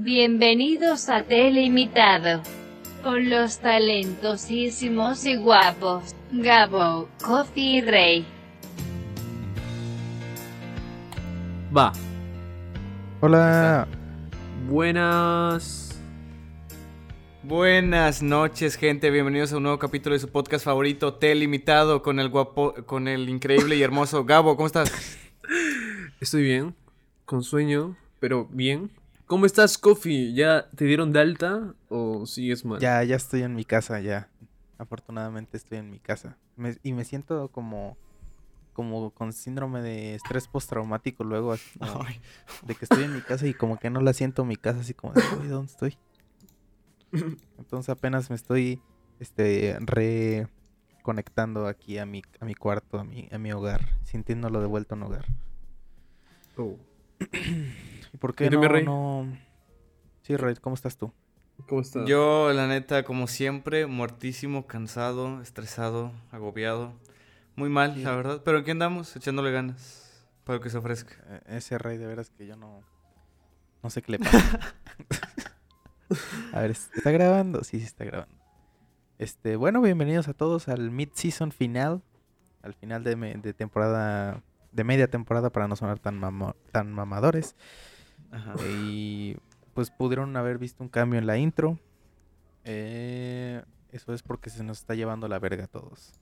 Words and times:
Bienvenidos 0.00 1.08
a 1.08 1.24
Teleimitado. 1.24 2.40
Con 3.02 3.28
los 3.28 3.58
talentosísimos 3.58 5.26
y 5.26 5.34
guapos, 5.34 6.14
Gabo, 6.30 7.08
Kofi 7.20 7.78
y 7.78 7.80
Rey. 7.80 8.24
Va. 11.76 11.92
Hola. 13.20 13.88
Buenas. 14.68 16.00
Buenas 17.42 18.22
noches, 18.22 18.76
gente. 18.76 19.10
Bienvenidos 19.10 19.52
a 19.52 19.56
un 19.56 19.64
nuevo 19.64 19.80
capítulo 19.80 20.12
de 20.12 20.20
su 20.20 20.28
podcast 20.28 20.64
favorito, 20.64 21.14
Telimitado, 21.14 22.02
con 22.02 22.20
el 22.20 22.28
guapo, 22.28 22.72
con 22.86 23.08
el 23.08 23.28
increíble 23.28 23.74
y 23.74 23.82
hermoso 23.82 24.24
Gabo. 24.24 24.54
¿Cómo 24.54 24.68
estás? 24.68 25.18
Estoy 26.20 26.44
bien, 26.44 26.76
con 27.24 27.42
sueño, 27.42 27.96
pero 28.20 28.46
bien. 28.48 28.92
¿Cómo 29.28 29.44
estás, 29.44 29.76
Kofi? 29.76 30.32
¿Ya 30.34 30.70
te 30.74 30.86
dieron 30.86 31.12
de 31.12 31.20
alta 31.20 31.74
o 31.90 32.24
sigues 32.24 32.64
mal? 32.64 32.80
Ya, 32.80 33.04
ya 33.04 33.16
estoy 33.16 33.42
en 33.42 33.54
mi 33.54 33.66
casa, 33.66 34.00
ya. 34.00 34.30
Afortunadamente 34.78 35.58
estoy 35.58 35.76
en 35.78 35.90
mi 35.90 35.98
casa. 35.98 36.38
Me- 36.56 36.78
y 36.82 36.94
me 36.94 37.04
siento 37.04 37.48
como 37.48 37.96
como 38.72 39.10
con 39.10 39.32
síndrome 39.34 39.82
de 39.82 40.14
estrés 40.14 40.46
postraumático 40.46 41.24
luego 41.24 41.52
así 41.52 41.78
como 41.78 42.06
de 42.64 42.74
que 42.74 42.84
estoy 42.84 43.02
en 43.02 43.12
mi 43.12 43.20
casa 43.20 43.46
y 43.46 43.52
como 43.52 43.76
que 43.78 43.90
no 43.90 44.00
la 44.00 44.12
siento 44.14 44.42
en 44.42 44.48
mi 44.48 44.56
casa 44.56 44.80
así 44.80 44.94
como 44.94 45.12
de, 45.12 45.20
"Uy, 45.36 45.48
¿dónde 45.48 45.70
estoy? 45.72 45.98
Entonces 47.58 47.90
apenas 47.90 48.30
me 48.30 48.36
estoy 48.36 48.80
este 49.20 49.76
reconectando 49.80 51.66
aquí 51.66 51.98
a 51.98 52.06
mi 52.06 52.22
a 52.40 52.44
mi 52.46 52.54
cuarto, 52.54 52.98
a 53.00 53.04
mi 53.04 53.28
a 53.32 53.36
mi 53.38 53.52
hogar, 53.52 53.80
sintiéndolo 54.04 54.60
de 54.60 54.66
vuelta 54.68 54.94
a 54.94 54.98
un 54.98 55.02
hogar. 55.02 55.26
Oh. 56.56 56.76
¿Y 58.12 58.16
por 58.16 58.34
qué 58.34 58.46
¿Y 58.46 58.50
tú, 58.50 58.56
no, 58.56 58.60
mi 58.62 58.68
rey? 58.68 58.84
no 58.84 59.26
Sí, 60.22 60.36
Rey, 60.36 60.54
¿cómo 60.60 60.74
estás 60.74 60.96
tú? 60.96 61.12
¿Cómo 61.68 61.80
estás? 61.80 62.06
Yo, 62.08 62.52
la 62.52 62.66
neta, 62.66 63.02
como 63.02 63.26
siempre, 63.26 63.86
muertísimo, 63.86 64.66
cansado, 64.66 65.40
estresado, 65.42 66.12
agobiado. 66.30 66.92
Muy 67.56 67.68
mal, 67.68 68.02
la 68.04 68.14
verdad. 68.14 68.42
Pero 68.44 68.58
aquí 68.58 68.70
andamos, 68.70 69.14
echándole 69.16 69.50
ganas 69.50 70.28
para 70.44 70.60
que 70.60 70.70
se 70.70 70.78
ofrezca. 70.78 71.14
Eh, 71.28 71.56
Ese 71.56 71.78
rey 71.78 71.98
de 71.98 72.06
veras 72.06 72.30
que 72.30 72.46
yo 72.46 72.56
no. 72.56 72.82
No 73.82 73.90
sé 73.90 74.02
qué 74.02 74.12
le 74.12 74.18
pasa. 74.20 74.60
a 76.52 76.60
ver, 76.60 76.70
¿está 76.70 77.10
grabando? 77.10 77.64
Sí, 77.64 77.78
sí 77.80 77.86
está 77.86 78.04
grabando. 78.04 78.34
Este, 79.18 79.56
bueno, 79.56 79.80
bienvenidos 79.80 80.28
a 80.28 80.34
todos 80.34 80.68
al 80.68 80.90
mid-season 80.90 81.50
final. 81.52 82.02
Al 82.62 82.74
final 82.74 83.02
de, 83.02 83.16
me- 83.16 83.34
de 83.34 83.52
temporada. 83.54 84.42
De 84.72 84.84
media 84.84 85.08
temporada 85.08 85.50
para 85.50 85.66
no 85.66 85.74
sonar 85.76 85.98
tan, 85.98 86.20
mamo- 86.20 86.54
tan 86.70 86.92
mamadores. 86.92 87.56
Ajá. 88.30 88.54
Y 88.68 89.36
pues 89.74 89.90
pudieron 89.90 90.36
haber 90.36 90.58
visto 90.58 90.82
un 90.82 90.88
cambio 90.88 91.18
en 91.18 91.26
la 91.26 91.38
intro. 91.38 91.78
Eh, 92.64 93.62
eso 93.92 94.12
es 94.12 94.22
porque 94.22 94.50
se 94.50 94.64
nos 94.64 94.80
está 94.80 94.94
llevando 94.94 95.28
la 95.28 95.38
verga 95.38 95.64
a 95.64 95.68
todos. 95.68 96.12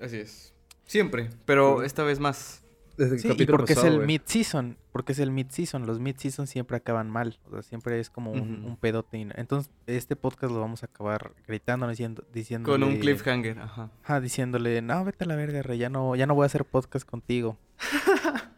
Así 0.00 0.16
es. 0.16 0.54
Siempre, 0.86 1.30
pero 1.44 1.82
esta 1.82 2.02
vez 2.02 2.18
más. 2.18 2.62
Desde 2.96 3.14
el 3.14 3.20
Sí, 3.20 3.28
y 3.38 3.46
porque 3.46 3.74
pasado, 3.74 3.88
es 3.88 3.94
el 3.94 4.06
mid-season, 4.06 4.76
porque 4.92 5.12
es 5.12 5.18
el 5.18 5.30
mid-season, 5.30 5.86
los 5.86 5.98
mid-season 5.98 6.46
siempre 6.46 6.76
acaban 6.76 7.08
mal, 7.08 7.38
o 7.46 7.52
sea, 7.52 7.62
siempre 7.62 7.98
es 7.98 8.10
como 8.10 8.32
un, 8.32 8.64
un 8.66 8.76
pedote. 8.76 9.26
Entonces, 9.36 9.72
este 9.86 10.14
podcast 10.14 10.52
lo 10.52 10.60
vamos 10.60 10.82
a 10.82 10.86
acabar 10.86 11.32
gritando, 11.46 11.88
diciendo, 11.88 12.22
diciéndole... 12.34 12.78
Con 12.78 12.82
un 12.86 12.98
cliffhanger, 13.00 13.60
ajá. 13.60 13.90
Ajá, 14.02 14.20
diciéndole, 14.20 14.82
no, 14.82 15.04
vete 15.06 15.24
a 15.24 15.26
la 15.26 15.36
verga, 15.36 15.62
rey, 15.62 15.78
ya 15.78 15.88
no, 15.88 16.14
ya 16.16 16.26
no 16.26 16.34
voy 16.34 16.44
a 16.44 16.46
hacer 16.46 16.66
podcast 16.66 17.08
contigo. 17.08 17.56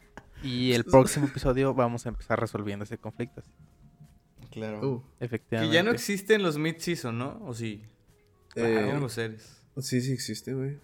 y 0.45 0.73
el 0.73 0.84
próximo 0.84 1.27
episodio 1.27 1.75
vamos 1.75 2.06
a 2.06 2.11
empezar 2.11 2.39
resolviendo 2.39 2.84
ese 2.84 2.98
conflicto, 2.98 3.42
Claro. 4.51 4.89
Uh, 4.89 5.03
que 5.19 5.25
efectivamente. 5.25 5.75
ya 5.75 5.83
no 5.83 5.91
existen 5.91 6.42
los 6.42 6.59
mid-season, 6.59 7.19
¿no? 7.19 7.41
¿O 7.45 7.55
sí? 7.55 7.83
Eh, 8.55 8.91
Algo 8.92 9.09
series. 9.09 9.61
sí, 9.79 10.01
sí 10.01 10.13
existe, 10.13 10.55
güey. 10.55 10.79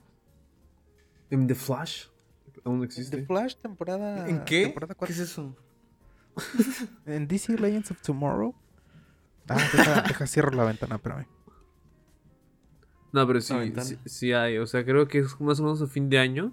En 1.30 1.46
The 1.46 1.54
Flash. 1.54 2.06
Aún 2.64 2.82
existe. 2.82 3.18
The 3.18 3.26
Flash 3.26 3.54
temporada... 3.56 4.28
¿En 4.28 4.44
qué? 4.44 4.64
temporada 4.64 4.94
¿Qué 4.94 4.98
cuatro. 4.98 5.14
es 5.14 5.20
eso? 5.20 5.56
En 7.06 7.28
DC 7.28 7.56
Legends 7.58 7.92
of 7.92 8.02
Tomorrow. 8.02 8.54
Ah, 9.48 9.54
deja, 9.54 10.02
deja, 10.08 10.26
cierro 10.26 10.50
la 10.50 10.64
ventana, 10.64 10.96
espérame. 10.96 11.26
No, 13.12 13.26
pero 13.26 13.40
sí, 13.40 13.54
sí, 13.82 13.98
sí 14.04 14.32
hay. 14.32 14.58
O 14.58 14.66
sea, 14.66 14.84
creo 14.84 15.08
que 15.08 15.18
es 15.18 15.40
más 15.40 15.58
o 15.60 15.64
menos 15.64 15.82
a 15.82 15.86
fin 15.86 16.08
de 16.08 16.18
año. 16.18 16.52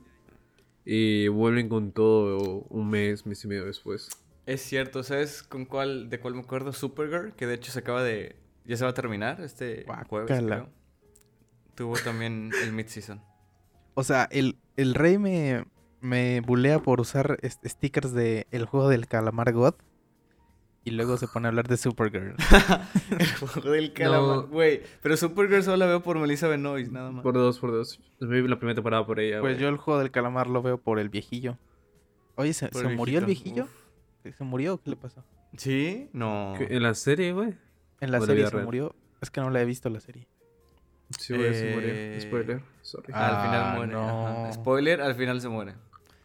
Y 0.89 1.27
vuelven 1.27 1.67
con 1.67 1.91
todo 1.91 2.65
un 2.69 2.89
mes, 2.89 3.25
mes 3.25 3.43
y 3.43 3.49
medio 3.49 3.65
después. 3.65 4.07
Es 4.45 4.61
cierto, 4.61 5.03
¿sabes 5.03 5.43
con 5.43 5.65
cuál, 5.65 6.09
de 6.09 6.21
cuál 6.21 6.35
me 6.35 6.39
acuerdo? 6.39 6.71
Supergirl, 6.71 7.33
que 7.33 7.45
de 7.45 7.55
hecho 7.55 7.73
se 7.73 7.79
acaba 7.79 8.01
de... 8.03 8.37
Ya 8.63 8.77
se 8.77 8.85
va 8.85 8.91
a 8.91 8.93
terminar 8.93 9.41
este 9.41 9.85
jueves, 10.07 10.31
creo. 10.41 10.69
Tuvo 11.75 11.97
también 11.97 12.51
el 12.63 12.71
mid-season. 12.71 13.21
O 13.95 14.03
sea, 14.05 14.29
el, 14.31 14.59
el 14.77 14.95
rey 14.95 15.17
me, 15.17 15.65
me 15.99 16.39
bulea 16.39 16.79
por 16.79 17.01
usar 17.01 17.37
stickers 17.65 18.13
de 18.13 18.47
el 18.51 18.63
juego 18.63 18.87
del 18.87 19.07
calamar 19.07 19.51
God. 19.51 19.73
Y 20.87 20.91
luego 20.91 21.17
se 21.17 21.27
pone 21.27 21.47
a 21.47 21.49
hablar 21.49 21.67
de 21.67 21.75
Supergirl. 21.75 22.35
el 23.19 23.27
juego 23.39 23.71
del 23.71 23.91
calamar. 23.91 24.35
No. 24.37 24.47
Güey, 24.47 24.81
pero 25.01 25.17
Supergirl 25.17 25.61
solo 25.63 25.75
la 25.77 25.85
veo 25.85 26.01
por 26.01 26.17
Melissa 26.17 26.47
Benoist, 26.47 26.91
nada 26.91 27.11
más. 27.11 27.23
Por 27.23 27.33
dos, 27.33 27.59
por 27.59 27.71
dos. 27.71 27.99
Vi 28.21 28.47
la 28.47 28.57
primera 28.57 28.75
temporada 28.75 29.05
por 29.05 29.19
ella, 29.19 29.41
Pues 29.41 29.55
güey. 29.55 29.61
yo 29.63 29.67
el 29.69 29.75
juego 29.77 29.99
del 29.99 30.11
calamar 30.11 30.47
lo 30.47 30.61
veo 30.61 30.77
por 30.77 30.99
el 30.99 31.09
viejillo. 31.09 31.57
Oye, 32.35 32.53
¿se, 32.53 32.69
se 32.71 32.79
el 32.87 32.95
murió 32.95 33.19
el 33.19 33.25
viejillo? 33.25 33.67
¿Se 34.23 34.43
murió 34.43 34.75
o 34.75 34.81
qué 34.81 34.91
le 34.91 34.95
pasó? 34.95 35.25
¿Sí? 35.57 36.09
No. 36.13 36.53
¿Qué- 36.57 36.67
¿En 36.75 36.83
la 36.83 36.93
serie, 36.93 37.33
güey? 37.33 37.55
En 37.99 38.11
la 38.11 38.19
¿O 38.19 38.21
de 38.21 38.27
serie 38.27 38.45
se 38.45 38.51
real? 38.51 38.65
murió. 38.65 38.95
Es 39.21 39.29
que 39.29 39.41
no 39.41 39.49
la 39.49 39.61
he 39.61 39.65
visto 39.65 39.89
la 39.89 39.99
serie. 39.99 40.27
Sí, 41.17 41.33
güey, 41.35 41.53
se 41.53 41.71
Eh, 41.71 41.73
murió. 41.73 42.21
Spoiler. 42.21 42.61
Sorry. 42.81 43.11
Ah, 43.13 43.41
al 43.41 43.47
final 43.49 43.75
muere. 43.77 43.93
no. 43.93 44.49
Spoiler, 44.53 45.01
al 45.01 45.15
final 45.15 45.41
se 45.41 45.49
muere. 45.49 45.73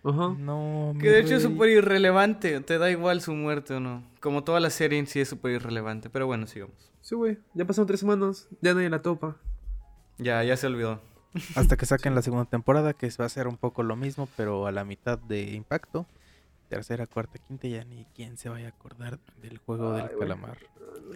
Ajá. 0.05 0.35
No, 0.37 0.95
Que 1.01 1.11
de 1.11 1.21
hecho 1.21 1.37
es 1.37 1.43
súper 1.43 1.71
irrelevante. 1.71 2.61
Te 2.61 2.79
da 2.79 2.91
igual 2.91 3.21
su 3.21 3.33
muerte 3.35 3.75
o 3.75 3.81
no. 3.81 4.03
Como 4.21 4.43
toda 4.45 4.59
la 4.61 4.71
serie 4.71 4.99
en 4.99 5.07
sí 5.07 5.21
es 5.21 5.29
súper 5.29 5.53
irrelevante. 5.53 6.11
Pero 6.11 6.27
bueno, 6.27 6.47
sigamos. 6.47 6.91
Sí, 7.01 7.15
güey. 7.15 7.39
Ya 7.55 7.65
pasaron 7.65 7.87
tres 7.87 8.01
semanas. 8.01 8.49
Ya 8.61 8.75
nadie 8.75 8.91
la 8.91 9.03
topa. 9.03 9.37
Ya, 10.19 10.43
ya 10.43 10.57
se 10.57 10.67
olvidó. 10.67 11.01
Hasta 11.55 11.77
que 11.77 11.87
saquen 11.87 12.15
la 12.15 12.23
segunda 12.23 12.45
temporada, 12.45 12.93
que 12.93 13.09
va 13.19 13.25
a 13.25 13.29
ser 13.29 13.49
un 13.49 13.57
poco 13.57 13.83
lo 13.83 13.97
mismo, 13.97 14.29
pero 14.37 14.67
a 14.67 14.73
la 14.73 14.85
mitad 14.85 15.19
de 15.19 15.53
impacto. 15.53 16.07
Tercera, 16.69 17.07
cuarta, 17.07 17.39
quinta, 17.39 17.69
ya 17.69 17.85
ni 17.85 18.05
quién 18.15 18.37
se 18.39 18.49
vaya 18.49 18.67
a 18.67 18.71
acordar 18.71 19.19
del 19.41 19.59
juego 19.59 19.95
Ay, 19.95 20.09
del 20.09 20.19
calamar. 20.19 20.59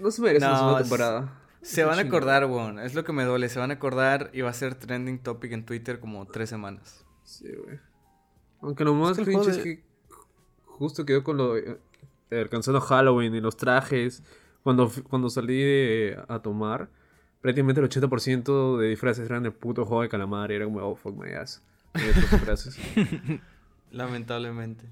No 0.01 0.11
se 0.11 0.23
merece 0.23 0.45
No, 0.45 0.53
la 0.53 0.59
segunda 0.59 0.81
temporada. 0.81 1.41
Se 1.63 1.85
van 1.85 1.99
a 1.99 2.03
acordar, 2.03 2.45
weón. 2.47 2.79
Es 2.79 2.95
lo 2.95 3.05
que 3.05 3.13
me 3.13 3.25
duele. 3.25 3.49
Se 3.49 3.59
van 3.59 3.71
a 3.71 3.75
acordar 3.75 4.31
y 4.33 4.43
va 4.43 4.51
a 4.51 4.55
ser 4.55 4.75
trending 4.75 5.19
topic 5.19 5.53
en 5.53 5.65
Twitter 5.65 5.99
como 5.99 6.25
tres 6.27 6.49
semanas. 6.49 7.05
Sí, 7.25 7.49
güey. 7.65 7.79
Aunque 8.61 8.84
lo 8.84 8.94
más 8.94 9.17
que 9.17 9.25
cringe 9.25 9.49
es 9.49 9.56
de- 9.59 9.62
que 9.62 9.84
justo 10.65 11.05
quedó 11.05 11.22
con 11.25 11.37
lo 11.37 11.56
eh, 11.56 11.78
alcanzando 12.31 12.81
Halloween 12.81 13.34
y 13.34 13.41
los 13.41 13.56
trajes. 13.56 14.22
Cuando, 14.62 14.91
cuando 15.09 15.31
salí 15.31 15.59
de- 15.61 16.19
a 16.28 16.41
tomar, 16.41 16.89
prácticamente 17.41 17.81
el 17.81 17.87
80% 17.89 18.78
de 18.78 18.89
disfraces 18.89 19.25
eran 19.28 19.47
el 19.47 19.53
puto 19.53 19.84
juego 19.84 20.03
de 20.03 20.09
calamar. 20.09 20.50
Y 20.50 20.55
era 20.55 20.65
como, 20.65 20.81
oh, 20.81 20.97
fuck 20.97 21.15
my 21.16 21.33
ass. 21.33 21.62
Disfraces. 21.95 22.77
Lamentablemente. 23.91 24.84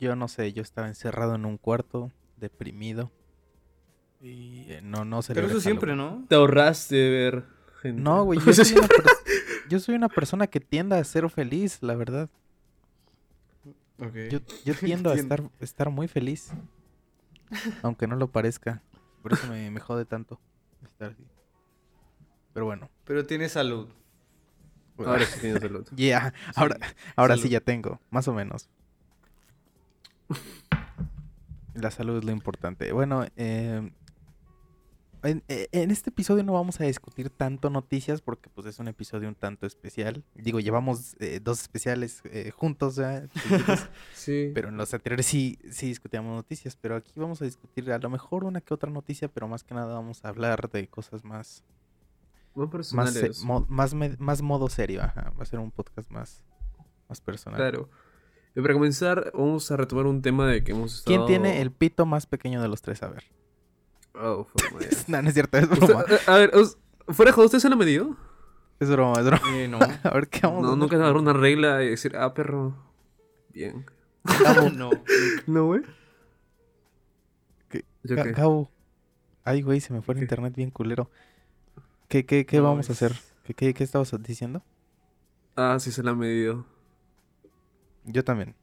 Yo 0.00 0.16
no 0.16 0.28
sé, 0.28 0.52
yo 0.52 0.62
estaba 0.62 0.88
encerrado 0.88 1.34
en 1.34 1.44
un 1.44 1.58
cuarto, 1.58 2.10
deprimido. 2.36 3.10
Y 4.20 4.64
eh, 4.68 4.80
no, 4.82 5.04
no 5.04 5.22
se 5.22 5.34
Pero 5.34 5.46
eso 5.48 5.60
siempre, 5.60 5.94
¿no? 5.94 6.24
Te 6.28 6.34
ahorraste 6.36 6.96
de 6.96 7.10
ver 7.10 7.44
gente. 7.82 8.00
No, 8.00 8.24
güey, 8.24 8.38
yo, 8.44 8.52
soy 8.52 8.76
una 8.78 8.88
pers- 8.88 9.18
yo 9.68 9.78
soy 9.80 9.94
una 9.94 10.08
persona 10.08 10.46
que 10.46 10.60
tiende 10.60 10.96
a 10.96 11.04
ser 11.04 11.28
feliz, 11.30 11.78
la 11.82 11.94
verdad. 11.94 12.28
Yo, 13.98 14.40
yo 14.64 14.74
tiendo 14.80 15.10
a 15.10 15.14
estar, 15.14 15.42
estar 15.60 15.90
muy 15.90 16.08
feliz. 16.08 16.50
Aunque 17.82 18.06
no 18.06 18.16
lo 18.16 18.30
parezca. 18.30 18.82
Por 19.22 19.32
eso 19.32 19.46
me, 19.48 19.70
me 19.70 19.80
jode 19.80 20.04
tanto 20.04 20.38
estar 20.84 21.10
así. 21.10 21.24
Pero 22.52 22.66
bueno. 22.66 22.88
Pero 23.04 23.26
tiene 23.26 23.48
salud. 23.48 23.88
Ahora 24.98 25.24
sí 25.24 25.40
tienes 25.40 25.62
el 25.62 25.76
otro. 25.76 25.96
Ya, 25.96 26.34
ahora, 26.56 26.76
ahora 27.14 27.34
sí 27.36 27.42
salud. 27.42 27.52
ya 27.52 27.60
tengo, 27.60 28.00
más 28.10 28.26
o 28.26 28.34
menos. 28.34 28.68
La 31.74 31.90
salud 31.92 32.18
es 32.18 32.24
lo 32.24 32.32
importante. 32.32 32.90
Bueno, 32.92 33.24
eh, 33.36 33.92
en, 35.22 35.42
eh, 35.48 35.68
en 35.72 35.90
este 35.90 36.10
episodio 36.10 36.42
no 36.44 36.52
vamos 36.52 36.80
a 36.80 36.84
discutir 36.84 37.30
tanto 37.30 37.70
noticias 37.70 38.20
porque 38.20 38.48
pues 38.50 38.66
es 38.66 38.78
un 38.78 38.88
episodio 38.88 39.28
un 39.28 39.34
tanto 39.34 39.66
especial. 39.66 40.24
Digo, 40.34 40.60
llevamos 40.60 41.16
eh, 41.20 41.40
dos 41.42 41.60
especiales 41.60 42.22
eh, 42.24 42.50
juntos, 42.54 42.96
pero 44.54 44.68
en 44.68 44.76
los 44.76 44.92
anteriores 44.94 45.26
sí, 45.26 45.58
sí 45.70 45.86
discutíamos 45.88 46.34
noticias. 46.34 46.76
Pero 46.76 46.96
aquí 46.96 47.12
vamos 47.16 47.40
a 47.42 47.44
discutir 47.44 47.90
a 47.92 47.98
lo 47.98 48.10
mejor 48.10 48.44
una 48.44 48.60
que 48.60 48.74
otra 48.74 48.90
noticia, 48.90 49.28
pero 49.28 49.48
más 49.48 49.64
que 49.64 49.74
nada 49.74 49.94
vamos 49.94 50.24
a 50.24 50.28
hablar 50.28 50.70
de 50.70 50.88
cosas 50.88 51.24
más 51.24 51.64
Más 52.54 53.44
mo- 53.44 53.66
más, 53.68 53.94
me- 53.94 54.16
más 54.18 54.42
modo 54.42 54.68
serio, 54.68 55.02
ajá. 55.02 55.32
Va 55.38 55.42
a 55.42 55.46
ser 55.46 55.58
un 55.60 55.70
podcast 55.70 56.10
más, 56.10 56.42
más 57.08 57.20
personal. 57.20 57.58
Claro. 57.58 57.88
Y 58.56 58.60
para 58.60 58.74
comenzar, 58.74 59.30
vamos 59.34 59.70
a 59.70 59.76
retomar 59.76 60.06
un 60.06 60.20
tema 60.22 60.46
de 60.48 60.64
que 60.64 60.72
hemos 60.72 60.96
estado... 60.98 61.26
¿Quién 61.26 61.26
tiene 61.42 61.60
el 61.60 61.70
pito 61.70 62.06
más 62.06 62.26
pequeño 62.26 62.60
de 62.60 62.66
los 62.68 62.82
tres? 62.82 63.02
A 63.04 63.08
ver. 63.08 63.24
Oh, 64.20 64.46
no, 65.06 65.22
no 65.22 65.28
es 65.28 65.34
cierto, 65.34 65.58
es 65.58 65.68
broma. 65.68 66.04
eh, 66.08 66.18
a 66.26 66.34
ver, 66.36 66.56
us- 66.56 66.76
fuera 67.08 67.30
de 67.30 67.34
juego, 67.34 67.46
¿usted 67.46 67.58
se 67.60 67.68
lo 67.68 67.74
ha 67.76 67.78
medido? 67.78 68.16
Es 68.80 68.90
broma, 68.90 69.20
es 69.20 69.26
broma. 69.26 69.56
Eh, 69.56 69.68
no. 69.68 69.78
A 70.04 70.10
ver 70.14 70.28
qué 70.28 70.40
vamos 70.42 70.58
a 70.58 70.62
No, 70.62 70.68
hacer? 70.68 70.78
nunca 70.78 70.96
agarrar 70.96 71.16
una 71.16 71.32
regla 71.32 71.82
y 71.84 71.90
decir, 71.90 72.16
ah, 72.16 72.32
perro. 72.34 72.74
Bien. 73.52 73.86
no. 74.76 74.90
No, 75.46 75.66
güey. 75.66 75.82
¿Qué? 77.68 77.84
¿Yo 78.04 78.16
Ga- 78.16 78.22
qué? 78.24 78.32
Gabo. 78.32 78.70
Ay, 79.44 79.62
güey, 79.62 79.80
se 79.80 79.92
me 79.92 80.02
fue 80.02 80.14
el 80.14 80.18
¿Qué? 80.20 80.24
internet 80.24 80.54
bien 80.54 80.70
culero. 80.70 81.10
¿Qué, 82.08 82.24
qué, 82.26 82.44
qué 82.46 82.58
No, 82.58 82.64
vamos 82.64 82.88
a 82.88 82.92
hacer? 82.92 83.12
¿Qué, 83.44 83.54
qué, 83.54 83.74
qué 83.74 83.84
estabas 83.84 84.12
diciendo? 84.22 84.62
Ah, 85.56 85.78
sí 85.80 85.90
se 85.90 86.02
la 86.02 86.10
ha 86.12 86.14
medido. 86.14 86.64
Yo 88.04 88.22
también. 88.24 88.54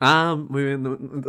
Ah, 0.00 0.36
muy 0.48 0.64
bien. 0.64 0.82
No, 0.82 0.96
no- 0.98 1.22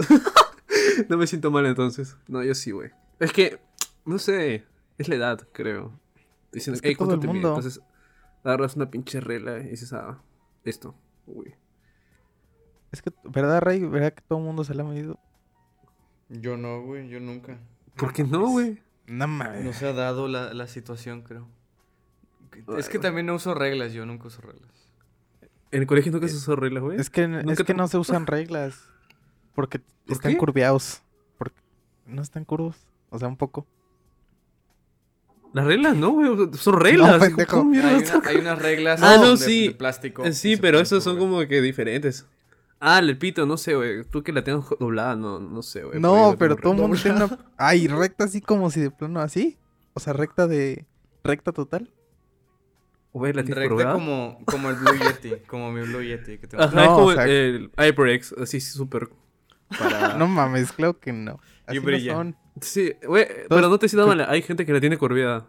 no 1.07 1.18
me 1.18 1.28
siento 1.28 1.51
mal 1.51 1.66
entonces. 1.66 2.18
No, 2.28 2.44
yo 2.44 2.54
sí, 2.56 2.72
güey. 2.72 2.92
Es 3.19 3.31
que, 3.34 3.60
no 4.06 4.18
sé, 4.19 4.66
es 4.98 5.07
la 5.07 5.16
edad, 5.16 5.48
creo. 5.51 6.00
Dicen, 6.51 6.74
Es 6.74 6.81
que 6.81 6.90
"Ey, 6.90 6.96
todo 6.96 7.07
¿cuánto 7.10 7.16
el 7.16 7.22
te 7.22 7.28
mide?". 7.28 7.34
mundo- 7.48 7.50
Entonces, 7.57 7.81
agarras 8.44 8.75
una 8.75 8.90
pinche 8.90 9.19
regla 9.19 9.60
y 9.60 9.69
dices, 9.69 9.94
ah, 9.94 10.22
esto. 10.63 10.96
Uy. 11.28 11.54
Es 12.92 13.01
que, 13.01 13.12
¿verdad, 13.24 13.62
Rey? 13.62 13.84
¿Verdad 13.86 14.13
que 14.13 14.22
todo 14.28 14.40
el 14.40 14.46
mundo 14.46 14.63
se 14.63 14.74
la 14.74 14.84
ha 14.84 14.86
medido? 14.88 15.19
Yo 16.30 16.57
no, 16.57 16.81
güey, 16.81 17.07
yo 17.07 17.19
nunca. 17.19 17.60
¿Por 17.96 18.13
qué 18.13 18.24
no, 18.24 18.48
güey? 18.50 18.81
No 19.07 19.28
mames. 19.28 19.63
No 19.63 19.74
se 19.74 19.88
ha 19.88 19.94
dado 19.94 20.28
la, 20.28 20.54
la 20.54 20.68
situación, 20.68 21.22
creo. 21.22 21.48
Es 22.78 22.90
que 22.90 23.00
también 23.00 23.25
no 23.28 23.36
uso 23.36 23.54
reglas, 23.54 23.94
yo 23.94 24.06
nunca 24.06 24.28
uso 24.28 24.42
reglas. 24.42 24.69
En 25.72 25.81
el 25.81 25.88
colegio 25.88 26.12
nunca 26.12 26.28
se 26.28 26.36
usó 26.36 26.56
reglas, 26.56 26.81
güey. 26.84 27.00
Es 27.00 27.10
que, 27.12 27.24
es 27.48 27.63
que 27.63 27.74
no 27.75 27.88
se 27.88 27.98
usan 28.00 28.25
reglas. 28.25 28.90
Porque 29.54 29.80
¿Por 29.80 30.13
están 30.13 30.31
qué? 30.34 30.38
curveados. 30.38 31.01
Porque 31.38 31.60
no 32.06 32.22
están 32.22 32.46
curvos. 32.46 32.78
O 33.10 33.19
sea, 33.19 33.28
un 33.28 33.38
poco. 33.38 33.66
Las 35.54 35.66
reglas, 35.66 35.96
no, 35.96 36.12
güey. 36.12 36.30
Son 36.54 36.80
reglas. 36.80 37.19
pendejo. 37.19 37.57
¿Cómo 37.57 37.72
mierda 37.72 37.90
Hay, 37.90 37.96
están? 38.04 38.19
una- 38.22 38.30
hay 38.30 38.38
unas 38.38 38.60
reglas 38.60 39.01
Ah, 39.04 39.18
no, 39.18 39.31
de, 39.31 39.38
sí. 39.38 39.68
de 39.69 39.74
plástico. 39.75 40.25
Eh, 40.25 40.34
Sí, 40.34 40.57
pero 40.57 40.80
esos 40.80 41.04
son 41.04 41.18
como 41.18 41.40
que 41.48 41.62
diferentes. 41.62 42.28
Ah, 42.80 43.00
el 43.00 43.18
pito, 43.18 43.46
no 43.46 43.57
sé, 43.57 43.75
güey. 43.75 44.04
Tú 44.06 44.24
que 44.24 44.31
la 44.31 44.44
tengas 44.44 44.66
doblada, 44.80 45.16
no, 45.16 45.40
no 45.40 45.62
sé, 45.63 45.84
güey. 45.84 46.00
No, 46.00 46.36
pero 46.40 46.56
todo 46.56 46.74
el 46.74 46.80
mundo 46.80 46.98
tiene 47.01 47.18
una... 47.25 47.38
Ay, 47.57 47.88
recta 47.88 48.24
así 48.25 48.40
como 48.42 48.69
si 48.72 48.80
de 48.80 48.92
plano 48.92 49.19
así. 49.19 49.57
O 49.94 50.00
sea, 50.00 50.13
recta 50.13 50.48
de... 50.48 50.86
Recta 51.24 51.51
total. 51.51 51.92
Güey, 53.12 53.34
la 53.34 53.44
tienes 53.44 53.68
Recta 53.68 53.92
como, 53.94 54.40
como 54.46 54.69
el 54.69 54.75
Blue 54.75 54.94
Yeti, 54.98 55.31
como 55.48 55.72
mi 55.72 55.81
Blue 55.81 56.01
Yeti 56.04 56.38
que 56.38 56.48
tengo. 56.48 56.63
Ajá, 56.63 56.75
No, 56.75 56.81
es 56.84 56.88
como 56.90 57.06
o 57.07 57.13
sea- 57.13 57.25
el, 57.25 57.72
el 57.75 57.86
HyperX, 57.88 58.34
así 58.34 58.62
súper. 58.62 59.10
Para... 59.77 60.13
No 60.18 60.27
mames, 60.27 60.71
claro 60.71 61.00
que 61.00 61.12
no. 61.13 61.39
Así 61.66 61.77
no 61.80 61.86
brilla. 61.86 62.13
son. 62.13 62.36
Sí, 62.62 62.94
güey, 63.06 63.27
pero 63.48 63.69
no 63.69 63.77
te 63.80 63.88
siento 63.88 64.07
mal. 64.07 64.21
Hay 64.21 64.42
gente 64.42 64.66
que 64.66 64.74
la 64.74 64.80
tiene 64.80 64.98
curviada. 64.98 65.45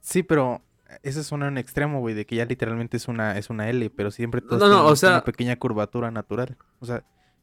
Sí, 0.00 0.22
pero 0.22 0.62
ese 1.02 1.20
es 1.20 1.32
un 1.32 1.58
extremo, 1.58 2.00
güey, 2.00 2.14
de 2.14 2.24
que 2.26 2.36
ya 2.36 2.44
literalmente 2.44 2.96
es 2.96 3.08
una, 3.08 3.36
es 3.38 3.50
una 3.50 3.68
L, 3.68 3.90
pero 3.90 4.10
siempre 4.10 4.40
todos 4.40 4.60
No, 4.60 4.68
no, 4.68 4.86
o 4.86 4.96
sea- 4.96 5.10
una 5.10 5.24
pequeña 5.24 5.56
curvatura 5.56 6.10
natural. 6.10 6.56
O 6.80 6.86
sea, 6.86 7.02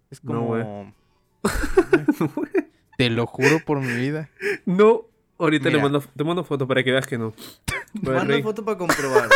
es 0.10 0.24
No, 0.24 0.32
como... 0.32 0.48
güey. 0.48 0.94
Te 2.98 3.10
lo 3.10 3.26
juro 3.26 3.60
por 3.66 3.80
mi 3.80 3.94
vida. 3.94 4.30
No, 4.66 5.06
ahorita 5.40 5.70
le 5.70 5.82
mando, 5.82 6.02
te 6.02 6.24
mando 6.24 6.44
foto 6.44 6.68
para 6.68 6.84
que 6.84 6.92
veas 6.92 7.08
que 7.08 7.18
no. 7.18 7.34
Manda 8.02 8.42
foto 8.42 8.64
para 8.64 8.78
comprobar. 8.78 9.28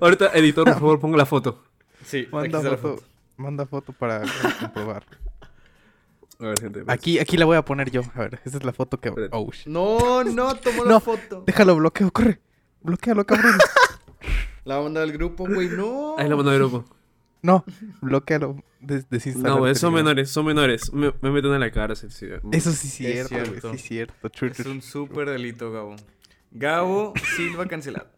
Ahorita, 0.00 0.30
editor, 0.34 0.64
por 0.64 0.74
favor, 0.74 1.00
ponga 1.00 1.16
la 1.16 1.26
foto. 1.26 1.64
sí, 2.04 2.28
Manda 2.30 2.60
foto. 2.76 3.02
Manda 3.36 3.66
foto 3.66 3.92
para 3.92 4.22
comprobar. 4.60 5.04
A 6.38 6.44
ver, 6.46 6.60
gente. 6.60 6.84
pues. 6.84 6.94
Aquí, 6.94 7.18
aquí 7.18 7.36
la 7.36 7.44
voy 7.46 7.56
a 7.56 7.64
poner 7.64 7.90
yo. 7.90 8.02
A 8.14 8.20
ver, 8.20 8.40
esa 8.44 8.58
es 8.58 8.64
la 8.64 8.72
foto 8.72 9.00
que... 9.00 9.10
Oh, 9.32 9.50
shit. 9.50 9.66
No, 9.66 10.22
no, 10.24 10.54
toma 10.56 10.78
No. 10.78 10.84
la 10.84 11.00
foto. 11.00 11.44
Déjalo, 11.46 11.76
bloqueo, 11.76 12.10
corre. 12.10 12.40
Bloquealo, 12.82 13.24
cabrón. 13.24 13.56
La 14.64 14.80
onda 14.80 15.00
del 15.00 15.12
grupo, 15.12 15.46
güey, 15.46 15.68
no. 15.68 16.16
Ahí 16.18 16.28
la 16.28 16.36
mando 16.36 16.50
al 16.50 16.58
grupo. 16.58 16.84
No, 17.42 17.64
bloquealo. 18.00 18.62
Des 18.80 19.06
No, 19.36 19.74
son 19.74 19.94
menores, 19.94 20.30
son 20.30 20.46
menores. 20.46 20.92
Me, 20.92 21.12
me 21.20 21.30
meten 21.30 21.52
en 21.54 21.60
la 21.60 21.70
cárcel, 21.70 22.10
sí. 22.10 22.26
Eso 22.52 22.72
sí 22.72 23.06
es 23.06 23.20
Es 23.20 23.28
cierto, 23.28 23.28
cierto. 23.28 23.70
Sí 23.70 23.76
es 23.76 23.82
cierto. 23.82 24.30
Es 24.60 24.66
un 24.66 24.82
súper 24.82 25.30
delito, 25.30 25.72
Gabo. 25.72 25.96
Gabo 26.50 27.12
Silva 27.36 27.66
cancelado. 27.66 28.08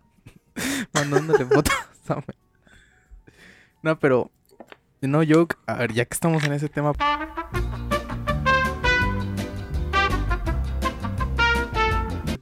mandándole 0.94 1.44
fotos. 1.46 1.74
No, 3.82 3.98
pero 3.98 4.30
no 5.02 5.20
joke. 5.26 5.56
A 5.66 5.74
ver, 5.74 5.92
ya 5.92 6.04
que 6.04 6.14
estamos 6.14 6.42
en 6.44 6.52
ese 6.52 6.68
tema. 6.68 6.92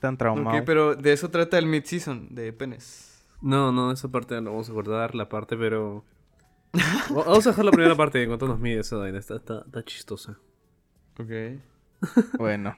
Tan 0.00 0.16
traumado. 0.16 0.58
Ok, 0.58 0.64
pero 0.66 0.94
de 0.94 1.12
eso 1.12 1.30
trata 1.30 1.58
el 1.58 1.66
mid-season 1.66 2.28
de 2.34 2.52
penes. 2.52 3.24
No, 3.40 3.72
no, 3.72 3.92
esa 3.92 4.08
parte 4.08 4.40
no 4.40 4.50
vamos 4.50 4.68
a 4.68 4.72
acordar, 4.72 5.14
la 5.14 5.28
parte, 5.28 5.56
pero. 5.56 6.04
Va- 7.16 7.24
Vamos 7.24 7.46
a 7.46 7.50
dejar 7.50 7.64
la 7.64 7.70
primera 7.70 7.94
parte 7.94 8.22
en 8.22 8.28
cuanto 8.28 8.46
nos 8.46 8.58
mide 8.58 8.80
esa 8.80 8.96
vaina. 8.96 9.18
Está, 9.18 9.36
está, 9.36 9.62
está 9.66 9.84
chistosa. 9.84 10.38
Ok. 11.18 11.30
Bueno, 12.38 12.76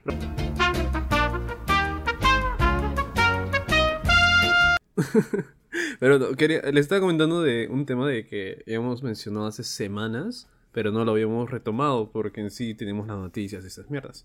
Pero 5.99 6.19
no, 6.19 6.33
quería, 6.35 6.61
les 6.63 6.83
estaba 6.83 7.01
comentando 7.01 7.43
de 7.43 7.69
un 7.69 7.85
tema 7.87 8.07
de 8.09 8.27
que 8.27 8.63
habíamos 8.67 9.03
mencionado 9.03 9.47
hace 9.47 9.65
semanas, 9.65 10.49
pero 10.73 10.93
no 10.93 11.05
lo 11.05 11.13
habíamos 11.13 11.51
retomado 11.51 12.11
porque 12.11 12.41
en 12.41 12.51
sí 12.51 12.75
tenemos 12.75 13.07
las 13.09 13.17
noticias 13.19 13.65
y 13.65 13.67
esas 13.67 13.91
mierdas. 13.91 14.25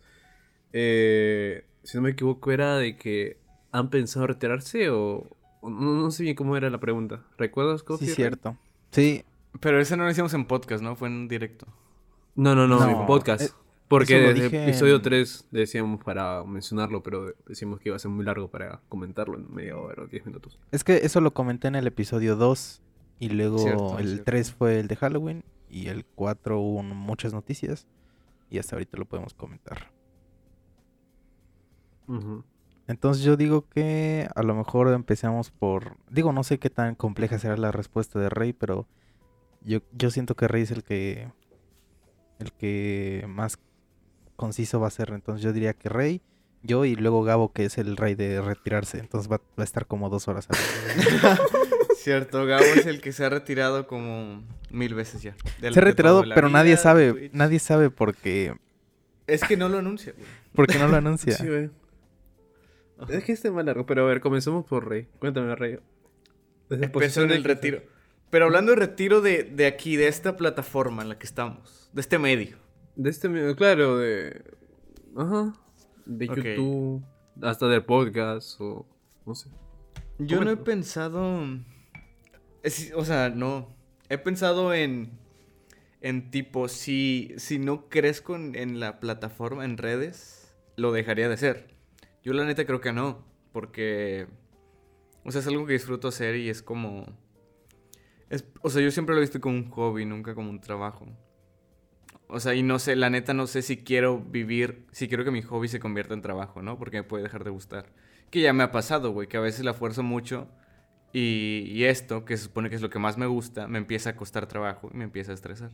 Eh, 0.72 1.66
si 1.84 1.98
no 1.98 2.04
me 2.04 2.12
equivoco, 2.12 2.52
era 2.52 2.78
de 2.78 2.98
que 2.98 3.38
han 3.72 3.90
pensado 3.90 4.28
retirarse 4.28 4.90
o. 4.90 5.28
o 5.62 5.70
no, 5.70 5.94
no 5.96 6.12
sé 6.12 6.24
bien 6.24 6.36
cómo 6.36 6.56
era 6.58 6.70
la 6.70 6.80
pregunta. 6.80 7.24
¿Recuerdas, 7.38 7.82
sí 7.82 7.86
Coffee? 7.86 8.08
es 8.10 8.16
cierto. 8.16 8.58
Sí, 8.92 9.24
Pero 9.60 9.80
ese 9.80 9.98
no 9.98 10.04
lo 10.04 10.12
hicimos 10.12 10.34
en 10.34 10.46
podcast, 10.46 10.84
¿no? 10.84 10.96
Fue 10.96 11.08
en 11.08 11.28
directo. 11.28 11.68
No, 12.36 12.56
no, 12.56 12.68
no, 12.68 12.80
No, 12.80 13.02
en 13.02 13.06
podcast. 13.08 13.42
eh, 13.44 13.54
Porque 14.00 14.20
desde 14.20 14.48
el 14.48 14.54
episodio 14.70 14.96
en- 14.98 15.02
3 15.02 15.48
decíamos 15.52 16.04
para 16.04 16.44
mencionarlo, 16.44 17.04
pero 17.04 17.34
decimos 17.48 17.80
que 17.80 17.90
iba 17.90 17.96
a 17.96 18.00
ser 18.00 18.12
muy 18.12 18.26
largo 18.26 18.50
para 18.50 18.82
comentarlo 18.90 19.38
en 19.38 19.54
media 19.54 19.78
hora 19.78 20.04
o 20.04 20.08
10 20.08 20.26
minutos. 20.26 20.60
es 20.72 20.84
que 20.84 20.98
eso 20.98 21.22
lo 21.22 21.34
comenté 21.34 21.68
en 21.68 21.76
el 21.76 21.88
episodio 21.88 22.36
2. 22.36 22.82
Y 23.20 23.30
luego 23.30 23.60
Cierto, 23.60 24.00
el 24.00 24.06
cierto. 24.08 24.24
3 24.26 24.52
fue 24.54 24.80
el 24.80 24.88
de 24.88 24.96
Halloween. 24.96 25.44
Y 25.70 25.88
el 25.88 26.04
4 26.06 26.60
hubo 26.60 26.84
muchas 26.84 27.34
noticias. 27.34 27.88
Y 28.50 28.58
hasta 28.58 28.76
ahorita 28.76 28.98
lo 28.98 29.06
podemos 29.06 29.34
comentar. 29.34 29.92
Entonces 32.88 33.24
yo 33.24 33.38
digo 33.38 33.68
que 33.70 34.28
a 34.36 34.44
lo 34.44 34.56
mejor 34.56 34.90
empecemos 34.90 35.52
por... 35.52 35.96
Digo, 36.10 36.34
no 36.34 36.44
sé 36.44 36.60
qué 36.60 36.70
tan 36.70 36.96
compleja 36.96 37.40
será 37.40 37.56
la 37.58 37.72
respuesta 37.72 38.20
de 38.20 38.30
Rey, 38.30 38.52
pero 38.54 38.88
yo, 39.62 39.80
yo 39.94 40.12
siento 40.12 40.36
que 40.36 40.48
Rey 40.48 40.64
es 40.64 40.72
el 40.72 40.84
que... 40.84 41.32
El 42.40 42.52
que 42.52 43.26
más 43.30 43.58
conciso 44.36 44.80
va 44.80 44.88
a 44.88 44.92
ser. 44.92 45.10
Entonces 45.12 45.44
yo 45.44 45.54
diría 45.54 45.74
que 45.74 45.90
Rey, 45.90 46.22
yo 46.62 46.86
y 46.86 46.96
luego 46.96 47.24
Gabo, 47.24 47.52
que 47.52 47.66
es 47.66 47.78
el 47.78 47.98
rey 47.98 48.16
de 48.16 48.42
retirarse. 48.42 49.00
Entonces 49.00 49.32
va, 49.32 49.38
va 49.38 49.44
a 49.60 49.64
estar 49.64 49.86
como 49.86 50.10
dos 50.10 50.28
horas. 50.28 50.48
Cierto, 51.98 52.46
Gabo 52.46 52.64
es 52.64 52.86
el 52.86 53.02
que 53.02 53.12
se 53.14 53.26
ha 53.26 53.30
retirado 53.30 53.88
como 53.88 54.44
mil 54.70 54.94
veces 54.94 55.22
ya. 55.22 55.36
Se 55.62 55.68
ha 55.68 55.82
retirado, 55.82 56.24
pero 56.36 56.50
nadie 56.50 56.72
vida, 56.72 56.82
sabe. 56.82 57.14
Twitch. 57.14 57.34
Nadie 57.34 57.60
sabe 57.60 57.90
porque, 57.90 58.56
Es 59.28 59.44
que 59.44 59.56
no 59.56 59.70
lo 59.70 59.78
anuncia, 59.78 60.14
güey. 60.14 60.28
porque 60.54 60.78
no 60.80 60.88
lo 60.88 60.98
anuncia. 60.98 61.34
Sí, 61.38 61.48
güey. 61.48 61.70
Es 63.10 63.24
que 63.24 63.32
este 63.34 63.50
es 63.50 63.54
más 63.54 63.66
largo, 63.66 63.86
pero 63.86 64.04
a 64.04 64.08
ver, 64.08 64.22
comencemos 64.22 64.66
por 64.66 64.88
Rey. 64.88 65.08
Cuéntame, 65.20 65.56
Rey. 65.56 65.80
Desde 66.70 66.86
Empezó 66.86 67.24
en 67.24 67.32
el 67.32 67.44
retiro. 67.44 67.82
Pero 68.30 68.46
hablando 68.46 68.72
de 68.72 68.78
retiro 68.78 69.22
de, 69.22 69.44
de 69.44 69.66
aquí, 69.66 69.96
de 69.96 70.08
esta 70.08 70.38
plataforma 70.38 71.04
en 71.04 71.10
la 71.10 71.20
que 71.20 71.26
estamos, 71.26 71.90
de 71.94 72.02
este 72.02 72.18
medio. 72.18 72.58
De 72.96 73.10
este 73.10 73.30
medio, 73.30 73.56
claro, 73.56 73.98
de. 73.98 74.44
Ajá. 75.16 75.54
De. 76.06 76.28
YouTube, 76.28 77.04
hasta 77.42 77.68
del 77.68 77.84
podcast, 77.86 78.60
o. 78.62 78.86
No 79.26 79.36
sé. 79.36 79.50
Yo 80.20 80.44
no 80.44 80.52
he 80.52 80.58
pensado. 80.58 81.44
es- 82.62 82.94
o 82.96 83.04
sea, 83.06 83.30
no. 83.30 83.76
He 84.10 84.18
pensado 84.18 84.74
en. 84.74 85.20
En 86.02 86.32
tipo, 86.32 86.68
si, 86.68 87.34
si 87.38 87.60
no 87.60 87.88
crezco 87.88 88.36
en, 88.36 88.56
en 88.56 88.80
la 88.82 89.00
plataforma, 89.00 89.64
en 89.64 89.78
redes, 89.78 90.54
lo 90.76 90.92
dejaría 90.92 91.30
de 91.30 91.36
hacer. 91.36 91.74
Yo 92.24 92.34
la 92.34 92.44
neta 92.46 92.66
creo 92.66 92.82
que 92.82 92.92
no. 92.94 93.26
Porque. 93.54 94.28
O 95.24 95.32
sea, 95.32 95.40
es 95.42 95.48
algo 95.48 95.66
que 95.66 95.74
disfruto 95.74 96.10
hacer 96.10 96.36
y 96.36 96.50
es 96.50 96.62
como. 96.62 97.06
Es, 98.30 98.46
o 98.62 98.70
sea, 98.70 98.82
yo 98.82 98.92
siempre 98.92 99.16
lo 99.16 99.20
he 99.22 99.24
visto 99.24 99.40
como 99.40 99.56
un 99.56 99.70
hobby, 99.70 100.06
nunca 100.06 100.36
como 100.36 100.50
un 100.50 100.60
trabajo. 100.60 101.08
O 102.34 102.40
sea, 102.40 102.56
y 102.56 102.64
no 102.64 102.80
sé, 102.80 102.96
la 102.96 103.10
neta 103.10 103.34
no 103.34 103.46
sé 103.48 103.62
si 103.62 103.78
quiero 103.78 104.20
vivir, 104.20 104.88
si 104.92 105.08
quiero 105.08 105.24
que 105.24 105.32
mi 105.32 105.44
hobby 105.44 105.68
se 105.68 105.80
convierta 105.80 106.16
en 106.16 106.22
trabajo, 106.22 106.64
¿no? 106.64 106.80
Porque 106.80 106.98
me 106.98 107.04
puede 107.04 107.24
dejar 107.24 107.44
de 107.44 107.52
gustar. 107.52 107.94
Que 108.32 108.42
ya 108.42 108.54
me 108.54 108.64
ha 108.64 108.72
pasado, 108.72 109.12
güey, 109.12 109.28
que 109.28 109.38
a 109.38 109.40
veces 109.40 109.64
la 109.64 109.74
fuerzo 109.76 110.02
mucho 110.02 110.48
y, 111.14 111.66
y 111.68 111.86
esto, 111.86 112.26
que 112.26 112.36
se 112.38 112.46
supone 112.46 112.70
que 112.70 112.76
es 112.76 112.82
lo 112.82 112.90
que 112.90 112.98
más 112.98 113.18
me 113.20 113.28
gusta, 113.28 113.68
me 113.68 113.78
empieza 113.78 114.12
a 114.12 114.16
costar 114.16 114.48
trabajo 114.48 114.90
y 114.92 114.98
me 114.98 115.04
empieza 115.04 115.32
a 115.32 115.36
estresar. 115.36 115.72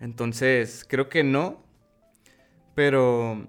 Entonces, 0.00 0.84
creo 0.88 1.08
que 1.08 1.24
no, 1.24 1.64
pero 2.74 3.48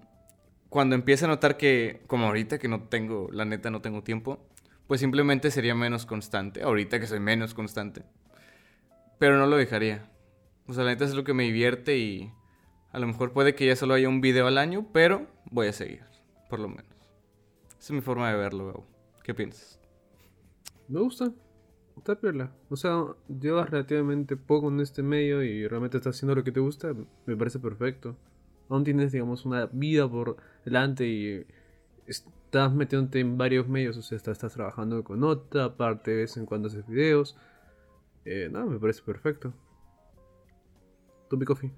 cuando 0.70 0.96
empiece 0.96 1.26
a 1.26 1.28
notar 1.28 1.58
que, 1.58 2.02
como 2.08 2.28
ahorita 2.28 2.60
que 2.60 2.70
no 2.70 2.84
tengo, 2.84 3.30
la 3.32 3.44
neta 3.44 3.70
no 3.72 3.82
tengo 3.82 4.04
tiempo, 4.04 4.48
pues 4.88 5.02
simplemente 5.02 5.52
sería 5.52 5.76
menos 5.76 6.06
constante. 6.06 6.64
Ahorita 6.64 7.00
que 7.00 7.08
soy 7.08 7.20
menos 7.20 7.54
constante. 7.54 8.04
Pero 9.20 9.38
no 9.38 9.48
lo 9.48 9.58
dejaría. 9.58 10.11
O 10.72 10.74
sea, 10.74 10.86
la 10.86 10.92
neta 10.92 11.04
es 11.04 11.14
lo 11.14 11.26
que 11.26 11.34
me 11.34 11.44
divierte 11.44 11.98
y 11.98 12.32
a 12.94 13.00
lo 13.00 13.06
mejor 13.06 13.34
puede 13.34 13.56
que 13.56 13.66
ya 13.66 13.76
solo 13.76 13.94
haya 13.94 14.08
un 14.08 14.22
video 14.22 14.48
al 14.48 14.58
año, 14.58 14.88
pero 14.94 15.28
voy 15.52 15.68
a 15.68 15.74
seguir, 15.74 16.06
por 16.50 16.62
lo 16.62 16.70
menos. 16.70 16.86
Esa 17.72 17.78
es 17.78 17.92
mi 17.92 18.00
forma 18.00 18.32
de 18.32 18.38
verlo. 18.38 18.88
¿Qué 19.22 19.34
piensas? 19.34 19.82
Me 20.88 21.02
gusta. 21.02 21.30
Está 21.98 22.18
piola. 22.18 22.54
O 22.70 22.78
sea, 22.78 23.04
llevas 23.28 23.70
relativamente 23.70 24.38
poco 24.38 24.70
en 24.70 24.80
este 24.80 25.04
medio 25.04 25.44
y 25.44 25.68
realmente 25.68 25.98
estás 25.98 26.16
haciendo 26.16 26.36
lo 26.36 26.44
que 26.46 26.54
te 26.54 26.62
gusta. 26.62 26.96
Me 27.26 27.36
parece 27.36 27.60
perfecto. 27.60 28.16
Aún 28.70 28.86
tienes, 28.86 29.12
digamos, 29.12 29.44
una 29.46 29.66
vida 29.66 30.10
por 30.10 30.38
delante 30.64 31.06
y 31.06 31.46
estás 32.08 32.74
metiéndote 32.74 33.20
en 33.20 33.38
varios 33.38 33.68
medios. 33.68 33.98
O 33.98 34.02
sea, 34.02 34.16
estás, 34.16 34.38
estás 34.38 34.54
trabajando 34.54 35.04
con 35.04 35.22
otra, 35.26 35.66
aparte 35.66 36.12
de 36.12 36.18
vez 36.22 36.38
en 36.38 36.46
cuando 36.46 36.70
haces 36.70 36.88
videos. 36.88 37.36
Eh, 38.24 38.48
no, 38.50 38.66
me 38.68 38.80
parece 38.80 39.02
perfecto. 39.02 39.54
¿Tú, 41.32 41.38
mi 41.38 41.46
coffee? 41.46 41.72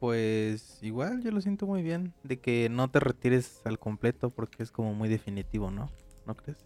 Pues 0.00 0.78
igual 0.82 1.22
yo 1.22 1.30
lo 1.32 1.42
siento 1.42 1.66
muy 1.66 1.82
bien 1.82 2.14
de 2.22 2.40
que 2.40 2.70
no 2.70 2.90
te 2.90 2.98
retires 2.98 3.60
al 3.66 3.78
completo 3.78 4.30
porque 4.30 4.62
es 4.62 4.70
como 4.72 4.94
muy 4.94 5.10
definitivo, 5.10 5.70
¿no? 5.70 5.90
¿No 6.26 6.34
crees? 6.34 6.64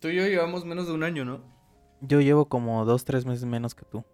Tú 0.00 0.06
y 0.06 0.14
yo 0.14 0.22
llevamos 0.28 0.64
menos 0.64 0.86
de 0.86 0.92
un 0.92 1.02
año, 1.02 1.24
¿no? 1.24 1.40
Yo 2.02 2.20
llevo 2.20 2.48
como 2.48 2.84
dos, 2.84 3.04
tres 3.04 3.26
meses 3.26 3.46
menos 3.46 3.74
que 3.74 3.84
tú. 3.84 4.04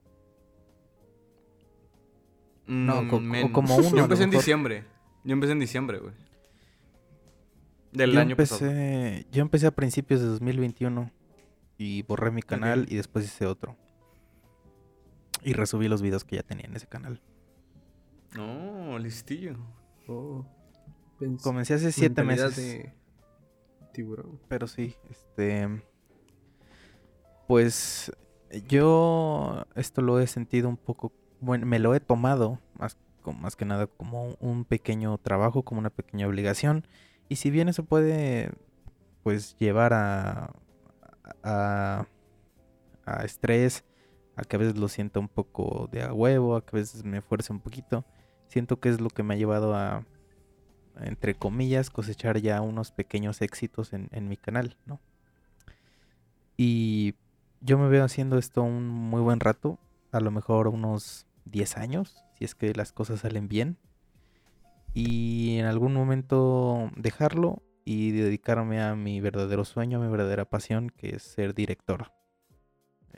No, 2.66 3.02
Mm, 3.02 3.08
co- 3.10 3.16
o 3.16 3.20
menos. 3.20 3.52
como 3.52 3.76
uno, 3.76 3.86
a 3.86 3.90
Yo 3.90 3.96
lo 3.98 4.02
empecé 4.04 4.24
en 4.24 4.30
diciembre. 4.30 4.84
Yo 5.24 5.32
empecé 5.34 5.52
en 5.52 5.60
diciembre, 5.60 5.98
güey. 5.98 6.14
Del 7.92 8.12
yo 8.12 8.20
año 8.20 8.34
pasado. 8.34 8.64
empecé, 8.70 9.26
yo 9.30 9.42
empecé 9.42 9.66
a 9.66 9.72
principios 9.72 10.22
de 10.22 10.26
2021 10.28 11.12
y 11.76 12.00
borré 12.04 12.30
mi 12.30 12.40
canal 12.40 12.86
y 12.88 12.96
después 12.96 13.26
hice 13.26 13.44
otro. 13.44 13.76
Y 15.44 15.52
resubí 15.52 15.88
los 15.88 16.02
videos 16.02 16.24
que 16.24 16.36
ya 16.36 16.42
tenía 16.42 16.66
en 16.66 16.74
ese 16.74 16.86
canal. 16.86 17.20
No, 18.34 18.98
listillo. 18.98 19.56
Oh, 20.08 20.44
Comencé 21.42 21.74
hace 21.74 21.92
siete 21.92 22.22
meses. 22.24 22.56
de 22.56 22.92
tiburón. 23.92 24.40
Pero 24.48 24.66
sí, 24.66 24.96
este. 25.10 25.82
Pues 27.46 28.12
yo 28.68 29.66
esto 29.74 30.02
lo 30.02 30.18
he 30.20 30.26
sentido 30.26 30.68
un 30.68 30.76
poco. 30.76 31.12
Bueno, 31.40 31.66
me 31.66 31.78
lo 31.78 31.94
he 31.94 32.00
tomado 32.00 32.60
más, 32.78 32.96
más 33.38 33.54
que 33.56 33.64
nada 33.64 33.86
como 33.86 34.36
un 34.40 34.64
pequeño 34.64 35.18
trabajo, 35.18 35.62
como 35.62 35.80
una 35.80 35.90
pequeña 35.90 36.26
obligación. 36.26 36.86
Y 37.28 37.36
si 37.36 37.50
bien 37.50 37.68
eso 37.68 37.84
puede, 37.84 38.50
pues, 39.22 39.56
llevar 39.58 39.92
a. 39.92 40.52
a. 41.42 42.06
a 43.06 43.24
estrés, 43.24 43.84
a 44.36 44.42
que 44.42 44.56
a 44.56 44.58
veces 44.58 44.76
lo 44.78 44.88
sienta 44.88 45.20
un 45.20 45.28
poco 45.28 45.88
de 45.92 46.02
a 46.02 46.12
huevo, 46.12 46.56
a 46.56 46.64
que 46.64 46.76
a 46.76 46.80
veces 46.80 47.04
me 47.04 47.20
fuerce 47.20 47.52
un 47.52 47.60
poquito. 47.60 48.04
Siento 48.48 48.80
que 48.80 48.88
es 48.88 49.00
lo 49.00 49.10
que 49.10 49.22
me 49.22 49.34
ha 49.34 49.36
llevado 49.36 49.74
a, 49.74 50.04
entre 51.00 51.34
comillas, 51.34 51.90
cosechar 51.90 52.38
ya 52.40 52.60
unos 52.60 52.92
pequeños 52.92 53.42
éxitos 53.42 53.92
en, 53.92 54.08
en 54.12 54.28
mi 54.28 54.36
canal, 54.36 54.76
¿no? 54.86 55.00
Y 56.56 57.14
yo 57.60 57.78
me 57.78 57.88
veo 57.88 58.04
haciendo 58.04 58.38
esto 58.38 58.62
un 58.62 58.86
muy 58.88 59.20
buen 59.20 59.40
rato, 59.40 59.78
a 60.12 60.20
lo 60.20 60.30
mejor 60.30 60.68
unos 60.68 61.26
10 61.46 61.76
años, 61.76 62.24
si 62.38 62.44
es 62.44 62.54
que 62.54 62.72
las 62.74 62.92
cosas 62.92 63.20
salen 63.20 63.48
bien. 63.48 63.78
Y 64.92 65.58
en 65.58 65.66
algún 65.66 65.92
momento 65.94 66.90
dejarlo 66.96 67.62
y 67.84 68.12
dedicarme 68.12 68.80
a 68.80 68.94
mi 68.94 69.20
verdadero 69.20 69.64
sueño, 69.64 69.98
a 69.98 70.04
mi 70.04 70.10
verdadera 70.10 70.44
pasión, 70.44 70.90
que 70.90 71.16
es 71.16 71.22
ser 71.22 71.54
director. 71.54 72.12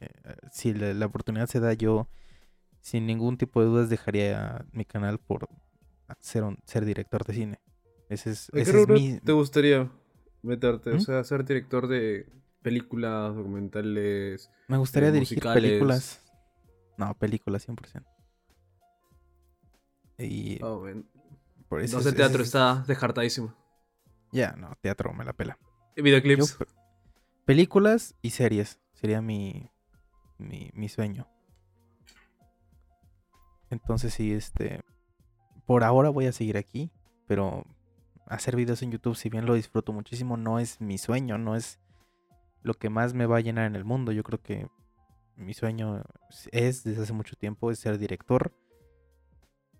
Eh, 0.01 0.09
si 0.53 0.75
la, 0.75 0.93
la 0.95 1.07
oportunidad 1.07 1.47
se 1.47 1.61
da, 1.61 1.73
yo 1.75 2.09
sin 2.81 3.07
ningún 3.07 3.37
tipo 3.39 3.61
de 3.61 3.67
dudas 3.67 3.89
dejaría 3.89 4.65
mi 4.73 4.85
canal 4.85 5.19
por 5.19 5.49
ser, 6.21 6.45
un- 6.45 6.59
ser 6.65 6.85
director 6.85 7.25
de 7.25 7.35
cine. 7.35 7.61
Ese 8.09 8.31
es, 8.31 8.49
¿A 8.51 8.53
qué 8.53 8.61
ese 8.63 8.81
es 8.83 8.89
mi... 8.89 9.19
te 9.21 9.33
gustaría 9.33 9.91
meterte? 10.43 10.91
O 10.93 10.97
¿Mm? 10.97 11.01
sea, 11.01 11.25
ser 11.25 11.45
director 11.45 11.89
de 11.89 12.27
películas, 12.63 13.35
documentales. 13.35 14.51
Me 14.69 14.77
gustaría 14.77 15.09
eh, 15.09 15.13
dirigir 15.13 15.39
musicales. 15.39 15.63
películas. 15.63 16.23
No, 16.99 17.15
películas 17.15 17.67
100%. 17.67 18.07
Y 20.19 20.59
Oh, 20.63 20.81
man. 20.81 21.07
por 21.69 21.81
eso 21.83 21.97
No 21.97 21.99
es- 21.99 22.05
sé, 22.05 22.09
ese 22.11 22.17
teatro 22.17 22.43
es- 22.43 22.49
está 22.49 22.85
descartadísimo. 22.87 23.55
Ya, 24.33 24.53
no, 24.53 24.75
teatro 24.81 25.13
me 25.13 25.25
la 25.25 25.33
pela. 25.33 25.59
Y 25.97 26.03
videoclips. 26.03 26.59
Yo, 26.59 26.67
películas 27.45 28.15
y 28.23 28.31
series 28.31 28.81
sería 28.95 29.21
mi, 29.23 29.71
mi, 30.39 30.71
mi 30.75 30.89
sueño. 30.89 31.27
Entonces 33.71 34.15
sí, 34.15 34.33
este... 34.33 34.83
Por 35.67 35.83
ahora 35.83 36.11
voy 36.11 36.27
a 36.27 36.33
seguir 36.33 36.57
aquí, 36.57 36.93
pero 37.27 37.65
hacer 38.27 38.55
videos 38.55 38.83
en 38.83 38.93
YouTube, 38.93 39.17
si 39.17 39.29
bien 39.29 39.47
lo 39.47 39.55
disfruto 39.55 39.93
muchísimo, 39.93 40.37
no 40.37 40.59
es 40.61 40.81
mi 40.81 40.97
sueño, 40.99 41.39
no 41.39 41.57
es 41.57 41.81
lo 42.63 42.75
que 42.75 42.91
más 42.91 43.15
me 43.15 43.27
va 43.27 43.39
a 43.39 43.41
llenar 43.41 43.67
en 43.67 43.77
el 43.77 43.85
mundo. 43.85 44.13
Yo 44.13 44.23
creo 44.23 44.41
que 44.41 44.69
mi 45.37 45.55
sueño 45.55 46.05
es, 46.53 46.85
desde 46.85 47.03
hace 47.03 47.13
mucho 47.13 47.37
tiempo, 47.37 47.71
es 47.71 47.79
ser 47.79 47.99
director. 47.99 48.53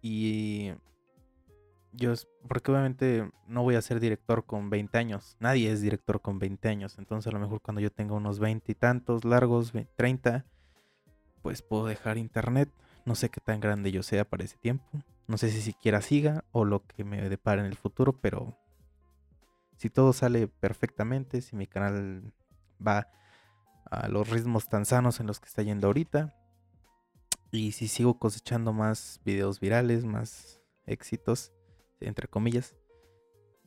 Y 0.03 0.73
yo, 1.97 2.13
porque 2.49 2.71
obviamente 2.71 3.31
no 3.47 3.63
voy 3.63 3.75
a 3.75 3.83
ser 3.83 4.01
director 4.01 4.45
con 4.45 4.71
20 4.71 4.99
años. 4.99 5.37
Nadie 5.41 5.71
es 5.73 5.81
director 5.81 6.21
con 6.21 6.39
20 6.39 6.69
años. 6.69 6.97
Entonces 6.99 7.31
a 7.31 7.35
lo 7.35 7.41
mejor 7.41 7.61
cuando 7.61 7.81
yo 7.81 7.91
tenga 7.91 8.15
unos 8.15 8.39
20 8.39 8.73
y 8.73 8.75
tantos 8.75 9.25
largos, 9.25 9.73
ve- 9.73 9.89
30, 9.97 10.45
pues 11.43 11.63
puedo 11.63 11.87
dejar 11.87 12.19
internet. 12.19 12.71
No 13.05 13.15
sé 13.15 13.29
qué 13.31 13.41
tan 13.41 13.61
grande 13.61 13.93
yo 13.93 14.03
sea 14.03 14.25
para 14.25 14.45
ese 14.45 14.57
tiempo. 14.59 14.85
No 15.27 15.39
sé 15.39 15.51
si 15.51 15.61
siquiera 15.61 16.01
siga 16.03 16.45
o 16.53 16.65
lo 16.65 16.87
que 16.87 17.05
me 17.05 17.29
depara 17.29 17.61
en 17.61 17.67
el 17.67 17.77
futuro, 17.77 18.13
pero 18.21 18.57
si 19.77 19.91
todo 19.91 20.13
sale 20.13 20.49
perfectamente, 20.49 21.41
si 21.41 21.57
mi 21.57 21.67
canal 21.67 22.33
va 22.85 23.09
a 23.91 24.09
los 24.09 24.29
ritmos 24.29 24.69
tan 24.69 24.85
sanos 24.87 25.21
en 25.21 25.27
los 25.27 25.41
que 25.41 25.47
está 25.47 25.63
yendo 25.63 25.87
ahorita, 25.89 26.35
y 27.51 27.73
si 27.73 27.89
sigo 27.89 28.19
cosechando 28.19 28.73
más 28.73 29.21
videos 29.25 29.61
virales, 29.61 30.05
más 30.05 30.61
éxitos, 30.87 31.53
entre 32.01 32.29
comillas, 32.29 32.75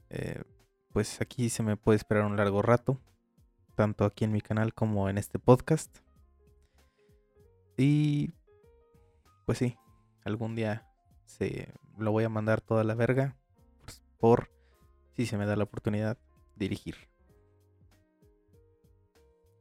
eh, 0.09 0.43
pues 0.91 1.21
aquí 1.21 1.49
se 1.49 1.63
me 1.63 1.77
puede 1.77 1.97
esperar 1.97 2.25
un 2.25 2.37
largo 2.37 2.61
rato, 2.61 2.99
tanto 3.75 4.05
aquí 4.05 4.25
en 4.25 4.31
mi 4.31 4.41
canal 4.41 4.73
como 4.73 5.09
en 5.09 5.17
este 5.17 5.39
podcast. 5.39 5.97
Y 7.77 8.31
pues 9.45 9.57
sí, 9.57 9.77
algún 10.25 10.55
día 10.55 10.85
se 11.25 11.71
lo 11.97 12.11
voy 12.11 12.23
a 12.23 12.29
mandar 12.29 12.61
toda 12.61 12.83
la 12.83 12.95
verga 12.95 13.35
pues, 13.83 14.01
por 14.19 14.49
si 15.15 15.25
se 15.25 15.37
me 15.37 15.45
da 15.45 15.55
la 15.55 15.63
oportunidad 15.63 16.17
dirigir. 16.55 16.95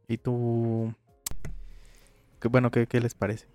¿Y 0.09 0.19
tú? 0.19 0.95
¿Qué, 2.41 2.49
bueno, 2.49 2.71
¿qué, 2.71 2.87
qué 2.87 3.01
les 3.01 3.15
parece? 3.15 3.47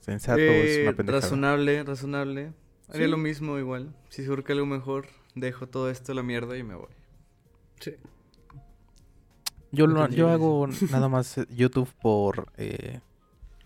¿Sensato 0.00 0.40
es 0.40 0.78
Eh, 0.78 0.82
una 0.82 0.92
pendejada? 0.96 1.20
razonable, 1.22 1.82
razonable. 1.84 2.52
Haría 2.90 3.06
Sí. 3.06 3.10
lo 3.10 3.16
mismo 3.16 3.58
igual. 3.58 3.94
Si 4.08 4.24
surge 4.24 4.52
algo 4.52 4.66
mejor, 4.66 5.06
dejo 5.34 5.66
todo 5.68 5.90
esto 5.90 6.12
a 6.12 6.14
la 6.14 6.22
mierda 6.22 6.56
y 6.58 6.62
me 6.62 6.74
voy. 6.74 6.88
Sí. 7.80 7.94
Yo, 9.72 9.86
lo- 9.86 10.08
yo 10.08 10.28
hago 10.28 10.66
nada 10.90 11.08
más 11.08 11.38
eh, 11.38 11.46
YouTube 11.50 11.88
por, 12.02 12.52
eh, 12.56 13.00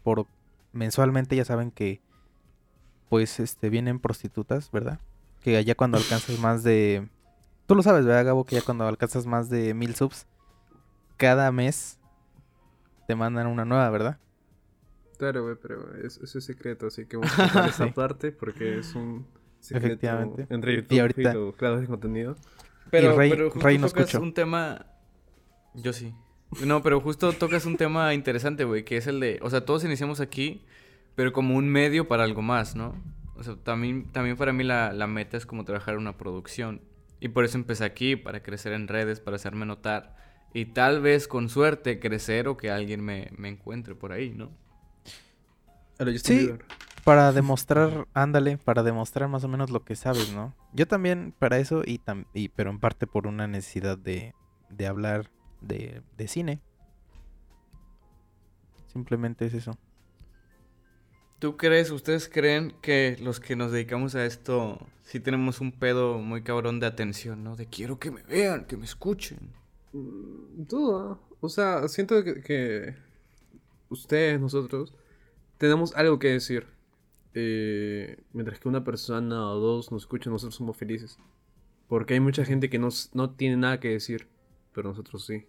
por 0.03 0.27
mensualmente, 0.73 1.37
ya 1.37 1.45
saben 1.45 1.71
que 1.71 2.01
pues 3.09 3.41
este 3.41 3.71
vienen 3.71 4.01
prostitutas, 4.01 4.71
¿verdad? 4.71 5.01
Que 5.43 5.57
allá 5.57 5.75
cuando 5.75 5.99
alcanzas 5.99 6.39
más 6.39 6.63
de... 6.63 7.09
Tú 7.67 7.75
lo 7.75 7.83
sabes, 7.83 8.05
¿verdad, 8.05 8.25
Gabo? 8.25 8.45
Que 8.45 8.57
ya 8.57 8.63
cuando 8.63 8.87
alcanzas 8.87 9.25
más 9.27 9.49
de 9.49 9.73
mil 9.73 9.95
subs, 9.95 10.27
cada 11.17 11.51
mes 11.53 11.99
te 13.07 13.15
mandan 13.15 13.47
una 13.47 13.65
nueva, 13.65 13.89
¿verdad? 13.91 14.19
Claro, 15.25 15.45
güey, 15.45 15.57
pero 15.61 15.95
es- 16.05 16.19
eso 16.19 16.39
es 16.39 16.45
secreto, 16.45 16.87
así 16.89 17.07
que 17.07 17.17
vamos 17.19 17.33
a 17.39 17.43
cortar 17.45 17.69
esa 17.71 17.87
parte 17.95 18.31
porque 18.33 18.79
es 18.79 18.95
un 18.95 19.27
secreto 19.61 19.87
Efectivamente. 19.87 20.47
entre 20.51 20.77
YouTube 20.77 20.93
Y 20.93 20.97
y, 20.97 20.99
ahorita- 21.01 21.35
los 21.35 21.57
creadores 21.57 21.83
de 21.83 21.89
contenido. 21.89 22.37
Pero, 22.91 23.17
Rey- 23.17 23.31
pero 23.31 23.51
justo 23.51 23.67
Rey 23.67 23.79
no 23.79 23.89
tocas 23.89 24.15
un 24.15 24.35
tema... 24.35 24.87
Yo 25.75 25.93
sí. 25.93 26.13
No, 26.67 26.83
pero 26.83 27.01
justo 27.01 27.33
tocas 27.33 27.65
un 27.67 27.77
tema 27.77 28.15
interesante, 28.15 28.65
güey, 28.65 28.85
que 28.85 28.97
es 28.99 29.07
el 29.09 29.19
de... 29.19 29.39
O 29.43 29.51
sea, 29.51 29.65
todos 29.65 29.83
iniciamos 29.85 30.21
aquí, 30.21 30.63
pero 31.17 31.33
como 31.33 31.57
un 31.57 31.69
medio 31.69 32.07
para 32.07 32.23
algo 32.23 32.43
más, 32.43 32.77
¿no? 32.77 32.95
O 33.35 33.43
sea, 33.43 33.57
también, 33.57 34.13
también 34.13 34.37
para 34.37 34.53
mí 34.53 34.63
la, 34.63 34.93
la 34.93 35.07
meta 35.09 35.37
es 35.37 35.47
como 35.47 35.65
trabajar 35.65 35.95
en 35.95 36.01
una 36.01 36.17
producción. 36.17 36.81
Y 37.19 37.29
por 37.31 37.45
eso 37.45 37.57
empecé 37.59 37.85
aquí, 37.85 38.15
para 38.15 38.43
crecer 38.43 38.73
en 38.75 38.87
redes, 38.87 39.19
para 39.21 39.35
hacerme 39.37 39.67
notar. 39.67 40.15
Y 40.53 40.67
tal 40.67 41.01
vez 41.01 41.27
con 41.27 41.49
suerte 41.49 41.99
crecer 41.99 42.47
o 42.47 42.57
que 42.57 42.71
alguien 42.71 43.01
me, 43.05 43.31
me 43.37 43.49
encuentre 43.49 43.97
por 43.97 44.13
ahí, 44.13 44.31
¿no? 44.31 44.53
A 45.99 46.05
lo 46.05 46.13
Justin 46.13 46.39
Sí. 46.39 46.45
Bieber. 46.47 46.65
Para 47.05 47.33
demostrar, 47.33 48.09
ándale, 48.15 48.57
para 48.57 48.83
demostrar 48.83 49.29
más 49.29 49.45
o 49.45 49.49
menos 49.49 49.71
lo 49.71 49.85
que 49.85 49.95
sabes, 49.95 50.33
¿no? 50.33 50.55
Yo 50.73 50.89
también 50.89 51.35
para 51.39 51.59
eso, 51.59 51.83
y, 51.85 51.99
tam- 51.99 52.25
y 52.33 52.49
pero 52.49 52.71
en 52.71 52.81
parte 52.81 53.07
por 53.07 53.27
una 53.27 53.47
necesidad 53.47 53.99
de, 53.99 54.35
de 54.71 54.87
hablar 54.87 55.31
de, 55.61 56.01
de 56.17 56.29
cine. 56.29 56.61
Simplemente 58.93 59.45
es 59.47 59.55
eso. 59.55 59.77
¿Tú 61.39 61.57
crees, 61.57 61.91
ustedes 61.91 62.29
creen 62.29 62.75
que 62.81 63.19
los 63.21 63.39
que 63.41 63.55
nos 63.55 63.71
dedicamos 63.71 64.15
a 64.15 64.25
esto 64.25 64.79
sí 65.03 65.21
tenemos 65.21 65.61
un 65.61 65.73
pedo 65.73 66.19
muy 66.19 66.43
cabrón 66.43 66.81
de 66.81 66.87
atención, 66.87 67.45
¿no? 67.45 67.55
De 67.57 67.67
quiero 67.67 67.99
que 67.99 68.11
me 68.11 68.23
vean, 68.23 68.65
que 68.65 68.77
me 68.79 68.85
escuchen. 68.87 69.53
Mm, 69.93 70.65
Duda. 70.67 71.19
O 71.41 71.49
sea, 71.51 71.87
siento 71.89 72.23
que, 72.25 72.41
que 72.41 72.95
ustedes, 73.91 74.41
nosotros, 74.41 74.95
tenemos 75.59 75.95
algo 75.95 76.19
que 76.19 76.29
decir. 76.29 76.67
Eh, 77.37 78.23
mientras 78.33 78.61
que 78.61 78.69
una 78.69 78.85
persona 78.85 79.51
o 79.51 79.59
dos 79.59 79.91
nos 79.91 80.03
escuchen, 80.03 80.33
nosotros 80.33 80.55
somos 80.55 80.77
felices. 80.77 81.19
Porque 81.89 82.15
hay 82.15 82.21
mucha 82.21 82.45
gente 82.45 82.71
que 82.71 82.79
nos, 82.79 83.11
no 83.15 83.31
tiene 83.31 83.57
nada 83.57 83.81
que 83.81 83.89
decir, 83.89 84.29
pero 84.73 84.91
nosotros 84.91 85.27
sí. 85.27 85.47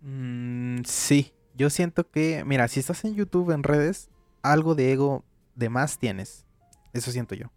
Mm, 0.00 0.82
sí, 0.84 1.32
yo 1.54 1.70
siento 1.70 2.10
que, 2.10 2.44
mira, 2.44 2.68
si 2.68 2.80
estás 2.80 3.04
en 3.04 3.14
YouTube, 3.14 3.50
en 3.52 3.62
redes, 3.62 4.10
algo 4.42 4.74
de 4.74 4.92
ego 4.92 5.24
de 5.54 5.68
más 5.68 5.98
tienes. 5.98 6.46
Eso 6.92 7.12
siento 7.12 7.34
yo. 7.34 7.52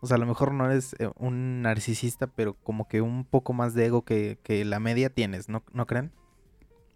O 0.00 0.06
sea, 0.06 0.16
a 0.16 0.20
lo 0.20 0.26
mejor 0.26 0.52
no 0.52 0.66
eres 0.66 0.94
eh, 0.98 1.10
un 1.16 1.62
narcisista, 1.62 2.26
pero 2.26 2.54
como 2.54 2.88
que 2.88 3.00
un 3.00 3.24
poco 3.24 3.52
más 3.52 3.74
de 3.74 3.86
ego 3.86 4.04
que, 4.04 4.38
que 4.42 4.64
la 4.64 4.78
media 4.78 5.10
tienes, 5.10 5.48
¿no, 5.48 5.64
¿no 5.72 5.86
creen? 5.86 6.12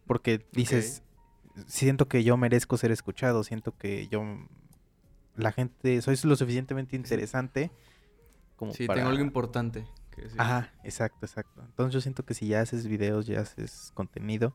Porque 0.06 0.46
dices, 0.52 1.02
siento 1.66 2.08
que 2.08 2.24
yo 2.24 2.36
merezco 2.36 2.76
ser 2.76 2.90
escuchado, 2.92 3.44
siento 3.44 3.76
que 3.76 4.08
yo, 4.08 4.22
la 5.36 5.52
gente, 5.52 6.00
soy 6.02 6.16
lo 6.24 6.36
suficientemente 6.36 6.96
interesante 6.96 7.70
como 8.56 8.72
Sí, 8.72 8.86
para... 8.86 9.00
tengo 9.00 9.10
algo 9.10 9.22
importante 9.22 9.86
que 10.10 10.22
decir. 10.22 10.40
Ajá, 10.40 10.72
exacto, 10.84 11.24
exacto. 11.26 11.62
Entonces 11.64 11.94
yo 11.94 12.00
siento 12.00 12.24
que 12.24 12.34
si 12.34 12.46
ya 12.48 12.60
haces 12.60 12.86
videos, 12.86 13.26
ya 13.26 13.40
haces 13.40 13.90
contenido, 13.94 14.54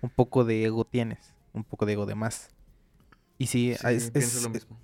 un 0.00 0.10
poco 0.10 0.44
de 0.44 0.64
ego 0.64 0.84
tienes, 0.84 1.34
un 1.52 1.64
poco 1.64 1.86
de 1.86 1.92
ego 1.94 2.06
de 2.06 2.14
más. 2.14 2.48
Y 3.38 3.46
si 3.46 3.74
Sí, 3.74 3.86
es, 3.86 4.10
es- 4.14 4.42
lo 4.42 4.50
mismo. 4.50 4.78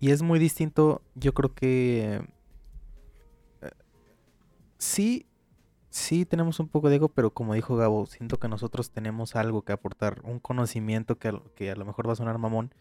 Y 0.00 0.10
es 0.10 0.22
muy 0.22 0.38
distinto, 0.40 1.00
yo 1.14 1.32
creo 1.32 1.54
que 1.54 2.20
eh, 3.62 3.70
sí, 4.78 5.26
sí 5.92 6.24
tenemos 6.24 6.58
un 6.58 6.68
poco 6.68 6.88
de 6.88 6.96
ego, 6.96 7.10
pero 7.10 7.32
como 7.32 7.54
dijo 7.54 7.76
Gabo, 7.76 8.06
siento 8.06 8.38
que 8.38 8.48
nosotros 8.48 8.90
tenemos 8.90 9.36
algo 9.36 9.62
que 9.62 9.72
aportar, 9.72 10.22
un 10.24 10.40
conocimiento 10.40 11.18
que 11.18 11.28
a, 11.28 11.42
que 11.54 11.70
a 11.70 11.76
lo 11.76 11.84
mejor 11.84 12.08
va 12.08 12.14
a 12.14 12.16
sonar 12.16 12.38
mamón, 12.38 12.74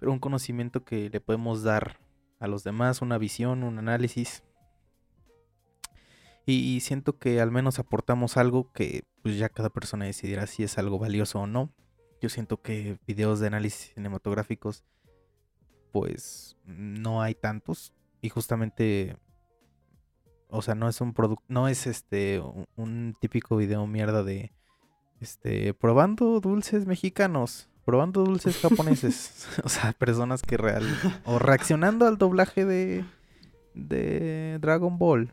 pero 0.00 0.10
un 0.10 0.18
conocimiento 0.18 0.84
que 0.84 1.10
le 1.10 1.20
podemos 1.20 1.62
dar 1.62 2.00
a 2.40 2.46
los 2.46 2.64
demás, 2.64 3.02
una 3.02 3.18
visión, 3.18 3.62
un 3.62 3.78
análisis. 3.78 4.42
Y, 6.46 6.76
y 6.76 6.80
siento 6.80 7.18
que 7.18 7.40
al 7.40 7.50
menos 7.50 7.78
aportamos 7.78 8.36
algo 8.36 8.72
que 8.72 9.04
pues 9.22 9.36
ya 9.36 9.48
cada 9.48 9.70
persona 9.70 10.06
decidirá 10.06 10.46
si 10.46 10.62
es 10.62 10.78
algo 10.78 10.98
valioso 10.98 11.40
o 11.40 11.46
no. 11.46 11.74
Yo 12.20 12.30
siento 12.30 12.62
que 12.62 12.98
videos 13.06 13.40
de 13.40 13.48
análisis 13.48 13.92
cinematográficos 13.94 14.84
pues 15.92 16.56
no 16.64 17.20
hay 17.22 17.34
tantos 17.34 17.92
y 18.20 18.28
justamente 18.28 19.16
o 20.48 20.62
sea, 20.62 20.74
no 20.74 20.88
es 20.88 21.00
un 21.00 21.12
producto 21.12 21.44
no 21.48 21.68
es 21.68 21.86
este 21.86 22.40
un, 22.40 22.66
un 22.76 23.16
típico 23.20 23.56
video 23.56 23.86
mierda 23.86 24.22
de 24.22 24.52
este 25.20 25.74
probando 25.74 26.40
dulces 26.40 26.86
mexicanos, 26.86 27.68
probando 27.84 28.24
dulces 28.24 28.58
japoneses, 28.58 29.48
o 29.64 29.68
sea, 29.68 29.92
personas 29.92 30.42
que 30.42 30.56
real 30.56 30.84
o 31.24 31.38
reaccionando 31.38 32.06
al 32.06 32.18
doblaje 32.18 32.64
de 32.64 33.04
de 33.74 34.58
Dragon 34.60 34.98
Ball. 34.98 35.32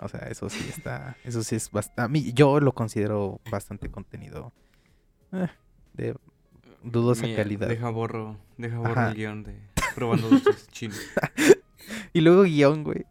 O 0.00 0.08
sea, 0.08 0.20
eso 0.22 0.50
sí 0.50 0.66
está, 0.68 1.16
eso 1.22 1.44
sí 1.44 1.54
es 1.54 1.70
bastante, 1.70 2.02
a 2.02 2.08
mí 2.08 2.32
yo 2.32 2.58
lo 2.58 2.72
considero 2.72 3.40
bastante 3.48 3.88
contenido 3.90 4.52
eh, 5.32 5.48
de 5.92 6.16
dudosa 6.82 7.26
calidad. 7.34 7.68
Deja 7.68 7.90
borro, 7.90 8.36
deja 8.58 8.78
borro 8.78 8.92
Ajá. 8.92 9.10
el 9.10 9.14
guion 9.14 9.44
de 9.44 9.56
probando 9.94 10.28
dulces 10.28 10.68
chinos. 10.68 10.98
Y 12.14 12.22
luego 12.22 12.44
guion, 12.44 12.82
güey. 12.82 13.04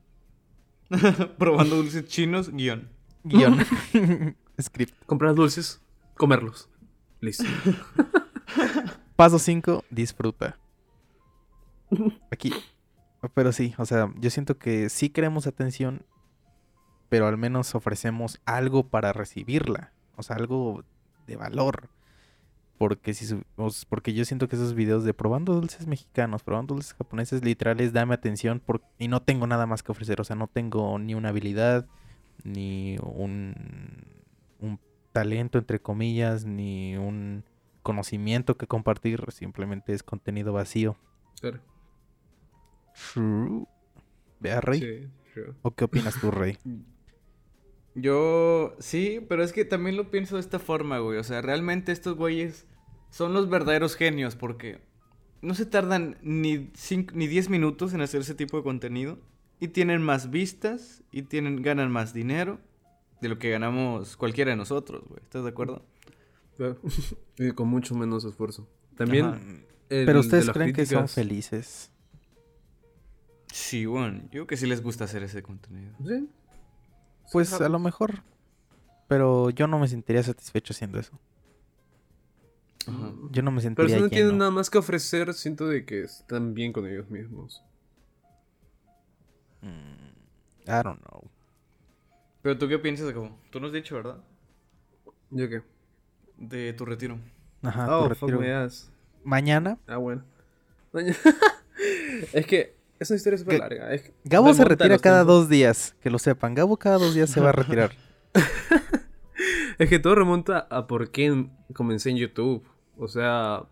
probando 1.37 1.77
dulces 1.77 2.05
chinos, 2.07 2.49
guion. 2.51 2.89
Guión. 3.23 3.59
Script. 4.61 4.93
Comprar 5.05 5.33
dulces, 5.35 5.81
comerlos. 6.15 6.69
Listo. 7.21 7.45
Paso 9.15 9.39
5, 9.39 9.85
disfruta. 9.89 10.57
Aquí. 12.31 12.51
Pero 13.33 13.51
sí, 13.51 13.73
o 13.77 13.85
sea, 13.85 14.11
yo 14.17 14.29
siento 14.29 14.57
que 14.57 14.89
sí 14.89 15.09
queremos 15.09 15.47
atención, 15.47 16.05
pero 17.09 17.27
al 17.27 17.37
menos 17.37 17.75
ofrecemos 17.75 18.41
algo 18.45 18.89
para 18.89 19.13
recibirla. 19.13 19.93
O 20.15 20.23
sea, 20.23 20.35
algo 20.35 20.83
de 21.27 21.37
valor. 21.37 21.89
Porque 22.77 23.13
si 23.13 23.39
porque 23.87 24.13
yo 24.13 24.25
siento 24.25 24.47
que 24.47 24.55
esos 24.55 24.73
videos 24.73 25.03
de 25.03 25.13
probando 25.13 25.53
dulces 25.53 25.87
mexicanos, 25.87 26.43
probando 26.43 26.73
dulces 26.73 26.93
japoneses, 26.95 27.43
literales, 27.43 27.93
dame 27.93 28.13
atención 28.15 28.59
por- 28.59 28.81
y 28.97 29.07
no 29.07 29.21
tengo 29.21 29.47
nada 29.47 29.65
más 29.65 29.83
que 29.83 29.91
ofrecer. 29.91 30.19
O 30.19 30.23
sea, 30.23 30.35
no 30.35 30.47
tengo 30.47 30.97
ni 30.99 31.13
una 31.15 31.29
habilidad, 31.29 31.87
ni 32.43 32.97
un, 33.01 33.53
un 34.59 34.79
talento, 35.11 35.59
entre 35.59 35.79
comillas, 35.79 36.45
ni 36.45 36.97
un 36.97 37.43
conocimiento 37.83 38.57
que 38.57 38.67
compartir. 38.67 39.23
Simplemente 39.31 39.93
es 39.93 40.03
contenido 40.03 40.51
vacío. 40.51 40.97
Claro. 41.39 41.59
True. 43.13 43.65
Vea, 44.39 44.61
Rey. 44.61 44.79
Sí, 44.79 45.07
sure. 45.33 45.53
¿O 45.61 45.71
qué 45.71 45.85
opinas 45.85 46.19
tú, 46.19 46.31
Rey? 46.31 46.57
Yo 47.95 48.75
sí, 48.79 49.23
pero 49.27 49.43
es 49.43 49.53
que 49.53 49.65
también 49.65 49.97
lo 49.97 50.09
pienso 50.09 50.35
de 50.35 50.41
esta 50.41 50.59
forma, 50.59 50.99
güey. 50.99 51.19
O 51.19 51.23
sea, 51.23 51.41
realmente 51.41 51.91
estos 51.91 52.15
güeyes 52.15 52.65
son 53.09 53.33
los 53.33 53.49
verdaderos 53.49 53.95
genios 53.95 54.35
porque 54.35 54.79
no 55.41 55.53
se 55.53 55.65
tardan 55.65 56.17
ni, 56.21 56.71
cinco, 56.73 57.13
ni 57.15 57.27
10 57.27 57.49
minutos 57.49 57.93
en 57.93 58.01
hacer 58.01 58.21
ese 58.21 58.33
tipo 58.33 58.57
de 58.57 58.63
contenido 58.63 59.19
y 59.59 59.67
tienen 59.67 60.01
más 60.01 60.31
vistas 60.31 61.03
y 61.11 61.23
tienen, 61.23 61.61
ganan 61.61 61.91
más 61.91 62.13
dinero 62.13 62.59
de 63.21 63.29
lo 63.29 63.37
que 63.39 63.51
ganamos 63.51 64.17
cualquiera 64.17 64.51
de 64.51 64.57
nosotros, 64.57 65.03
güey. 65.07 65.21
¿Estás 65.21 65.43
de 65.43 65.49
acuerdo? 65.49 65.85
Claro. 66.57 66.79
Y 67.37 67.51
con 67.51 67.67
mucho 67.67 67.95
menos 67.95 68.25
esfuerzo. 68.25 68.67
También. 68.95 69.65
El 69.89 70.05
Pero 70.05 70.13
de 70.13 70.19
ustedes 70.19 70.49
creen 70.51 70.73
que 70.73 70.85
son 70.85 71.07
felices. 71.07 71.91
Sí, 73.51 73.85
bueno, 73.85 74.21
yo 74.23 74.29
creo 74.29 74.47
que 74.47 74.57
sí 74.57 74.65
les 74.67 74.81
gusta 74.81 75.05
hacer 75.05 75.23
ese 75.23 75.41
contenido. 75.43 75.95
Sí. 76.05 76.27
Pues 77.31 77.53
a 77.53 77.69
lo 77.69 77.79
mejor. 77.79 78.23
Pero 79.07 79.49
yo 79.49 79.67
no 79.67 79.79
me 79.79 79.87
sentiría 79.87 80.23
satisfecho 80.23 80.73
haciendo 80.73 80.99
eso. 80.99 81.19
Ajá. 82.87 83.13
Yo 83.31 83.41
no 83.41 83.51
me 83.51 83.61
Pero 83.61 83.61
sentiría 83.61 83.95
si 83.95 84.01
no 84.01 84.09
tienen 84.09 84.37
nada 84.37 84.51
más 84.51 84.69
que 84.69 84.77
ofrecer, 84.77 85.33
siento 85.33 85.67
de 85.67 85.85
que 85.85 86.01
están 86.01 86.53
bien 86.53 86.73
con 86.73 86.85
ellos 86.87 87.09
mismos. 87.09 87.63
Mm, 89.61 90.69
I 90.69 90.83
don't 90.83 91.01
know. 91.01 91.29
Pero 92.41 92.57
tú 92.57 92.67
qué 92.67 92.77
piensas, 92.77 93.11
Gabo? 93.11 93.37
Tú 93.51 93.59
nos 93.59 93.69
has 93.69 93.73
dicho, 93.73 93.95
¿verdad? 93.95 94.17
¿Yo 95.31 95.49
qué? 95.49 95.61
De 96.37 96.73
tu 96.73 96.85
retiro. 96.85 97.17
Ajá, 97.61 97.85
tu 97.87 97.91
oh, 97.93 98.09
retiro. 98.09 98.37
fuck 98.37 98.39
my 98.41 98.49
ass. 98.51 98.91
Mañana, 99.23 99.77
Ah, 99.87 99.97
bueno. 99.97 100.23
es 102.33 102.45
que 102.45 102.75
es 103.03 103.09
una 103.11 103.17
historia 103.17 103.37
súper 103.37 103.59
larga. 103.59 103.93
es 103.93 104.11
Gabo 104.23 104.53
se 104.53 104.65
retira 104.65 104.97
cada 104.97 105.21
tiempos- 105.23 105.27
dos 105.41 105.49
días. 105.49 105.95
Que 106.01 106.09
lo 106.09 106.19
sepan. 106.19 106.55
Gabo 106.55 106.77
cada 106.77 106.97
dos 106.97 107.13
días 107.15 107.29
se 107.29 107.39
va 107.39 107.49
a 107.49 107.53
retirar. 107.53 107.91
Es 109.79 109.89
que 109.89 109.99
todo 109.99 110.15
remonta 110.15 110.59
a 110.69 110.85
por 110.87 111.09
qué 111.11 111.47
comencé 111.73 112.11
en 112.11 112.17
YouTube. 112.17 112.63
O 112.97 113.07
sea, 113.07 113.63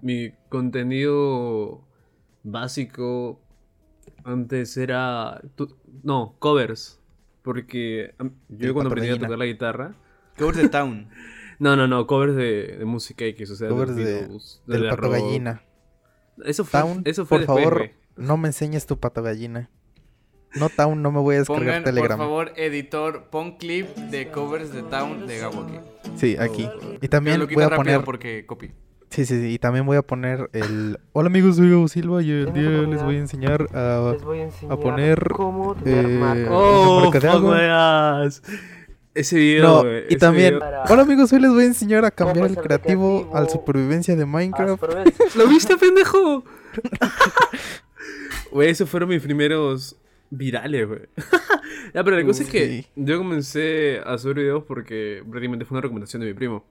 mi 0.00 0.32
contenido 0.48 1.82
básico 2.44 3.40
antes 4.24 4.76
era... 4.76 5.40
tu- 5.56 5.76
No, 6.02 6.36
covers. 6.38 7.00
Porque 7.42 8.14
yo 8.48 8.68
El 8.68 8.72
cuando 8.72 8.90
aprendí 8.90 9.10
a 9.10 9.18
tocar 9.18 9.38
la 9.38 9.46
guitarra... 9.46 9.94
Covers 10.38 10.58
de 10.58 10.68
Town. 10.68 11.08
No, 11.58 11.76
no, 11.76 11.86
no, 11.86 12.06
covers 12.06 12.34
de, 12.36 12.76
de 12.78 12.84
música 12.86 13.26
X, 13.26 13.50
o 13.50 13.54
sea, 13.54 13.68
Covers 13.68 13.94
de, 13.94 14.02
de- 14.02 14.12
de 14.28 14.28
Del 14.66 14.82
The 14.82 14.88
pato 14.88 14.96
Rock. 15.02 15.12
gallina. 15.12 15.62
Eso 16.42 16.64
fue, 16.64 16.80
Town, 16.80 17.02
eso 17.04 17.26
fue 17.26 17.44
por 17.44 17.58
después, 17.58 17.64
favor. 17.64 17.90
No 18.20 18.36
me 18.36 18.48
enseñes 18.48 18.86
tu 18.86 18.98
pato 18.98 19.22
gallina. 19.22 19.68
No, 20.54 20.68
Town, 20.68 21.00
no 21.00 21.12
me 21.12 21.20
voy 21.20 21.36
a 21.36 21.38
descargar 21.40 21.64
Pongan, 21.66 21.84
Telegram. 21.84 22.18
por 22.18 22.26
favor, 22.26 22.52
editor, 22.56 23.24
pon 23.30 23.56
clip 23.56 23.86
de 23.96 24.30
covers 24.32 24.72
de 24.72 24.82
Town 24.82 25.26
de 25.26 25.38
Gabo 25.38 25.62
aquí. 25.62 25.78
Sí, 26.16 26.36
aquí. 26.38 26.68
Y 27.00 27.06
también 27.08 27.46
voy 27.52 27.62
a 27.64 27.70
poner. 27.70 28.02
porque 28.04 28.44
copy. 28.46 28.72
Sí, 29.10 29.24
sí, 29.26 29.40
sí. 29.40 29.52
Y 29.54 29.58
también 29.58 29.86
voy 29.86 29.96
a 29.96 30.02
poner 30.02 30.50
el. 30.52 30.98
Hola 31.12 31.28
amigos, 31.28 31.56
soy 31.56 31.70
Gabo 31.70 31.86
Silva 31.88 32.22
y 32.22 32.30
el 32.30 32.52
día 32.52 32.68
les 32.68 33.02
voy 33.02 33.16
a 33.16 33.18
enseñar 33.20 33.66
a. 33.74 34.10
Les 34.12 34.22
voy 34.22 34.40
a 34.40 34.42
enseñar 34.44 34.78
poner, 34.80 35.28
cómo 35.30 35.74
eh, 35.74 35.78
ver 35.84 36.08
marcas. 36.08 36.48
Oh, 36.50 36.98
¡Oh, 36.98 37.10
marca 37.10 37.20
de! 37.20 38.30
Ese 39.12 39.36
video, 39.36 39.62
No, 39.64 39.80
güey, 39.82 40.02
y 40.04 40.06
ese 40.10 40.16
también, 40.18 40.54
video- 40.54 40.84
hola 40.88 41.02
amigos, 41.02 41.32
hoy 41.32 41.40
les 41.40 41.50
voy 41.50 41.64
a 41.64 41.66
enseñar 41.66 42.04
a 42.04 42.12
cambiar 42.12 42.46
el 42.46 42.56
creativo 42.56 43.22
creativo 43.22 43.36
al 43.36 43.50
supervivencia 43.50 44.14
de 44.14 44.24
Minecraft. 44.24 44.82
¿Lo 45.36 45.48
viste, 45.48 45.76
pendejo? 45.76 46.44
Güey, 48.50 48.70
esos 48.70 48.88
fueron 48.88 49.08
mis 49.08 49.22
primeros 49.22 49.96
virales, 50.30 50.88
güey. 50.88 51.00
ya, 51.94 52.02
pero 52.04 52.16
la 52.16 52.24
cosa 52.24 52.42
es 52.42 52.48
que 52.48 52.86
yo 52.96 53.18
comencé 53.18 54.00
a 54.04 54.14
hacer 54.14 54.34
videos 54.34 54.64
porque 54.64 55.22
prácticamente 55.28 55.64
fue 55.64 55.76
una 55.76 55.82
recomendación 55.82 56.20
de 56.20 56.28
mi 56.28 56.34
primo. 56.34 56.64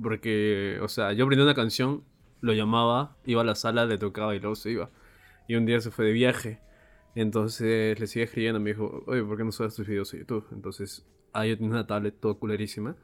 Porque, 0.00 0.78
o 0.82 0.88
sea, 0.88 1.12
yo 1.12 1.24
aprendí 1.24 1.42
una 1.42 1.54
canción, 1.54 2.04
lo 2.40 2.52
llamaba, 2.52 3.16
iba 3.24 3.40
a 3.40 3.44
la 3.44 3.54
sala, 3.54 3.86
le 3.86 3.96
tocaba 3.96 4.34
y 4.34 4.40
luego 4.40 4.56
se 4.56 4.70
iba. 4.72 4.90
Y 5.48 5.54
un 5.54 5.64
día 5.64 5.80
se 5.80 5.90
fue 5.90 6.04
de 6.04 6.12
viaje. 6.12 6.60
Entonces 7.14 7.98
le 7.98 8.06
sigue 8.06 8.26
escribiendo, 8.26 8.60
me 8.60 8.70
dijo, 8.70 9.02
oye, 9.06 9.22
¿por 9.22 9.38
qué 9.38 9.44
no 9.44 9.52
subes 9.52 9.74
tus 9.74 9.86
videos 9.86 10.12
a 10.12 10.18
YouTube? 10.18 10.46
Entonces, 10.52 11.06
ahí 11.32 11.48
yo 11.48 11.56
tenía 11.56 11.70
una 11.70 11.86
tablet 11.86 12.14
todo 12.20 12.38
culerísima. 12.38 12.94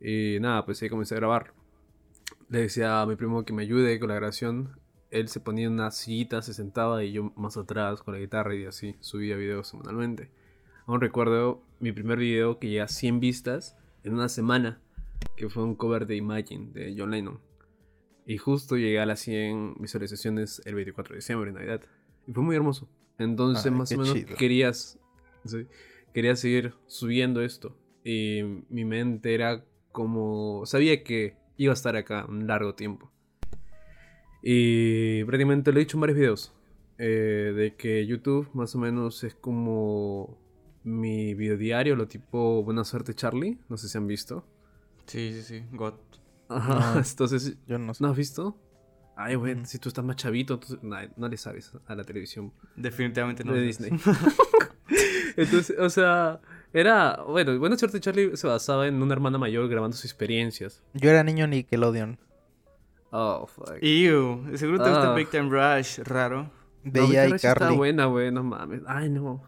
Y 0.00 0.38
nada, 0.40 0.64
pues 0.64 0.82
ahí 0.82 0.88
comencé 0.88 1.14
a 1.14 1.18
grabar. 1.18 1.54
Le 2.48 2.62
decía 2.62 3.00
a 3.00 3.06
mi 3.06 3.14
primo 3.14 3.44
que 3.44 3.52
me 3.52 3.62
ayude 3.62 4.00
con 4.00 4.08
la 4.08 4.16
grabación. 4.16 4.76
Él 5.10 5.28
se 5.28 5.40
ponía 5.40 5.66
en 5.66 5.72
una 5.72 5.90
sillita, 5.90 6.42
se 6.42 6.52
sentaba 6.54 7.02
y 7.04 7.12
yo 7.12 7.32
más 7.36 7.56
atrás 7.56 8.02
con 8.02 8.14
la 8.14 8.20
guitarra 8.20 8.54
y 8.54 8.64
así 8.66 8.96
subía 9.00 9.36
videos 9.36 9.68
semanalmente. 9.68 10.30
Aún 10.86 11.00
recuerdo 11.00 11.62
mi 11.80 11.92
primer 11.92 12.18
video 12.18 12.58
que 12.58 12.68
llega 12.68 12.84
a 12.84 12.88
100 12.88 13.20
vistas 13.20 13.76
en 14.04 14.14
una 14.14 14.28
semana, 14.28 14.80
que 15.36 15.48
fue 15.48 15.62
un 15.64 15.74
cover 15.74 16.06
de 16.06 16.16
Imagine 16.16 16.70
de 16.72 16.94
John 16.96 17.10
Lennon. 17.10 17.40
Y 18.26 18.36
justo 18.36 18.76
llegué 18.76 19.00
a 19.00 19.06
las 19.06 19.20
100 19.20 19.76
visualizaciones 19.80 20.60
el 20.66 20.74
24 20.74 21.14
de 21.14 21.18
diciembre, 21.18 21.52
Navidad. 21.52 21.80
Y 22.26 22.32
fue 22.32 22.42
muy 22.42 22.56
hermoso. 22.56 22.88
Entonces, 23.18 23.66
Ay, 23.66 23.72
más 23.72 23.90
o 23.92 23.96
menos 23.98 24.14
chido. 24.14 24.36
querías, 24.36 24.98
sí, 25.44 25.66
quería 26.12 26.36
seguir 26.36 26.74
subiendo 26.86 27.42
esto. 27.42 27.76
Y 28.04 28.42
mi 28.68 28.84
mente 28.84 29.34
era 29.34 29.64
como. 29.92 30.64
Sabía 30.66 31.02
que 31.02 31.36
iba 31.56 31.72
a 31.72 31.74
estar 31.74 31.96
acá 31.96 32.26
un 32.28 32.46
largo 32.46 32.74
tiempo. 32.74 33.10
Y 34.50 35.24
prácticamente 35.24 35.72
lo 35.72 35.78
he 35.78 35.80
dicho 35.84 35.98
en 35.98 36.00
varios 36.00 36.16
videos. 36.18 36.52
eh, 36.96 37.52
de 37.54 37.74
que 37.76 38.06
YouTube 38.06 38.48
más 38.54 38.74
o 38.74 38.78
menos 38.78 39.22
es 39.22 39.34
como 39.34 40.38
mi 40.84 41.34
video 41.34 41.58
diario, 41.58 41.94
lo 41.96 42.08
tipo 42.08 42.62
Buena 42.64 42.82
Suerte 42.84 43.12
Charlie. 43.14 43.58
No 43.68 43.76
sé 43.76 43.88
si 43.90 43.98
han 43.98 44.06
visto. 44.06 44.46
Sí, 45.06 45.32
sí, 45.34 45.42
sí. 45.42 45.64
God. 45.72 45.94
Ajá, 46.48 46.94
No. 46.94 47.00
entonces. 47.10 47.58
Yo 47.66 47.78
no 47.78 47.92
sé. 47.92 48.02
¿No 48.02 48.08
has 48.10 48.16
visto? 48.16 48.56
Ay, 49.16 49.34
güey, 49.34 49.66
si 49.66 49.78
tú 49.78 49.90
estás 49.90 50.02
más 50.04 50.16
chavito, 50.16 50.58
tú- 50.58 50.78
no, 50.80 50.96
no 51.16 51.28
le 51.28 51.36
sabes 51.36 51.72
a 51.86 51.94
la 51.94 52.04
televisión 52.04 52.52
Definitivamente 52.74 53.44
no. 53.44 53.52
de. 53.52 53.60
Disney. 53.60 53.90
Entonces, 55.36 55.76
o 55.78 55.90
sea, 55.90 56.40
era. 56.72 57.22
Bueno, 57.28 57.58
Buena 57.58 57.76
Suerte 57.76 58.00
Charlie 58.00 58.36
se 58.36 58.46
basaba 58.46 58.86
en 58.88 59.02
una 59.02 59.12
hermana 59.12 59.36
mayor 59.38 59.68
grabando 59.68 59.94
sus 59.96 60.06
experiencias. 60.06 60.82
Yo 60.94 61.10
era 61.10 61.22
niño 61.22 61.46
Nickelodeon. 61.46 62.18
Oh, 63.10 63.46
fuck. 63.46 63.78
Ew, 63.80 64.56
seguro 64.56 64.82
te 64.82 64.90
gusta 64.90 65.12
Ah. 65.12 65.14
Big 65.14 65.30
Time 65.30 65.48
Rush, 65.50 66.00
raro. 66.00 66.50
Veía 66.84 67.00
No, 67.02 67.04
a 67.04 67.32
Victoria 67.32 67.38
sí 67.38 67.46
Está 67.48 67.70
buena, 67.72 68.04
güey, 68.06 68.30
no 68.30 68.44
mames. 68.44 68.82
Ay, 68.86 69.08
no. 69.10 69.42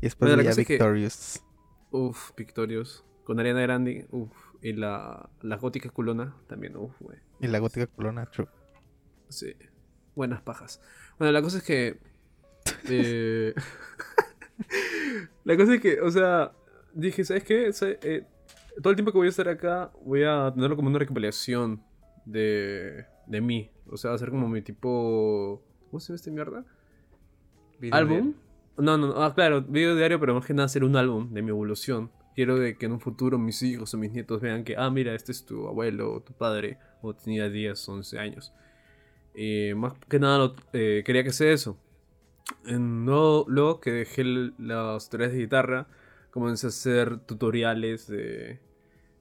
Y 0.00 0.02
después 0.06 0.28
Bueno, 0.30 0.36
la 0.36 0.36
veía 0.42 0.50
cosa 0.50 0.60
es 0.62 0.66
que- 0.66 0.72
Victorious. 0.74 1.42
Uf, 1.90 2.30
Victorious. 2.36 3.04
Con 3.24 3.40
Ariana 3.40 3.60
Grande, 3.60 4.06
uf. 4.10 4.30
Y 4.62 4.72
la, 4.72 5.28
la 5.42 5.56
gótica 5.56 5.88
culona 5.90 6.34
también, 6.48 6.76
uf, 6.76 6.92
güey. 7.00 7.18
Y 7.40 7.46
la 7.48 7.58
gótica 7.58 7.86
culona, 7.86 8.26
true. 8.26 8.48
Sí. 9.28 9.54
Buenas 10.14 10.40
pajas. 10.42 10.80
Bueno, 11.18 11.32
la 11.32 11.42
cosa 11.42 11.58
es 11.58 11.64
que. 11.64 12.00
eh, 12.88 13.54
la 15.44 15.56
cosa 15.56 15.74
es 15.74 15.80
que, 15.80 16.00
o 16.00 16.10
sea, 16.10 16.52
dije, 16.92 17.24
¿sabes 17.24 17.44
qué? 17.44 17.72
Sa- 17.72 17.86
eh, 17.88 18.26
todo 18.82 18.90
el 18.90 18.96
tiempo 18.96 19.12
que 19.12 19.18
voy 19.18 19.26
a 19.26 19.30
estar 19.30 19.48
acá, 19.48 19.92
voy 20.04 20.22
a 20.24 20.50
tenerlo 20.54 20.76
como 20.76 20.88
una 20.88 20.98
recopilación 20.98 21.82
de, 22.24 23.06
de 23.26 23.40
mí. 23.40 23.70
O 23.90 23.96
sea, 23.96 24.10
va 24.10 24.16
a 24.16 24.18
ser 24.18 24.30
como 24.30 24.48
mi 24.48 24.62
tipo. 24.62 25.62
¿Cómo 25.90 26.00
se 26.00 26.08
llama 26.08 26.16
esta 26.16 26.30
mierda? 26.30 26.64
¿Álbum? 27.96 28.34
No, 28.76 28.96
no, 28.98 29.08
no. 29.08 29.22
Ah, 29.22 29.34
claro, 29.34 29.62
video 29.62 29.96
diario, 29.96 30.20
pero 30.20 30.34
más 30.34 30.44
que 30.46 30.54
nada 30.54 30.66
hacer 30.66 30.84
un 30.84 30.96
álbum 30.96 31.32
de 31.32 31.42
mi 31.42 31.50
evolución. 31.50 32.10
Quiero 32.34 32.56
de 32.56 32.76
que 32.78 32.86
en 32.86 32.92
un 32.92 33.00
futuro 33.00 33.38
mis 33.38 33.62
hijos 33.62 33.92
o 33.94 33.98
mis 33.98 34.12
nietos 34.12 34.40
vean 34.40 34.62
que, 34.62 34.76
ah, 34.76 34.90
mira, 34.90 35.14
este 35.14 35.32
es 35.32 35.44
tu 35.44 35.66
abuelo 35.66 36.12
o 36.14 36.20
tu 36.20 36.32
padre, 36.34 36.78
o 37.02 37.12
tenía 37.14 37.48
10, 37.48 37.88
11 37.88 38.18
años. 38.18 38.52
Y 39.34 39.72
más 39.74 39.94
que 40.08 40.18
nada 40.20 40.38
lo- 40.38 40.54
eh, 40.72 41.02
quería 41.04 41.24
que 41.24 41.32
sea 41.32 41.50
eso. 41.52 41.76
En- 42.66 43.04
no- 43.04 43.44
luego 43.48 43.80
que 43.80 43.90
dejé 43.90 44.22
las 44.58 45.10
tareas 45.10 45.32
de 45.32 45.38
guitarra, 45.38 45.86
comencé 46.30 46.66
a 46.66 46.68
hacer 46.68 47.18
tutoriales 47.20 48.06
de, 48.06 48.60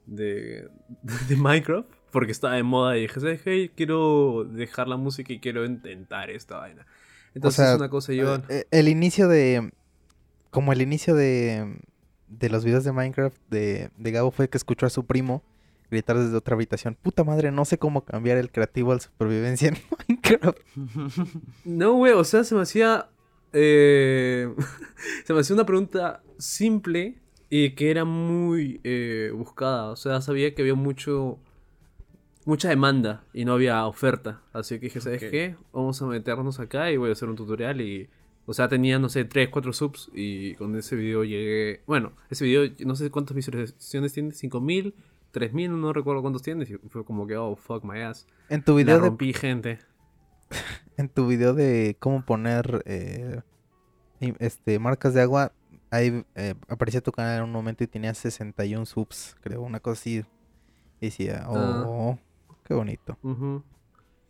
de, 0.07 0.67
de 1.29 1.35
Minecraft, 1.35 1.87
porque 2.11 2.31
estaba 2.31 2.55
de 2.55 2.63
moda 2.63 2.97
y 2.97 3.01
dije, 3.01 3.19
¿sabes 3.19 3.41
qué? 3.43 3.71
Quiero 3.75 4.43
dejar 4.49 4.87
la 4.87 4.97
música 4.97 5.31
y 5.33 5.39
quiero 5.39 5.63
intentar 5.65 6.29
esta 6.31 6.57
vaina. 6.57 6.87
Entonces 7.35 7.65
sea, 7.65 7.75
una 7.75 7.89
cosa 7.89 8.13
lleva... 8.13 8.41
Eh, 8.49 8.65
El 8.71 8.87
inicio 8.87 9.27
de. 9.27 9.71
Como 10.49 10.73
el 10.73 10.81
inicio 10.81 11.13
de. 11.13 11.77
De 12.27 12.49
los 12.49 12.65
videos 12.65 12.83
de 12.83 12.91
Minecraft 12.91 13.37
de, 13.49 13.89
de 13.95 14.11
Gabo 14.11 14.31
fue 14.31 14.49
que 14.49 14.57
escuchó 14.57 14.85
a 14.85 14.89
su 14.89 15.05
primo 15.05 15.43
gritar 15.89 16.17
desde 16.17 16.35
otra 16.35 16.55
habitación. 16.55 16.97
Puta 17.01 17.23
madre, 17.23 17.51
no 17.51 17.63
sé 17.63 17.77
cómo 17.77 18.03
cambiar 18.03 18.37
el 18.37 18.51
creativo 18.51 18.91
al 18.91 18.99
supervivencia 18.99 19.69
en 19.69 19.77
Minecraft. 20.09 20.57
No, 21.63 21.93
güey, 21.93 22.13
o 22.13 22.23
sea, 22.23 22.43
se 22.43 22.55
me 22.55 22.61
hacía. 22.61 23.07
eh, 23.53 24.53
se 25.25 25.33
me 25.33 25.39
hacía 25.41 25.53
una 25.53 25.65
pregunta 25.65 26.21
simple 26.37 27.15
y 27.49 27.71
que 27.71 27.91
era 27.91 28.05
muy 28.05 28.81
eh, 28.83 29.31
buscada. 29.33 29.89
O 29.89 29.95
sea, 29.95 30.21
sabía 30.21 30.53
que 30.53 30.61
había 30.61 30.75
mucho. 30.75 31.39
Mucha 32.45 32.69
demanda 32.69 33.25
y 33.33 33.43
no 33.43 33.53
había 33.53 33.85
oferta. 33.85 34.41
Así 34.53 34.75
que 34.75 34.85
dije, 34.85 35.01
¿sabes 35.01 35.21
qué? 35.21 35.57
Vamos 35.73 36.01
a 36.01 36.05
meternos 36.05 36.61
acá 36.61 36.89
y 36.91 36.95
voy 36.95 37.09
a 37.09 37.13
hacer 37.13 37.29
un 37.29 37.35
tutorial. 37.35 37.81
Y. 37.81 38.09
O 38.45 38.53
sea, 38.53 38.69
tenía, 38.69 38.97
no 38.99 39.09
sé, 39.09 39.25
3, 39.25 39.49
4 39.49 39.73
subs. 39.73 40.09
Y 40.13 40.55
con 40.55 40.75
ese 40.77 40.95
video 40.95 41.25
llegué. 41.25 41.81
Bueno, 41.85 42.13
ese 42.29 42.45
video, 42.45 42.71
no 42.85 42.95
sé 42.95 43.11
cuántas 43.11 43.35
visualizaciones 43.35 44.13
tiene: 44.13 44.31
5000, 44.31 44.93
3000, 45.31 45.81
no 45.81 45.91
recuerdo 45.91 46.21
cuántos 46.21 46.41
tiene. 46.41 46.63
Y 46.63 46.89
fue 46.89 47.03
como 47.03 47.27
que, 47.27 47.35
oh, 47.35 47.57
fuck 47.57 47.83
my 47.83 47.99
ass. 47.99 48.25
En 48.47 48.63
tu 48.63 48.71
La 48.71 48.77
video 48.77 48.95
de, 48.95 49.01
rompí, 49.01 49.33
gente. 49.33 49.79
en 50.97 51.09
tu 51.09 51.27
video 51.27 51.53
de 51.53 51.97
cómo 51.99 52.25
poner 52.25 52.81
eh, 52.85 53.41
este 54.39 54.79
marcas 54.79 55.13
de 55.13 55.21
agua, 55.21 55.51
ahí 55.91 56.23
eh, 56.35 56.55
aparecía 56.67 57.01
tu 57.01 57.11
canal 57.11 57.37
en 57.37 57.43
un 57.43 57.51
momento 57.51 57.83
y 57.83 57.87
tenía 57.87 58.13
61 58.13 58.85
subs, 58.85 59.35
creo, 59.41 59.61
una 59.61 59.79
cosa 59.79 59.99
así. 60.01 60.25
Y 60.99 61.05
decía, 61.07 61.43
Ah. 61.45 61.83
oh, 61.87 62.19
qué 62.63 62.73
bonito. 62.73 63.17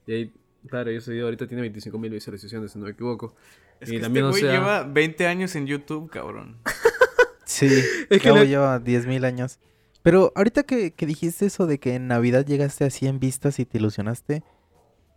Y 0.05 0.13
ahí, 0.13 0.33
claro, 0.67 0.89
ese 0.91 1.11
video 1.11 1.25
ahorita 1.25 1.47
tiene 1.47 1.63
25.000 1.71 2.09
visualizaciones, 2.11 2.71
si 2.71 2.79
no 2.79 2.85
me 2.85 2.91
equivoco. 2.91 3.33
Es 3.79 3.89
Y 3.89 3.93
que 3.93 3.99
también, 3.99 4.25
o 4.25 4.29
este 4.29 4.41
güey 4.41 4.51
sea- 4.51 4.59
lleva 4.59 4.83
20 4.83 5.27
años 5.27 5.55
en 5.55 5.67
YouTube, 5.67 6.09
cabrón. 6.09 6.57
Sí, 7.45 7.67
Es 8.09 8.21
que 8.21 8.31
la- 8.31 8.43
lleva 8.43 8.79
10.000 8.79 9.23
años. 9.25 9.59
Pero 10.03 10.31
ahorita 10.35 10.63
que, 10.63 10.91
que 10.93 11.05
dijiste 11.05 11.45
eso 11.45 11.65
de 11.67 11.79
que 11.79 11.95
en 11.95 12.07
Navidad 12.07 12.45
llegaste 12.45 12.83
a 12.85 12.89
100 12.89 13.19
vistas 13.19 13.59
y 13.59 13.65
te 13.65 13.77
ilusionaste, 13.77 14.43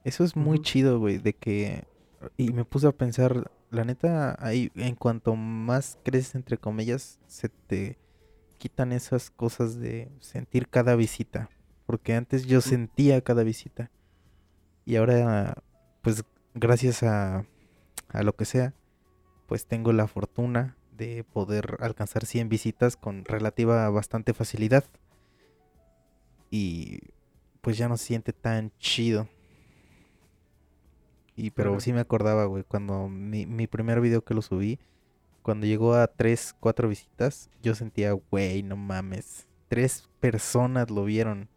eso 0.05 0.25
es 0.25 0.37
muy 0.37 0.61
chido, 0.61 0.99
güey, 0.99 1.19
de 1.19 1.33
que... 1.35 1.85
Y 2.37 2.53
me 2.53 2.65
puse 2.65 2.87
a 2.87 2.93
pensar, 2.93 3.51
la 3.71 3.85
neta, 3.85 4.37
ahí 4.45 4.71
en 4.75 4.95
cuanto 4.95 5.37
más 5.37 5.99
creces, 6.03 6.35
entre 6.35 6.59
comillas, 6.59 7.21
se 7.27 7.49
te 7.49 7.99
quitan 8.59 8.93
esas 8.93 9.31
cosas 9.31 9.79
de 9.79 10.11
sentir 10.21 10.69
cada 10.69 10.97
visita. 10.97 11.49
Porque 11.87 12.15
antes 12.15 12.47
yo 12.47 12.61
sentía 12.61 13.21
cada 13.21 13.43
visita. 13.43 13.91
Y 14.85 14.97
ahora, 14.97 15.63
pues, 16.03 16.25
gracias 16.55 17.03
a, 17.03 17.45
a 18.09 18.23
lo 18.23 18.35
que 18.35 18.45
sea, 18.45 18.75
pues 19.47 19.67
tengo 19.67 19.93
la 19.93 20.07
fortuna 20.07 20.77
de 20.97 21.25
poder 21.25 21.77
alcanzar 21.81 22.27
100 22.27 22.49
visitas 22.49 22.97
con 22.97 23.25
relativa 23.25 23.89
bastante 23.91 24.35
facilidad. 24.35 24.85
Y 26.51 27.01
pues 27.61 27.79
ya 27.79 27.89
no 27.89 27.97
se 27.97 28.07
siente 28.07 28.33
tan 28.33 28.73
chido. 28.79 29.29
Y 31.37 31.51
pero 31.51 31.81
sí 31.81 31.93
me 31.93 32.01
acordaba, 32.01 32.45
güey, 32.45 32.65
cuando 32.65 33.09
mi, 33.09 33.47
mi 33.47 33.67
primer 33.67 34.01
video 34.01 34.23
que 34.23 34.35
lo 34.35 34.43
subí, 34.43 34.79
cuando 35.43 35.67
llegó 35.67 35.95
a 35.95 36.07
3, 36.07 36.57
4 36.61 36.89
visitas, 36.89 37.51
yo 37.63 37.75
sentía, 37.75 38.13
güey, 38.13 38.63
no 38.63 38.77
mames. 38.77 39.47
Tres 39.69 40.09
personas 40.21 40.91
lo 40.91 41.05
vieron. 41.05 41.49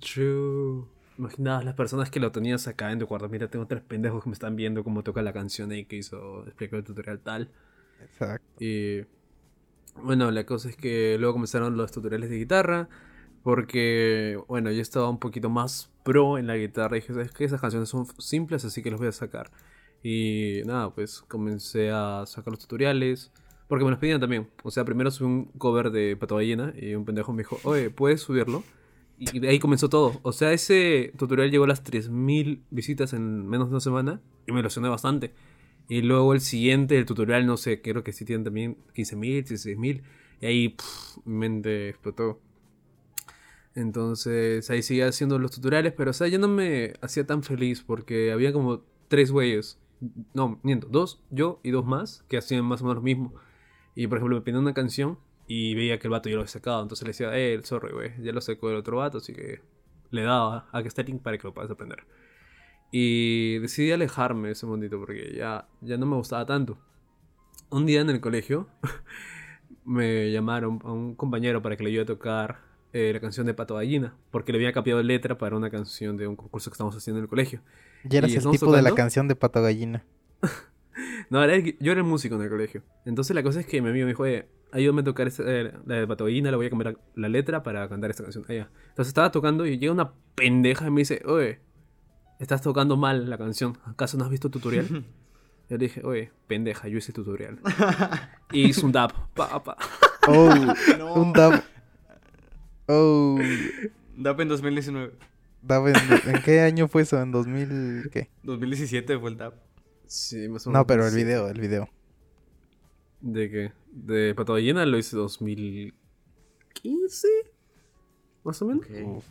True. 0.00 0.84
Imaginabas 1.18 1.64
las 1.64 1.74
personas 1.74 2.10
que 2.10 2.20
lo 2.20 2.32
tenías 2.32 2.66
acá 2.68 2.90
en 2.90 2.98
tu 2.98 3.06
cuarto. 3.06 3.28
Mira, 3.28 3.48
tengo 3.48 3.66
tres 3.66 3.82
pendejos 3.82 4.22
que 4.24 4.30
me 4.30 4.34
están 4.34 4.56
viendo 4.56 4.82
cómo 4.82 5.02
toca 5.02 5.22
la 5.22 5.32
canción 5.32 5.70
X 5.72 6.12
o 6.12 6.44
explico 6.46 6.76
el 6.76 6.84
tutorial 6.84 7.20
tal. 7.20 7.50
Exacto. 8.02 8.44
Y 8.58 9.06
bueno, 9.96 10.30
la 10.30 10.44
cosa 10.44 10.68
es 10.68 10.76
que 10.76 11.16
luego 11.18 11.34
comenzaron 11.34 11.76
los 11.76 11.92
tutoriales 11.92 12.30
de 12.30 12.38
guitarra. 12.38 12.88
Porque, 13.42 14.38
bueno, 14.48 14.70
yo 14.70 14.80
estaba 14.80 15.08
un 15.10 15.18
poquito 15.18 15.50
más 15.50 15.90
pro 16.04 16.38
en 16.38 16.46
la 16.46 16.56
guitarra. 16.56 16.96
Y 16.96 17.00
dije, 17.00 17.12
¿sabes 17.12 17.32
qué? 17.32 17.44
Esas 17.44 17.60
canciones 17.60 17.88
son 17.88 18.06
simples, 18.18 18.64
así 18.64 18.82
que 18.82 18.90
los 18.90 19.00
voy 19.00 19.08
a 19.08 19.12
sacar. 19.12 19.50
Y 20.02 20.62
nada, 20.64 20.94
pues 20.94 21.22
comencé 21.22 21.90
a 21.90 22.24
sacar 22.26 22.52
los 22.52 22.60
tutoriales. 22.60 23.32
Porque 23.68 23.84
me 23.84 23.90
los 23.90 24.00
pedían 24.00 24.20
también. 24.20 24.48
O 24.62 24.70
sea, 24.70 24.84
primero 24.84 25.10
subí 25.10 25.26
un 25.26 25.44
cover 25.58 25.90
de 25.90 26.16
Pato 26.16 26.34
Ballena 26.34 26.74
y 26.76 26.94
un 26.94 27.04
pendejo 27.04 27.32
me 27.32 27.38
dijo, 27.38 27.58
oye, 27.64 27.90
¿puedes 27.90 28.20
subirlo? 28.20 28.62
Y 29.18 29.38
de 29.38 29.48
ahí 29.48 29.58
comenzó 29.58 29.88
todo. 29.88 30.20
O 30.22 30.32
sea, 30.32 30.52
ese 30.52 31.12
tutorial 31.16 31.50
llegó 31.50 31.64
a 31.64 31.68
las 31.68 31.84
3.000 31.84 32.60
visitas 32.70 33.12
en 33.12 33.48
menos 33.48 33.68
de 33.68 33.74
una 33.74 33.80
semana 33.80 34.20
y 34.46 34.52
me 34.52 34.60
ilusioné 34.60 34.88
bastante. 34.88 35.32
Y 35.88 36.02
luego 36.02 36.34
el 36.34 36.40
siguiente, 36.40 36.98
el 36.98 37.06
tutorial, 37.06 37.46
no 37.46 37.56
sé, 37.56 37.80
creo 37.80 38.02
que 38.02 38.12
sí 38.12 38.24
tienen 38.24 38.44
también 38.44 38.76
15.000, 38.94 39.44
16.000. 39.46 40.02
Y 40.40 40.46
ahí 40.46 40.68
pff, 40.70 41.18
mi 41.24 41.36
mente 41.36 41.88
explotó. 41.88 42.40
Entonces 43.74 44.68
ahí 44.70 44.82
seguía 44.82 45.08
haciendo 45.08 45.38
los 45.38 45.50
tutoriales, 45.52 45.92
pero 45.96 46.10
o 46.10 46.14
sea, 46.14 46.28
yo 46.28 46.38
no 46.38 46.48
me 46.48 46.92
hacía 47.00 47.26
tan 47.26 47.42
feliz 47.42 47.82
porque 47.82 48.32
había 48.32 48.52
como 48.52 48.82
tres 49.08 49.30
güeyes. 49.30 49.78
No, 50.34 50.60
miento, 50.62 50.88
dos, 50.90 51.22
yo 51.30 51.60
y 51.62 51.70
dos 51.70 51.86
más 51.86 52.24
que 52.28 52.36
hacían 52.36 52.64
más 52.64 52.82
o 52.82 52.84
menos 52.84 52.96
lo 52.96 53.02
mismo. 53.02 53.34
Y 53.94 54.06
por 54.06 54.18
ejemplo, 54.18 54.36
me 54.36 54.42
pedían 54.42 54.62
una 54.62 54.74
canción 54.74 55.18
y 55.46 55.74
veía 55.74 55.98
que 55.98 56.06
el 56.08 56.12
vato 56.12 56.28
ya 56.28 56.36
lo 56.36 56.42
había 56.42 56.48
sacado. 56.48 56.82
Entonces 56.82 57.06
le 57.06 57.10
decía, 57.10 57.36
eh, 57.36 57.54
el 57.54 57.64
zorro, 57.64 57.94
güey, 57.94 58.12
ya 58.22 58.32
lo 58.32 58.40
sacó 58.40 58.70
el 58.70 58.76
otro 58.76 58.98
vato, 58.98 59.18
así 59.18 59.32
que 59.32 59.60
le 60.10 60.22
daba 60.22 60.68
a 60.72 60.82
que 60.82 60.88
está 60.88 61.02
link 61.02 61.22
para 61.22 61.38
que 61.38 61.46
lo 61.46 61.54
puedas 61.54 61.70
aprender. 61.70 62.04
Y 62.90 63.58
decidí 63.58 63.90
alejarme 63.92 64.50
ese 64.50 64.66
mundito 64.66 64.98
porque 64.98 65.34
ya, 65.36 65.66
ya 65.80 65.96
no 65.96 66.06
me 66.06 66.16
gustaba 66.16 66.44
tanto. 66.46 66.78
Un 67.70 67.86
día 67.86 68.02
en 68.02 68.10
el 68.10 68.20
colegio 68.20 68.68
me 69.84 70.30
llamaron 70.30 70.80
a 70.84 70.92
un 70.92 71.14
compañero 71.14 71.62
para 71.62 71.76
que 71.76 71.84
le 71.84 71.90
ayude 71.90 72.02
a 72.02 72.06
tocar 72.06 72.71
eh, 72.92 73.10
la 73.12 73.20
canción 73.20 73.46
de 73.46 73.54
Pato 73.54 73.74
Gallina, 73.76 74.14
porque 74.30 74.52
le 74.52 74.58
había 74.58 74.72
cambiado 74.72 75.02
letra 75.02 75.38
para 75.38 75.56
una 75.56 75.70
canción 75.70 76.16
de 76.16 76.26
un 76.26 76.36
concurso 76.36 76.70
que 76.70 76.74
estamos 76.74 76.94
haciendo 76.96 77.18
en 77.18 77.24
el 77.24 77.28
colegio. 77.28 77.60
Ya 78.04 78.18
eras 78.18 78.32
¿Y 78.32 78.36
el 78.36 78.50
tipo 78.50 78.72
de 78.74 78.82
la 78.82 78.94
canción 78.94 79.28
de 79.28 79.36
Pato 79.36 79.62
Gallina. 79.62 80.04
No, 81.30 81.42
era 81.42 81.54
el- 81.54 81.78
yo 81.78 81.92
era 81.92 82.02
el 82.02 82.06
músico 82.06 82.34
en 82.34 82.42
el 82.42 82.50
colegio. 82.50 82.82
Entonces 83.06 83.34
la 83.34 83.42
cosa 83.42 83.60
es 83.60 83.66
que 83.66 83.80
mi 83.80 83.88
amigo 83.88 84.04
me 84.04 84.10
dijo, 84.10 84.24
"Oye, 84.24 84.46
ayúdame 84.72 85.00
a 85.00 85.04
tocar 85.04 85.26
esta- 85.26 85.44
eh, 85.46 85.72
la 85.86 85.94
de 85.96 86.06
Pato 86.06 86.24
Gallina, 86.24 86.50
le 86.50 86.56
voy 86.58 86.66
a 86.66 86.68
cambiar 86.70 86.98
la 87.14 87.28
letra 87.30 87.62
para 87.62 87.88
cantar 87.88 88.10
esta 88.10 88.22
canción. 88.24 88.44
Allá. 88.46 88.68
Entonces 88.90 89.08
estaba 89.08 89.30
tocando 89.32 89.64
y 89.64 89.78
llega 89.78 89.92
una 89.92 90.12
pendeja 90.34 90.86
y 90.86 90.90
me 90.90 91.00
dice, 91.00 91.22
oye, 91.24 91.60
estás 92.38 92.60
tocando 92.60 92.98
mal 92.98 93.30
la 93.30 93.38
canción. 93.38 93.78
¿Acaso 93.86 94.18
no 94.18 94.24
has 94.24 94.30
visto 94.30 94.48
el 94.48 94.52
tutorial? 94.52 94.86
Yo 95.70 95.78
le 95.78 95.78
dije, 95.78 96.02
oye, 96.04 96.30
pendeja, 96.48 96.88
yo 96.88 96.98
hice 96.98 97.12
tutorial. 97.14 97.58
y 98.52 98.68
hice 98.68 98.84
un 98.84 98.92
dab. 98.92 99.12
Pa, 99.32 99.62
pa. 99.62 99.76
Oh, 100.28 100.52
No. 100.98 101.14
un 101.14 101.32
dab. 101.32 101.62
Oh, 102.94 103.38
DAP 104.16 104.40
en 104.40 104.48
2019. 104.48 105.12
dab 105.62 105.88
en, 105.88 105.94
¿en 106.26 106.42
qué 106.42 106.60
año 106.60 106.88
fue 106.88 107.02
eso? 107.02 107.20
¿En 107.20 107.32
2000 107.32 108.10
qué? 108.12 108.28
2017 108.42 109.18
fue 109.18 109.30
el 109.30 109.36
DAP. 109.38 109.54
Sí, 110.06 110.46
más 110.48 110.66
o 110.66 110.70
menos. 110.70 110.82
No, 110.82 110.86
pero 110.86 111.06
el 111.06 111.14
video, 111.14 111.48
el 111.48 111.58
video. 111.60 111.88
¿De 113.20 113.50
qué? 113.50 113.72
De 113.90 114.34
Pato 114.34 114.52
Ballena 114.52 114.84
lo 114.84 114.98
hice 114.98 115.16
2015, 115.16 117.28
más 118.44 118.60
o 118.60 118.66
menos. 118.66 118.84
Ok. 118.84 118.90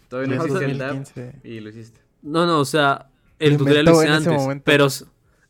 Todavía 0.10 0.36
no 0.36 0.44
hiciste 0.46 0.66
el 0.66 0.78
DAP 0.80 0.96
2015. 0.96 1.40
y 1.44 1.60
lo 1.60 1.70
hiciste. 1.70 2.02
No, 2.24 2.46
no, 2.48 2.60
o 2.60 2.66
sea, 2.66 3.12
el 3.38 3.58
tutorial 3.58 3.86
lo 3.86 3.92
hice 3.94 4.06
en 4.06 4.14
ese 4.14 4.30
antes, 4.30 4.42
momento. 4.42 4.64
pero... 4.66 4.88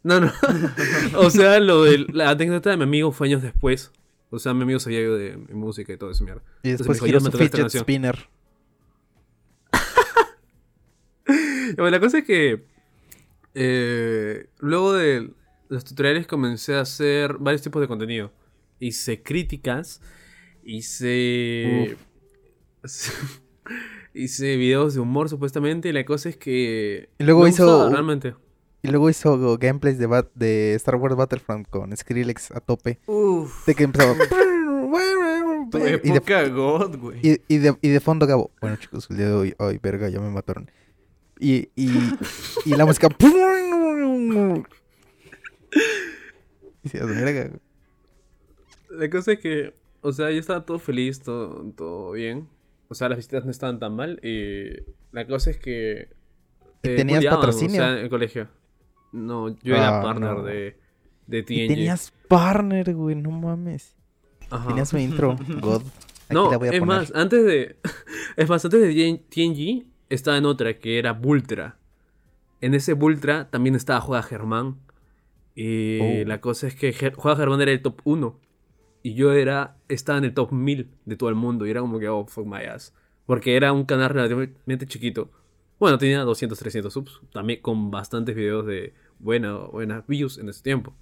No, 0.03 0.19
no. 0.19 0.31
o 1.17 1.29
sea, 1.29 1.59
lo 1.59 1.83
de 1.83 1.99
la 2.11 2.31
anécdota 2.31 2.71
de 2.71 2.77
mi 2.77 2.83
amigo 2.83 3.11
fue 3.11 3.27
años 3.27 3.43
después. 3.43 3.91
O 4.31 4.39
sea, 4.39 4.53
mi 4.53 4.63
amigo 4.63 4.79
sabía 4.79 5.01
de 5.01 5.37
mi 5.37 5.53
música 5.53 5.93
y 5.93 5.97
todo 5.97 6.09
eso, 6.09 6.23
mierda. 6.23 6.41
Y 6.63 6.71
Entonces 6.71 6.87
después 6.87 7.01
me 7.01 7.05
dijo, 7.05 7.05
giró 7.05 7.17
"Ayúdame 7.17 7.23
su 7.23 7.27
a 7.27 7.31
tocar 7.31 7.45
esta 7.45 7.57
fidget 7.57 7.63
canción". 7.63 7.83
spinner. 7.83 8.29
Bueno, 11.77 11.91
la 11.91 11.99
cosa 11.99 12.19
es 12.19 12.25
que 12.25 12.65
eh, 13.53 14.47
luego 14.59 14.93
de 14.93 15.31
los 15.69 15.85
tutoriales 15.85 16.27
comencé 16.27 16.75
a 16.75 16.81
hacer 16.81 17.37
varios 17.39 17.61
tipos 17.61 17.81
de 17.81 17.87
contenido. 17.87 18.31
Hice 18.79 19.21
críticas, 19.23 20.01
hice... 20.63 21.97
hice 24.13 24.57
videos 24.57 24.95
de 24.95 24.99
humor 24.99 25.29
supuestamente 25.29 25.89
y 25.89 25.93
la 25.93 26.03
cosa 26.03 26.29
es 26.29 26.37
que... 26.37 27.09
Y 27.19 27.23
luego 27.23 27.47
hizo 27.47 27.89
realmente. 27.89 28.35
Y 28.83 28.87
luego 28.87 29.09
hizo 29.09 29.57
gameplays 29.57 29.97
de, 29.99 30.07
Bat- 30.07 30.31
de 30.33 30.73
Star 30.75 30.95
Wars 30.95 31.15
Battlefront 31.15 31.67
con 31.69 31.95
Skrillex 31.95 32.51
a 32.51 32.59
tope. 32.61 32.99
Uf. 33.05 33.65
De 33.65 33.75
que 33.75 33.83
empezaba. 33.83 34.15
Tu 35.71 35.77
y, 35.77 35.81
de, 35.83 35.93
época 35.93 36.47
God, 36.49 36.97
güey. 36.97 37.19
y, 37.23 37.41
y 37.47 37.57
de, 37.59 37.77
y 37.81 37.89
de 37.89 37.99
fondo 38.01 38.27
Gabo. 38.27 38.51
Bueno, 38.59 38.75
chicos, 38.75 39.07
el 39.09 39.15
día 39.17 39.27
de 39.27 39.33
hoy. 39.33 39.55
Ay, 39.57 39.79
verga, 39.81 40.09
ya 40.09 40.19
me 40.19 40.29
mataron. 40.29 40.69
Y, 41.39 41.69
y, 41.77 41.91
y 42.65 42.75
la 42.75 42.85
música. 42.85 43.07
Y 46.83 46.89
decías, 46.89 47.07
verga. 47.07 47.47
güey. 47.49 48.99
La 48.99 49.09
cosa 49.09 49.33
es 49.33 49.39
que, 49.39 49.73
o 50.01 50.11
sea, 50.11 50.29
yo 50.31 50.39
estaba 50.39 50.65
todo 50.65 50.79
feliz, 50.79 51.21
todo, 51.21 51.63
todo 51.77 52.11
bien. 52.11 52.49
O 52.89 52.95
sea, 52.95 53.07
las 53.07 53.17
visitas 53.17 53.45
no 53.45 53.51
estaban 53.51 53.79
tan 53.79 53.95
mal. 53.95 54.19
Y 54.23 54.71
la 55.11 55.25
cosa 55.27 55.51
es 55.51 55.57
que. 55.57 56.09
¿Y 56.83 56.89
eh, 56.89 56.95
tenías 56.95 57.23
patrocinio? 57.23 57.81
O 57.81 57.85
sea, 57.85 57.93
en 57.93 57.99
el 57.99 58.09
colegio. 58.09 58.49
No, 59.11 59.49
yo 59.61 59.75
era 59.75 59.99
Ah, 59.99 60.01
partner 60.03 60.33
no. 60.37 60.43
de, 60.43 60.77
de 61.27 61.37
Y 61.39 61.43
TNG. 61.43 61.67
tenías 61.67 62.13
partner, 62.27 62.93
güey, 62.95 63.15
no 63.15 63.31
mames. 63.31 63.95
Ajá. 64.49 64.67
Tenías 64.69 64.93
mi 64.93 65.03
intro, 65.03 65.35
God. 65.61 65.81
Aquí 65.81 66.33
No, 66.33 66.49
la 66.51 66.57
voy 66.57 66.67
a 66.69 66.71
es 66.71 66.79
poner. 66.79 66.95
más, 66.97 67.11
antes 67.15 67.45
de. 67.45 67.77
Es 68.37 68.47
más, 68.49 68.63
antes 68.63 68.79
de 68.81 69.23
TNG 69.29 69.85
estaba 70.09 70.37
en 70.37 70.45
otra 70.45 70.77
que 70.79 70.97
era 70.99 71.11
Bultra. 71.13 71.77
En 72.61 72.73
ese 72.73 72.93
Bultra 72.93 73.49
también 73.49 73.75
estaba 73.75 73.99
Juega 74.01 74.23
Germán. 74.23 74.77
Y 75.55 75.99
Oh. 75.99 76.27
la 76.27 76.39
cosa 76.39 76.67
es 76.67 76.75
que 76.75 76.93
Ger- 76.93 77.13
Juega 77.15 77.37
Germán 77.37 77.61
era 77.61 77.71
el 77.71 77.81
top 77.81 77.99
1. 78.05 78.39
Y 79.03 79.13
yo 79.15 79.33
era. 79.33 79.77
Estaba 79.89 80.17
en 80.19 80.25
el 80.25 80.33
top 80.33 80.51
1000 80.53 80.89
de 81.05 81.15
todo 81.17 81.27
el 81.29 81.35
mundo. 81.35 81.65
Y 81.65 81.71
era 81.71 81.81
como 81.81 81.99
que, 81.99 82.07
oh, 82.07 82.25
fuck 82.25 82.45
my 82.45 82.63
ass. 82.63 82.93
Porque 83.25 83.55
era 83.57 83.73
un 83.73 83.83
canal 83.85 84.09
relativamente 84.11 84.85
chiquito. 84.85 85.29
Bueno, 85.81 85.97
tenía 85.97 86.21
200, 86.21 86.59
300 86.59 86.93
subs. 86.93 87.21
También 87.33 87.59
con 87.59 87.89
bastantes 87.89 88.35
videos 88.35 88.67
de 88.67 88.93
buena, 89.17 89.55
buenas 89.55 90.05
views 90.05 90.37
en 90.37 90.47
ese 90.47 90.61
tiempo. 90.61 90.93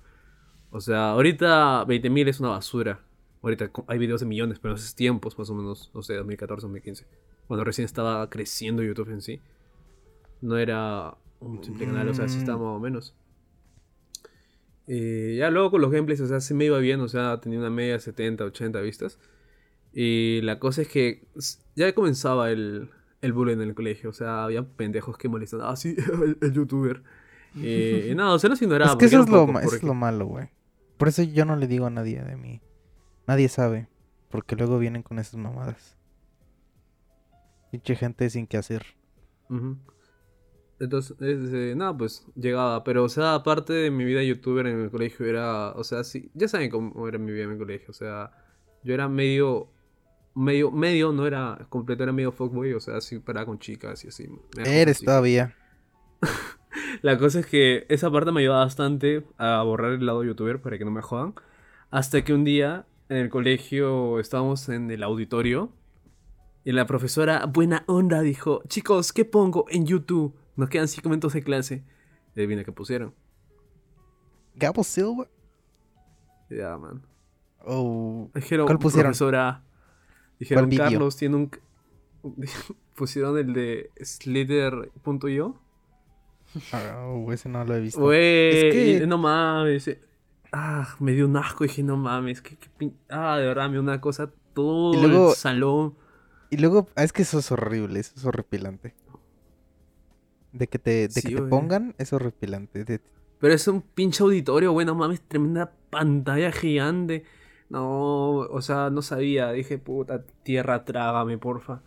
O 0.71 0.79
sea, 0.79 1.09
ahorita 1.09 1.85
20.000 1.85 2.29
es 2.29 2.39
una 2.39 2.51
basura. 2.51 3.01
Ahorita 3.41 3.71
hay 3.87 3.97
videos 3.97 4.21
de 4.21 4.27
millones, 4.27 4.57
pero 4.57 4.73
en 4.73 4.79
esos 4.79 4.95
tiempos, 4.95 5.37
más 5.37 5.49
o 5.49 5.53
menos, 5.53 5.91
no 5.93 6.01
sé, 6.01 6.15
2014, 6.15 6.61
2015. 6.61 7.05
Cuando 7.45 7.65
recién 7.65 7.83
estaba 7.83 8.29
creciendo 8.29 8.81
YouTube 8.81 9.09
en 9.09 9.21
sí. 9.21 9.41
No 10.39 10.57
era 10.57 11.13
un 11.41 11.61
simple 11.61 11.85
canal, 11.85 12.07
o 12.07 12.13
sea, 12.13 12.29
sí 12.29 12.37
estaba 12.37 12.59
más 12.59 12.77
o 12.77 12.79
menos. 12.79 13.13
Y 14.87 15.35
ya 15.35 15.49
luego 15.49 15.71
con 15.71 15.81
los 15.81 15.91
gameplays, 15.91 16.21
o 16.21 16.27
sea, 16.27 16.39
sí 16.39 16.53
me 16.53 16.63
iba 16.63 16.77
bien, 16.77 17.01
o 17.01 17.09
sea, 17.09 17.41
tenía 17.41 17.59
una 17.59 17.69
media 17.69 17.95
de 17.95 17.99
70, 17.99 18.45
80 18.45 18.79
vistas. 18.79 19.19
Y 19.91 20.39
la 20.43 20.57
cosa 20.57 20.83
es 20.83 20.87
que 20.87 21.27
ya 21.75 21.93
comenzaba 21.93 22.49
el, 22.49 22.89
el 23.21 23.33
bullying 23.33 23.55
en 23.55 23.61
el 23.61 23.75
colegio, 23.75 24.09
o 24.09 24.13
sea, 24.13 24.43
había 24.43 24.63
pendejos 24.63 25.17
que 25.17 25.27
molestaban, 25.27 25.67
ah, 25.67 25.75
sí, 25.75 25.95
el, 26.13 26.37
el 26.41 26.53
youtuber. 26.53 27.03
Y, 27.55 28.11
y 28.11 28.15
nada, 28.15 28.33
o 28.33 28.39
sea, 28.39 28.49
los 28.49 28.61
ignoraba. 28.61 28.91
Es 28.91 28.97
que 28.97 29.05
eso 29.05 29.23
es 29.23 29.29
lo, 29.29 29.59
es 29.59 29.83
lo 29.83 29.93
malo, 29.93 30.25
güey. 30.27 30.49
Por 30.97 31.07
eso 31.07 31.23
yo 31.23 31.45
no 31.45 31.55
le 31.55 31.67
digo 31.67 31.85
a 31.85 31.89
nadie 31.89 32.21
de 32.21 32.35
mí. 32.35 32.61
Nadie 33.25 33.47
sabe. 33.47 33.87
Porque 34.29 34.55
luego 34.55 34.77
vienen 34.77 35.01
con 35.01 35.17
esas 35.17 35.35
mamadas. 35.35 35.97
Pinche 37.71 37.95
gente 37.95 38.29
sin 38.29 38.47
que 38.47 38.57
hacer. 38.57 38.85
Entonces, 40.79 41.15
eh, 41.21 41.73
nada, 41.75 41.97
pues 41.97 42.25
llegaba. 42.35 42.83
Pero, 42.83 43.03
o 43.03 43.09
sea, 43.09 43.35
aparte 43.35 43.73
de 43.73 43.91
mi 43.91 44.05
vida 44.05 44.23
youtuber 44.23 44.67
en 44.67 44.81
el 44.81 44.91
colegio, 44.91 45.25
era. 45.25 45.71
O 45.71 45.83
sea, 45.83 46.03
sí. 46.03 46.29
Ya 46.33 46.47
saben 46.47 46.69
cómo 46.69 47.07
era 47.07 47.17
mi 47.17 47.31
vida 47.31 47.45
en 47.45 47.51
el 47.51 47.57
colegio. 47.57 47.87
O 47.89 47.93
sea, 47.93 48.31
yo 48.83 48.93
era 48.93 49.07
medio. 49.07 49.71
Medio, 50.39 50.71
medio, 50.71 51.11
no 51.11 51.27
era 51.27 51.67
completo, 51.69 52.03
era 52.03 52.13
medio 52.13 52.31
fuckboy. 52.31 52.73
O 52.73 52.79
sea, 52.79 52.97
así 52.97 53.19
paraba 53.19 53.45
con 53.45 53.59
chicas 53.59 54.05
y 54.05 54.07
así. 54.07 54.29
Eres 54.65 55.01
todavía. 55.01 55.53
La 57.01 57.17
cosa 57.17 57.41
es 57.41 57.45
que 57.45 57.85
esa 57.89 58.09
parte 58.09 58.31
me 58.31 58.39
ayudaba 58.39 58.63
bastante 58.63 59.25
a 59.37 59.61
borrar 59.63 59.91
el 59.91 60.05
lado 60.05 60.23
youtuber 60.23 60.61
para 60.61 60.77
que 60.77 60.85
no 60.85 60.91
me 60.91 61.01
jodan. 61.01 61.33
Hasta 61.91 62.23
que 62.23 62.33
un 62.33 62.45
día 62.45 62.85
en 63.09 63.17
el 63.17 63.29
colegio 63.29 64.19
estábamos 64.19 64.69
en 64.69 64.89
el 64.91 65.03
auditorio 65.03 65.73
y 66.63 66.71
la 66.71 66.85
profesora, 66.85 67.45
buena 67.45 67.83
onda, 67.87 68.21
dijo: 68.21 68.61
Chicos, 68.67 69.11
¿qué 69.11 69.25
pongo 69.25 69.65
en 69.69 69.85
YouTube? 69.85 70.35
Nos 70.55 70.69
quedan 70.69 70.87
5 70.87 71.09
minutos 71.09 71.33
de 71.33 71.43
clase. 71.43 71.83
Y 72.35 72.39
adivina 72.39 72.63
qué 72.63 72.71
pusieron. 72.71 73.13
Gabo 74.55 74.83
Silva. 74.83 75.27
Ya, 76.49 76.77
man. 76.77 77.05
Oh. 77.65 78.29
Dijeron, 78.33 78.67
¿Cuál 78.67 78.79
pusieron? 78.79 79.09
profesora. 79.09 79.63
Dijeron. 80.39 80.69
Carlos 80.71 81.15
tiene 81.17 81.35
un. 81.35 81.51
pusieron 82.95 83.37
el 83.37 83.53
de 83.53 83.91
Slither.io. 84.01 85.59
Oh, 87.05 87.31
ese 87.31 87.47
no 87.49 87.63
lo 87.63 87.75
he 87.75 87.79
visto. 87.81 88.01
Güey, 88.01 88.17
Es 88.57 88.99
que- 88.99 89.07
no 89.07 89.17
mames. 89.17 89.87
eh, 89.87 90.01
Ah, 90.51 90.95
me 90.99 91.11
dio 91.11 91.27
un 91.27 91.37
asco. 91.37 91.63
Dije, 91.63 91.83
no 91.83 91.95
mames. 91.95 92.41
Que, 92.41 92.57
Ah, 93.09 93.37
de 93.37 93.45
verdad, 93.45 93.67
me 93.67 93.73
dio 93.73 93.81
una 93.81 94.01
cosa 94.01 94.31
todo 94.53 94.95
Y 94.95 95.07
luego- 95.07 95.29
el 95.31 95.35
salón. 95.35 95.95
Y 96.49 96.57
luego, 96.57 96.87
ah, 96.95 97.03
es 97.03 97.13
que 97.13 97.21
eso 97.21 97.37
es 97.39 97.51
horrible, 97.51 97.99
eso 97.99 98.13
es 98.17 98.25
horripilante. 98.25 98.95
De 100.51 100.65
que 100.67 100.79
te, 100.79 101.07
de 101.07 101.09
Sí, 101.11 101.21
que 101.29 101.35
te 101.35 101.41
pongan, 101.43 101.93
es 101.99 102.11
horripilante. 102.13 102.83
De- 102.83 102.99
Pero 103.39 103.53
es 103.53 103.67
un 103.67 103.81
pinche 103.83 104.23
auditorio, 104.23 104.71
güey, 104.71 104.87
no 104.87 104.95
mames. 104.95 105.21
Tremenda 105.21 105.71
pantalla 105.91 106.51
gigante. 106.51 107.23
No, 107.69 108.29
o 108.39 108.61
sea, 108.61 108.89
no 108.89 109.01
sabía. 109.01 109.51
Dije, 109.51 109.77
puta, 109.77 110.23
tierra, 110.43 110.85
trágame, 110.85 111.37
porfa. 111.37 111.81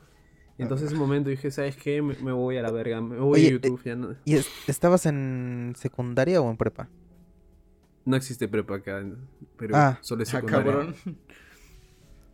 Y 0.58 0.62
entonces 0.62 0.88
en 0.88 0.94
ese 0.94 1.00
momento 1.00 1.30
dije, 1.30 1.50
¿sabes 1.50 1.76
qué? 1.76 2.02
Me, 2.02 2.14
me 2.16 2.30
voy 2.32 2.56
a 2.56 2.62
la 2.62 2.70
verga, 2.70 3.00
me 3.00 3.18
voy 3.18 3.40
Oye, 3.40 3.48
a 3.48 3.50
YouTube. 3.52 3.82
Ya 3.84 3.96
no, 3.96 4.14
¿Y 4.24 4.34
es- 4.34 4.48
estabas 4.68 5.06
en 5.06 5.72
secundaria 5.76 6.40
o 6.40 6.50
en 6.50 6.56
prepa? 6.56 6.88
no 8.04 8.16
existe 8.16 8.48
prepa 8.48 8.76
acá 8.76 8.98
en 8.98 9.16
Perú, 9.56 9.74
Ah. 9.76 9.96
solo 10.00 10.24
es 10.24 10.28
Ah, 10.34 10.38
secundaria. 10.40 10.72
cabrón. 10.72 10.94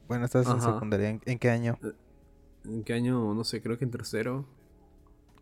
Bueno, 0.09 0.25
estabas 0.25 0.49
en 0.49 0.61
secundaria. 0.63 1.11
¿En, 1.11 1.21
en 1.27 1.39
qué 1.39 1.51
año? 1.51 1.79
¿En 2.65 2.83
qué 2.83 2.95
año? 2.95 3.35
No 3.35 3.45
sé, 3.45 3.61
creo 3.61 3.77
que 3.79 3.85
en 3.85 3.91
tercero. 3.91 4.47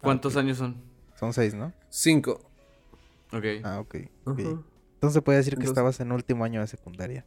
¿Cuántos 0.03 0.37
años 0.37 0.59
son? 0.59 0.77
Son 1.15 1.33
seis, 1.33 1.55
¿no? 1.55 1.73
Cinco. 1.89 2.41
Ok. 3.33 3.45
Ah, 3.65 3.79
ok. 3.81 3.97
ok. 4.25 4.41
Ajá. 4.41 4.61
Entonces 4.95 5.23
puede 5.23 5.39
decir 5.39 5.53
que 5.55 5.61
Entonces- 5.61 5.71
estabas 5.71 6.01
en 6.01 6.11
último 6.13 6.45
año 6.45 6.61
de 6.61 6.67
secundaria. 6.67 7.25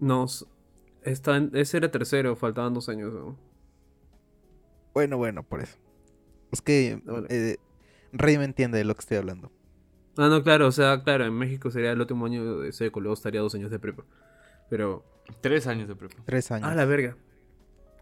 No, 0.00 0.24
s- 0.24 0.44
está 1.02 1.36
en- 1.36 1.50
ese 1.54 1.76
era 1.78 1.90
tercero, 1.90 2.36
faltaban 2.36 2.74
dos 2.74 2.88
años. 2.88 3.12
¿no? 3.12 3.38
Bueno, 4.94 5.16
bueno, 5.16 5.42
por 5.42 5.60
eso. 5.60 5.76
Es 6.52 6.62
que 6.62 7.00
Vale. 7.04 7.26
eh, 7.30 7.56
Rey 8.12 8.38
me 8.38 8.44
entiende 8.44 8.78
de 8.78 8.84
lo 8.84 8.94
que 8.94 9.00
estoy 9.00 9.16
hablando. 9.18 9.52
Ah, 10.16 10.28
no, 10.28 10.42
claro, 10.42 10.66
o 10.66 10.72
sea, 10.72 11.04
claro, 11.04 11.24
en 11.26 11.34
México 11.34 11.70
sería 11.70 11.92
el 11.92 12.00
último 12.00 12.26
año 12.26 12.58
de 12.58 12.72
seco, 12.72 13.00
luego 13.00 13.14
estaría 13.14 13.40
dos 13.40 13.54
años 13.54 13.70
de 13.70 13.78
prepa. 13.78 14.04
Pero, 14.68 15.04
Tres 15.42 15.66
años 15.66 15.88
de 15.88 15.94
prepa. 15.94 16.16
Tres 16.24 16.50
años. 16.50 16.66
ah, 16.70 16.74
la 16.74 16.86
verga. 16.86 17.16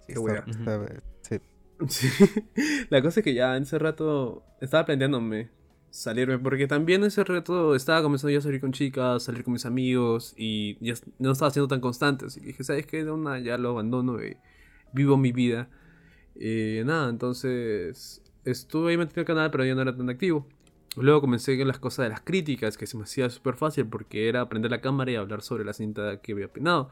Sí, 0.06 0.14
qué 0.14 0.20
está- 0.20 0.44
está- 0.48 1.02
sí. 1.22 1.40
Sí. 1.88 2.86
La 2.88 3.02
cosa 3.02 3.20
es 3.20 3.24
que 3.24 3.34
ya 3.34 3.56
en 3.56 3.64
ese 3.64 3.78
rato 3.78 4.42
estaba 4.60 4.86
planteándome 4.86 5.50
salirme, 5.96 6.38
porque 6.38 6.66
también 6.66 7.02
ese 7.04 7.24
rato 7.24 7.74
estaba 7.74 8.02
comenzando 8.02 8.30
ya 8.30 8.38
a 8.38 8.42
salir 8.42 8.60
con 8.60 8.72
chicas, 8.72 9.22
salir 9.24 9.42
con 9.44 9.52
mis 9.54 9.66
amigos, 9.66 10.34
y 10.36 10.76
ya 10.84 10.94
no 11.18 11.32
estaba 11.32 11.50
siendo 11.50 11.68
tan 11.68 11.80
constante. 11.80 12.26
Así 12.26 12.40
que 12.40 12.48
dije, 12.48 12.64
¿sabes 12.64 12.86
qué? 12.86 13.04
De 13.04 13.10
una 13.10 13.38
ya 13.38 13.58
lo 13.58 13.70
abandono 13.70 14.22
y 14.22 14.36
vivo 14.92 15.16
mi 15.16 15.32
vida. 15.32 15.68
Y 16.34 16.80
nada, 16.84 17.08
entonces 17.08 18.22
estuve 18.44 18.90
ahí 18.90 18.98
metido 18.98 19.20
el 19.22 19.26
canal, 19.26 19.50
pero 19.50 19.64
ya 19.64 19.74
no 19.74 19.82
era 19.82 19.96
tan 19.96 20.08
activo. 20.10 20.46
Luego 20.96 21.20
comencé 21.20 21.58
con 21.58 21.68
las 21.68 21.78
cosas 21.78 22.04
de 22.04 22.10
las 22.10 22.20
críticas, 22.20 22.76
que 22.78 22.86
se 22.86 22.96
me 22.96 23.04
hacía 23.04 23.28
súper 23.30 23.54
fácil 23.56 23.86
porque 23.86 24.28
era 24.28 24.48
prender 24.48 24.70
la 24.70 24.80
cámara 24.80 25.10
y 25.10 25.16
hablar 25.16 25.42
sobre 25.42 25.64
la 25.64 25.72
cinta 25.72 26.20
que 26.20 26.32
había 26.32 26.46
opinado. 26.46 26.90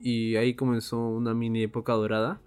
Y 0.00 0.36
ahí 0.36 0.54
comenzó 0.54 0.98
una 1.08 1.34
mini 1.34 1.62
época 1.64 1.92
dorada, 1.94 2.40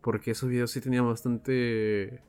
porque 0.00 0.32
esos 0.32 0.48
videos 0.48 0.70
sí 0.70 0.80
tenían 0.80 1.06
bastante... 1.06 2.22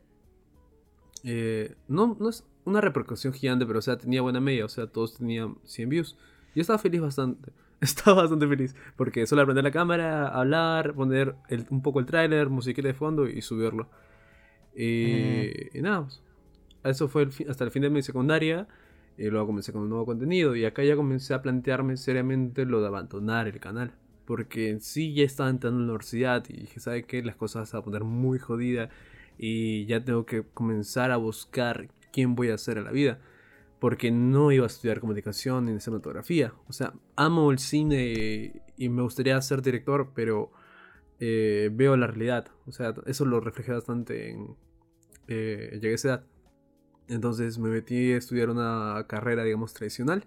eh, 1.24 1.76
no, 1.88 2.18
no 2.20 2.30
es 2.30 2.44
una 2.66 2.82
repercusión 2.82 3.34
gigante, 3.34 3.66
pero 3.66 3.80
o 3.80 3.82
sea, 3.82 3.98
tenía 3.98 4.22
buena 4.22 4.40
media, 4.42 4.66
o 4.66 4.70
sea, 4.70 4.88
todos 4.88 5.18
tenían 5.18 5.58
100 5.64 5.90
views. 5.90 6.18
Yo 6.56 6.62
estaba 6.62 6.80
feliz 6.80 7.02
bastante, 7.02 7.52
estaba 7.82 8.22
bastante 8.24 8.48
feliz, 8.48 8.76
porque 8.98 9.26
solo 9.28 9.44
prender 9.46 9.64
la 9.64 9.72
cámara, 9.72 10.28
hablar, 10.28 10.94
poner 10.96 11.36
el- 11.50 11.66
un 11.70 11.82
poco 11.82 12.00
el 12.00 12.06
tráiler, 12.06 12.50
musiquita 12.50 12.88
de 12.88 12.94
fondo 12.94 13.28
y 13.28 13.42
subirlo. 13.42 13.90
Y, 14.76 15.78
y 15.78 15.82
nada, 15.82 16.08
eso 16.84 17.08
fue 17.08 17.24
el 17.24 17.32
fin- 17.32 17.50
hasta 17.50 17.64
el 17.64 17.72
fin 17.72 17.82
de 17.84 17.90
mi 17.90 18.02
secundaria. 18.02 18.68
Y 19.18 19.30
luego 19.30 19.48
comencé 19.48 19.72
con 19.72 19.82
un 19.84 19.90
nuevo 19.90 20.06
contenido. 20.06 20.56
Y 20.56 20.66
acá 20.66 20.84
ya 20.84 20.96
comencé 20.96 21.34
a 21.34 21.42
plantearme 21.42 21.96
seriamente 21.98 22.66
lo 22.66 22.82
de 22.82 22.88
abandonar 22.88 23.48
el 23.48 23.60
canal. 23.60 23.94
Porque 24.26 24.70
en 24.70 24.82
sí 24.82 25.14
ya 25.14 25.24
estaba 25.24 25.50
entrando 25.50 25.80
en 25.80 25.88
la 25.88 25.94
universidad. 25.94 26.44
Y 26.50 26.54
dije, 26.62 26.80
¿sabe 26.82 27.04
qué? 27.04 27.24
Las 27.24 27.36
cosas 27.38 27.70
se 27.70 27.78
van 27.78 27.82
a 27.82 27.86
poner 27.86 28.04
muy 28.04 28.40
jodidas. 28.40 28.90
Y 29.38 29.86
ya 29.86 30.04
tengo 30.04 30.26
que 30.26 30.44
comenzar 30.44 31.12
a 31.12 31.18
buscar 31.18 31.88
quién 32.16 32.34
voy 32.34 32.50
a 32.50 32.58
ser 32.58 32.78
a 32.78 32.82
la 32.82 32.92
vida. 32.92 33.20
Porque 33.80 34.10
no 34.10 34.54
iba 34.54 34.64
a 34.64 34.68
estudiar 34.68 35.02
comunicación 35.02 35.66
ni 35.66 35.80
cinematografía. 35.82 36.54
O 36.70 36.74
sea, 36.74 36.94
amo 37.18 37.52
el 37.52 37.60
cine 37.60 38.64
y 38.78 38.90
me 38.90 39.02
gustaría 39.02 39.40
ser 39.42 39.62
director, 39.62 40.14
pero 40.16 40.52
eh, 41.20 41.70
veo 41.74 41.98
la 41.98 42.08
realidad. 42.08 42.48
O 42.66 42.72
sea, 42.72 42.94
eso 43.06 43.26
lo 43.26 43.42
reflejé 43.42 43.74
bastante 43.74 44.32
en. 44.32 44.56
Eh, 45.28 45.72
llegué 45.74 45.92
a 45.92 45.96
esa 45.96 46.08
edad. 46.08 46.24
Entonces 47.10 47.60
me 47.60 47.70
metí 47.70 48.14
a 48.14 48.18
estudiar 48.18 48.50
una 48.50 49.06
carrera, 49.08 49.44
digamos, 49.44 49.74
tradicional. 49.74 50.26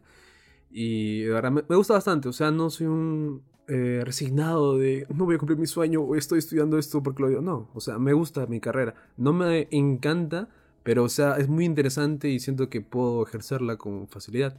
Y 0.71 1.23
de 1.23 1.31
verdad 1.31 1.51
me, 1.51 1.65
me 1.67 1.77
gusta 1.77 1.95
bastante. 1.95 2.29
O 2.29 2.33
sea, 2.35 2.51
no 2.51 2.69
soy 2.69 2.87
un 2.87 3.43
eh, 3.71 4.01
resignado 4.03 4.79
de 4.79 5.07
no 5.15 5.27
voy 5.27 5.35
a 5.35 5.39
cumplir 5.39 5.59
mi 5.59 5.67
sueño 5.67 6.01
o 6.01 6.17
estoy 6.17 6.39
estudiando 6.39 6.79
esto 6.79 7.03
porque 7.03 7.23
lo 7.23 7.29
digo. 7.29 7.43
No, 7.43 7.71
o 7.75 7.81
sea, 7.81 7.99
me 7.99 8.15
gusta 8.15 8.47
mi 8.47 8.61
carrera. 8.61 8.95
No 9.19 9.35
me 9.35 9.69
encanta, 9.71 10.49
pero 10.89 11.05
o 11.05 11.09
sea, 11.11 11.37
es 11.37 11.49
muy 11.49 11.67
interesante 11.67 12.31
y 12.31 12.41
siento 12.41 12.71
que 12.71 12.81
puedo 12.81 13.23
ejercerla 13.23 13.77
con 13.77 14.09
facilidad. 14.09 14.57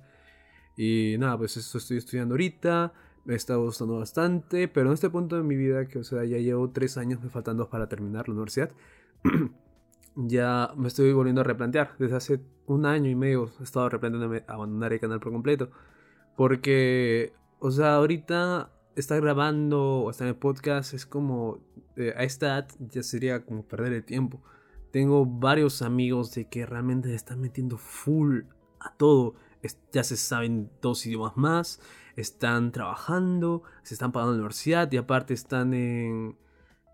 Y 0.78 1.16
nada, 1.18 1.36
pues 1.40 1.58
eso 1.58 1.80
estoy 1.80 1.98
estudiando 1.98 2.36
ahorita. 2.36 2.94
Me 3.26 3.34
está 3.34 3.56
gustando 3.56 3.98
bastante, 3.98 4.68
pero 4.68 4.90
en 4.90 4.94
este 4.94 5.10
punto 5.10 5.38
de 5.38 5.42
mi 5.42 5.56
vida, 5.56 5.88
que 5.88 5.98
o 5.98 6.04
sea, 6.04 6.24
ya 6.26 6.38
llevo 6.38 6.70
tres 6.70 6.98
años, 6.98 7.20
me 7.20 7.32
faltan 7.32 7.58
dos 7.58 7.68
para 7.70 7.90
terminar 7.90 8.28
la 8.28 8.36
universidad, 8.36 8.70
ya 10.16 10.72
me 10.78 10.90
estoy 10.90 11.12
volviendo 11.14 11.42
a 11.42 11.46
replantear. 11.46 11.96
Desde 11.98 12.18
hace 12.18 12.40
un 12.68 12.86
año 12.86 13.10
y 13.10 13.16
medio 13.16 13.50
he 13.60 13.64
estado 13.64 13.90
replanteándome 13.90 14.44
abandonar 14.48 14.94
el 14.94 15.00
canal 15.00 15.20
por 15.20 15.32
completo. 15.32 15.72
Porque, 16.38 17.34
o 17.58 17.72
sea, 17.72 17.96
ahorita 17.96 18.72
estar 18.96 19.20
grabando 19.20 20.02
o 20.02 20.12
estar 20.12 20.28
en 20.28 20.36
el 20.36 20.40
podcast 20.40 20.94
es 20.94 21.08
como, 21.08 21.58
eh, 21.96 22.14
a 22.16 22.24
esta 22.24 22.46
edad 22.50 22.68
ya 22.92 23.02
sería 23.02 23.44
como 23.44 23.64
perder 23.64 23.94
el 23.94 24.04
tiempo. 24.04 24.44
Tengo 24.92 25.26
varios 25.26 25.82
amigos 25.82 26.34
de 26.34 26.48
que 26.48 26.66
realmente 26.66 27.10
le 27.10 27.16
están 27.16 27.40
metiendo 27.40 27.78
full 27.78 28.42
a 28.80 28.94
todo. 28.96 29.36
Ya 29.92 30.04
se 30.04 30.18
saben 30.18 30.72
dos 30.82 31.06
idiomas 31.06 31.36
más, 31.36 31.82
están 32.16 32.72
trabajando, 32.72 33.64
se 33.84 33.94
están 33.94 34.12
pagando 34.12 34.34
la 34.34 34.40
universidad 34.40 34.92
y 34.92 34.98
aparte 34.98 35.34
están 35.34 35.74
en 35.74 36.38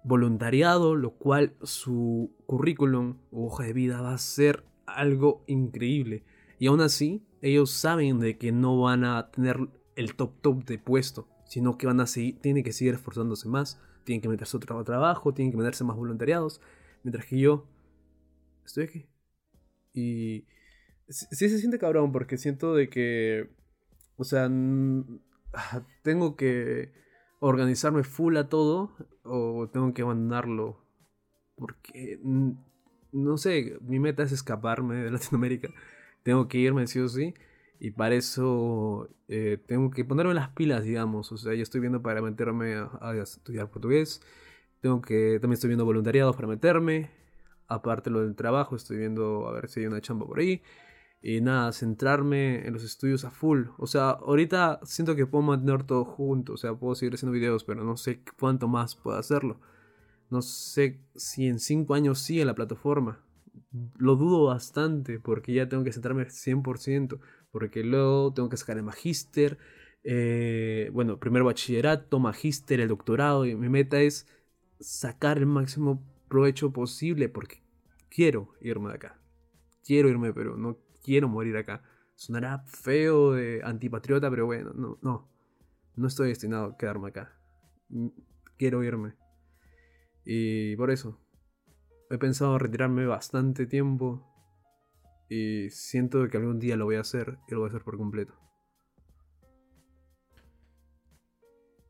voluntariado, 0.03 0.95
lo 0.95 1.11
cual 1.11 1.55
su 1.61 2.31
currículum 2.45 3.17
o 3.31 3.47
hoja 3.47 3.63
de 3.63 3.73
vida 3.73 4.01
va 4.01 4.13
a 4.13 4.17
ser 4.17 4.63
algo 4.85 5.43
increíble. 5.47 6.23
Y 6.59 6.67
aún 6.67 6.81
así, 6.81 7.23
ellos 7.41 7.71
saben 7.71 8.19
de 8.19 8.37
que 8.37 8.51
no 8.51 8.79
van 8.79 9.03
a 9.03 9.29
tener 9.31 9.69
el 9.95 10.15
top 10.15 10.41
top 10.41 10.65
de 10.65 10.79
puesto, 10.79 11.27
sino 11.45 11.77
que 11.77 11.87
van 11.87 11.99
a 11.99 12.07
seguir, 12.07 12.39
tienen 12.39 12.63
que 12.63 12.73
seguir 12.73 12.95
esforzándose 12.95 13.47
más, 13.47 13.79
tienen 14.03 14.21
que 14.21 14.29
meterse 14.29 14.57
otro 14.57 14.83
trabajo, 14.83 15.33
tienen 15.33 15.51
que 15.51 15.57
meterse 15.57 15.83
más 15.83 15.97
voluntariados, 15.97 16.61
mientras 17.03 17.25
que 17.25 17.39
yo 17.39 17.65
estoy 18.65 18.83
aquí. 18.85 19.05
Y 19.93 20.45
sí, 21.09 21.49
se 21.49 21.59
siente 21.59 21.79
cabrón 21.79 22.11
porque 22.11 22.37
siento 22.37 22.75
de 22.75 22.89
que, 22.89 23.49
o 24.17 24.23
sea, 24.23 24.49
tengo 26.03 26.35
que 26.35 26.91
organizarme 27.39 28.03
full 28.03 28.37
a 28.37 28.49
todo 28.49 28.95
o 29.23 29.69
tengo 29.69 29.93
que 29.93 30.01
abandonarlo 30.01 30.85
porque 31.55 32.19
no 33.11 33.37
sé, 33.37 33.77
mi 33.81 33.99
meta 33.99 34.23
es 34.23 34.31
escaparme 34.31 34.95
de 34.95 35.11
Latinoamérica. 35.11 35.69
Tengo 36.23 36.47
que 36.47 36.57
irme 36.59 36.87
sí 36.87 36.99
o 36.99 37.07
sí. 37.07 37.33
Y 37.79 37.91
para 37.91 38.15
eso 38.15 39.09
eh, 39.27 39.57
tengo 39.67 39.91
que 39.91 40.05
ponerme 40.05 40.33
las 40.33 40.49
pilas, 40.49 40.83
digamos. 40.83 41.31
O 41.31 41.37
sea, 41.37 41.53
yo 41.53 41.63
estoy 41.63 41.81
viendo 41.81 42.01
para 42.01 42.21
meterme 42.21 42.75
a, 42.75 42.89
a 43.01 43.15
estudiar 43.15 43.69
portugués. 43.69 44.21
Tengo 44.81 45.01
que, 45.01 45.39
también 45.41 45.53
estoy 45.53 45.69
viendo 45.69 45.85
voluntariados 45.85 46.35
para 46.35 46.47
meterme. 46.47 47.09
Aparte 47.67 48.09
lo 48.09 48.21
del 48.21 48.35
trabajo, 48.35 48.75
estoy 48.75 48.97
viendo 48.97 49.47
a 49.47 49.53
ver 49.53 49.69
si 49.69 49.81
hay 49.81 49.87
una 49.87 50.01
chamba 50.01 50.25
por 50.27 50.39
ahí. 50.39 50.61
Y 51.21 51.41
nada, 51.41 51.71
centrarme 51.73 52.67
en 52.67 52.73
los 52.73 52.83
estudios 52.83 53.25
a 53.25 53.31
full. 53.31 53.65
O 53.77 53.87
sea, 53.87 54.11
ahorita 54.11 54.79
siento 54.83 55.15
que 55.15 55.25
puedo 55.25 55.43
mantener 55.43 55.83
todo 55.83 56.05
junto. 56.05 56.53
O 56.53 56.57
sea, 56.57 56.75
puedo 56.75 56.93
seguir 56.95 57.15
haciendo 57.15 57.33
videos, 57.33 57.63
pero 57.63 57.83
no 57.83 57.97
sé 57.97 58.21
cuánto 58.39 58.67
más 58.67 58.95
puedo 58.95 59.17
hacerlo. 59.17 59.59
No 60.29 60.41
sé 60.41 61.01
si 61.15 61.47
en 61.47 61.59
5 61.59 61.95
años 61.95 62.19
sigue 62.19 62.45
la 62.45 62.55
plataforma. 62.55 63.19
Lo 63.97 64.15
dudo 64.15 64.45
bastante 64.45 65.19
porque 65.19 65.53
ya 65.53 65.67
tengo 65.69 65.83
que 65.83 65.93
centrarme 65.93 66.25
100%. 66.29 67.19
Porque 67.51 67.83
luego 67.83 68.33
tengo 68.33 68.49
que 68.49 68.57
sacar 68.57 68.77
el 68.77 68.83
magíster. 68.83 69.57
eh, 70.03 70.89
bueno, 70.93 71.19
primero 71.19 71.45
bachillerato, 71.45 72.19
magíster, 72.19 72.79
el 72.81 72.89
doctorado. 72.89 73.45
Y 73.45 73.55
mi 73.55 73.69
meta 73.69 73.99
es 74.01 74.27
sacar 74.79 75.37
el 75.39 75.47
máximo 75.47 76.03
provecho 76.35 76.69
posible 76.73 77.29
porque 77.29 77.63
quiero 78.09 78.49
irme 78.59 78.89
de 78.89 78.95
acá. 78.95 79.21
Quiero 79.85 80.09
irme, 80.09 80.33
pero 80.33 80.57
no 80.57 80.77
quiero 81.01 81.29
morir 81.29 81.55
acá. 81.55 81.81
Sonará 82.15 82.59
feo 82.65 83.31
de 83.31 83.61
antipatriota, 83.63 84.29
pero 84.29 84.45
bueno, 84.45 84.73
no, 84.73 84.99
no. 85.01 85.29
No 85.95 86.07
estoy 86.07 86.27
destinado 86.27 86.65
a 86.65 86.77
quedarme 86.77 87.07
acá. 87.07 87.39
Mm, 87.87 88.09
Quiero 88.57 88.83
irme. 88.83 89.15
Y 90.25 90.75
por 90.75 90.91
eso. 90.91 91.21
He 92.09 92.17
pensado 92.17 92.59
retirarme 92.59 93.05
bastante 93.05 93.65
tiempo. 93.65 94.21
Y 95.29 95.69
siento 95.69 96.27
que 96.27 96.35
algún 96.35 96.59
día 96.59 96.75
lo 96.75 96.83
voy 96.83 96.97
a 96.97 97.01
hacer. 97.01 97.37
Y 97.47 97.53
lo 97.53 97.61
voy 97.61 97.67
a 97.67 97.69
hacer 97.69 97.83
por 97.83 97.95
completo. 97.95 98.33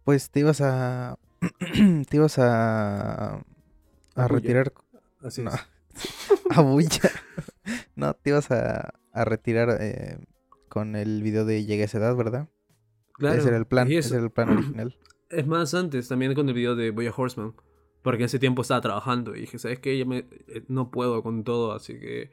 Pues 0.03 0.29
te 0.29 0.41
ibas 0.41 0.61
a. 0.61 1.17
te 2.09 2.17
ibas 2.17 2.37
a. 2.37 3.43
A 4.15 4.27
retirar. 4.27 4.73
Así 5.21 5.41
No. 5.43 5.51
es. 5.51 5.59
A 6.51 6.61
bulla. 6.61 7.09
no, 7.95 8.13
te 8.13 8.29
ibas 8.31 8.51
a, 8.51 8.93
a 9.11 9.25
retirar 9.25 9.77
eh, 9.81 10.17
con 10.69 10.95
el 10.95 11.21
video 11.23 11.45
de 11.45 11.65
Llegué 11.65 11.83
a 11.83 11.85
esa 11.85 11.97
edad, 11.99 12.15
¿verdad? 12.15 12.47
Claro. 13.13 13.37
Ese 13.39 13.47
era 13.47 13.57
el 13.57 13.65
plan. 13.65 13.91
Ese 13.91 14.15
era 14.15 14.23
el 14.23 14.31
plan 14.31 14.49
original. 14.49 14.97
Es 15.29 15.47
más, 15.47 15.73
antes 15.73 16.07
también 16.07 16.35
con 16.35 16.47
el 16.47 16.53
video 16.53 16.75
de 16.75 16.91
Boya 16.91 17.11
Horseman. 17.15 17.53
Porque 18.03 18.21
en 18.21 18.25
ese 18.25 18.37
tiempo 18.37 18.61
estaba 18.61 18.79
trabajando 18.81 19.35
y 19.35 19.41
dije, 19.41 19.57
¿sabes 19.57 19.79
qué? 19.79 19.97
Ya 19.97 20.05
me, 20.05 20.19
eh, 20.47 20.63
no 20.67 20.91
puedo 20.91 21.23
con 21.23 21.43
todo, 21.43 21.71
así 21.73 21.99
que, 21.99 22.29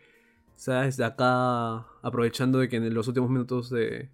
¿sabes? 0.57 0.99
De 0.99 1.05
acá, 1.07 1.87
aprovechando 2.03 2.59
de 2.59 2.68
que 2.68 2.76
en 2.76 2.93
los 2.93 3.09
últimos 3.09 3.30
minutos 3.30 3.70
de, 3.70 4.11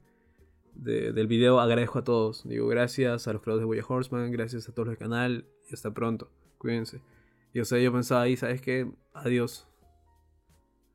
de- 0.74 1.12
del 1.12 1.26
video 1.26 1.58
agradezco 1.58 1.98
a 1.98 2.04
todos. 2.04 2.48
Digo, 2.48 2.68
gracias 2.68 3.26
a 3.26 3.32
los 3.32 3.42
creadores 3.42 3.62
de 3.62 3.66
Boya 3.66 3.82
Horseman, 3.86 4.30
gracias 4.30 4.68
a 4.68 4.72
todos 4.72 4.86
los 4.86 4.92
del 4.92 4.98
canal 4.98 5.44
y 5.68 5.74
hasta 5.74 5.90
pronto. 5.92 6.30
Cuídense. 6.58 7.00
Y 7.52 7.60
o 7.60 7.64
sea, 7.64 7.78
yo 7.78 7.92
pensaba 7.92 8.22
ahí, 8.22 8.36
¿sabes 8.36 8.60
qué? 8.60 8.90
Adiós. 9.14 9.66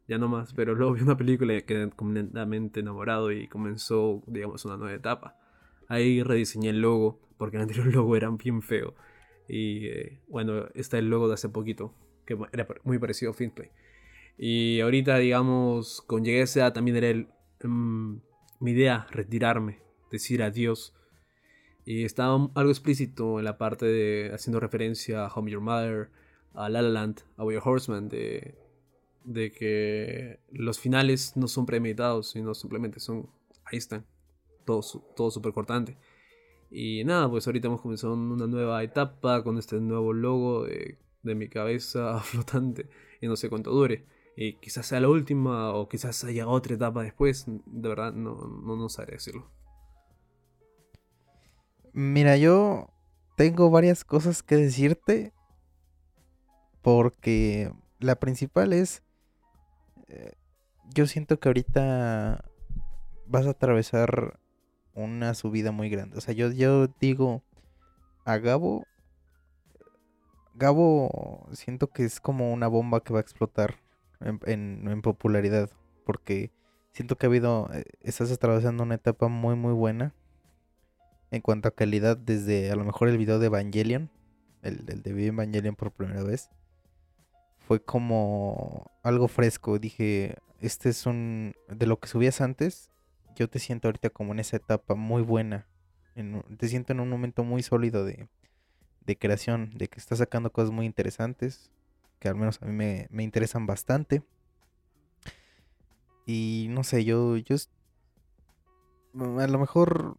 Ya 0.08 0.18
no 0.18 0.28
más. 0.28 0.54
Pero 0.54 0.76
luego 0.76 0.94
vi 0.94 1.02
una 1.02 1.18
película 1.18 1.54
y 1.54 1.62
quedé 1.64 1.90
completamente 1.90 2.82
enamorado 2.82 3.32
y 3.32 3.48
comenzó, 3.48 4.24
digamos, 4.28 4.64
una 4.66 4.78
nueva 4.78 4.94
etapa. 4.94 5.38
Ahí 5.88 6.24
rediseñé 6.24 6.70
el 6.70 6.82
logo, 6.82 7.20
porque 7.38 7.58
el 7.58 7.64
anterior 7.64 7.88
logo 7.94 8.16
era 8.16 8.30
bien 8.30 8.62
feo. 8.62 8.96
Y 9.48 9.88
eh, 9.88 10.22
bueno, 10.28 10.68
está 10.74 10.98
el 10.98 11.10
logo 11.10 11.28
de 11.28 11.34
hace 11.36 11.50
poquito, 11.50 11.94
que 12.26 12.38
era 12.52 12.68
muy 12.84 13.00
parecido 13.00 13.32
a 13.32 13.34
Finplay. 13.34 13.72
Y 14.38 14.80
ahorita, 14.80 15.18
digamos, 15.18 16.02
con 16.02 16.24
llegué 16.24 16.42
a 16.42 16.44
esa 16.44 16.74
también 16.74 16.98
era 16.98 17.10
el, 17.10 17.28
mm, 17.64 18.16
mi 18.60 18.72
idea, 18.72 19.08
retirarme, 19.12 19.80
decir 20.12 20.42
adiós. 20.42 20.96
Y 21.86 22.06
estaba 22.06 22.50
algo 22.56 22.72
explícito 22.72 23.40
en 23.40 23.46
la 23.46 23.58
parte 23.58 23.86
de 23.86 24.32
haciendo 24.34 24.60
referencia 24.60 25.26
a 25.26 25.34
Home 25.34 25.52
Your 25.52 25.62
Mother, 25.62 26.10
a 26.54 26.70
La 26.70 26.82
La 26.82 26.90
Land, 26.90 27.22
a 27.38 27.44
Boy 27.44 27.58
Horseman, 27.64 28.10
de, 28.10 28.56
que 29.58 30.40
los 30.52 30.80
finales 30.80 31.36
no 31.36 31.48
son 31.48 31.66
premeditados, 31.66 32.32
sino 32.32 32.54
simplemente 32.54 33.00
son, 33.00 33.30
ahí 33.66 33.78
están, 33.78 34.06
todo, 34.66 34.82
todo 35.16 35.32
súper 35.32 35.54
cortante. 35.54 35.98
Y 36.70 37.04
nada, 37.06 37.30
pues 37.30 37.46
ahorita 37.46 37.68
hemos 37.68 37.82
comenzado 37.82 38.14
una 38.14 38.48
nueva 38.48 38.84
etapa 38.84 39.44
con 39.44 39.58
este 39.58 39.80
nuevo 39.80 40.12
logo 40.12 40.64
de, 40.64 40.98
de 41.24 41.36
mi 41.36 41.50
cabeza 41.50 42.20
flotante 42.24 42.90
y 43.22 43.28
no 43.28 43.36
sé 43.36 43.50
cuánto 43.50 43.72
dure. 43.72 44.06
Y 44.36 44.54
quizás 44.60 44.88
sea 44.88 45.00
la 45.00 45.10
última 45.10 45.74
o 45.74 45.88
quizás 45.88 46.24
haya 46.24 46.48
otra 46.48 46.76
etapa 46.76 47.04
después, 47.04 47.46
de 47.48 47.90
verdad 47.90 48.14
no, 48.14 48.36
no, 48.64 48.76
no 48.76 48.88
decirlo. 48.88 49.52
Mira, 51.94 52.38
yo 52.38 52.90
tengo 53.38 53.70
varias 53.70 54.04
cosas 54.04 54.42
que 54.42 54.56
decirte. 54.56 55.34
Porque 56.84 57.72
la 58.00 58.16
principal 58.20 58.74
es. 58.74 59.02
eh, 60.10 60.34
yo 60.94 61.08
siento 61.08 61.40
que 61.40 61.50
ahorita 61.50 62.46
vas 63.26 63.48
a 63.48 63.52
atravesar 63.52 64.40
una 64.94 65.34
subida 65.34 65.72
muy 65.72 65.90
grande. 65.90 66.18
O 66.18 66.22
sea, 66.22 66.36
yo, 66.36 66.52
yo 66.52 66.88
digo 67.00 67.42
a 68.26 68.38
Gabo. 68.38 68.86
Gabo 70.56 71.48
siento 71.54 71.88
que 71.88 72.04
es 72.06 72.20
como 72.20 72.54
una 72.54 72.68
bomba 72.68 73.02
que 73.02 73.14
va 73.14 73.20
a 73.20 73.24
explotar 73.24 73.80
en, 74.20 74.40
en- 74.46 75.02
popularidad. 75.02 75.70
Porque 76.06 76.52
siento 76.92 77.18
que 77.18 77.26
ha 77.26 77.30
habido. 77.30 77.70
eh, 77.74 77.86
Estás 78.02 78.32
atravesando 78.32 78.84
una 78.84 78.96
etapa 78.96 79.30
muy, 79.30 79.56
muy 79.56 79.74
buena 79.74 80.14
en 81.32 81.42
cuanto 81.42 81.70
a 81.70 81.72
calidad 81.76 82.18
desde 82.18 82.70
a 82.72 82.76
lo 82.76 82.84
mejor 82.84 83.08
el 83.08 83.18
video 83.18 83.40
de 83.40 83.48
Evangelion, 83.48 84.12
el, 84.62 84.86
el 84.88 85.02
de 85.02 85.26
Evangelion 85.28 85.76
por 85.76 85.92
primera 85.92 86.22
vez, 86.22 86.52
fue 87.68 87.84
como 87.84 88.92
algo 89.04 89.28
fresco. 89.28 89.80
Dije, 89.80 90.38
este 90.60 90.90
es 90.90 91.06
un... 91.06 91.56
De 91.68 91.88
lo 91.88 92.00
que 92.00 92.08
subías 92.08 92.42
antes, 92.42 92.92
yo 93.36 93.50
te 93.50 93.60
siento 93.60 93.88
ahorita 93.88 94.10
como 94.10 94.34
en 94.34 94.40
esa 94.40 94.58
etapa 94.58 94.96
muy 94.96 95.22
buena. 95.22 95.68
te 96.58 96.68
siento 96.68 96.94
en 96.94 97.00
un 97.00 97.10
momento 97.10 97.44
muy 97.44 97.64
sólido 97.64 98.06
de, 98.06 98.30
de 99.06 99.18
creación, 99.18 99.72
de 99.76 99.88
que 99.88 100.00
estás 100.00 100.20
sacando 100.20 100.52
cosas 100.52 100.72
muy 100.72 100.86
interesantes, 100.86 101.72
que 102.20 102.30
al 102.30 102.36
menos 102.36 102.62
a 102.62 102.66
mí 102.66 102.74
me, 102.74 103.08
me 103.10 103.24
interesan 103.24 103.66
bastante. 103.66 104.24
Y 106.26 106.68
no 106.70 106.84
sé, 106.84 107.04
yo, 107.04 107.38
yo 107.38 107.58
a 109.16 109.48
lo 109.48 109.60
mejor 109.60 110.18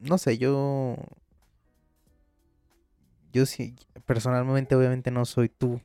no 0.00 0.16
sé, 0.16 0.38
yo. 0.38 0.96
Yo 3.32 3.46
sí, 3.46 3.76
personalmente, 4.06 4.74
obviamente 4.74 5.10
no 5.10 5.24
soy 5.24 5.48
tú. 5.48 5.80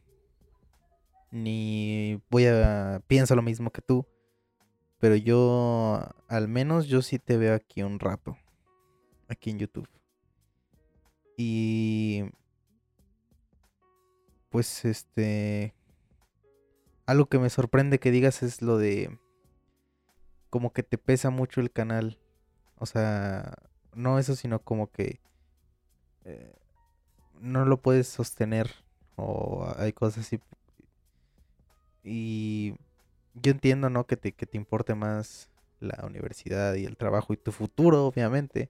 Ni 1.31 2.21
voy 2.29 2.45
a. 2.47 3.01
Pienso 3.07 3.35
lo 3.35 3.41
mismo 3.41 3.71
que 3.71 3.81
tú. 3.81 4.05
Pero 4.99 5.15
yo, 5.15 6.01
al 6.27 6.47
menos, 6.47 6.87
yo 6.87 7.01
sí 7.01 7.19
te 7.19 7.37
veo 7.37 7.53
aquí 7.53 7.83
un 7.83 7.99
rato. 7.99 8.37
Aquí 9.27 9.51
en 9.51 9.59
YouTube. 9.59 9.89
Y. 11.37 12.23
Pues 14.49 14.85
este. 14.85 15.75
Algo 17.05 17.27
que 17.27 17.37
me 17.37 17.49
sorprende 17.49 17.99
que 17.99 18.11
digas 18.11 18.41
es 18.41 18.61
lo 18.61 18.77
de. 18.77 19.19
Como 20.49 20.73
que 20.73 20.83
te 20.83 20.97
pesa 20.97 21.29
mucho 21.29 21.61
el 21.61 21.71
canal. 21.71 22.17
O 22.77 22.85
sea, 22.85 23.55
no 23.93 24.19
eso, 24.19 24.35
sino 24.35 24.59
como 24.59 24.91
que 24.91 25.19
eh, 26.25 26.53
no 27.39 27.65
lo 27.65 27.77
puedes 27.77 28.07
sostener 28.07 28.71
o 29.15 29.67
hay 29.77 29.93
cosas 29.93 30.25
así. 30.25 30.39
Y 32.03 32.75
yo 33.33 33.51
entiendo, 33.51 33.89
¿no? 33.89 34.05
Que 34.05 34.17
te, 34.17 34.31
que 34.31 34.45
te 34.45 34.57
importe 34.57 34.95
más 34.95 35.49
la 35.79 36.05
universidad 36.05 36.75
y 36.75 36.85
el 36.85 36.97
trabajo 36.97 37.33
y 37.33 37.37
tu 37.37 37.51
futuro, 37.51 38.05
obviamente. 38.05 38.69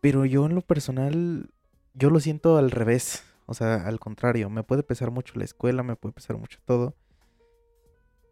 Pero 0.00 0.24
yo 0.24 0.46
en 0.46 0.54
lo 0.54 0.62
personal, 0.62 1.50
yo 1.94 2.10
lo 2.10 2.20
siento 2.20 2.56
al 2.56 2.70
revés. 2.70 3.24
O 3.46 3.54
sea, 3.54 3.86
al 3.86 3.98
contrario, 3.98 4.50
me 4.50 4.62
puede 4.62 4.82
pesar 4.82 5.10
mucho 5.10 5.34
la 5.36 5.44
escuela, 5.44 5.82
me 5.82 5.96
puede 5.96 6.12
pesar 6.12 6.36
mucho 6.36 6.58
todo. 6.64 6.94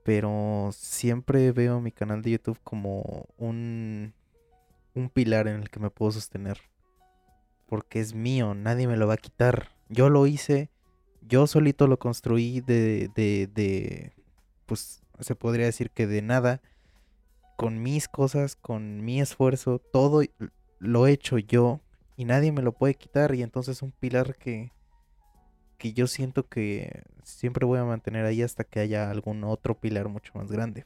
Pero 0.05 0.71
siempre 0.73 1.51
veo 1.53 1.81
mi 1.81 1.91
canal 1.91 2.23
de 2.23 2.33
YouTube 2.33 2.61
como 2.63 3.27
un, 3.39 4.15
un 4.95 5.11
pilar 5.11 5.49
en 5.49 5.57
el 5.57 5.71
que 5.71 5.81
me 5.81 5.91
puedo 5.91 6.13
sostener. 6.13 6.61
Porque 7.67 8.01
es 8.01 8.15
mío, 8.15 8.55
nadie 8.55 8.87
me 8.87 8.97
lo 8.97 9.07
va 9.07 9.15
a 9.15 9.19
quitar. 9.19 9.71
Yo 9.89 10.09
lo 10.09 10.27
hice, 10.27 10.71
yo 11.23 11.47
solito 11.47 11.87
lo 11.87 11.99
construí 11.99 12.61
de, 12.61 13.11
de, 13.15 13.49
de, 13.53 14.13
pues 14.67 15.03
se 15.21 15.35
podría 15.35 15.67
decir 15.67 15.91
que 15.91 16.07
de 16.07 16.23
nada. 16.23 16.61
Con 17.57 17.83
mis 17.83 18.07
cosas, 18.09 18.55
con 18.55 19.05
mi 19.05 19.21
esfuerzo, 19.21 19.79
todo 19.79 20.23
lo 20.79 21.07
he 21.07 21.13
hecho 21.13 21.39
yo 21.39 21.81
y 22.17 22.27
nadie 22.27 22.53
me 22.53 22.63
lo 22.63 22.73
puede 22.73 22.95
quitar. 22.95 23.35
Y 23.35 23.43
entonces 23.43 23.79
es 23.79 23.83
un 23.83 23.93
pilar 23.93 24.37
que, 24.37 24.73
que 25.79 25.93
yo 25.93 26.07
siento 26.07 26.47
que 26.49 27.03
siempre 27.25 27.67
voy 27.67 27.79
a 27.79 27.85
mantener 27.85 28.25
ahí 28.27 28.43
hasta 28.43 28.65
que 28.65 28.81
haya 28.81 29.11
algún 29.11 29.43
otro 29.45 29.79
pilar 29.79 30.09
mucho 30.09 30.33
más 30.35 30.53
grande. 30.53 30.85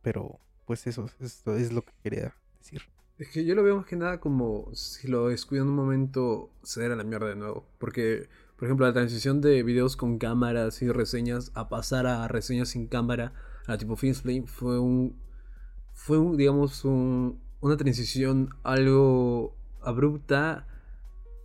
Pero 0.00 0.40
pues 0.66 0.86
eso, 0.86 1.06
esto 1.20 1.56
es 1.56 1.72
lo 1.72 1.82
que 1.82 1.92
quería 2.02 2.34
decir. 2.58 2.82
Es 3.22 3.28
que 3.28 3.44
yo 3.44 3.54
lo 3.54 3.62
veo 3.62 3.76
más 3.76 3.86
que 3.86 3.94
nada 3.94 4.18
como 4.18 4.68
si 4.74 5.06
lo 5.06 5.28
descuido 5.28 5.62
en 5.62 5.70
un 5.70 5.76
momento, 5.76 6.50
se 6.64 6.88
da 6.88 6.96
la 6.96 7.04
mierda 7.04 7.28
de 7.28 7.36
nuevo. 7.36 7.64
Porque, 7.78 8.28
por 8.56 8.66
ejemplo, 8.66 8.84
la 8.84 8.92
transición 8.92 9.40
de 9.40 9.62
videos 9.62 9.96
con 9.96 10.18
cámaras 10.18 10.82
y 10.82 10.90
reseñas 10.90 11.52
a 11.54 11.68
pasar 11.68 12.08
a 12.08 12.26
reseñas 12.26 12.70
sin 12.70 12.88
cámara, 12.88 13.32
a 13.68 13.78
tipo 13.78 13.94
Filmsplay, 13.94 14.42
fue 14.48 14.80
un. 14.80 15.14
Fue, 15.92 16.18
un, 16.18 16.36
digamos, 16.36 16.84
un, 16.84 17.40
una 17.60 17.76
transición 17.76 18.50
algo 18.64 19.54
abrupta 19.82 20.66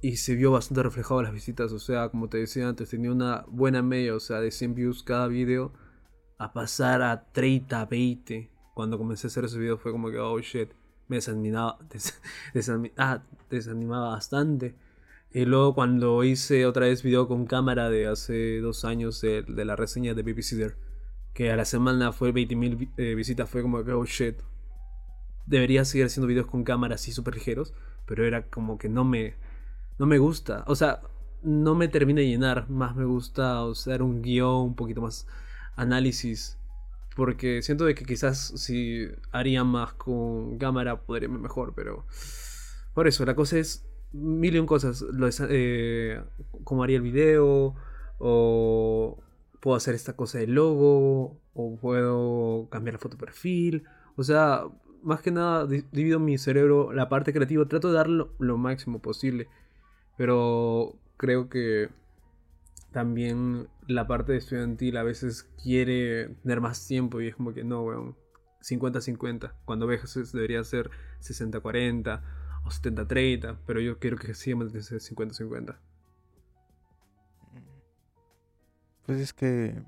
y 0.02 0.18
se 0.18 0.34
vio 0.34 0.50
bastante 0.50 0.82
reflejado 0.82 1.20
en 1.20 1.26
las 1.26 1.34
visitas. 1.36 1.72
O 1.74 1.80
sea, 1.80 2.10
como 2.10 2.28
te 2.28 2.40
decía 2.40 2.68
antes, 2.68 2.90
tenía 2.90 3.12
una 3.12 3.46
buena 3.50 3.84
media, 3.84 4.16
o 4.16 4.20
sea, 4.20 4.42
de 4.42 4.50
100 4.50 4.74
views 4.74 5.04
cada 5.04 5.28
video, 5.28 5.74
a 6.40 6.54
pasar 6.54 7.04
a 7.04 7.32
30, 7.34 7.86
20. 7.86 8.50
Cuando 8.74 8.98
comencé 8.98 9.28
a 9.28 9.30
hacer 9.30 9.46
ese 9.46 9.60
video 9.60 9.78
fue 9.78 9.92
como 9.92 10.10
que, 10.10 10.18
oh 10.18 10.40
shit 10.40 10.72
me 11.08 11.18
desanimaba, 11.18 11.78
des, 11.90 12.20
desanim, 12.54 12.92
ah, 12.98 13.24
desanimaba 13.50 14.10
bastante. 14.10 14.76
Y 15.32 15.46
luego 15.46 15.76
cuando 15.76 16.24
hice 16.24 16.66
otra 16.66 16.88
vez 16.88 17.04
video 17.04 17.28
con 17.28 17.46
cámara 17.46 17.90
de 17.90 18.08
hace 18.08 18.60
dos 18.60 18.86
años 18.86 19.22
de, 19.22 19.44
de 19.44 19.66
la 19.66 19.76
reseña 19.76 20.14
de 20.14 20.24
Babysitter, 20.24 20.76
que 21.34 21.52
a 21.52 21.56
la 21.56 21.66
semana 21.66 22.12
fue 22.14 22.34
20.000 22.34 22.94
eh, 22.98 23.16
visitas, 23.16 23.50
fue 23.50 23.62
como 23.62 23.84
que, 23.84 23.92
oh 23.92 24.06
shit. 24.06 24.38
Debería 25.46 25.86
seguir 25.86 26.08
haciendo 26.08 26.28
videos 26.28 26.48
con 26.48 26.64
cámara 26.64 26.96
así 26.96 27.12
súper 27.12 27.36
ligeros, 27.36 27.74
pero 28.06 28.26
era 28.26 28.50
como 28.50 28.78
que 28.78 28.90
no 28.90 29.04
me, 29.04 29.36
no 30.00 30.06
me 30.06 30.18
gusta. 30.18 30.64
O 30.68 30.76
sea, 30.76 31.02
no 31.44 31.76
me 31.76 31.88
termina 31.88 32.22
de 32.22 32.28
llenar, 32.28 32.70
más 32.70 32.96
me 32.96 33.06
gusta 33.06 33.64
usar 33.64 34.02
un 34.02 34.22
guion, 34.22 34.62
un 34.62 34.76
poquito 34.76 35.02
más 35.02 35.28
análisis 35.76 36.58
porque 37.18 37.64
siento 37.64 37.86
de 37.86 37.96
que 37.96 38.06
quizás 38.06 38.54
si 38.56 39.08
haría 39.32 39.64
más 39.64 39.94
con 39.94 40.58
cámara 40.60 41.02
podría 41.02 41.28
mejor, 41.28 41.74
pero 41.76 42.06
por 42.94 43.08
eso, 43.08 43.26
la 43.26 43.36
cosa 43.36 43.58
es 43.58 43.86
mil 44.14 44.56
y 44.56 44.60
un 44.60 44.68
cosas. 44.68 45.02
Lo 45.02 45.28
eh, 45.50 46.22
cómo 46.64 46.84
haría 46.84 46.98
el 46.98 47.02
video, 47.04 47.76
o 48.20 49.18
puedo 49.60 49.76
hacer 49.76 49.96
esta 49.96 50.16
cosa 50.16 50.38
del 50.38 50.54
logo, 50.54 51.40
o 51.54 51.78
puedo 51.82 52.68
cambiar 52.70 52.94
la 52.94 53.00
foto 53.00 53.18
de 53.18 53.26
perfil. 53.26 53.84
O 54.16 54.24
sea, 54.24 54.64
más 55.04 55.22
que 55.22 55.32
nada 55.32 55.66
di- 55.66 55.86
divido 55.92 56.20
mi 56.20 56.38
cerebro, 56.38 56.94
la 56.94 57.10
parte 57.10 57.34
creativa, 57.34 57.66
trato 57.66 57.90
de 57.90 57.96
dar 57.96 58.10
lo, 58.10 58.30
lo 58.40 58.58
máximo 58.58 59.00
posible. 59.00 59.48
Pero 60.18 60.96
creo 61.18 61.50
que 61.50 61.90
también 62.92 63.68
la 63.88 64.08
parte 64.08 64.36
estudiantil 64.36 64.98
a 64.98 65.04
veces 65.04 65.44
quiere 65.62 66.30
tener 66.44 66.62
más 66.62 66.86
tiempo 66.88 67.22
y 67.22 67.28
es 67.28 67.36
como 67.36 67.54
que 67.54 67.64
no, 67.64 67.84
weón. 67.84 68.16
50-50. 68.62 69.54
Cuando 69.66 69.86
veces 69.88 70.32
debería 70.34 70.64
ser 70.64 70.90
60-40 71.22 72.22
o 72.66 72.70
70-30. 72.70 73.60
Pero 73.66 73.80
yo 73.80 74.00
quiero 74.00 74.18
que 74.18 74.34
siga 74.34 74.58
manteniendo 74.58 74.98
50-50. 74.98 75.78
Pues 79.06 79.20
es 79.20 79.34
que. 79.34 79.82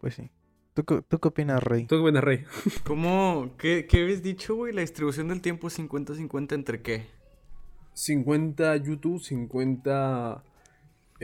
Pues 0.00 0.14
sí. 0.14 0.30
¿Tú, 0.74 0.84
qué- 0.84 1.02
tú 1.06 1.18
qué 1.20 1.28
opinas, 1.28 1.62
Rey? 1.62 1.86
¿Tú 1.86 1.96
qué 1.96 2.02
opinas, 2.02 2.24
Rey? 2.24 2.44
¿Cómo? 2.84 3.54
¿Qué, 3.58 3.86
qué 3.86 4.02
habías 4.02 4.22
dicho, 4.22 4.56
güey? 4.56 4.72
La 4.72 4.80
distribución 4.80 5.28
del 5.28 5.40
tiempo 5.42 5.68
es 5.68 5.78
50-50 5.78 6.52
entre 6.54 6.82
qué? 6.82 7.06
50 7.92 8.74
YouTube, 8.78 9.20
50... 9.20 10.42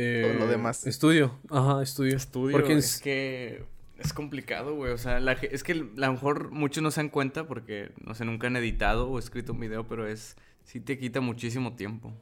eh, 0.01 0.29
Todo 0.31 0.47
lo 0.47 0.51
demás. 0.51 0.87
Estudio. 0.87 1.37
Ajá, 1.51 1.83
estudio. 1.83 2.17
Estudio. 2.17 2.53
Porque 2.57 2.75
es 2.75 3.01
que 3.01 3.65
es 3.99 4.13
complicado, 4.13 4.77
güey. 4.77 4.93
O 4.93 4.99
sea, 4.99 5.19
la 5.19 5.33
es 5.33 5.65
que 5.65 5.73
a 5.73 5.77
lo 6.07 6.13
mejor 6.13 6.53
muchos 6.53 6.83
no 6.85 6.93
se 6.93 7.01
dan 7.01 7.09
cuenta 7.09 7.49
porque, 7.49 7.91
no 8.05 8.15
sé, 8.15 8.25
nunca 8.25 8.47
han 8.47 8.55
editado 8.57 9.11
o 9.11 9.19
escrito 9.19 9.53
un 9.53 9.61
video, 9.61 9.87
pero 9.89 10.07
es... 10.07 10.37
Sí 10.63 10.81
te 10.81 10.99
quita 10.99 11.21
muchísimo 11.21 11.75
tiempo. 11.75 12.13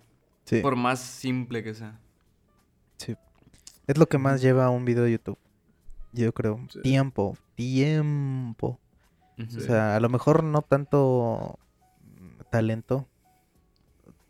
Sí. 0.45 0.61
Por 0.61 0.77
más 0.77 1.01
simple 1.01 1.63
que 1.63 1.75
sea. 1.75 2.01
sí. 2.97 3.15
Es 3.87 3.99
lo 3.99 4.07
que 4.09 4.19
más 4.19 4.41
lleva 4.41 4.65
a 4.65 4.71
un 4.71 4.85
video 4.85 5.05
de 5.05 5.13
YouTube. 5.13 5.39
Yo 6.13 6.33
creo. 6.33 6.61
Sí. 6.73 6.81
Tiempo. 6.81 7.37
Tiempo. 7.57 8.81
O 9.39 9.61
sea, 9.61 9.97
a 9.97 10.01
lo 10.01 10.09
mejor 10.09 10.43
no 10.43 10.63
tanto 10.63 11.59
talento. 12.51 13.07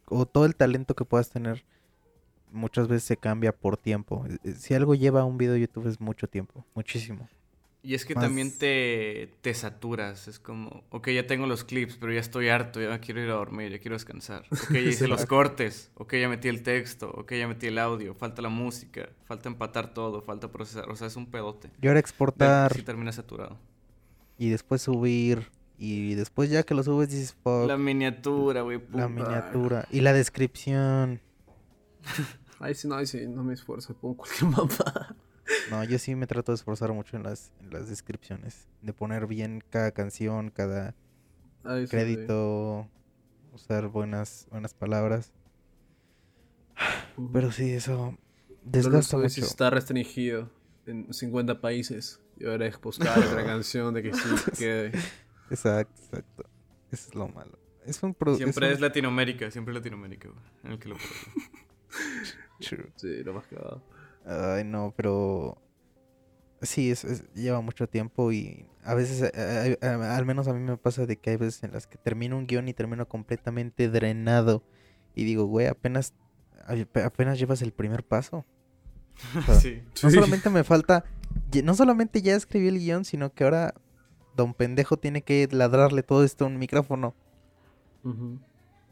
O 0.07 0.27
todo 0.27 0.47
el 0.47 0.57
talento 0.57 0.95
que 0.97 1.05
puedas 1.05 1.31
tener. 1.31 1.65
Muchas 2.57 2.89
veces 2.89 3.05
se 3.05 3.17
cambia 3.17 3.53
por 3.53 3.77
tiempo. 3.77 4.25
Eh, 4.29 4.39
eh, 4.43 4.55
Si 4.59 4.75
algo 4.75 4.95
lleva 4.95 5.25
un 5.25 5.39
video 5.39 5.53
de 5.55 5.61
YouTube 5.61 5.87
es 5.87 6.01
mucho 6.01 6.27
tiempo. 6.29 6.65
Muchísimo. 6.75 7.29
Y 7.83 7.95
es 7.95 8.05
que 8.05 8.17
Más- 8.17 8.25
también 8.25 8.51
te, 8.59 9.33
te 9.43 9.55
saturas. 9.55 10.27
Es 10.27 10.41
como, 10.41 10.83
ok, 10.91 11.09
ya 11.11 11.25
tengo 11.29 11.47
los 11.47 11.63
clips, 11.63 11.97
pero 12.01 12.13
ya 12.13 12.19
estoy 12.19 12.49
harto, 12.49 12.81
ya 12.81 12.99
quiero 13.01 13.23
ir 13.23 13.31
a 13.31 13.35
dormir, 13.35 13.71
ya 13.71 13.79
quiero 13.79 13.95
descansar. 13.95 14.45
Ok, 14.51 14.73
ya 14.73 14.81
hice 14.81 15.07
los 15.07 15.25
cortes, 15.25 15.93
ok, 15.95 16.15
ya 16.17 16.29
metí 16.29 16.49
el 16.49 16.65
texto, 16.65 17.09
ok, 17.15 17.35
ya 17.35 17.47
metí 17.47 17.67
el 17.69 17.79
audio, 17.79 18.13
falta 18.15 18.43
la 18.43 18.49
música, 18.49 19.09
falta 19.27 19.49
empatar 19.49 19.95
todo, 19.95 20.21
falta 20.21 20.51
procesar. 20.51 20.91
O 20.91 20.97
sea, 20.97 21.07
es 21.07 21.15
un 21.15 21.27
pedote. 21.27 21.71
Y 21.81 21.87
ahora 21.87 22.01
exportar 22.01 22.75
Sí 22.75 22.83
termina 22.83 23.13
saturado. 23.13 23.57
y 24.37 24.49
después 24.49 24.83
subir. 24.83 25.49
Y 25.79 26.15
después 26.15 26.51
ya 26.51 26.63
que 26.65 26.75
lo 26.75 26.83
subes 26.83 27.11
dices, 27.11 27.35
fuck, 27.45 27.69
La 27.69 27.77
miniatura, 27.77 28.63
güey. 28.63 28.81
la 28.93 29.09
miniatura. 29.09 29.87
Y 29.93 30.01
la 30.01 30.13
descripción. 30.15 31.21
Ay, 32.59 32.75
sí, 32.75 32.89
no, 32.89 32.95
ay, 32.97 33.07
sí, 33.07 33.27
no 33.29 33.45
me 33.45 33.55
esfuerzo, 33.55 33.95
pongo 33.95 34.17
cualquier 34.19 34.51
mapa. 34.51 35.15
No, 35.71 35.85
yo 35.85 35.99
sí 35.99 36.15
me 36.15 36.27
trato 36.27 36.53
de 36.53 36.57
esforzar 36.57 36.93
mucho 36.93 37.17
en 37.17 37.23
las, 37.23 37.53
en 37.61 37.71
las 37.71 37.89
descripciones. 37.89 38.69
De 38.83 38.93
poner 38.93 39.27
bien 39.27 39.63
cada 39.71 39.91
canción, 39.93 40.51
cada 40.51 40.95
Ay, 41.65 41.87
sí, 41.87 41.91
crédito, 41.91 42.89
usar 43.53 43.89
buenas, 43.89 44.47
buenas 44.51 44.75
palabras. 44.75 45.33
Ujú. 47.17 47.31
Pero 47.33 47.53
sí, 47.53 47.73
eso 47.73 47.97
Solo 47.97 48.19
desgasta 48.65 49.17
mucho. 49.19 49.41
está 49.45 49.71
restringido 49.71 50.51
en 50.87 51.13
50 51.13 51.61
países. 51.61 52.21
Y 52.39 52.47
ahora 52.47 52.67
es 52.67 52.79
buscar 52.81 53.19
otra 53.19 53.45
canción 53.47 53.95
de 53.95 54.03
que 54.03 54.13
sí 54.15 54.29
quede. 54.59 54.93
Exacto, 55.51 55.95
exacto. 56.03 56.45
Eso 56.91 57.09
es 57.09 57.15
lo 57.15 57.29
malo. 57.29 57.59
Es 57.85 58.03
un 58.03 58.15
Siempre 58.37 58.67
un- 58.67 58.73
es 58.73 58.81
Latinoamérica, 58.81 59.51
siempre 59.51 59.73
es 59.73 59.77
Latinoamérica. 59.77 60.29
En 60.65 60.73
el 60.73 60.79
que 60.79 60.89
lo 60.89 60.97
pongo. 60.97 61.09
True. 62.61 62.91
Sí, 62.97 63.23
lo 63.23 63.35
más 63.35 63.47
cagado. 63.47 63.83
Ay, 64.25 64.65
no, 64.65 64.93
pero 64.97 65.57
sí, 66.63 66.91
es, 66.91 67.05
es- 67.05 67.33
lleva 67.35 67.61
mucho 67.61 67.89
tiempo 67.89 68.33
y 68.33 68.67
a 68.85 68.95
veces, 68.95 69.23
eh, 69.23 69.33
eh, 69.35 69.79
a- 69.87 70.17
al 70.17 70.25
menos 70.27 70.49
a 70.49 70.53
mí 70.55 70.61
me 70.61 70.77
pasa 70.77 71.07
de 71.07 71.17
que 71.17 71.31
hay 71.31 71.37
veces 71.37 71.63
en 71.65 71.73
las 71.73 71.87
que 71.87 71.99
termino 71.99 72.37
un 72.37 72.47
guion 72.47 72.69
y 72.69 72.75
termino 72.75 73.07
completamente 73.09 73.89
drenado 73.89 74.63
y 75.15 75.25
digo, 75.25 75.45
güey, 75.47 75.67
apenas, 75.67 76.15
apenas 77.05 77.39
llevas 77.39 77.63
el 77.63 77.73
primer 77.73 78.05
paso. 78.05 78.45
O 79.39 79.43
sea, 79.43 79.55
sí. 79.61 79.83
No 80.03 80.11
Sí. 80.11 80.15
solamente 80.17 80.51
me 80.51 80.63
falta, 80.65 81.05
no 81.65 81.75
solamente 81.75 82.21
ya 82.23 82.35
escribí 82.37 82.69
el 82.69 82.79
guion, 82.79 83.05
sino 83.05 83.33
que 83.33 83.45
ahora 83.45 83.75
don 84.37 84.53
pendejo 84.53 84.99
tiene 84.99 85.23
que 85.23 85.49
ladrarle 85.51 86.03
todo 86.03 86.23
esto 86.25 86.45
a 86.45 86.49
un 86.49 86.59
micrófono. 86.59 87.15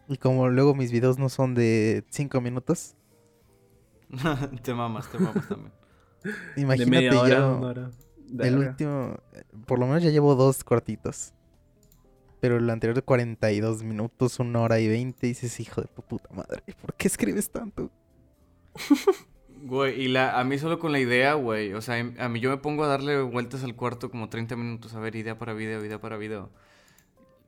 Y 0.08 0.16
como 0.18 0.48
luego 0.48 0.74
mis 0.74 0.90
videos 0.92 1.18
no 1.18 1.28
son 1.28 1.54
de 1.54 2.04
5 2.10 2.40
minutos, 2.40 2.96
te 4.62 4.74
mamas, 4.74 5.08
te 5.10 5.18
mamas 5.18 5.48
también. 5.48 5.72
De 6.54 6.60
imagínate 6.62 6.90
media 6.90 7.20
hora, 7.20 7.38
yo, 7.38 7.56
una 7.56 7.66
hora. 7.66 7.90
el 8.40 8.58
último, 8.58 9.16
por 9.66 9.78
lo 9.78 9.86
menos 9.86 10.02
ya 10.02 10.10
llevo 10.10 10.34
dos 10.34 10.64
cortitos. 10.64 11.32
Pero 12.40 12.58
el 12.58 12.68
anterior 12.68 12.94
de 12.94 13.02
42 13.02 13.82
minutos, 13.84 14.38
una 14.38 14.60
hora 14.60 14.78
y 14.78 14.86
20, 14.86 15.26
dices, 15.26 15.60
hijo 15.60 15.80
de 15.80 15.86
tu 15.86 16.02
puta 16.02 16.28
madre, 16.34 16.62
¿por 16.80 16.94
qué 16.94 17.08
escribes 17.08 17.50
tanto? 17.50 17.90
Güey, 19.66 19.98
y 19.98 20.08
la, 20.08 20.38
a 20.38 20.44
mí 20.44 20.58
solo 20.58 20.78
con 20.78 20.92
la 20.92 20.98
idea, 20.98 21.32
güey. 21.34 21.72
O 21.72 21.80
sea, 21.80 21.98
a 22.18 22.28
mí 22.28 22.40
yo 22.40 22.50
me 22.50 22.58
pongo 22.58 22.84
a 22.84 22.86
darle 22.86 23.22
vueltas 23.22 23.64
al 23.64 23.74
cuarto 23.74 24.10
como 24.10 24.28
30 24.28 24.56
minutos 24.56 24.92
a 24.92 25.00
ver 25.00 25.16
idea 25.16 25.38
para 25.38 25.54
video, 25.54 25.82
idea 25.82 25.98
para 25.98 26.18
video. 26.18 26.50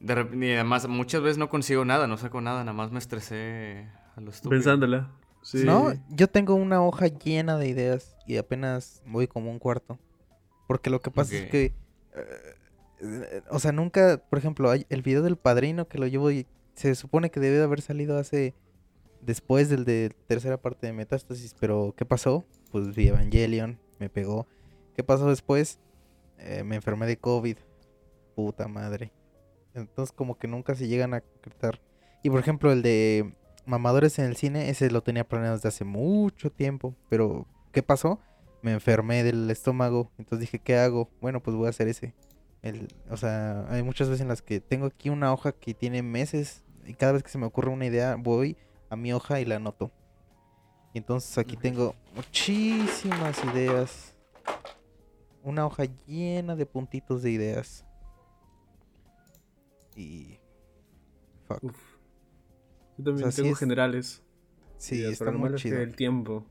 De 0.00 0.26
y 0.32 0.54
además, 0.54 0.88
muchas 0.88 1.20
veces 1.20 1.36
no 1.36 1.50
consigo 1.50 1.84
nada, 1.84 2.06
no 2.06 2.16
saco 2.16 2.40
nada, 2.40 2.60
nada 2.60 2.72
más 2.72 2.90
me 2.90 2.98
estresé 2.98 3.90
a 4.16 4.20
lo 4.22 4.30
estúpido. 4.30 4.56
Pensándola. 4.56 5.10
Sí. 5.46 5.62
No, 5.64 5.92
yo 6.08 6.26
tengo 6.26 6.56
una 6.56 6.82
hoja 6.82 7.06
llena 7.06 7.56
de 7.56 7.68
ideas 7.68 8.16
y 8.26 8.36
apenas 8.36 9.00
voy 9.06 9.28
como 9.28 9.48
un 9.48 9.60
cuarto. 9.60 9.96
Porque 10.66 10.90
lo 10.90 11.00
que 11.00 11.12
pasa 11.12 11.36
es 11.36 11.48
que, 11.48 11.72
eh, 12.16 13.42
o 13.48 13.60
sea, 13.60 13.70
nunca, 13.70 14.20
por 14.28 14.40
ejemplo, 14.40 14.68
hay 14.68 14.86
el 14.88 15.02
video 15.02 15.22
del 15.22 15.36
padrino 15.36 15.86
que 15.86 15.98
lo 15.98 16.08
llevo 16.08 16.32
y 16.32 16.48
se 16.74 16.96
supone 16.96 17.30
que 17.30 17.38
debe 17.38 17.58
de 17.58 17.62
haber 17.62 17.80
salido 17.80 18.18
hace, 18.18 18.54
después 19.20 19.68
del 19.68 19.84
de 19.84 20.10
tercera 20.26 20.56
parte 20.56 20.88
de 20.88 20.92
Metástasis, 20.92 21.54
pero 21.60 21.94
¿qué 21.96 22.04
pasó? 22.04 22.44
Pues 22.72 22.96
vi 22.96 23.06
Evangelion, 23.06 23.78
me 24.00 24.08
pegó. 24.08 24.48
¿Qué 24.96 25.04
pasó 25.04 25.28
después? 25.28 25.78
Eh, 26.38 26.64
me 26.64 26.74
enfermé 26.74 27.06
de 27.06 27.18
COVID. 27.18 27.58
Puta 28.34 28.66
madre. 28.66 29.12
Entonces 29.74 30.12
como 30.12 30.36
que 30.40 30.48
nunca 30.48 30.74
se 30.74 30.88
llegan 30.88 31.14
a 31.14 31.20
concretar. 31.20 31.80
Y 32.24 32.30
por 32.30 32.40
ejemplo, 32.40 32.72
el 32.72 32.82
de 32.82 33.32
Mamadores 33.66 34.18
en 34.18 34.26
el 34.26 34.36
cine, 34.36 34.70
ese 34.70 34.90
lo 34.90 35.02
tenía 35.02 35.28
planeado 35.28 35.56
desde 35.56 35.68
hace 35.68 35.84
mucho 35.84 36.50
tiempo. 36.50 36.94
Pero, 37.08 37.46
¿qué 37.72 37.82
pasó? 37.82 38.20
Me 38.62 38.72
enfermé 38.72 39.24
del 39.24 39.50
estómago. 39.50 40.10
Entonces 40.18 40.40
dije, 40.40 40.60
¿qué 40.60 40.76
hago? 40.76 41.10
Bueno, 41.20 41.42
pues 41.42 41.56
voy 41.56 41.66
a 41.66 41.70
hacer 41.70 41.88
ese. 41.88 42.14
El, 42.62 42.88
o 43.10 43.16
sea, 43.16 43.66
hay 43.68 43.82
muchas 43.82 44.08
veces 44.08 44.22
en 44.22 44.28
las 44.28 44.42
que 44.42 44.60
tengo 44.60 44.86
aquí 44.86 45.10
una 45.10 45.32
hoja 45.32 45.52
que 45.52 45.74
tiene 45.74 46.02
meses. 46.02 46.64
Y 46.84 46.94
cada 46.94 47.12
vez 47.12 47.22
que 47.22 47.28
se 47.28 47.38
me 47.38 47.46
ocurre 47.46 47.70
una 47.70 47.86
idea, 47.86 48.16
voy 48.16 48.56
a 48.88 48.96
mi 48.96 49.12
hoja 49.12 49.40
y 49.40 49.44
la 49.44 49.56
anoto. 49.56 49.90
Y 50.94 50.98
entonces 50.98 51.36
aquí 51.36 51.56
tengo 51.56 51.94
muchísimas 52.14 53.42
ideas. 53.52 54.14
Una 55.42 55.66
hoja 55.66 55.84
llena 56.06 56.56
de 56.56 56.66
puntitos 56.66 57.22
de 57.22 57.30
ideas. 57.32 57.84
Y... 59.94 60.38
Fuck. 61.46 61.64
Uf. 61.64 61.85
Yo 62.98 63.04
también 63.04 63.28
O 63.28 63.30
sea, 63.30 63.32
sí 63.32 63.42
tengo 63.42 63.52
es- 63.54 63.58
generales. 63.58 64.22
Sí, 64.78 64.96
Y 65.00 65.04
el 65.04 65.12
está 65.12 65.30
muy 65.30 65.54
chido. 65.54 65.78
El 65.80 65.96
tiempo. 65.96 66.44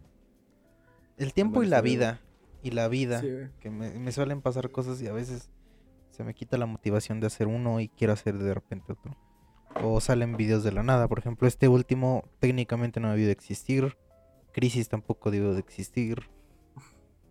El 1.18 1.34
tiempo 1.34 1.64
y 1.64 1.68
la 1.68 1.82
vida. 1.82 2.22
Y 2.64 2.72
la 2.72 2.88
vida. 2.88 3.22
Sí. 3.22 3.30
Que 3.60 3.70
me, 3.70 3.92
me 4.00 4.12
suelen 4.12 4.42
pasar 4.42 4.72
cosas 4.72 5.02
y 5.02 5.08
a 5.08 5.14
veces 5.14 5.50
se 6.12 6.24
me 6.24 6.34
quita 6.34 6.58
la 6.58 6.66
motivación 6.66 7.20
de 7.20 7.28
hacer 7.28 7.48
uno 7.48 7.80
y 7.80 7.88
quiero 7.90 8.14
hacer 8.14 8.38
de 8.38 8.54
repente 8.54 8.94
otro. 8.94 9.16
O 9.84 10.00
salen 10.02 10.38
videos 10.38 10.64
de 10.64 10.72
la 10.72 10.82
nada. 10.84 11.08
Por 11.08 11.20
ejemplo, 11.20 11.48
este 11.48 11.68
último 11.68 12.28
técnicamente 12.40 13.00
no 13.00 13.12
debió 13.12 13.26
de 13.28 13.34
existir. 13.34 13.98
Crisis 14.54 14.88
tampoco 14.90 15.30
debió 15.32 15.54
de 15.54 15.60
existir. 15.60 16.30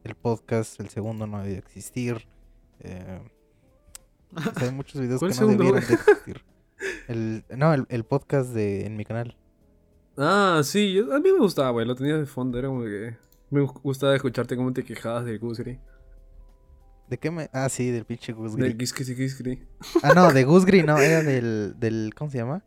El 0.04 0.14
podcast, 0.14 0.78
el 0.80 0.90
segundo, 0.90 1.26
no 1.26 1.38
debió 1.38 1.54
de 1.54 1.58
existir. 1.60 2.28
Eh, 2.80 3.20
o 4.36 4.40
sea, 4.58 4.68
hay 4.68 4.74
muchos 4.74 5.00
videos 5.00 5.18
que 5.20 5.26
¿Cuál 5.26 5.30
no 5.30 5.34
segundo, 5.34 5.64
debieron 5.64 5.88
de 5.88 5.94
existir. 5.94 6.44
El, 7.08 7.44
no, 7.56 7.72
el, 7.74 7.86
el 7.88 8.04
podcast 8.04 8.50
de, 8.50 8.86
en 8.86 8.96
mi 8.96 9.04
canal. 9.04 9.36
Ah, 10.16 10.60
sí, 10.64 10.92
yo- 10.92 11.12
a 11.14 11.20
mí 11.20 11.32
me 11.32 11.38
gustaba, 11.38 11.70
güey, 11.70 11.86
lo 11.86 11.94
tenía 11.94 12.16
de 12.16 12.26
fondo, 12.26 12.58
era 12.58 12.68
como 12.68 12.82
que... 12.84 13.16
Me 13.50 13.60
gustaba 13.60 14.14
escucharte 14.16 14.56
cómo 14.56 14.72
te 14.72 14.84
quejabas 14.84 15.24
del 15.24 15.38
Gusgri. 15.38 15.78
¿De 17.08 17.18
qué 17.18 17.30
me...? 17.30 17.50
Ah, 17.52 17.68
sí, 17.68 17.90
del 17.90 18.04
pinche 18.04 18.32
Gus 18.32 18.56
Del 18.56 18.76
Giskri. 18.78 19.62
Ah, 20.02 20.12
no, 20.14 20.32
de 20.32 20.44
Gus 20.44 20.64
Gris, 20.64 20.84
no, 20.84 20.96
era 20.98 21.22
del, 21.22 21.74
del... 21.78 22.12
¿Cómo 22.16 22.30
se 22.30 22.38
llama? 22.38 22.64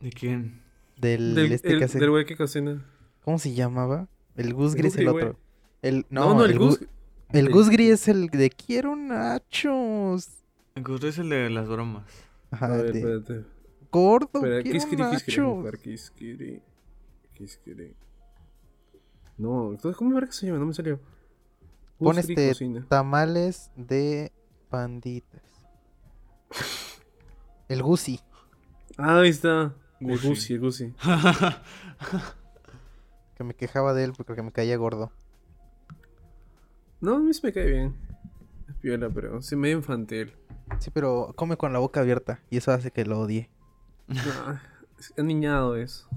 ¿De 0.00 0.10
quién? 0.10 0.60
Del, 1.00 1.34
Del, 1.34 1.52
este 1.52 1.72
el- 1.72 1.78
que 1.78 1.84
hace... 1.84 1.98
del 2.00 2.10
güey 2.10 2.24
que 2.26 2.36
cocina. 2.36 2.84
¿Cómo 3.24 3.38
se 3.38 3.54
llamaba? 3.54 4.08
El 4.34 4.52
Gus 4.52 4.74
El 4.74 4.78
Gris, 4.82 4.96
el 4.96 5.08
otro. 5.08 5.38
El, 5.80 6.06
No, 6.10 6.30
no, 6.30 6.34
no, 6.34 6.44
el, 6.44 6.52
el, 6.52 6.58
Gus... 6.58 6.78
Gus, 6.80 6.88
el 7.30 7.46
el- 7.46 7.52
Gus 7.52 7.70
Gris 7.70 7.90
es 7.92 8.08
el 8.08 8.26
de 8.28 8.50
quiero 8.50 8.96
nachos. 8.96 10.28
El 10.74 10.82
Gus 10.82 11.04
es 11.04 11.18
el 11.18 11.28
de 11.28 11.48
las 11.50 11.68
bromas. 11.68 12.04
Ajá, 12.52 12.66
A 12.66 12.76
ver, 12.76 12.92
de- 12.92 12.98
espérate. 13.00 13.44
Gordo, 13.90 14.30
Espera, 14.34 14.62
quiero 14.62 14.78
Kiskiri, 14.78 15.02
Kiskiri. 15.10 15.36
nachos. 15.42 15.80
Kiskiri. 15.80 16.62
Kiskiri. 17.34 17.96
No, 19.38 19.70
entonces, 19.72 19.96
¿cómo 19.96 20.14
verga 20.14 20.30
se 20.32 20.46
llama? 20.46 20.58
No 20.60 20.66
me 20.66 20.74
salió. 20.74 21.00
Pon 21.98 22.18
este 22.18 22.48
cocina. 22.48 22.84
tamales 22.88 23.70
de 23.76 24.32
panditas. 24.70 25.42
El 27.68 27.82
Gusi. 27.82 28.20
Ah, 28.96 29.20
ahí 29.20 29.30
está. 29.30 29.74
El 30.00 30.08
Gucci. 30.18 30.28
Gucci, 30.28 30.54
el 30.54 30.60
Gucci. 30.60 30.94
Que 33.36 33.44
me 33.44 33.54
quejaba 33.54 33.94
de 33.94 34.04
él 34.04 34.12
porque 34.16 34.42
me 34.42 34.52
caía 34.52 34.76
gordo. 34.76 35.10
No, 37.00 37.16
a 37.16 37.18
mí 37.18 37.32
sí 37.32 37.40
me 37.42 37.52
cae 37.52 37.66
bien. 37.66 37.96
Es 38.68 38.76
piola, 38.76 39.08
pero 39.10 39.40
sí 39.42 39.56
medio 39.56 39.78
infantil. 39.78 40.32
Sí, 40.78 40.90
pero 40.92 41.32
come 41.36 41.56
con 41.56 41.72
la 41.72 41.78
boca 41.78 42.00
abierta. 42.00 42.40
Y 42.50 42.56
eso 42.58 42.72
hace 42.72 42.90
que 42.90 43.04
lo 43.04 43.20
odie. 43.20 43.48
No, 44.08 44.14
es 45.16 45.24
niñado 45.24 45.76
eso. 45.76 46.08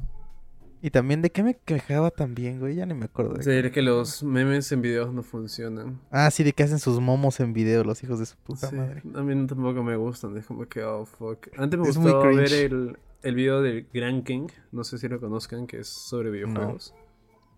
Y 0.81 0.91
también, 0.91 1.21
¿de 1.23 1.31
qué 1.31 1.41
me 1.41 1.55
quejaba 1.55 2.11
también, 2.11 2.59
güey? 2.59 2.75
Ya 2.75 2.85
ni 2.85 2.93
me 2.93 3.05
acuerdo. 3.05 3.33
de 3.35 3.43
Sí, 3.43 3.49
es 3.49 3.71
que 3.71 3.81
los 3.81 4.21
memes 4.23 4.71
en 4.71 4.81
videos 4.81 5.11
no 5.13 5.23
funcionan. 5.23 5.99
Ah, 6.11 6.29
sí, 6.29 6.43
de 6.43 6.53
que 6.53 6.61
hacen 6.63 6.77
sus 6.79 6.99
momos 6.99 7.39
en 7.39 7.53
video 7.53 7.83
los 7.83 8.03
hijos 8.03 8.19
de 8.19 8.25
su 8.27 8.35
puta 8.37 8.67
Sí, 8.69 8.75
madre. 8.75 9.01
a 9.15 9.21
mí 9.23 9.47
tampoco 9.47 9.81
me 9.81 9.95
gustan, 9.95 10.37
es 10.37 10.45
como 10.45 10.67
que, 10.67 10.83
oh, 10.83 11.05
fuck. 11.05 11.47
Antes 11.57 11.79
me 11.79 11.87
Es 11.89 11.97
gustaba 11.97 12.27
ver 12.27 12.53
el, 12.53 12.99
el 13.23 13.35
video 13.35 13.61
del 13.63 13.87
Grand 13.91 14.23
King, 14.23 14.47
no 14.71 14.83
sé 14.83 14.99
si 14.99 15.07
lo 15.07 15.19
conozcan, 15.19 15.65
que 15.65 15.79
es 15.79 15.87
sobre 15.87 16.29
videojuegos. 16.29 16.93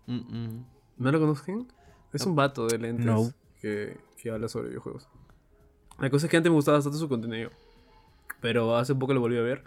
Mm, 0.06 0.16
mm. 0.16 0.66
¿No 1.00 1.12
lo 1.12 1.20
conozcan? 1.20 1.68
Es 2.14 2.24
No. 2.26 2.30
un 2.30 2.36
vato 2.38 2.68
de 2.68 2.78
lentes 2.78 3.06
No. 3.06 3.30
que, 3.62 3.98
que 4.16 4.32
habla 4.32 4.48
sobre 4.48 4.70
videojuegos. 4.70 5.10
La 6.00 6.10
cosa 6.10 6.26
es 6.28 6.32
que 6.32 6.38
antes 6.38 6.52
me 6.52 6.56
gustaba 6.56 6.78
bastante 6.78 7.00
su 7.00 7.10
contenido, 7.10 7.50
pero 8.42 8.76
hace 8.76 8.94
poco 8.96 9.14
lo 9.14 9.20
volví 9.20 9.38
a 9.38 9.42
ver 9.42 9.64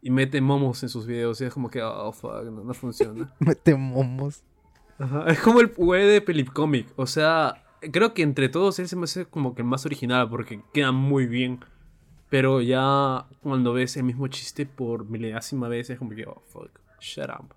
y 0.00 0.10
mete 0.10 0.40
momos 0.40 0.82
en 0.82 0.88
sus 0.88 1.06
videos 1.06 1.40
y 1.40 1.44
es 1.44 1.52
como 1.54 1.70
que, 1.70 1.82
oh, 1.82 2.12
fuck, 2.12 2.44
no, 2.44 2.64
no 2.64 2.74
funciona. 2.74 3.32
Mete 3.38 3.74
momos. 3.74 4.42
Ajá, 4.98 5.24
Es 5.28 5.40
como 5.40 5.60
el 5.60 5.68
güey 5.68 6.06
de 6.06 6.20
Pelipcomic. 6.20 6.88
O 6.96 7.06
sea, 7.06 7.64
creo 7.92 8.14
que 8.14 8.22
entre 8.22 8.48
todos 8.48 8.78
él 8.78 8.88
se 8.88 8.96
me 8.96 9.04
hace 9.04 9.24
como 9.26 9.54
que 9.54 9.62
el 9.62 9.68
más 9.68 9.84
original 9.86 10.28
porque 10.30 10.60
queda 10.72 10.92
muy 10.92 11.26
bien. 11.26 11.60
Pero 12.30 12.60
ya 12.62 13.26
cuando 13.42 13.72
ves 13.72 13.96
el 13.96 14.04
mismo 14.04 14.26
chiste 14.28 14.66
por 14.66 15.04
milésima 15.08 15.68
vez 15.68 15.88
es 15.90 15.98
como 15.98 16.10
que, 16.10 16.26
oh, 16.26 16.42
fuck, 16.48 16.70
shut 17.00 17.28
up. 17.30 17.54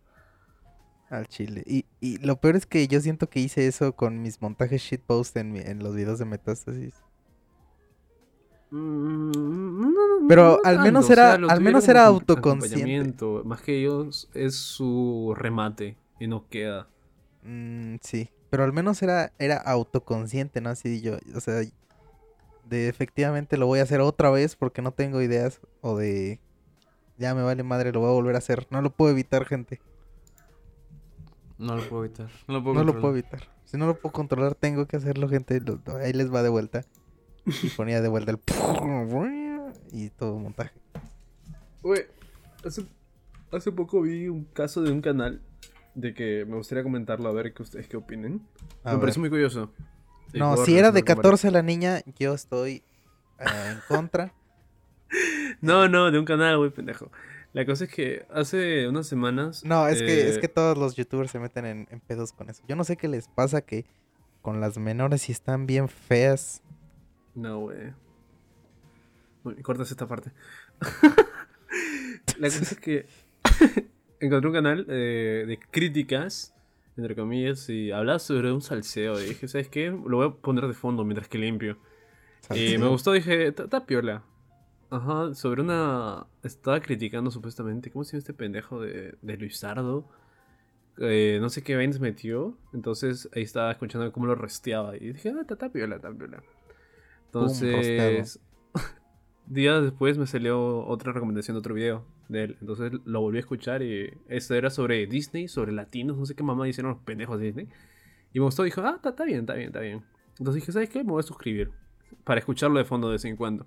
Al 1.10 1.28
chile. 1.28 1.64
Y, 1.66 1.86
y 2.02 2.18
lo 2.18 2.36
peor 2.38 2.56
es 2.58 2.66
que 2.66 2.88
yo 2.88 3.00
siento 3.00 3.30
que 3.30 3.40
hice 3.40 3.66
eso 3.68 3.94
con 3.96 4.22
mis 4.22 4.42
montajes 4.42 4.82
shitpost 4.82 5.36
en, 5.38 5.52
mi- 5.54 5.60
en 5.62 5.80
los 5.80 5.96
videos 5.96 6.20
de 6.20 6.26
Metástasis. 6.26 6.94
Mm, 8.70 10.28
Pero 10.28 10.44
no 10.44 10.54
al 10.64 10.76
tanto, 10.76 10.84
menos 10.84 11.06
o 11.06 11.08
sea, 11.08 11.36
era- 11.36 11.48
al 11.54 11.62
menos 11.62 11.88
era 11.88 12.06
autoconsciente. 12.06 13.26
Más 13.46 13.62
que 13.62 13.80
ellos, 13.80 14.30
es 14.34 14.56
su 14.56 15.34
remate 15.38 15.98
y 16.20 16.28
no 16.28 16.48
queda. 16.50 16.88
Mm, 17.44 17.96
sí. 18.02 18.30
Pero 18.50 18.64
al 18.64 18.74
menos 18.74 19.02
era, 19.02 19.34
era 19.40 19.58
autoconsciente, 19.58 20.62
¿no? 20.62 20.70
Así 20.70 21.02
yo, 21.02 21.18
o 21.36 21.40
sea, 21.40 21.62
de 22.70 22.90
efectivamente 22.90 23.58
lo 23.58 23.68
voy 23.68 23.80
a 23.80 23.84
hacer 23.84 24.02
otra 24.02 24.30
vez 24.30 24.56
porque 24.56 24.82
no 24.82 24.92
tengo 24.92 25.22
ideas. 25.22 25.60
O 25.82 25.98
de 25.98 26.40
ya 27.18 27.34
me 27.36 27.44
vale 27.44 27.64
madre, 27.64 27.92
lo 27.92 28.00
voy 28.02 28.10
a 28.10 28.14
volver 28.14 28.36
a 28.36 28.40
hacer. 28.40 28.68
No 28.70 28.82
lo 28.82 28.90
puedo 28.92 29.12
evitar, 29.12 29.46
gente. 29.46 29.80
No 31.58 31.76
lo 31.76 31.88
puedo 31.90 32.06
evitar. 32.06 32.30
No 32.48 32.54
lo 32.56 32.64
puedo 32.64 32.74
No 32.76 32.82
lo 32.82 32.86
controlar. 32.94 33.02
puedo 33.02 33.14
evitar. 33.14 33.50
Si 33.66 33.78
no 33.78 33.86
lo 33.88 33.96
puedo 34.00 34.14
controlar, 34.14 34.56
tengo 34.56 34.86
que 34.86 34.98
hacerlo, 34.98 35.28
gente. 35.28 35.62
Ahí 36.02 36.14
les 36.14 36.34
va 36.34 36.44
de 36.44 36.50
vuelta. 36.50 36.86
Y 37.48 37.70
ponía 37.70 38.02
de 38.02 38.10
vuelta 38.10 38.32
el... 38.32 38.40
Y 39.92 40.10
todo 40.10 40.38
montaje. 40.38 40.74
Güey, 41.82 42.06
hace, 42.66 42.86
hace 43.52 43.72
poco 43.72 44.02
vi 44.02 44.28
un 44.28 44.44
caso 44.46 44.82
de 44.82 44.92
un 44.92 45.02
canal 45.02 45.42
de 45.96 46.14
que 46.14 46.46
me 46.46 46.58
gustaría 46.58 46.84
comentarlo 46.84 47.30
a 47.30 47.34
ver 47.34 47.54
qué 47.54 47.64
ustedes 47.64 47.88
qué 47.88 47.98
opinen. 47.98 48.42
A 48.84 48.90
me 48.90 48.96
ver. 48.96 49.02
parece 49.02 49.20
muy 49.20 49.30
curioso. 49.30 49.72
Sí, 50.32 50.40
No, 50.40 50.58
si 50.58 50.78
era 50.78 50.92
de 50.92 51.00
relacionar 51.00 51.16
con 51.16 51.24
14 51.24 51.52
la 51.52 51.62
niña, 51.64 52.02
yo 52.20 52.34
estoy 52.34 52.84
eh, 53.40 53.46
en 53.72 53.80
contra. 53.88 54.34
No, 55.62 55.88
no, 55.88 56.12
de 56.12 56.20
un 56.20 56.26
canal, 56.26 56.58
güey, 56.58 56.70
pendejo. 56.70 57.10
La 57.54 57.66
cosa 57.66 57.86
es 57.86 57.90
que 57.90 58.26
hace 58.30 58.90
unas 58.90 59.08
semanas. 59.08 59.64
No, 59.64 59.88
es 59.88 60.02
que, 60.02 60.30
es 60.30 60.38
eh, 60.38 60.42
que 60.42 60.50
todos 60.50 60.78
los 60.78 60.96
youtubers 60.96 61.32
se 61.32 61.40
meten 61.40 61.66
en, 61.66 61.88
en 61.90 62.02
pedos 62.02 62.34
con 62.34 62.50
eso. 62.50 62.62
Yo 62.68 62.76
no 62.76 62.84
sé 62.84 62.98
qué 62.98 63.08
les 63.08 63.30
pasa 63.30 63.62
que 63.62 63.86
con 64.42 64.60
las 64.60 64.78
menores 64.78 65.24
si 65.24 65.32
están 65.32 65.66
bien 65.66 65.88
feas. 65.88 66.62
No, 67.38 67.60
güey. 67.60 67.94
Cortas 69.62 69.92
esta 69.92 70.08
parte. 70.08 70.32
La 72.40 72.48
cosa 72.50 72.62
es 72.64 72.80
que 72.80 73.06
encontré 74.20 74.48
un 74.48 74.54
canal 74.54 74.86
eh, 74.90 75.46
de 75.48 75.60
críticas, 75.72 76.54
entre 76.98 77.16
comillas, 77.16 77.70
y 77.70 77.92
hablaba 77.92 78.20
sobre 78.20 78.52
un 78.52 78.62
salseo. 78.62 79.20
Y 79.22 79.26
dije, 79.30 79.48
¿sabes 79.48 79.70
qué? 79.70 79.90
Lo 79.90 80.18
voy 80.18 80.28
a 80.28 80.32
poner 80.32 80.68
de 80.68 80.74
fondo 80.74 81.04
mientras 81.06 81.28
que 81.30 81.38
limpio. 81.38 81.78
Y 82.54 82.76
Salseo. 82.76 82.80
me 82.80 82.88
gustó, 82.88 83.12
dije, 83.14 83.52
"Ta- 83.52 83.64
está 83.66 83.86
piola. 83.86 84.24
Ajá, 84.90 85.34
sobre 85.34 85.62
una. 85.62 86.26
Estaba 86.44 86.80
criticando 86.82 87.30
supuestamente. 87.32 87.92
¿Cómo 87.92 88.04
se 88.04 88.14
llama 88.14 88.20
este 88.20 88.34
pendejo 88.34 88.82
de, 88.82 89.16
de 89.22 89.38
Luisardo? 89.38 90.10
Eh, 91.00 91.38
no 91.42 91.50
sé 91.50 91.62
qué 91.64 91.76
vaina 91.76 91.94
se 91.94 92.00
metió. 92.00 92.58
Entonces 92.74 93.30
ahí 93.36 93.44
estaba 93.44 93.72
escuchando 93.72 94.12
cómo 94.12 94.26
lo 94.28 94.36
resteaba. 94.36 94.96
Y 94.98 95.12
dije, 95.14 95.30
ah, 95.38 95.46
está 95.48 95.70
piola, 95.72 95.98
está 95.98 96.12
piola. 96.12 96.42
Entonces. 97.28 98.40
días 99.48 99.82
después 99.82 100.18
me 100.18 100.28
salió 100.28 100.86
otra 100.86 101.14
recomendación 101.14 101.56
de 101.56 101.60
otro 101.60 101.74
video 101.74 102.04
de 102.28 102.44
él. 102.46 102.58
Entonces 102.60 102.92
lo 103.06 103.22
volví 103.22 103.38
a 103.38 103.42
escuchar 103.42 103.82
y 103.82 104.12
esto 104.28 104.56
era 104.56 104.70
sobre 104.70 105.06
Disney, 105.08 105.48
sobre 105.48 105.72
latinos, 105.72 106.18
no 106.18 106.26
sé 106.26 106.36
qué 106.36 106.44
mamá 106.44 106.68
hicieron 106.68 106.92
los 106.94 107.02
pendejos 107.04 107.40
de 107.40 107.46
Disney. 107.46 107.68
Y 108.34 108.40
me 108.40 108.46
gustó, 108.46 108.64
dijo, 108.64 108.82
ah, 108.82 109.00
está 109.04 109.24
bien, 109.24 109.40
está 109.42 109.54
bien, 109.54 109.68
está 109.68 109.80
bien. 109.80 110.04
Entonces 110.38 110.62
dije, 110.62 110.72
¿sabes 110.72 110.90
qué? 110.90 111.04
Me 111.04 111.12
voy 111.12 111.22
a 111.22 111.24
suscribir 111.24 111.72
para 112.24 112.40
escucharlo 112.40 112.78
de 112.78 112.86
fondo 112.86 113.08
de 113.08 113.14
vez 113.14 113.26
en 113.26 113.36
cuando. 113.38 113.66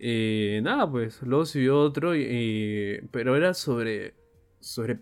Y 0.00 0.58
nada, 0.62 0.90
pues, 0.90 1.22
luego 1.22 1.44
subió 1.46 1.78
otro, 1.80 2.14
y, 2.14 2.22
y- 2.22 3.00
pero 3.10 3.36
era 3.36 3.54
sobre, 3.54 4.14
sobre 4.60 4.98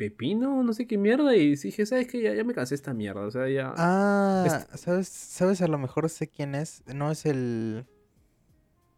pepino, 0.00 0.62
no 0.62 0.72
sé 0.72 0.86
qué 0.86 0.96
mierda, 0.96 1.36
y 1.36 1.56
dije, 1.56 1.84
¿sabes 1.84 2.06
qué? 2.08 2.22
Ya, 2.22 2.32
ya 2.34 2.42
me 2.42 2.54
cansé 2.54 2.74
esta 2.74 2.94
mierda, 2.94 3.20
o 3.26 3.30
sea, 3.30 3.46
ya... 3.50 3.74
Ah, 3.76 4.44
Este- 4.46 4.78
¿sabes? 4.78 5.08
¿Sabes? 5.08 5.60
A 5.60 5.66
lo 5.68 5.76
mejor 5.76 6.08
sé 6.08 6.26
quién 6.28 6.54
es. 6.54 6.82
No 6.86 7.10
es 7.10 7.26
el... 7.26 7.84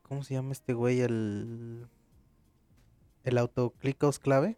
¿Cómo 0.04 0.22
se 0.22 0.34
llama 0.34 0.52
este 0.52 0.74
güey? 0.74 1.00
El... 1.00 1.88
El 3.24 3.38
autoclicos 3.38 4.20
clave. 4.20 4.56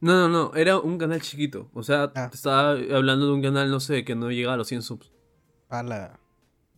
No, 0.00 0.12
no, 0.12 0.28
no, 0.28 0.54
era 0.56 0.78
un 0.80 0.98
canal 0.98 1.20
chiquito, 1.22 1.70
o 1.72 1.82
sea, 1.84 2.10
Ah. 2.16 2.28
te 2.30 2.36
estaba 2.36 2.70
hablando 2.72 3.26
de 3.26 3.32
un 3.32 3.42
canal, 3.42 3.70
no 3.70 3.78
sé, 3.78 4.04
que 4.04 4.14
no 4.16 4.30
llegaba 4.32 4.54
a 4.54 4.56
los 4.58 4.66
100 4.68 4.82
subs. 4.82 5.12
A 5.68 5.82
la... 5.84 6.18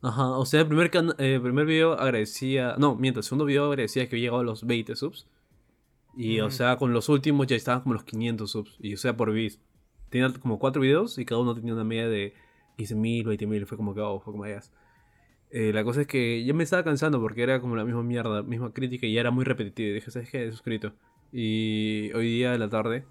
Ajá, 0.03 0.31
o 0.33 0.45
sea, 0.47 0.61
el 0.61 0.67
primer, 0.69 0.91
cana- 0.91 1.15
eh, 1.19 1.41
primer 1.43 1.65
video 1.67 1.95
agradecía, 1.95 2.77
no, 2.79 2.95
mientras, 2.95 3.25
el 3.25 3.29
segundo 3.29 3.47
video 3.47 3.67
agradecía 3.71 4.07
que 4.09 4.17
había 4.17 4.25
llegado 4.27 4.43
a 4.43 4.45
los 4.45 4.65
20 4.67 4.95
subs. 4.95 5.27
Y, 6.17 6.41
o 6.41 6.51
sea, 6.51 6.77
con 6.79 6.93
los 6.93 7.09
últimos 7.09 7.47
ya 7.47 7.57
estaban 7.57 7.83
como 7.83 7.95
los 7.95 8.05
500 8.05 8.51
subs. 8.51 8.77
Y, 8.81 8.95
o 8.95 8.97
sea, 8.99 9.17
por 9.17 9.33
vis. 9.33 9.61
Tenía 10.11 10.33
como 10.35 10.59
cuatro 10.59 10.83
videos 10.83 11.19
y 11.19 11.25
cada 11.27 11.41
uno 11.41 11.55
tenía 11.55 11.75
una 11.75 11.85
media 11.85 12.09
de 12.09 12.35
15.000, 12.77 13.27
20.000. 13.27 13.67
Fue 13.67 13.77
como 13.77 13.95
que, 13.95 14.01
oh, 14.01 14.21
fue 14.21 14.33
como 14.33 14.47
ellas. 14.47 14.73
Eh, 15.51 15.73
la 15.73 15.85
cosa 15.85 16.03
es 16.03 16.07
que 16.07 16.45
ya 16.45 16.55
me 16.55 16.65
estaba 16.65 16.85
cansando 16.85 17.21
porque 17.21 17.43
era 17.43 17.61
como 17.61 17.77
la 17.77 17.85
misma 17.85 18.03
mierda, 18.03 18.43
misma 18.43 18.73
crítica 18.73 19.07
y 19.07 19.15
ya 19.15 19.21
era 19.21 19.31
muy 19.31 19.45
repetitiva. 19.45 19.91
Y 19.91 19.95
dije, 19.95 20.11
¿sabes 20.11 20.31
qué? 20.31 20.47
He 20.47 20.51
suscrito. 20.53 20.95
Y 21.33 22.13
hoy 22.15 22.27
día 22.37 22.53
de 22.53 22.59
la 22.59 22.69
tarde, 22.69 23.07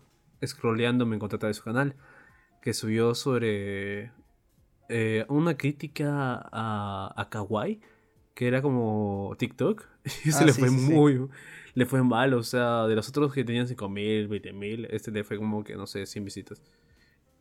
scrolleando, 0.46 1.06
me 1.06 1.16
encontré 1.16 1.38
a 1.38 1.40
través 1.40 1.58
de 1.58 1.60
su 1.62 1.66
canal 1.66 1.96
que 2.62 2.74
subió 2.74 3.16
sobre 3.16 4.12
eh, 4.90 5.26
una 5.30 5.58
crítica 5.58 6.36
a, 6.52 7.14
a 7.16 7.30
Kawaii, 7.30 7.82
que 8.34 8.48
era 8.48 8.62
como 8.62 9.36
TikTok. 9.38 9.84
Y 10.26 10.32
se 10.32 10.44
Ah, 10.44 10.46
le 10.46 10.54
sí, 10.54 10.62
fue 10.62 10.70
sí, 10.70 10.80
sí. 10.80 11.06
Le 11.76 11.86
fue 11.86 12.04
mal, 12.04 12.34
o 12.34 12.42
sea, 12.42 12.88
de 12.88 12.96
los 12.96 13.08
otros 13.10 13.34
que 13.34 13.44
tenían 13.44 13.68
5.000, 13.68 14.28
20.000, 14.28 14.88
este 14.90 15.12
le 15.12 15.24
fue 15.24 15.38
como 15.38 15.64
que, 15.64 15.76
no 15.76 15.86
sé, 15.86 16.06
100 16.06 16.26
visitas. 16.26 16.62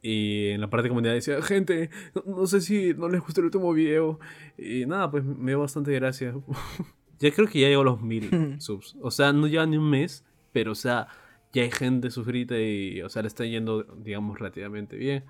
Y 0.02 0.48
en 0.48 0.60
la 0.60 0.68
parte 0.68 0.82
de 0.82 0.88
comunidad 0.90 1.14
decía, 1.14 1.40
gente, 1.40 1.88
no, 2.14 2.36
no 2.36 2.46
sé 2.46 2.60
si 2.60 2.92
no 2.92 3.08
les 3.08 3.22
gustó 3.22 3.40
el 3.40 3.46
último 3.46 3.72
video. 3.72 4.20
Y 4.58 4.84
nada, 4.84 5.10
pues 5.10 5.24
me 5.24 5.52
dio 5.52 5.60
bastante 5.60 5.92
gracia. 5.92 6.34
ya 7.18 7.32
creo 7.32 7.48
que 7.48 7.60
ya 7.60 7.68
llegó 7.68 7.80
a 7.80 7.84
los 7.84 8.02
1000 8.02 8.56
subs. 8.60 8.96
O 9.00 9.10
sea, 9.10 9.32
no 9.32 9.46
lleva 9.46 9.64
ni 9.64 9.78
un 9.78 9.88
mes, 9.88 10.24
pero 10.52 10.72
o 10.72 10.74
sea, 10.74 11.08
ya 11.54 11.62
hay 11.62 11.70
gente 11.70 12.10
suscrita 12.10 12.58
y, 12.58 13.00
o 13.00 13.08
sea, 13.08 13.22
le 13.22 13.28
está 13.28 13.46
yendo, 13.46 13.84
digamos, 13.84 14.38
relativamente 14.38 14.96
bien. 14.96 15.24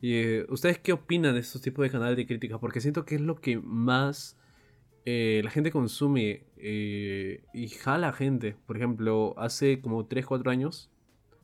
Y, 0.00 0.14
eh, 0.14 0.46
¿Ustedes 0.48 0.78
qué 0.78 0.92
opinan 0.92 1.34
de 1.34 1.40
estos 1.40 1.62
tipos 1.62 1.84
de 1.84 1.90
canales 1.90 2.16
de 2.16 2.26
crítica? 2.26 2.58
Porque 2.58 2.80
siento 2.80 3.04
que 3.04 3.16
es 3.16 3.20
lo 3.20 3.36
que 3.36 3.58
más 3.58 4.36
eh, 5.04 5.40
la 5.44 5.50
gente 5.50 5.70
consume 5.70 6.44
eh, 6.56 7.42
y 7.54 7.68
jala 7.68 8.08
a 8.08 8.12
gente. 8.12 8.56
Por 8.66 8.76
ejemplo, 8.76 9.34
hace 9.38 9.80
como 9.80 10.06
3, 10.06 10.26
4 10.26 10.50
años 10.50 10.90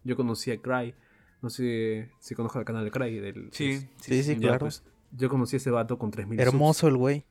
yo 0.05 0.17
conocí 0.17 0.51
a 0.51 0.61
Cry. 0.61 0.95
No 1.43 1.51
sé 1.51 2.11
si 2.21 2.35
conozco 2.35 2.59
el 2.59 2.65
canal 2.65 2.85
de 2.85 2.91
Cry. 2.91 3.19
Del, 3.21 3.49
Sí, 3.53 3.71
es- 3.71 3.89
Sí, 4.01 4.23
sí, 4.23 4.35
ya, 4.35 4.41
claro. 4.41 4.59
pues, 4.61 4.85
yo 5.13 5.29
conocí 5.29 5.57
a 5.57 5.59
ese 5.59 5.71
vato 5.71 5.99
con 5.99 6.11
3.000 6.11 6.39
subs. 6.39 6.47
Hermoso 6.55 6.89
el 6.89 6.97
güey. 6.97 7.25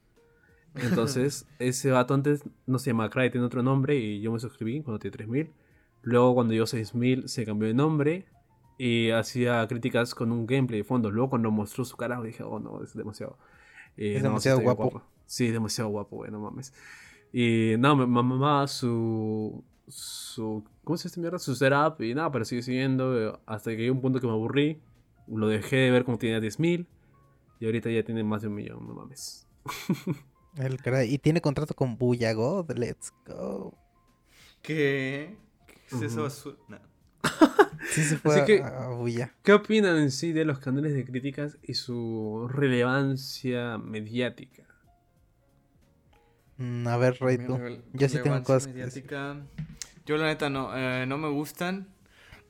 Entonces, 0.75 1.45
ese 1.59 1.91
vato 1.91 2.13
antes 2.13 2.43
no 2.65 2.79
se 2.79 2.89
llama 2.91 3.09
Cry, 3.09 3.29
tiene 3.29 3.45
otro 3.45 3.61
nombre 3.63 3.95
y 3.95 4.21
yo 4.21 4.31
me 4.31 4.39
suscribí 4.39 4.81
cuando 4.81 4.99
tenía 4.99 5.13
3000. 5.13 5.51
Luego, 6.01 6.33
cuando 6.35 6.53
yo 6.53 6.65
6000, 6.65 7.29
se 7.29 7.45
cambió 7.45 7.67
de 7.67 7.73
nombre 7.73 8.25
y 8.77 9.11
hacía 9.11 9.65
críticas 9.67 10.15
con 10.15 10.31
un 10.31 10.45
gameplay 10.47 10.79
de 10.81 10.83
fondo. 10.83 11.11
Luego, 11.11 11.29
cuando 11.29 11.51
mostró 11.51 11.85
su 11.85 11.95
cara, 11.95 12.21
dije, 12.21 12.43
oh 12.43 12.59
no, 12.59 12.83
es 12.83 12.93
demasiado. 12.95 13.37
eh, 13.97 14.15
Es 14.17 14.23
no, 14.23 14.29
demasiado 14.29 14.59
bien 14.59 14.73
guapo. 14.73 15.03
Sí, 15.25 15.49
demasiado 15.51 15.89
guapo, 15.89 16.17
güey, 16.17 16.31
no 16.31 16.39
mames. 16.39 16.73
Y 17.31 17.73
no, 17.79 17.95
me 17.95 18.05
mamaba 18.05 18.67
su. 18.67 19.63
su 19.87 20.63
¿Cómo 20.83 20.97
se 20.97 21.03
llama 21.03 21.09
esta 21.09 21.21
mierda? 21.21 21.39
Su 21.39 21.55
setup 21.55 22.01
y 22.01 22.13
nada, 22.13 22.31
pero 22.31 22.45
sigue 22.45 22.61
siguiendo 22.61 23.19
eh, 23.19 23.39
hasta 23.45 23.71
que 23.71 23.77
llegó 23.77 23.95
un 23.95 24.01
punto 24.01 24.19
que 24.19 24.27
me 24.27 24.33
aburrí. 24.33 24.79
Lo 25.27 25.47
dejé 25.47 25.77
de 25.77 25.91
ver 25.91 26.03
como 26.03 26.17
tenía 26.17 26.39
10.000 26.39 26.85
y 27.59 27.65
ahorita 27.65 27.89
ya 27.89 28.03
tiene 28.03 28.23
más 28.23 28.41
de 28.41 28.49
un 28.49 28.55
millón, 28.55 28.85
no 28.87 28.93
mames. 28.93 29.47
El 30.57 30.77
caray. 30.77 31.11
Y 31.13 31.17
tiene 31.17 31.41
contrato 31.41 31.73
con 31.73 31.97
Booyah 31.97 32.33
God. 32.33 32.71
Let's 32.77 33.11
go. 33.25 33.73
¿Qué? 34.61 35.37
¿Qué 35.89 36.05
es 36.05 36.15
basura? 36.15 36.57
No. 36.67 36.77
Sí 37.89 38.01
se 38.03 38.17
fue 38.17 38.33
Así 38.33 38.41
a- 38.41 38.45
que- 38.45 38.63
a. 38.63 39.33
¿Qué 39.43 39.51
opinan 39.53 39.97
en 39.97 40.09
sí 40.11 40.31
de 40.31 40.45
los 40.45 40.59
canales 40.59 40.93
de 40.93 41.03
críticas 41.03 41.57
y 41.63 41.73
su 41.73 42.47
relevancia 42.49 43.77
mediática? 43.77 44.63
Mm, 46.63 46.87
a 46.87 46.95
ver, 46.97 47.17
Rey, 47.19 47.37
tú. 47.37 47.59
Yo 47.91 48.07
sí 48.07 48.19
tengo 48.19 48.41
cosas 48.41 48.67
mediática. 48.67 49.35
Yo 50.05 50.15
la 50.17 50.27
neta 50.27 50.49
no, 50.49 50.75
eh, 50.75 51.05
no 51.05 51.17
me 51.17 51.27
gustan. 51.27 51.89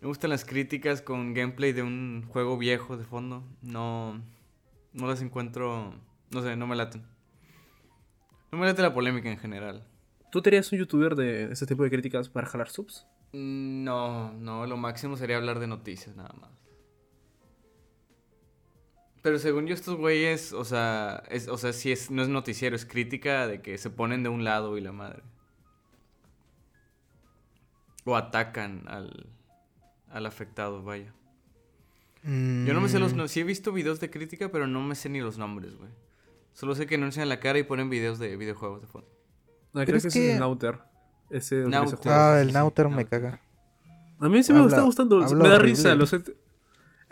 Me 0.02 0.08
gustan 0.08 0.30
las 0.30 0.46
críticas 0.46 1.02
con 1.02 1.34
gameplay 1.34 1.72
de 1.74 1.82
un 1.82 2.24
juego 2.28 2.58
viejo 2.58 2.96
de 2.96 3.06
fondo. 3.06 3.44
No, 3.64 4.22
no 4.94 5.08
las 5.08 5.22
encuentro, 5.22 5.96
no 6.30 6.42
sé, 6.44 6.56
no 6.56 6.68
me 6.68 6.76
laten. 6.76 7.04
No 8.52 8.60
me 8.60 8.68
late 8.68 8.84
la 8.84 8.94
polémica 8.94 9.32
en 9.32 9.38
general. 9.40 9.84
¿Tú 10.32 10.42
te 10.44 10.50
harías 10.50 10.72
un 10.72 10.78
youtuber 10.80 11.16
de 11.16 11.52
ese 11.52 11.66
tipo 11.66 11.84
de 11.84 11.90
críticas 11.90 12.30
para 12.30 12.46
jalar 12.46 12.70
subs? 12.70 13.08
Mm, 13.32 13.84
No, 13.84 14.34
no, 14.34 14.68
lo 14.68 14.78
máximo 14.78 15.18
sería 15.18 15.38
hablar 15.38 15.58
de 15.60 15.66
noticias 15.68 16.16
nada 16.16 16.34
más. 16.40 16.52
Pero 19.24 19.40
según 19.40 19.66
yo 19.68 19.74
estos 19.74 19.96
güeyes, 19.98 20.54
o 20.54 20.66
sea, 20.66 21.24
es, 21.30 21.48
o 21.48 21.58
sea, 21.58 21.74
si 21.74 21.92
es, 21.92 22.12
no 22.12 22.22
es 22.22 22.28
noticiero, 22.30 22.76
es 22.76 22.86
crítica 22.86 23.48
de 23.48 23.62
que 23.62 23.78
se 23.80 23.90
ponen 23.90 24.22
de 24.22 24.30
un 24.30 24.44
lado 24.44 24.78
y 24.78 24.82
la 24.82 24.92
madre. 24.92 25.24
O 28.06 28.16
atacan 28.18 28.84
al, 28.88 29.28
al 30.10 30.26
afectado, 30.26 30.84
vaya. 30.84 31.14
Yo 32.26 32.74
no 32.74 32.80
me 32.82 32.88
sé 32.90 33.00
los 33.00 33.12
Mm, 33.14 33.18
nombres. 33.18 33.32
Sí 33.32 33.40
he 33.42 33.44
visto 33.44 33.72
videos 33.74 34.00
de 34.00 34.10
crítica, 34.10 34.50
pero 34.52 34.66
no 34.68 34.82
me 34.82 34.96
sé 34.96 35.10
ni 35.10 35.20
los 35.20 35.38
nombres, 35.38 35.76
güey. 35.78 35.90
Solo 36.54 36.76
sé 36.76 36.86
que 36.86 36.98
no 36.98 37.06
enseñan 37.06 37.30
la 37.30 37.40
cara 37.40 37.60
y 37.60 37.64
ponen 37.64 37.90
videos 37.90 38.20
de 38.20 38.38
videojuegos 38.38 38.82
de 38.82 38.88
fondo. 38.88 39.08
No, 39.74 39.84
creo 39.84 39.98
es 39.98 40.04
que 40.04 40.08
ese 40.10 40.20
es 40.20 40.26
que- 40.26 40.34
el 40.34 40.40
Nauter. 40.40 40.80
Ese 41.30 41.62
donde 41.62 41.78
Nauter. 41.78 41.98
se 41.98 42.04
juega. 42.04 42.34
Ah, 42.34 42.36
sí, 42.38 42.42
el 42.44 42.48
sí, 42.50 42.54
Nauter 42.54 42.86
me 42.90 42.96
Nauter. 42.96 43.10
caga. 43.22 43.42
A 44.20 44.30
mí 44.30 44.44
sí 44.44 44.54
me 44.54 44.60
Habla- 44.60 44.70
está 44.72 44.82
gustando. 44.84 45.18
Me 45.20 45.26
da 45.26 45.56
horrible. 45.56 45.58
risa. 45.64 45.96
Los... 45.96 46.14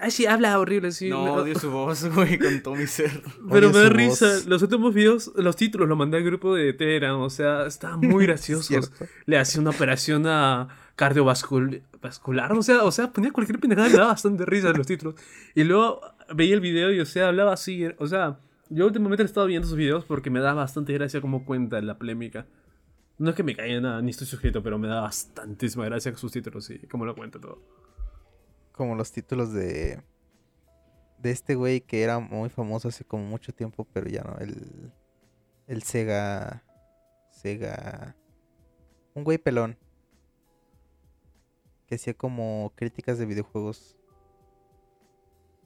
Ay, 0.04 0.10
sí, 0.12 0.26
habla 0.26 0.58
horrible, 0.60 0.92
sí. 0.92 1.10
no, 1.10 1.24
me- 1.24 1.30
odio 1.32 1.60
su 1.60 1.70
voz, 1.70 2.04
güey, 2.16 2.40
con 2.40 2.62
Tommy 2.64 2.88
Cerro. 2.88 3.22
Pero 3.52 3.68
Oye, 3.70 3.78
me 3.78 3.84
da 3.84 3.90
risa. 3.90 4.26
voz. 4.28 4.46
Los 4.48 4.62
últimos 4.64 4.94
videos, 4.94 5.32
los 5.36 5.56
títulos 5.56 5.88
los 5.88 5.98
mandé 5.98 6.18
al 6.18 6.24
grupo 6.24 6.56
de 6.56 6.74
Telegram. 6.74 7.20
O 7.22 7.30
sea, 7.30 7.66
estaban 7.68 8.00
muy 8.02 8.26
graciosos. 8.26 8.92
Le 9.26 9.38
hacía 9.38 9.62
una 9.62 9.70
operación 9.70 10.26
a 10.28 10.68
cardiovascular. 10.96 12.52
O 12.54 12.64
sea, 12.64 12.84
o 12.84 12.92
sea, 12.92 13.12
ponía 13.12 13.32
cualquier 13.32 13.60
pendejada 13.60 13.88
y 13.88 13.92
me 13.92 13.98
daba 13.98 14.12
bastante 14.12 14.46
risa 14.46 14.72
los 14.72 14.88
títulos. 14.88 15.16
Y 15.56 15.64
luego 15.64 16.02
veía 16.34 16.54
el 16.56 16.62
video 16.62 16.92
y, 16.92 17.00
o 17.00 17.06
sea, 17.06 17.28
hablaba 17.28 17.54
así. 17.54 17.86
O 17.98 18.08
sea, 18.08 18.40
yo 18.70 18.86
últimamente 18.86 19.24
he 19.24 19.26
estado 19.26 19.48
viendo 19.48 19.68
sus 19.68 19.78
videos 19.78 20.06
porque 20.06 20.30
me 20.30 20.40
da 20.40 20.54
bastante 20.54 20.94
gracia 20.94 21.22
cómo 21.22 21.46
cuenta 21.46 21.82
la 21.82 21.98
polémica. 21.98 22.46
No 23.18 23.30
es 23.30 23.36
que 23.36 23.44
me 23.44 23.56
caiga 23.56 23.80
nada, 23.82 24.02
ni 24.02 24.10
estoy 24.10 24.26
suscrito, 24.26 24.64
pero 24.64 24.80
me 24.80 24.88
da 24.88 25.02
bastantísima 25.02 25.86
gracia 25.86 26.16
sus 26.18 26.32
títulos 26.32 26.68
y 26.72 26.80
cómo 26.88 27.06
lo 27.06 27.14
cuenta 27.14 27.40
todo. 27.40 27.62
Como 28.82 28.96
los 28.96 29.12
títulos 29.12 29.54
de. 29.54 30.02
De 31.20 31.30
este 31.30 31.54
güey 31.54 31.82
que 31.82 32.02
era 32.02 32.18
muy 32.18 32.50
famoso 32.50 32.88
hace 32.88 33.06
como 33.06 33.24
mucho 33.26 33.54
tiempo, 33.54 33.86
pero 33.94 34.10
ya 34.10 34.24
no. 34.24 34.40
El. 34.40 34.92
El 35.68 35.84
Sega. 35.84 36.64
Sega. 37.30 38.16
Un 39.14 39.24
güey 39.24 39.38
pelón. 39.38 39.78
Que 41.86 41.94
hacía 41.94 42.16
como 42.16 42.74
críticas 42.76 43.20
de 43.20 43.28
videojuegos. 43.28 43.98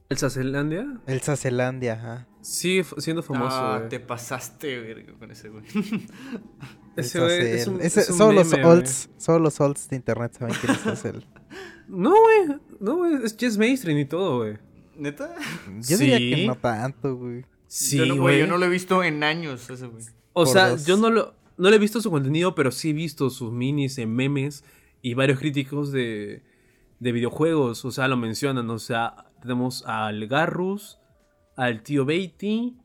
¿El 0.09 0.17
Sacelandia? 0.17 0.99
El 1.07 1.21
Sacelandia, 1.21 1.93
ajá. 1.93 2.27
Sigue 2.41 2.81
f- 2.81 2.99
siendo 2.99 3.23
famoso. 3.23 3.55
ah, 3.55 3.77
güey. 3.77 3.89
te 3.89 4.01
pasaste, 4.01 4.77
verga, 4.81 5.13
con 5.17 5.31
ese 5.31 5.47
güey. 5.47 5.63
Ese 6.97 7.19
güey 7.21 7.41
es 7.51 7.67
un, 7.67 7.79
es 7.79 7.95
un 8.09 8.17
solo, 8.17 8.33
los 8.33 8.51
meme, 8.51 8.65
olds, 8.65 9.09
solo 9.17 9.39
los 9.39 9.59
olds 9.61 9.87
de 9.87 9.95
internet 9.95 10.33
saben 10.37 10.53
quién 10.59 10.73
es 10.73 10.79
Sacel. 10.81 11.25
No, 11.87 12.09
güey. 12.11 12.59
No, 12.79 12.95
güey. 12.97 13.15
Es 13.23 13.35
Jess 13.37 13.57
Mainstream 13.57 13.97
y 13.99 14.05
todo, 14.05 14.37
güey. 14.39 14.57
¿Neta? 14.97 15.35
Yo 15.87 15.97
diría 15.97 16.17
que 16.19 16.35
Sí. 16.35 16.47
no 16.47 16.55
tanto, 16.55 17.15
güey. 17.17 17.45
Sí, 17.67 17.97
yo, 17.97 18.05
no, 18.05 18.15
güey. 18.21 18.39
yo 18.39 18.47
no 18.47 18.57
lo 18.57 18.65
he 18.65 18.69
visto 18.69 19.03
en 19.03 19.23
años, 19.23 19.69
ese 19.69 19.87
güey. 19.87 20.03
O 20.33 20.43
por 20.43 20.47
sea, 20.53 20.69
dos. 20.69 20.85
yo 20.85 20.97
no 20.97 21.09
lo, 21.09 21.33
no 21.57 21.69
le 21.69 21.75
he 21.75 21.79
visto 21.79 22.01
su 22.01 22.09
contenido, 22.11 22.55
pero 22.55 22.71
sí 22.71 22.91
he 22.91 22.93
visto 22.93 23.29
sus 23.29 23.51
minis 23.51 23.97
en 23.97 24.13
memes 24.15 24.63
y 25.01 25.13
varios 25.13 25.39
críticos 25.39 25.91
de, 25.91 26.43
de 26.99 27.11
videojuegos. 27.11 27.83
O 27.85 27.91
sea, 27.91 28.07
lo 28.07 28.15
mencionan. 28.17 28.69
O 28.69 28.79
sea, 28.79 29.27
tenemos 29.41 29.83
al 29.85 30.27
Garrus, 30.27 30.99
al 31.57 31.83
tío 31.83 32.05
Beatty 32.05 32.77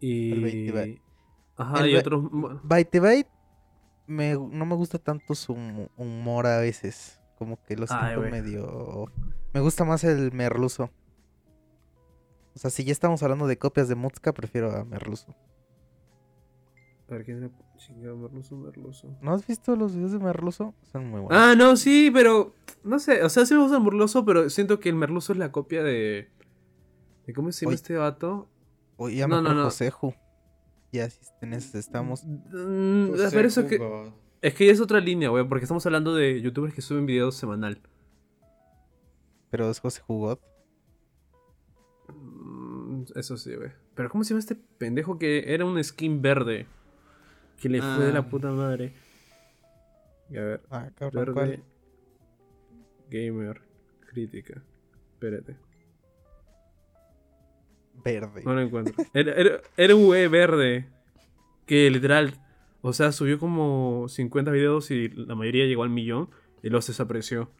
y. 0.00 0.32
El 0.32 0.40
Beatty, 0.40 0.70
Beatty. 0.72 1.00
Ajá, 1.56 1.84
El 1.84 1.90
y 1.90 1.96
otros. 1.96 2.28
bueno, 2.30 2.60
Byte 2.64 3.00
me, 4.08 4.34
no 4.34 4.66
me 4.66 4.74
gusta 4.74 4.98
tanto 4.98 5.34
su 5.34 5.54
hu- 5.54 5.88
humor 5.96 6.46
a 6.46 6.58
veces. 6.58 7.15
Como 7.36 7.62
que 7.62 7.76
lo 7.76 7.86
siento 7.86 8.20
medio... 8.22 9.06
Me 9.52 9.60
gusta 9.60 9.84
más 9.84 10.04
el 10.04 10.32
Merluzo. 10.32 10.90
O 12.54 12.58
sea, 12.58 12.70
si 12.70 12.84
ya 12.84 12.92
estamos 12.92 13.22
hablando 13.22 13.46
de 13.46 13.58
copias 13.58 13.88
de 13.88 13.94
Mutska, 13.94 14.32
prefiero 14.32 14.74
a 14.74 14.84
Merluzo. 14.84 15.34
A 17.08 17.12
ver, 17.14 17.24
¿quién 17.24 17.38
era? 17.38 17.50
Chingado, 17.76 18.16
Merluzo, 18.16 18.56
Merluzo. 18.56 19.16
¿No 19.20 19.32
has 19.32 19.46
visto 19.46 19.76
los 19.76 19.94
videos 19.94 20.12
de 20.12 20.18
Merluzo? 20.18 20.74
Son 20.90 21.08
muy 21.08 21.20
buenos. 21.20 21.40
Ah, 21.40 21.54
no, 21.54 21.76
sí, 21.76 22.10
pero. 22.12 22.54
No 22.82 22.98
sé, 22.98 23.22
o 23.22 23.28
sea, 23.28 23.44
sí 23.46 23.54
me 23.54 23.60
gusta 23.60 23.76
el 23.76 23.84
Merluzo, 23.84 24.24
pero 24.24 24.48
siento 24.50 24.80
que 24.80 24.88
el 24.88 24.94
Merluzo 24.94 25.32
es 25.32 25.38
la 25.38 25.52
copia 25.52 25.82
de. 25.82 26.30
de 27.26 27.32
¿Cómo 27.34 27.52
se 27.52 27.66
llama 27.66 27.70
Oye. 27.70 27.76
este 27.76 27.96
vato? 27.96 28.48
Oye, 28.96 29.16
ya 29.16 29.28
no, 29.28 29.42
no, 29.42 29.52
no. 29.52 29.64
Joseju. 29.64 30.14
Ya, 30.92 31.10
si 31.10 31.20
en 31.42 31.52
eso 31.52 31.78
estamos. 31.78 32.24
Mm, 32.24 33.10
José 33.10 33.28
pero 33.32 33.48
eso 33.48 33.60
es 33.60 33.66
que. 33.66 34.12
Es 34.46 34.54
que 34.54 34.70
es 34.70 34.80
otra 34.80 35.00
línea, 35.00 35.28
güey, 35.28 35.42
porque 35.48 35.64
estamos 35.64 35.84
hablando 35.86 36.14
de 36.14 36.40
youtubers 36.40 36.72
que 36.72 36.80
suben 36.82 37.04
videos 37.06 37.34
semanal. 37.34 37.80
Pero 39.50 39.68
es 39.70 39.80
José 39.80 40.02
Jugot. 40.02 40.40
Mm, 42.08 43.04
Eso 43.16 43.36
sí, 43.36 43.54
güey. 43.56 43.70
Pero 43.94 44.08
¿cómo 44.08 44.22
se 44.22 44.30
llama 44.30 44.40
este 44.40 44.54
pendejo 44.54 45.18
que 45.18 45.52
era 45.52 45.64
un 45.64 45.82
skin 45.82 46.22
verde? 46.22 46.66
Que 47.60 47.68
le 47.68 47.80
fue 47.80 48.04
de 48.04 48.12
la 48.12 48.20
Ah. 48.20 48.28
puta 48.30 48.50
madre. 48.52 48.92
Y 50.30 50.36
a 50.36 50.42
ver, 50.44 50.60
Ah, 50.70 50.90
cabrón, 50.94 51.24
verde. 51.24 51.32
¿cuál? 51.34 51.64
Gamer. 53.10 53.60
Crítica. 54.10 54.62
Espérate. 55.14 55.56
Verde. 58.04 58.42
No 58.44 58.54
lo 58.54 58.60
encuentro. 58.60 58.94
Era, 59.14 59.32
era, 59.34 59.60
era 59.76 59.96
un 59.96 60.04
güey 60.06 60.28
verde. 60.28 60.86
Que 61.66 61.90
literal. 61.90 62.34
O 62.88 62.92
sea, 62.92 63.10
subió 63.10 63.40
como 63.40 64.06
50 64.08 64.52
videos 64.52 64.92
y 64.92 65.08
la 65.08 65.34
mayoría 65.34 65.66
llegó 65.66 65.82
al 65.82 65.90
millón. 65.90 66.30
Y 66.62 66.70
los 66.70 66.86
desapareció. 66.86 67.50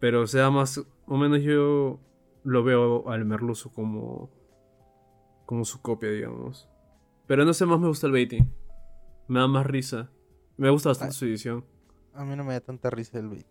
Pero, 0.00 0.22
o 0.22 0.26
sea, 0.26 0.50
más 0.50 0.84
o 1.06 1.16
menos 1.16 1.42
yo 1.42 2.00
lo 2.44 2.64
veo 2.64 3.08
al 3.08 3.24
Merluzo 3.24 3.72
como. 3.72 4.30
Como 5.46 5.64
su 5.64 5.80
copia, 5.80 6.10
digamos. 6.10 6.68
Pero 7.26 7.44
no 7.44 7.52
sé, 7.54 7.66
más 7.66 7.78
me 7.80 7.88
gusta 7.88 8.06
el 8.06 8.12
Beatty. 8.12 8.38
Me 9.28 9.40
da 9.40 9.46
más 9.48 9.66
risa. 9.66 10.10
Me 10.56 10.70
gusta 10.70 10.88
bastante 10.90 11.14
Ah. 11.14 11.18
su 11.18 11.24
edición. 11.26 11.64
A 12.14 12.24
mí 12.24 12.34
no 12.36 12.42
me 12.44 12.54
da 12.54 12.60
tanta 12.60 12.90
risa 12.90 13.18
el 13.18 13.28
beat. 13.28 13.46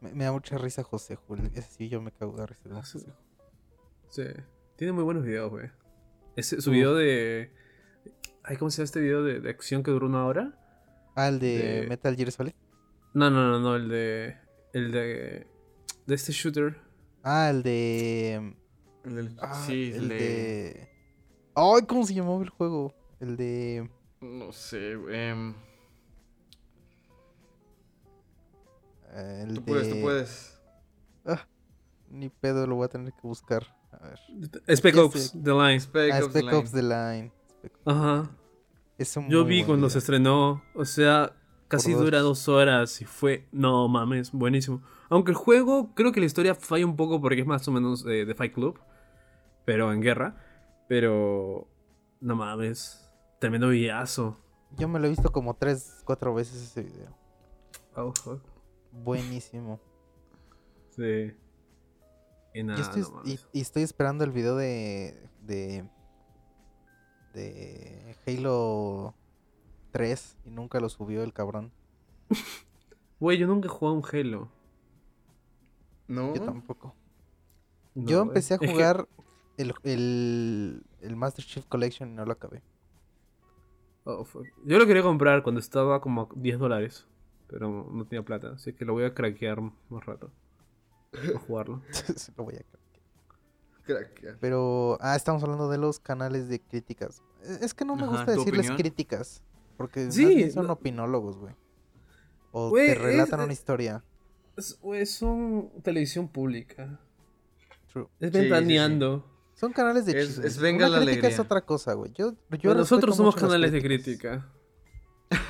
Me, 0.00 0.12
me 0.12 0.24
da 0.24 0.32
mucha 0.32 0.58
risa 0.58 0.82
José 0.82 1.14
Jul. 1.14 1.40
Ese 1.54 1.62
sí 1.62 1.88
yo 1.88 2.00
me 2.02 2.10
cago 2.12 2.36
de 2.36 2.46
risa. 2.46 2.68
con 2.68 2.84
Sí. 2.84 2.98
José. 2.98 3.14
Sí. 4.08 4.42
Tiene 4.76 4.92
muy 4.92 5.04
buenos 5.04 5.22
videos, 5.24 5.50
güey. 5.50 5.70
Ese, 6.36 6.60
su 6.60 6.70
video 6.70 6.94
de. 6.94 7.50
Ay, 8.44 8.56
¿cómo 8.56 8.70
se 8.70 8.78
llama 8.78 8.84
este 8.84 9.00
video 9.00 9.22
de, 9.24 9.40
de 9.40 9.50
acción 9.50 9.82
que 9.82 9.90
duró 9.90 10.06
una 10.06 10.24
hora? 10.26 10.58
Ah, 11.16 11.28
el 11.28 11.38
de, 11.40 11.80
De- 11.82 11.86
Metal 11.88 12.14
Gear 12.16 12.30
Solid. 12.30 12.52
No, 13.14 13.30
no, 13.30 13.50
no, 13.50 13.58
no, 13.58 13.76
el 13.76 13.88
de. 13.88 14.36
El 14.72 14.92
de. 14.92 15.46
De 16.06 16.14
este 16.14 16.32
shooter. 16.32 16.76
Ah, 17.22 17.48
el 17.50 17.62
de. 17.62 18.54
El 19.04 19.16
del- 19.16 19.36
Ah, 19.40 19.54
sí, 19.66 19.92
el 19.94 20.08
de... 20.08 20.14
de. 20.14 20.88
Ay, 21.54 21.82
¿cómo 21.86 22.04
se 22.06 22.14
llamaba 22.14 22.42
el 22.42 22.50
juego? 22.50 22.94
El 23.20 23.36
de. 23.36 23.90
No 24.20 24.52
sé, 24.52 24.94
güey. 24.96 25.14
em, 25.16 25.54
eh, 29.12 29.44
el 29.48 29.54
tú 29.54 29.60
de... 29.60 29.66
puedes, 29.66 29.90
tú 29.90 30.00
puedes. 30.02 30.60
Ah, 31.24 31.46
ni 32.10 32.28
pedo, 32.28 32.66
lo 32.66 32.76
voy 32.76 32.84
a 32.84 32.88
tener 32.88 33.12
que 33.12 33.20
buscar. 33.22 33.75
A 33.92 33.98
ver. 33.98 34.18
Spec 34.76 34.94
Ya 34.94 35.02
Ops. 35.04 35.32
The 35.42 35.50
Line. 35.52 35.80
Spec 35.80 36.12
Ah, 36.12 36.18
Ops 36.18 36.30
Spec 36.30 36.44
Line. 36.44 36.56
Ops 36.56 36.72
The 36.72 36.82
Line. 36.82 37.32
Spec. 37.50 37.72
Ajá. 37.84 38.30
Es 38.98 39.16
un 39.16 39.28
Yo 39.28 39.44
vi 39.44 39.58
cuando 39.64 39.86
video. 39.86 39.90
se 39.90 39.98
estrenó, 39.98 40.62
o 40.74 40.84
sea, 40.86 41.32
casi 41.68 41.92
dos. 41.92 42.02
dura 42.04 42.20
dos 42.20 42.48
horas 42.48 43.00
y 43.02 43.04
fue, 43.04 43.46
no 43.52 43.88
mames, 43.88 44.32
buenísimo. 44.32 44.82
Aunque 45.10 45.32
el 45.32 45.36
juego, 45.36 45.92
creo 45.94 46.12
que 46.12 46.20
la 46.20 46.26
historia 46.26 46.54
falla 46.54 46.86
un 46.86 46.96
poco 46.96 47.20
porque 47.20 47.40
es 47.42 47.46
más 47.46 47.66
o 47.68 47.72
menos 47.72 48.02
de, 48.04 48.24
de 48.24 48.34
Fight 48.34 48.54
Club, 48.54 48.78
pero 49.66 49.92
en 49.92 50.00
guerra. 50.00 50.42
Pero, 50.88 51.68
no 52.20 52.36
mames, 52.36 53.06
tremendo 53.38 53.68
villazo. 53.68 54.38
Yo 54.78 54.88
me 54.88 54.98
lo 54.98 55.06
he 55.06 55.10
visto 55.10 55.30
como 55.30 55.54
tres, 55.54 56.00
cuatro 56.04 56.32
veces 56.34 56.62
ese 56.62 56.82
video. 56.82 57.14
Oh, 57.96 58.12
fuck. 58.14 58.40
Buenísimo. 58.92 59.78
Sí. 60.90 61.34
Y 62.58 62.62
nada, 62.64 62.80
estoy, 62.80 63.02
no 63.02 63.22
y, 63.24 63.60
estoy 63.60 63.82
esperando 63.82 64.24
el 64.24 64.30
video 64.30 64.56
de, 64.56 65.28
de. 65.42 65.88
de 67.34 68.16
Halo 68.26 69.14
3 69.92 70.38
y 70.44 70.50
nunca 70.50 70.80
lo 70.80 70.88
subió 70.88 71.22
el 71.22 71.32
cabrón. 71.32 71.72
Güey, 73.18 73.38
yo 73.38 73.46
nunca 73.46 73.66
he 73.66 73.70
jugado 73.70 73.96
un 73.96 74.02
Halo. 74.12 74.50
No. 76.06 76.34
Yo 76.34 76.42
tampoco. 76.42 76.94
No, 77.94 78.06
Yo 78.06 78.18
güey. 78.18 78.28
empecé 78.28 78.54
a 78.54 78.58
que- 78.58 78.68
jugar 78.68 79.08
el, 79.56 79.72
el, 79.84 80.82
el 81.00 81.16
Master 81.16 81.42
Chief 81.44 81.64
Collection 81.66 82.10
y 82.10 82.12
no 82.14 82.26
lo 82.26 82.32
acabé. 82.32 82.62
oh, 84.04 84.22
fuck. 84.24 84.44
Yo 84.66 84.78
lo 84.78 84.86
quería 84.86 85.02
comprar 85.02 85.42
cuando 85.42 85.60
estaba 85.60 86.00
como 86.02 86.22
a 86.22 86.28
10 86.36 86.58
dólares, 86.58 87.06
pero 87.48 87.88
no 87.90 88.04
tenía 88.06 88.22
plata, 88.22 88.52
así 88.52 88.74
que 88.74 88.84
lo 88.84 88.92
voy 88.92 89.04
a 89.04 89.14
craquear 89.14 89.60
más 89.62 90.04
rato. 90.04 90.30
A 91.34 91.38
jugarlo. 91.38 91.82
Lo 92.36 92.44
voy 92.44 92.54
a. 92.56 92.62
Crack. 93.84 94.38
Pero, 94.40 94.98
ah, 95.00 95.14
estamos 95.14 95.42
hablando 95.44 95.68
de 95.68 95.78
los 95.78 96.00
canales 96.00 96.48
de 96.48 96.60
críticas. 96.60 97.22
E- 97.44 97.64
Es 97.64 97.72
que 97.74 97.84
no 97.84 97.94
me 97.94 98.02
Ajá, 98.02 98.10
gusta 98.10 98.24
¿tu 98.26 98.38
decirles 98.40 98.60
opinión? 98.66 98.76
críticas. 98.76 99.42
Porque 99.76 100.10
Sí, 100.10 100.50
son 100.50 100.66
no- 100.66 100.72
opinólogos, 100.72 101.36
güey. 101.38 101.54
O 102.50 102.72
te 102.72 102.92
es- 102.92 102.98
relatan 103.00 103.40
es- 103.40 103.44
una 103.44 103.52
historia. 103.52 104.04
Es, 104.56 104.78
güey, 104.80 105.04
son 105.06 105.70
televisión 105.82 106.26
pública. 106.28 106.98
True. 107.92 108.08
Es 108.18 108.32
Sí, 108.32 108.38
sí, 108.38 108.44
sí. 108.44 108.48
Son 108.48 108.50
ventaneando. 108.50 109.24
canales 109.74 110.06
de 110.06 110.18
Es- 110.18 110.26
chismes. 110.28 110.46
es 110.46 110.58
venga 110.58 110.86
Una 110.88 110.96
la 110.98 111.04
crítica 111.04 111.28
es 111.28 111.34
alegría. 111.34 111.42
otra 111.44 111.60
cosa, 111.64 111.92
güey. 111.94 112.12
Yo, 112.14 112.34
nosotros 112.74 113.16
somos 113.16 113.36
canales 113.36 113.70
de 113.70 113.82
crítica. 113.82 114.50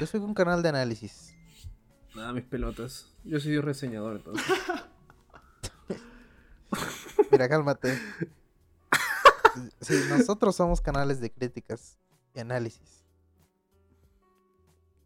Yo 0.00 0.06
soy 0.06 0.20
un 0.20 0.34
canal 0.34 0.62
de 0.62 0.68
análisis. 0.68 1.32
Nada, 2.14 2.32
mis 2.34 2.44
pelotas. 2.44 3.14
Yo 3.24 3.38
soy 3.40 3.58
reseñador 3.60 4.16
entonces. 4.16 4.44
Mira, 7.31 7.49
cálmate. 7.49 7.99
Sí, 9.81 9.95
nosotros 10.11 10.55
somos 10.57 10.81
canales 10.81 11.20
de 11.20 11.31
críticas 11.31 11.97
y 12.35 12.41
análisis. 12.41 13.05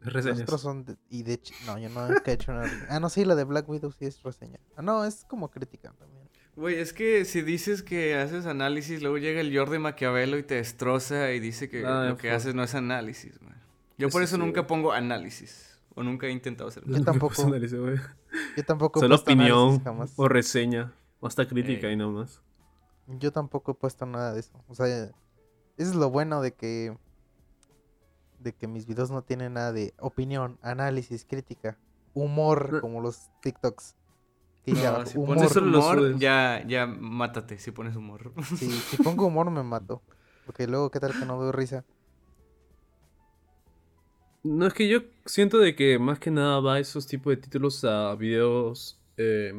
Reseñas. 0.01 0.39
Nosotros 0.39 0.61
son 0.61 0.83
de- 0.85 0.97
y 1.09 1.23
de 1.23 1.39
no, 1.65 1.77
yo 1.77 1.87
no 1.89 2.07
he 2.25 2.31
hecho 2.31 2.51
una 2.51 2.63
Ah, 2.89 2.99
no, 2.99 3.09
sí, 3.09 3.23
la 3.23 3.35
de 3.35 3.43
Black 3.43 3.69
Widow 3.69 3.91
sí 3.91 4.05
es 4.05 4.21
reseña. 4.23 4.59
Ah, 4.75 4.81
no, 4.81 5.05
es 5.05 5.23
como 5.25 5.51
crítica 5.51 5.93
también. 5.97 6.27
Güey, 6.55 6.79
es 6.79 6.91
que 6.91 7.23
si 7.23 7.41
dices 7.43 7.81
que 7.83 8.15
haces 8.15 8.45
análisis, 8.45 9.01
luego 9.01 9.17
llega 9.19 9.39
el 9.41 9.55
Jordi 9.55 9.77
Maquiavelo 9.79 10.37
y 10.37 10.43
te 10.43 10.55
destroza 10.55 11.31
y 11.31 11.39
dice 11.39 11.69
que 11.69 11.85
Ah, 11.85 12.05
lo 12.09 12.17
que 12.17 12.29
fuck. 12.29 12.35
haces 12.37 12.55
no 12.55 12.63
es 12.63 12.73
análisis, 12.75 13.39
güey. 13.39 13.53
Yo 13.97 14.09
por 14.09 14.23
Eso 14.23 14.35
sí, 14.35 14.41
nunca 14.41 14.61
güey. 14.61 14.67
pongo 14.67 14.91
análisis. 14.91 15.77
O 15.93 16.03
nunca 16.03 16.25
he 16.27 16.31
intentado 16.31 16.69
hacer 16.69 16.83
Yo 16.85 17.03
tampoco. 17.03 17.35
Personalizo, 17.35 17.81
güey. 17.81 17.97
Yo 18.57 18.63
tampoco 18.65 18.99
Solo 18.99 19.15
análisis 19.15 19.33
opinión 19.33 19.83
jamás. 19.83 20.13
o 20.15 20.27
reseña. 20.27 20.91
O 21.21 21.27
hasta 21.27 21.47
crítica 21.47 21.89
y 21.89 21.95
no 21.95 22.11
más. 22.11 22.41
Yo 23.07 23.31
tampoco 23.31 23.71
he 23.71 23.75
puesto 23.75 24.05
nada 24.05 24.33
de 24.33 24.41
eso. 24.41 24.51
O 24.67 24.75
sea, 24.75 24.87
eso 24.87 25.13
es 25.77 25.95
lo 25.95 26.09
bueno 26.09 26.41
de 26.41 26.53
que 26.53 26.97
de 28.39 28.53
que 28.53 28.67
mis 28.67 28.87
videos 28.87 29.11
no 29.11 29.21
tienen 29.21 29.53
nada 29.53 29.71
de 29.71 29.93
opinión, 29.99 30.57
análisis, 30.63 31.25
crítica, 31.25 31.77
humor, 32.13 32.81
como 32.81 32.99
los 32.99 33.29
TikToks. 33.41 33.95
Que 34.65 34.73
ya, 34.73 34.97
No, 34.97 35.05
si 35.05 35.17
humor. 35.17 35.37
pones 35.37 35.55
humor, 35.55 36.17
ya, 36.19 36.63
ya 36.67 36.85
mátate 36.87 37.57
si 37.57 37.71
pones 37.71 37.95
humor. 37.95 38.33
Sí, 38.57 38.69
si 38.89 38.97
pongo 38.97 39.27
humor 39.27 39.49
me 39.51 39.63
mato. 39.63 40.01
Porque 40.45 40.67
luego, 40.67 40.89
¿qué 40.91 40.99
tal 40.99 41.17
que 41.17 41.25
no 41.25 41.39
veo 41.39 41.51
risa? 41.51 41.85
No, 44.43 44.65
es 44.65 44.73
que 44.73 44.87
yo 44.87 45.01
siento 45.25 45.59
de 45.59 45.75
que 45.75 45.99
más 45.99 46.17
que 46.19 46.31
nada 46.31 46.59
va 46.59 46.79
esos 46.79 47.05
tipos 47.05 47.31
de 47.31 47.37
títulos 47.37 47.83
a 47.83 48.15
videos, 48.15 48.99
eh, 49.17 49.53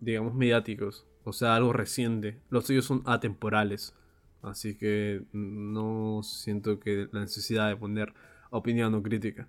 digamos, 0.00 0.34
mediáticos. 0.34 1.06
O 1.24 1.32
sea, 1.32 1.54
algo 1.54 1.72
reciente. 1.72 2.40
Los 2.50 2.66
suyos 2.66 2.84
son 2.84 3.02
atemporales. 3.06 3.94
Así 4.42 4.76
que 4.76 5.22
no 5.32 6.22
siento 6.22 6.80
que 6.80 7.08
la 7.12 7.20
necesidad 7.20 7.68
de 7.68 7.76
poner 7.76 8.14
opinión 8.50 8.94
o 8.94 9.02
crítica. 9.02 9.48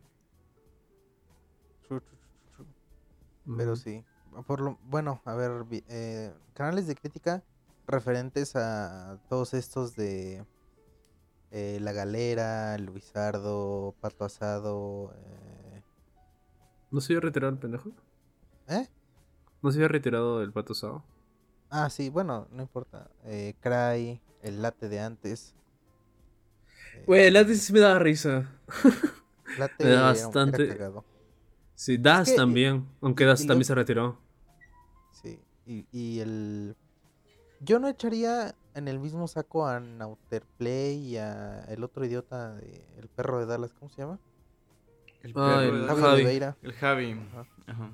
Pero 3.58 3.76
sí. 3.76 4.04
Por 4.46 4.62
lo, 4.62 4.78
bueno, 4.84 5.22
a 5.26 5.34
ver, 5.36 5.66
eh, 5.90 6.32
canales 6.54 6.88
de 6.88 6.96
crítica 6.96 7.44
referentes 7.88 8.56
a 8.56 9.20
todos 9.28 9.54
estos 9.54 9.96
de 9.96 10.46
eh, 11.52 11.80
La 11.82 11.92
Galera, 11.92 12.78
Luisardo, 12.78 13.94
Pato 14.00 14.26
Asado. 14.26 15.14
Eh, 15.16 15.82
¿No 16.92 17.02
se 17.02 17.14
había 17.14 17.22
retirado 17.22 17.52
el 17.52 17.60
pendejo? 17.60 17.92
¿eh? 18.68 18.88
¿No 19.62 19.72
se 19.72 19.78
había 19.78 19.88
retirado 19.90 20.40
del 20.40 20.52
pato 20.52 20.74
asado? 20.74 21.04
Ah, 21.70 21.90
sí, 21.90 22.10
bueno, 22.10 22.48
no 22.52 22.62
importa. 22.62 23.10
Eh, 23.24 23.56
Cry, 23.62 24.20
el 24.42 24.62
late 24.62 24.90
de 24.90 25.00
antes. 25.00 25.54
Eh, 26.96 27.04
Güey, 27.08 27.28
el 27.28 27.38
antes 27.38 27.62
sí 27.62 27.72
me 27.74 27.80
daba 27.80 28.00
risa. 28.00 28.50
Late 29.58 29.84
me 29.84 29.90
da 29.92 30.02
bastante-. 30.04 30.78
Sí, 31.76 31.98
Das 31.98 32.30
que- 32.30 32.36
también. 32.36 32.88
Aunque 33.02 33.26
Das 33.26 33.40
también 33.40 33.60
lo- 33.60 33.66
se 33.66 33.76
retiró. 33.76 34.18
Sí, 35.12 35.40
y, 35.66 35.86
y 35.92 36.20
el... 36.20 36.76
Yo 37.60 37.80
no 37.80 37.88
echaría 37.88 38.56
en 38.74 38.88
el 38.88 39.00
mismo 39.00 39.28
saco 39.28 39.68
a 39.68 39.80
Nauterplay 39.80 40.96
y 40.98 41.18
a 41.18 41.62
el 41.66 41.84
otro 41.84 42.04
idiota 42.06 42.56
de 42.56 42.84
el 42.98 43.08
perro 43.10 43.40
de 43.40 43.46
Dallas, 43.46 43.74
¿cómo 43.74 43.90
se 43.92 44.02
llama? 44.02 44.20
El 45.22 45.32
Ah, 45.36 45.60
perro 45.62 45.76
el 45.76 45.82
de- 45.82 45.88
Javi 45.88 46.02
Javi. 46.02 46.14
Oliveira. 46.16 46.58
El 46.62 46.74
Javi. 46.74 47.12
Ajá. 47.12 47.46
Ajá. 47.68 47.92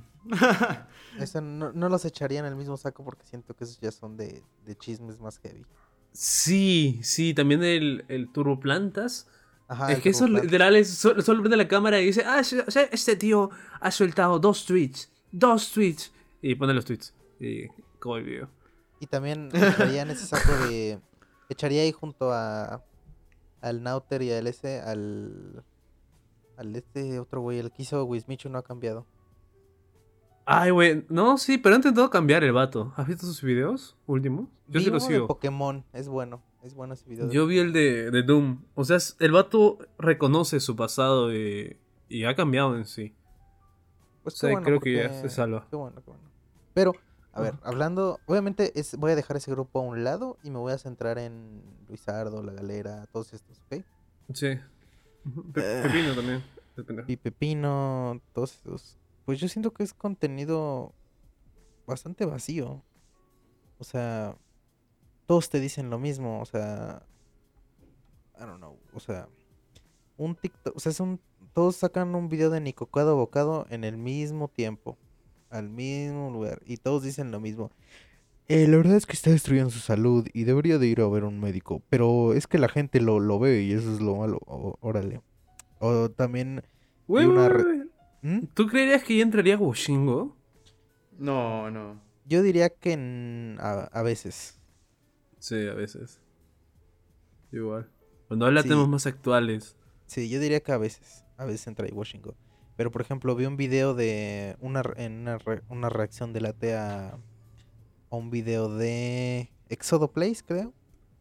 Eso 1.20 1.42
no, 1.42 1.72
no 1.72 1.90
los 1.90 2.06
echaría 2.06 2.40
en 2.40 2.46
el 2.46 2.56
mismo 2.56 2.78
saco 2.78 3.04
porque 3.04 3.26
siento 3.26 3.56
que 3.56 3.64
esos 3.64 3.80
ya 3.80 3.92
son 3.92 4.18
de, 4.18 4.44
de 4.66 4.76
chismes 4.76 5.20
más 5.20 5.40
heavy. 5.40 5.66
Sí, 6.12 7.00
sí, 7.04 7.34
también 7.34 7.64
el, 7.64 8.06
el 8.08 8.32
Turboplantas. 8.32 9.28
Ajá, 9.68 9.92
es 9.92 9.98
el 9.98 10.04
que 10.04 10.10
eso 10.10 10.28
Turboplan- 10.28 10.44
literal 10.44 10.76
es 10.76 10.90
solo, 10.90 11.22
solo 11.22 11.42
prende 11.42 11.58
la 11.58 11.68
cámara 11.68 12.00
y 12.00 12.06
dice, 12.06 12.24
ah, 12.26 12.40
este 12.40 13.16
tío 13.16 13.50
ha 13.80 13.92
soltado 13.92 14.40
dos 14.40 14.66
tweets, 14.66 15.12
dos 15.32 15.72
tweets. 15.72 16.12
Y 16.42 16.56
pone 16.56 16.74
los 16.74 16.86
tweets. 16.86 17.14
Y 17.40 17.68
como 18.00 18.18
el 18.18 18.24
video. 18.24 18.50
Y 19.00 19.08
también 19.08 19.50
echaría 19.54 20.02
en 20.04 20.10
ese 20.10 20.26
saco 20.26 20.52
de... 20.68 21.00
Echaría 21.50 21.82
ahí 21.84 21.92
junto 21.92 22.32
a... 22.32 22.84
Al 23.62 23.84
Nauter 23.84 24.22
y 24.22 24.32
al 24.32 24.48
ese, 24.48 24.82
al... 24.82 25.64
Al 26.58 26.76
este 26.76 27.20
otro 27.20 27.42
güey, 27.42 27.60
el 27.60 27.72
que 27.72 27.84
hizo 27.84 28.04
Wismichu 28.06 28.50
no 28.50 28.58
ha 28.58 28.64
cambiado. 28.64 29.06
Ay, 30.50 30.72
güey, 30.72 31.06
no, 31.10 31.38
sí, 31.38 31.58
pero 31.58 31.76
ha 31.76 31.78
intentado 31.78 32.10
cambiar 32.10 32.42
el 32.46 32.54
vato. 32.54 32.94
¿Has 32.96 33.06
visto 33.06 33.26
sus 33.26 33.42
videos 33.42 33.98
últimos? 34.06 34.48
Yo 34.70 34.80
sí 34.80 34.86
lo 34.86 34.94
uno 34.98 35.06
de 35.06 35.14
sigo. 35.14 35.28
Pokémon, 35.28 35.84
es 35.92 36.08
bueno, 36.08 36.42
es 36.64 36.74
bueno 36.74 36.94
ese 36.94 37.10
video. 37.10 37.28
de 37.28 37.34
Yo 37.36 37.46
vi 37.48 37.60
el 37.60 37.74
de, 37.74 38.12
de 38.12 38.24
Doom. 38.24 38.62
O 38.74 38.86
sea, 38.86 38.98
el 39.20 39.32
vato 39.34 39.78
reconoce 40.00 40.62
su 40.62 40.76
pasado 40.78 41.36
y, 41.36 41.76
y 42.08 42.24
ha 42.24 42.34
cambiado 42.36 42.78
en 42.78 42.86
sí. 42.86 43.14
Pues 44.24 44.36
O 44.36 44.48
sea, 44.48 44.62
creo 44.62 44.80
que 44.80 44.94
ya 44.96 45.12
se 45.14 45.30
salva. 45.30 45.68
Qué 45.70 45.76
bueno, 45.76 45.98
qué 45.98 46.12
bueno. 46.12 46.24
Pero, 46.74 46.94
a 47.34 47.42
ver, 47.42 47.56
hablando, 47.64 48.20
obviamente 48.26 48.72
es, 48.80 48.96
voy 48.98 49.12
a 49.12 49.16
dejar 49.18 49.36
ese 49.38 49.52
grupo 49.52 49.80
a 49.80 49.84
un 49.84 50.04
lado 50.06 50.38
y 50.44 50.50
me 50.50 50.60
voy 50.60 50.72
a 50.72 50.78
centrar 50.78 51.18
en 51.18 51.62
Luisardo, 51.90 52.42
La 52.42 52.54
Galera, 52.54 53.06
todos 53.12 53.34
estos, 53.34 53.62
¿ok? 53.70 53.84
Sí. 54.34 54.58
Pe- 55.54 55.82
Pepino 55.84 56.14
también. 56.16 56.44
Y 57.08 57.18
Pepino, 57.18 58.22
todos 58.34 58.54
estos. 58.54 58.98
Pues 59.28 59.42
yo 59.42 59.50
siento 59.50 59.72
que 59.74 59.84
es 59.84 59.94
contenido 59.94 60.94
bastante 61.86 62.24
vacío. 62.26 62.82
O 63.78 63.84
sea, 63.84 64.38
todos 65.26 65.50
te 65.50 65.60
dicen 65.60 65.90
lo 65.90 66.00
mismo, 66.00 66.40
o 66.40 66.46
sea, 66.46 67.04
I 68.38 68.44
don't 68.46 68.56
know, 68.60 68.78
o 68.94 69.00
sea, 69.02 69.28
un 70.16 70.34
TikTok, 70.36 70.78
o 70.78 70.80
sea, 70.80 70.92
es 70.94 71.02
un, 71.02 71.20
todos 71.54 71.76
sacan 71.76 72.16
un 72.16 72.30
video 72.30 72.50
de 72.50 72.62
Nicocado 72.62 73.18
Bocado 73.18 73.66
en 73.70 73.84
el 73.84 73.98
mismo 73.98 74.48
tiempo, 74.48 74.98
al 75.50 75.68
mismo 75.68 76.32
lugar, 76.32 76.62
y 76.66 76.78
todos 76.78 77.04
dicen 77.04 77.30
lo 77.30 77.42
mismo. 77.42 77.70
"Eh, 78.48 78.66
la 78.70 78.78
verdad 78.78 78.96
es 78.96 79.06
que 79.06 79.12
está 79.12 79.30
destruyendo 79.30 79.72
su 79.72 79.80
salud 79.80 80.26
y 80.34 80.46
debería 80.46 80.78
de 80.78 80.88
ir 80.88 81.02
a 81.02 81.08
ver 81.10 81.24
a 81.24 81.28
un 81.28 81.42
médico, 81.42 81.82
pero 81.90 82.34
es 82.34 82.48
que 82.48 82.60
la 82.60 82.70
gente 82.70 83.02
lo, 83.02 83.20
lo 83.20 83.40
ve 83.40 83.62
y 83.64 83.74
eso 83.74 83.94
es 83.94 84.00
lo 84.00 84.16
malo, 84.16 84.40
o- 84.46 84.78
órale. 84.80 85.22
O 85.80 86.10
también, 86.10 86.64
una. 87.28 87.50
¿Mm? 88.22 88.46
¿Tú 88.54 88.68
creerías 88.68 89.04
que 89.04 89.18
ya 89.18 89.24
entraría 89.24 89.56
Goshingo? 89.58 90.36
No, 91.18 91.70
no. 91.72 92.02
yo 92.26 92.42
diría 92.44 92.70
que 92.70 92.94
en- 92.94 93.58
a, 93.60 93.84
a 93.86 94.02
veces, 94.04 94.60
Sí, 95.40 95.68
a 95.68 95.74
veces. 95.74 96.20
Igual. 97.52 97.90
Cuando 98.28 98.46
habla 98.46 98.64
Sí. 98.64 98.70
temas 98.70 98.88
más 98.88 99.06
actuales. 99.06 99.78
Sí, 100.08 100.30
yo 100.30 100.40
diría 100.40 100.60
que 100.62 100.72
a 100.72 100.78
veces, 100.78 101.24
a 101.38 101.46
veces 101.46 101.66
entra 101.68 101.86
ahí 101.86 101.92
Washington. 101.94 102.36
Pero 102.76 102.92
por 102.92 103.02
ejemplo, 103.02 103.36
vi 103.36 103.46
un 103.46 103.58
video 103.58 103.94
de 103.94 104.58
una 104.60 104.84
en 104.98 105.20
una, 105.22 105.38
re- 105.38 105.64
una 105.70 105.90
reacción 105.90 106.34
de 106.34 106.42
la 106.42 106.54
TEA 106.54 107.18
a 108.10 108.16
un 108.16 108.30
video 108.30 108.70
de 108.76 109.52
Exodo 109.70 110.12
Place, 110.12 110.44
creo, 110.46 110.74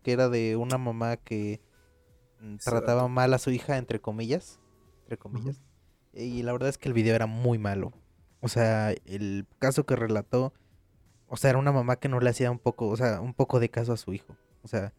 que 0.03 0.13
era 0.13 0.29
de 0.29 0.57
una 0.57 0.77
mamá 0.79 1.17
que 1.17 1.61
mm, 2.41 2.57
trataba 2.57 3.09
mal 3.09 3.33
a 3.35 3.39
su 3.39 3.51
hija 3.51 3.77
entre 3.79 4.01
comillas, 4.01 4.61
entre 5.05 5.17
comillas. 5.19 5.63
Y 6.17 6.43
la 6.43 6.53
verdad 6.53 6.71
es 6.71 6.79
que 6.79 6.89
el 6.89 6.95
video 6.95 7.15
era 7.15 7.27
muy 7.27 7.59
malo. 7.59 7.93
O 8.41 8.49
sea, 8.49 8.93
el 9.05 9.47
caso 9.59 9.85
que 9.85 9.97
relató, 9.97 10.53
o 11.29 11.37
sea, 11.37 11.51
era 11.51 11.59
una 11.59 11.73
mamá 11.73 11.97
que 11.97 12.09
no 12.09 12.21
le 12.21 12.31
hacía 12.31 12.51
un 12.51 12.59
poco, 12.59 12.89
o 12.89 12.97
sea, 12.97 13.21
un 13.21 13.35
poco 13.35 13.61
de 13.61 13.69
caso 13.69 13.93
a 13.93 13.97
su 13.97 14.15
hijo. 14.15 14.37
O 14.63 14.69
sea, 14.69 14.93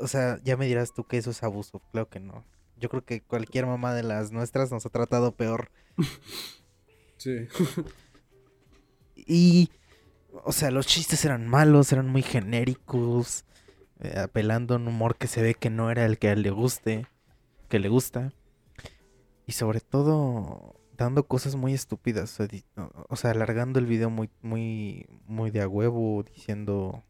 o 0.00 0.06
sea, 0.06 0.38
ya 0.44 0.56
me 0.56 0.66
dirás 0.66 0.94
tú 0.94 1.04
que 1.04 1.18
eso 1.18 1.30
es 1.30 1.42
abuso. 1.42 1.82
Claro 1.92 2.08
que 2.08 2.20
no. 2.20 2.44
Yo 2.76 2.88
creo 2.88 3.04
que 3.04 3.20
cualquier 3.20 3.66
mamá 3.66 3.92
de 3.94 4.02
las 4.02 4.32
nuestras 4.32 4.70
nos 4.70 4.86
ha 4.86 4.90
tratado 4.90 5.32
peor. 5.32 5.70
Sí. 7.18 7.48
Y, 9.26 9.70
o 10.44 10.52
sea, 10.52 10.70
los 10.70 10.86
chistes 10.86 11.24
eran 11.24 11.48
malos, 11.48 11.92
eran 11.92 12.08
muy 12.08 12.22
genéricos, 12.22 13.44
eh, 14.00 14.16
apelando 14.16 14.74
a 14.74 14.76
un 14.78 14.86
humor 14.86 15.16
que 15.16 15.26
se 15.26 15.42
ve 15.42 15.54
que 15.54 15.68
no 15.68 15.90
era 15.90 16.06
el 16.06 16.18
que 16.18 16.28
a 16.28 16.32
él 16.32 16.42
le 16.42 16.50
guste, 16.50 17.06
que 17.68 17.80
le 17.80 17.88
gusta. 17.88 18.32
Y 19.48 19.52
sobre 19.52 19.80
todo, 19.80 20.74
dando 20.98 21.26
cosas 21.26 21.56
muy 21.56 21.72
estúpidas, 21.72 22.38
o 23.08 23.16
sea, 23.16 23.30
alargando 23.30 23.78
el 23.78 23.86
video 23.86 24.10
muy, 24.10 24.28
muy, 24.42 25.06
muy 25.26 25.50
de 25.50 25.62
a 25.62 25.66
huevo, 25.68 26.22
diciendo 26.22 27.02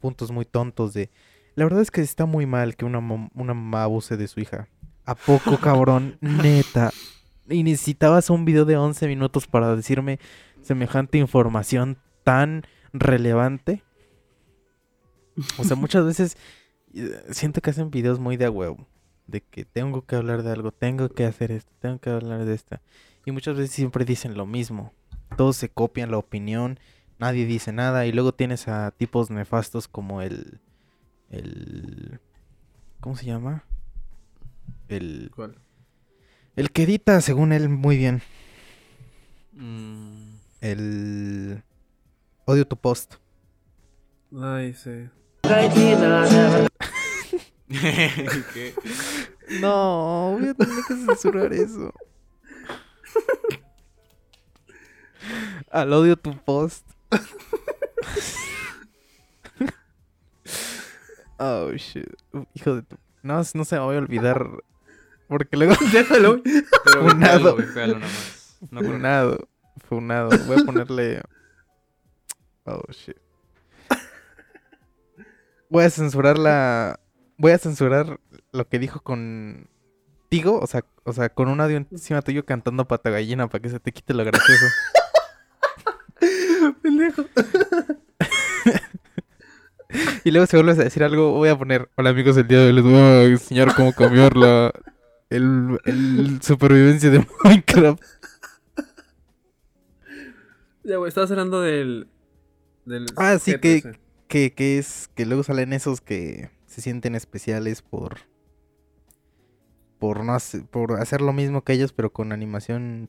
puntos 0.00 0.30
muy 0.32 0.46
tontos 0.46 0.94
de... 0.94 1.10
La 1.56 1.64
verdad 1.64 1.82
es 1.82 1.90
que 1.90 2.00
está 2.00 2.24
muy 2.24 2.46
mal 2.46 2.74
que 2.74 2.86
una, 2.86 3.00
mam- 3.00 3.30
una 3.34 3.52
mamá 3.52 3.82
abuse 3.82 4.16
de 4.16 4.26
su 4.28 4.40
hija. 4.40 4.66
¿A 5.04 5.14
poco, 5.14 5.58
cabrón? 5.58 6.16
Neta. 6.22 6.90
Y 7.50 7.62
necesitabas 7.62 8.30
un 8.30 8.46
video 8.46 8.64
de 8.64 8.78
11 8.78 9.06
minutos 9.06 9.46
para 9.46 9.76
decirme 9.76 10.18
semejante 10.62 11.18
información 11.18 11.98
tan 12.24 12.62
relevante. 12.94 13.82
O 15.58 15.64
sea, 15.64 15.76
muchas 15.76 16.06
veces 16.06 16.38
eh, 16.94 17.22
siento 17.30 17.60
que 17.60 17.68
hacen 17.68 17.90
videos 17.90 18.18
muy 18.18 18.38
de 18.38 18.46
a 18.46 18.50
huevo. 18.50 18.86
De 19.26 19.40
que 19.40 19.64
tengo 19.64 20.04
que 20.04 20.16
hablar 20.16 20.42
de 20.42 20.52
algo, 20.52 20.70
tengo 20.70 21.08
que 21.08 21.24
hacer 21.24 21.50
esto, 21.50 21.72
tengo 21.80 21.98
que 21.98 22.10
hablar 22.10 22.44
de 22.44 22.54
esta. 22.54 22.82
Y 23.24 23.30
muchas 23.32 23.56
veces 23.56 23.74
siempre 23.74 24.04
dicen 24.04 24.36
lo 24.36 24.46
mismo. 24.46 24.92
Todos 25.36 25.56
se 25.56 25.68
copian 25.68 26.10
la 26.10 26.18
opinión, 26.18 26.78
nadie 27.18 27.46
dice 27.46 27.72
nada. 27.72 28.06
Y 28.06 28.12
luego 28.12 28.34
tienes 28.34 28.68
a 28.68 28.90
tipos 28.90 29.30
nefastos 29.30 29.88
como 29.88 30.20
el. 30.22 30.60
El. 31.30 32.20
¿Cómo 33.00 33.16
se 33.16 33.26
llama? 33.26 33.64
El. 34.88 35.30
¿Cuál? 35.34 35.56
El 36.56 36.70
que 36.70 36.84
edita, 36.84 37.20
según 37.20 37.52
él, 37.52 37.68
muy 37.68 37.96
bien. 37.96 38.22
Mm, 39.52 40.34
El. 40.60 41.62
Odio 42.44 42.66
tu 42.66 42.76
post. 42.76 43.14
Ay, 44.36 44.74
sí. 44.74 45.08
¿Qué? 47.68 48.74
No, 49.60 50.36
voy 50.38 50.48
a 50.48 50.54
tener 50.54 50.84
que 50.86 50.94
censurar 50.94 51.52
eso. 51.52 51.92
Al 55.70 55.92
odio 55.92 56.16
tu 56.16 56.36
post. 56.44 56.86
Oh 61.38 61.72
shit. 61.72 62.06
Hijo 62.54 62.76
de 62.76 62.82
tu. 62.82 62.96
No, 63.22 63.36
no 63.54 63.64
se 63.64 63.76
me 63.76 63.80
voy 63.82 63.96
a 63.96 63.98
olvidar. 63.98 64.46
Porque 65.28 65.56
luego. 65.56 65.74
Déjalo. 65.92 66.42
Pero 66.42 67.08
Funado. 67.08 67.56
biféalo 67.56 67.94
nomás. 67.94 68.58
No 68.70 68.80
Funado. 68.82 69.48
Funado. 69.88 70.30
Voy 70.46 70.60
a 70.60 70.64
ponerle. 70.64 71.22
Oh 72.64 72.82
shit. 72.92 73.16
Voy 75.68 75.84
a 75.84 75.90
censurar 75.90 76.38
la. 76.38 77.00
Voy 77.36 77.52
a 77.52 77.58
censurar 77.58 78.20
lo 78.52 78.68
que 78.68 78.78
dijo 78.78 79.00
con. 79.00 79.68
Tigo, 80.28 80.58
o 80.58 80.66
sea, 80.66 80.84
o 81.04 81.12
sea, 81.12 81.28
con 81.28 81.48
un 81.48 81.60
audio 81.60 81.76
encima 81.76 82.22
tuyo 82.22 82.44
cantando 82.44 82.88
pata 82.88 83.10
gallina 83.10 83.46
para 83.48 83.62
que 83.62 83.68
se 83.68 83.78
te 83.78 83.92
quite 83.92 84.14
lo 84.14 84.24
gracioso. 84.24 84.66
Pendejo. 86.82 87.24
Y 90.24 90.30
luego 90.30 90.46
si 90.46 90.56
vuelves 90.56 90.78
a 90.78 90.84
decir 90.84 91.04
algo, 91.04 91.32
voy 91.32 91.50
a 91.50 91.58
poner, 91.58 91.88
hola 91.96 92.10
amigos, 92.10 92.36
el 92.36 92.48
día 92.48 92.58
de 92.58 92.66
hoy 92.66 92.72
les 92.72 92.82
voy 92.82 92.94
a 92.94 93.24
enseñar 93.24 93.74
cómo 93.76 93.92
cambiar 93.92 94.36
la 94.36 94.72
el, 95.30 95.78
el 95.84 96.42
supervivencia 96.42 97.10
de 97.10 97.24
Minecraft. 97.44 98.02
Ya, 100.82 100.96
güey, 100.96 101.08
estabas 101.08 101.30
hablando 101.30 101.60
del. 101.60 102.08
del 102.84 103.06
Ah, 103.16 103.38
sí, 103.38 103.58
que-. 103.60 103.98
Que, 104.26 104.52
que 104.52 104.78
es 104.78 105.08
que 105.14 105.26
luego 105.26 105.44
salen 105.44 105.72
esos 105.72 106.00
que 106.00 106.50
se 106.74 106.80
sienten 106.80 107.14
especiales 107.14 107.82
por 107.82 108.18
por 109.98 110.24
no 110.24 110.34
hacer, 110.34 110.66
por 110.66 111.00
hacer 111.00 111.20
lo 111.20 111.32
mismo 111.32 111.62
que 111.62 111.72
ellos 111.72 111.92
pero 111.92 112.12
con 112.12 112.32
animación 112.32 113.08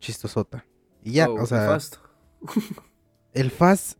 chistosota. 0.00 0.66
Y 1.02 1.12
ya, 1.12 1.28
Oh, 1.30 1.42
o 1.42 1.46
sea, 1.46 1.66
Fast. 1.66 1.96
el 3.32 3.50
Faz 3.50 3.96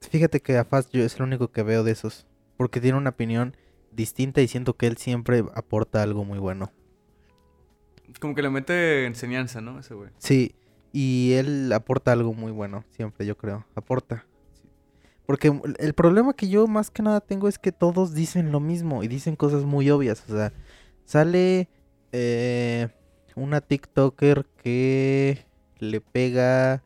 fíjate 0.00 0.40
que 0.40 0.56
a 0.56 0.64
Faz 0.64 0.88
yo 0.90 1.02
es 1.02 1.16
el 1.16 1.22
único 1.22 1.50
que 1.50 1.62
veo 1.62 1.82
de 1.82 1.92
esos, 1.92 2.26
porque 2.56 2.80
tiene 2.80 2.96
una 2.96 3.10
opinión 3.10 3.56
distinta 3.90 4.40
y 4.40 4.48
siento 4.48 4.76
que 4.76 4.86
él 4.86 4.96
siempre 4.96 5.44
aporta 5.54 6.02
algo 6.02 6.24
muy 6.24 6.38
bueno. 6.38 6.72
Como 8.20 8.34
que 8.34 8.42
le 8.42 8.50
mete 8.50 9.06
enseñanza, 9.06 9.60
¿no? 9.60 9.80
Ese 9.80 9.94
güey. 9.94 10.10
Sí, 10.18 10.54
y 10.92 11.32
él 11.32 11.72
aporta 11.72 12.12
algo 12.12 12.34
muy 12.34 12.52
bueno, 12.52 12.84
siempre 12.90 13.26
yo 13.26 13.36
creo, 13.36 13.66
aporta. 13.74 14.26
Porque 15.26 15.52
el 15.78 15.94
problema 15.94 16.34
que 16.34 16.48
yo 16.48 16.66
más 16.66 16.90
que 16.90 17.02
nada 17.02 17.20
tengo 17.20 17.48
es 17.48 17.58
que 17.58 17.72
todos 17.72 18.14
dicen 18.14 18.52
lo 18.52 18.60
mismo 18.60 19.02
y 19.02 19.08
dicen 19.08 19.36
cosas 19.36 19.64
muy 19.64 19.88
obvias. 19.90 20.24
O 20.28 20.36
sea, 20.36 20.52
sale 21.04 21.68
eh, 22.12 22.88
una 23.36 23.60
TikToker 23.60 24.46
que 24.62 25.46
le 25.78 26.00
pega 26.00 26.82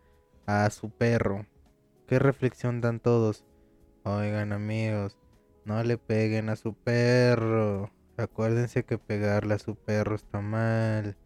a 0.47 0.70
su 0.70 0.91
perro. 0.91 1.47
¿Qué 2.07 2.18
reflexión 2.18 2.80
dan 2.80 3.01
todos? 3.01 3.45
Oigan 4.05 4.53
amigos, 4.53 5.18
no 5.64 5.82
le 5.82 5.99
peguen 5.99 6.49
a 6.49 6.57
su 6.57 6.74
perro. 6.74 7.91
Acuérdense 8.16 8.84
que 8.84 8.99
pegarle 8.99 9.55
a 9.55 9.59
su 9.59 9.74
perro 9.74 10.14
está 10.14 10.41
mal. 10.41 11.16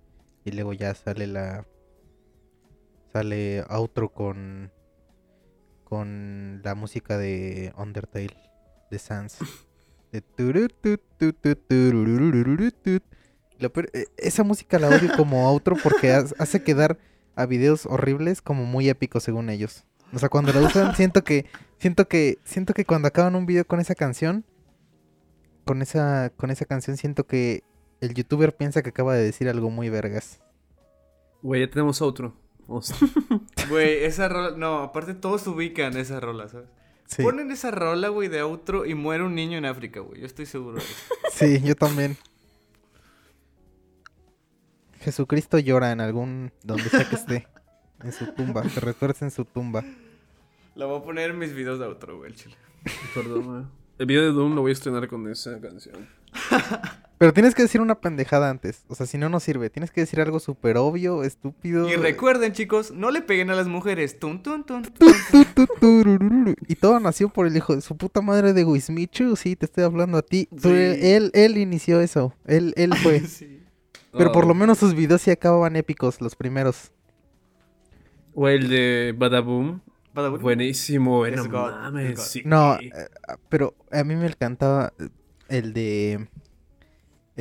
Y 0.45 0.53
luego 0.53 0.73
ya 0.73 0.95
sale 0.95 1.27
la... 1.27 1.67
Sale 3.13 3.65
outro 3.69 4.13
con... 4.13 4.73
Con 5.91 6.61
la 6.65 6.75
música 6.75 7.19
de 7.19 7.75
Undertale. 7.77 8.35
De 8.91 8.99
Sans. 8.99 9.37
Eh, 13.93 14.07
esa 14.17 14.43
música 14.45 14.79
la 14.79 14.89
odio 14.89 15.11
como 15.17 15.47
outro 15.47 15.77
porque 15.83 16.13
ha- 16.13 16.25
hace 16.39 16.63
quedar 16.63 16.97
a 17.37 17.45
videos 17.47 17.87
horribles 17.87 18.41
como 18.41 18.65
muy 18.65 18.89
épicos 18.89 19.23
según 19.25 19.51
ellos. 19.51 19.85
O 20.13 20.19
sea, 20.19 20.29
cuando 20.29 20.53
la 20.53 20.61
usan 20.61 20.95
siento 20.97 21.23
que 21.23 21.47
siento 21.79 22.09
que 22.09 22.39
siento 22.45 22.73
que 22.73 22.85
cuando 22.85 23.09
acaban 23.09 23.35
un 23.35 23.47
video 23.47 23.67
con 23.67 23.79
esa 23.81 23.95
canción 23.95 24.45
con 25.65 25.83
esa 25.83 26.33
con 26.37 26.51
esa 26.51 26.65
canción 26.65 26.97
siento 26.97 27.27
que 27.27 27.63
el 28.01 28.15
youtuber 28.15 28.57
piensa 28.57 28.83
que 28.83 28.89
acaba 28.91 29.15
de 29.15 29.23
decir 29.25 29.49
algo 29.49 29.71
muy 29.71 29.89
vergas. 29.91 30.41
Güey, 31.43 31.61
ya 31.67 31.71
tenemos 31.71 32.01
otro. 32.03 32.35
Vamos. 32.71 32.95
Güey, 33.69 34.05
esa 34.05 34.29
rola. 34.29 34.57
No, 34.57 34.79
aparte 34.79 35.15
todos 35.15 35.45
ubican 35.49 35.97
esa 35.97 36.21
rola, 36.21 36.49
¿sabes? 36.49 36.69
Sí, 37.07 37.23
Ponen 37.23 37.51
esa 37.51 37.73
rola, 37.73 38.09
güey, 38.09 38.29
de 38.29 38.43
outro 38.43 38.87
y 38.87 38.95
muere 38.95 39.25
un 39.25 39.35
niño 39.35 39.59
en 39.59 39.65
África, 39.65 39.99
güey. 39.99 40.21
Yo 40.21 40.27
estoy 40.27 40.47
seguro 40.47 40.77
de 40.77 40.85
eso. 40.85 40.95
sí, 41.33 41.61
yo 41.63 41.75
también. 41.75 42.17
Jesucristo 45.01 45.59
llora 45.59 45.91
en 45.91 46.01
algún 46.01 46.53
donde 46.63 46.85
sea 46.85 47.09
que 47.09 47.17
esté. 47.17 47.49
En 48.05 48.13
su 48.13 48.33
tumba, 48.35 48.63
se 48.69 48.79
retuerce 48.79 49.25
en 49.25 49.33
su 49.33 49.45
tumba. 49.45 49.85
La 50.77 50.87
voy 50.87 51.01
a 51.01 51.03
poner 51.03 51.31
en 51.31 51.39
mis 51.39 51.53
videos 51.53 51.81
de 51.81 51.87
outro, 51.87 52.19
güey, 52.19 52.31
el 52.31 52.37
chile. 52.37 52.55
Perdón, 53.15 53.45
güey. 53.47 53.65
El 53.99 54.07
video 54.07 54.23
de 54.23 54.31
Doom 54.31 54.55
lo 54.55 54.63
voy 54.63 54.71
a 54.71 54.73
estrenar 54.73 55.09
con 55.09 55.29
esa 55.29 55.61
canción. 55.61 56.09
Pero 57.21 57.35
tienes 57.35 57.55
que 57.55 57.61
decir 57.61 57.83
una 57.83 58.01
pendejada 58.01 58.49
antes. 58.49 58.83
O 58.89 58.95
sea, 58.95 59.05
si 59.05 59.19
no, 59.19 59.29
no 59.29 59.41
sirve. 59.41 59.69
Tienes 59.69 59.91
que 59.91 60.01
decir 60.01 60.23
algo 60.23 60.41
súper 60.41 60.79
obvio, 60.79 61.23
estúpido. 61.23 61.87
Y 61.87 61.97
recuerden, 61.97 62.55
chicos, 62.55 62.93
no 62.93 63.11
le 63.11 63.21
peguen 63.21 63.51
a 63.51 63.55
las 63.55 63.69
mujeres. 63.69 64.19
Tun, 64.19 64.43
tun, 64.43 64.65
tun. 64.65 64.83
Y 66.67 66.75
todo 66.77 66.99
nació 66.99 67.29
por 67.29 67.47
el 67.47 67.55
hijo 67.55 67.75
de 67.75 67.83
su 67.83 67.95
puta 67.95 68.23
madre 68.23 68.55
de 68.55 68.65
Wismichu. 68.65 69.37
Sí, 69.37 69.55
te 69.55 69.67
estoy 69.67 69.85
hablando 69.85 70.17
a 70.17 70.23
ti. 70.23 70.49
Sí. 70.57 70.69
él, 70.71 71.31
él 71.35 71.59
inició 71.59 72.01
eso. 72.01 72.35
Él, 72.47 72.73
él 72.77 72.95
fue. 72.97 73.21
Sí. 73.29 73.59
Pero 74.13 74.31
Oh. 74.31 74.33
por 74.33 74.47
lo 74.47 74.55
menos 74.55 74.79
sus 74.79 74.95
videos 74.95 75.21
sí 75.21 75.31
acababan 75.31 75.77
épicos, 75.77 76.23
los 76.23 76.35
primeros. 76.35 76.91
O 78.35 78.49
el 78.49 78.69
de 78.71 79.15
Badaboom. 79.17 79.81
Padawan. 80.15 80.41
Buenísimo, 80.41 81.19
bueno, 81.19 81.45
mames. 81.45 82.17
God. 82.17 82.23
sí. 82.25 82.43
No, 82.47 82.77
eh, 82.77 82.91
pero 83.51 83.75
a 83.93 84.03
mí 84.05 84.17
me 84.17 84.27
encantaba 84.27 84.93
el 85.49 85.73
de 85.75 86.29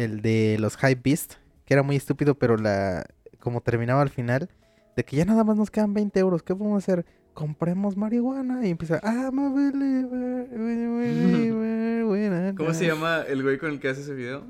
el 0.04 0.22
de 0.22 0.58
los 0.60 0.78
Hype 0.78 1.02
Beast, 1.04 1.34
que 1.66 1.74
era 1.74 1.84
muy 1.84 1.96
estúpido, 1.96 2.36
pero 2.36 2.58
la 2.58 3.06
como 3.40 3.62
terminaba 3.62 4.02
al 4.02 4.10
final 4.10 4.50
de 4.96 5.04
que 5.04 5.18
ya 5.18 5.26
nada 5.26 5.44
más 5.44 5.58
nos 5.58 5.70
quedan 5.72 5.94
20 5.94 6.20
euros, 6.20 6.44
¿qué 6.44 6.56
podemos 6.56 6.84
hacer? 6.84 7.06
Compremos 7.34 7.96
marihuana 7.96 8.66
y 8.66 8.72
empieza 8.72 9.00
I'm 9.04 9.40
a 9.40 9.50
believer, 9.54 10.50
believer, 10.50 12.06
believer, 12.06 12.56
¿Cómo 12.56 12.74
se 12.74 12.88
llama 12.88 13.22
el 13.22 13.44
güey 13.44 13.58
con 13.58 13.72
el 13.72 13.80
que 13.80 13.90
hace 13.90 14.02
ese 14.02 14.14
video? 14.14 14.46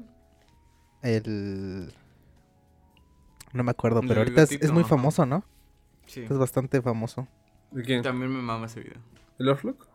El 1.01 1.91
no 3.53 3.63
me 3.63 3.71
acuerdo, 3.71 4.01
pero 4.07 4.21
ahorita 4.21 4.43
es, 4.43 4.51
es 4.51 4.71
muy 4.71 4.83
famoso, 4.83 5.25
¿no? 5.25 5.43
Sí. 6.05 6.21
Es 6.21 6.37
bastante 6.37 6.81
famoso. 6.81 7.27
¿De 7.71 7.83
quién? 7.83 8.03
También 8.03 8.31
me 8.31 8.41
mama 8.41 8.67
ese 8.67 8.81
video. 8.81 8.99
¿El 9.39 9.49
Orflock? 9.49 9.88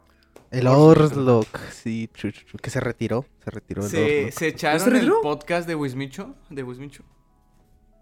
El 0.51 0.67
Orslock. 0.67 1.49
Orslock, 1.49 1.59
sí, 1.73 2.09
que 2.63 2.71
se 2.71 2.81
retiró, 2.81 3.27
se 3.45 3.51
retiró 3.51 3.83
el 3.83 3.89
¿Se. 3.91 4.33
¿Se 4.33 4.49
echaron 4.49 4.81
se 4.81 4.99
el 4.99 5.13
podcast 5.23 5.67
de 5.67 5.75
Wismicho? 5.75 6.35
¿De 6.51 6.63
Wismicho? 6.63 7.05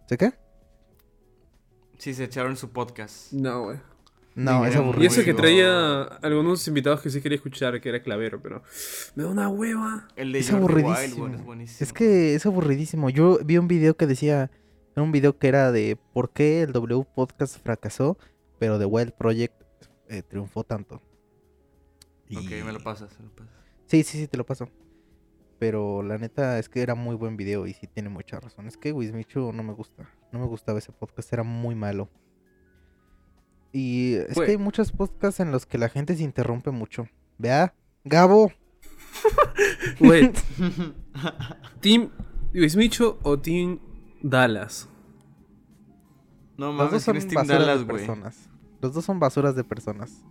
¿Se 0.07 0.18
qué? 0.18 0.32
Sí, 1.99 2.14
se 2.14 2.24
echaron 2.24 2.57
su 2.57 2.70
podcast. 2.70 3.32
No, 3.32 3.64
güey. 3.64 3.78
No, 4.34 4.64
es 4.66 4.74
aburrido. 4.76 5.05
Y 5.05 5.07
eso 5.07 5.24
que 5.24 5.34
traía 5.34 6.03
algunos 6.03 6.66
invitados 6.66 7.01
que 7.01 7.11
sí 7.11 7.20
quería 7.20 7.36
escuchar, 7.36 7.80
que 7.80 7.88
era 7.88 8.03
Clavero, 8.03 8.40
pero 8.43 8.62
me 9.14 9.24
da 9.24 9.28
una 9.28 9.49
hueva. 9.49 10.09
El 10.16 10.32
de 10.32 10.38
Es 10.38 10.51
Jordi 10.51 10.82
Wild, 10.82 10.86
aburridísimo. 10.86 11.20
bueno, 11.20 11.36
es 11.38 11.45
buenísimo. 11.45 11.78
Es 11.86 11.93
que 11.93 12.34
es 12.34 12.47
aburridísimo. 12.47 13.11
Yo 13.11 13.38
vi 13.45 13.59
un 13.59 13.68
video 13.68 13.97
que 13.97 14.07
decía, 14.07 14.51
era 14.97 15.03
un 15.03 15.12
video 15.12 15.38
que 15.38 15.49
era 15.49 15.70
de 15.70 15.99
por 16.12 16.32
qué 16.32 16.62
el 16.62 16.72
W 16.72 17.07
Podcast 17.14 17.62
fracasó, 17.62 18.18
pero 18.59 18.78
The 18.78 18.86
Wild 18.86 19.12
Project 19.12 19.55
eh, 20.09 20.22
triunfó 20.22 20.64
tanto. 20.64 21.03
Y- 22.32 22.36
Ok, 22.60 22.64
me 22.64 22.72
lo 22.72 22.80
pasas, 22.80 23.18
me 23.20 23.26
lo 23.26 23.32
pasas. 23.34 23.52
Sí, 23.86 24.02
sí, 24.02 24.18
sí, 24.18 24.26
te 24.28 24.36
lo 24.36 24.46
paso. 24.46 24.68
Pero 25.58 26.02
la 26.02 26.18
neta 26.18 26.58
es 26.58 26.68
que 26.68 26.82
era 26.82 26.94
muy 26.96 27.14
buen 27.14 27.36
video 27.36 27.66
y 27.66 27.74
sí 27.74 27.86
tiene 27.86 28.08
mucha 28.08 28.40
razón. 28.40 28.66
Es 28.66 28.76
que 28.76 28.92
Wismichu 28.92 29.52
no 29.52 29.62
me 29.62 29.72
gusta. 29.72 30.08
No 30.32 30.38
me 30.40 30.46
gustaba 30.46 30.78
ese 30.78 30.90
podcast, 30.92 31.32
era 31.32 31.42
muy 31.44 31.74
malo. 31.74 32.08
Y 33.72 34.14
es 34.14 34.34
Güey. 34.34 34.46
que 34.46 34.52
hay 34.52 34.58
muchos 34.58 34.92
podcasts 34.92 35.40
en 35.40 35.52
los 35.52 35.64
que 35.66 35.78
la 35.78 35.88
gente 35.88 36.16
se 36.16 36.22
interrumpe 36.24 36.70
mucho. 36.72 37.06
Vea, 37.38 37.74
Gabo. 38.04 38.50
Güey, 40.00 40.32
¿Team 41.80 42.10
Luis 42.52 42.76
Micho 42.76 43.18
o 43.22 43.38
Team 43.38 43.78
Dallas? 44.22 44.88
No 46.56 46.68
Los 46.72 46.76
dos 46.78 46.86
mames, 46.90 47.02
son 47.02 47.12
¿quién 47.14 47.22
es 47.26 47.28
Team 47.28 47.42
basuras 47.46 47.60
Dallas, 47.66 47.78
de 47.80 47.84
güey? 47.84 47.96
personas. 47.98 48.50
Los 48.80 48.94
dos 48.94 49.04
son 49.04 49.20
basuras 49.20 49.54
de 49.54 49.64
personas. 49.64 50.24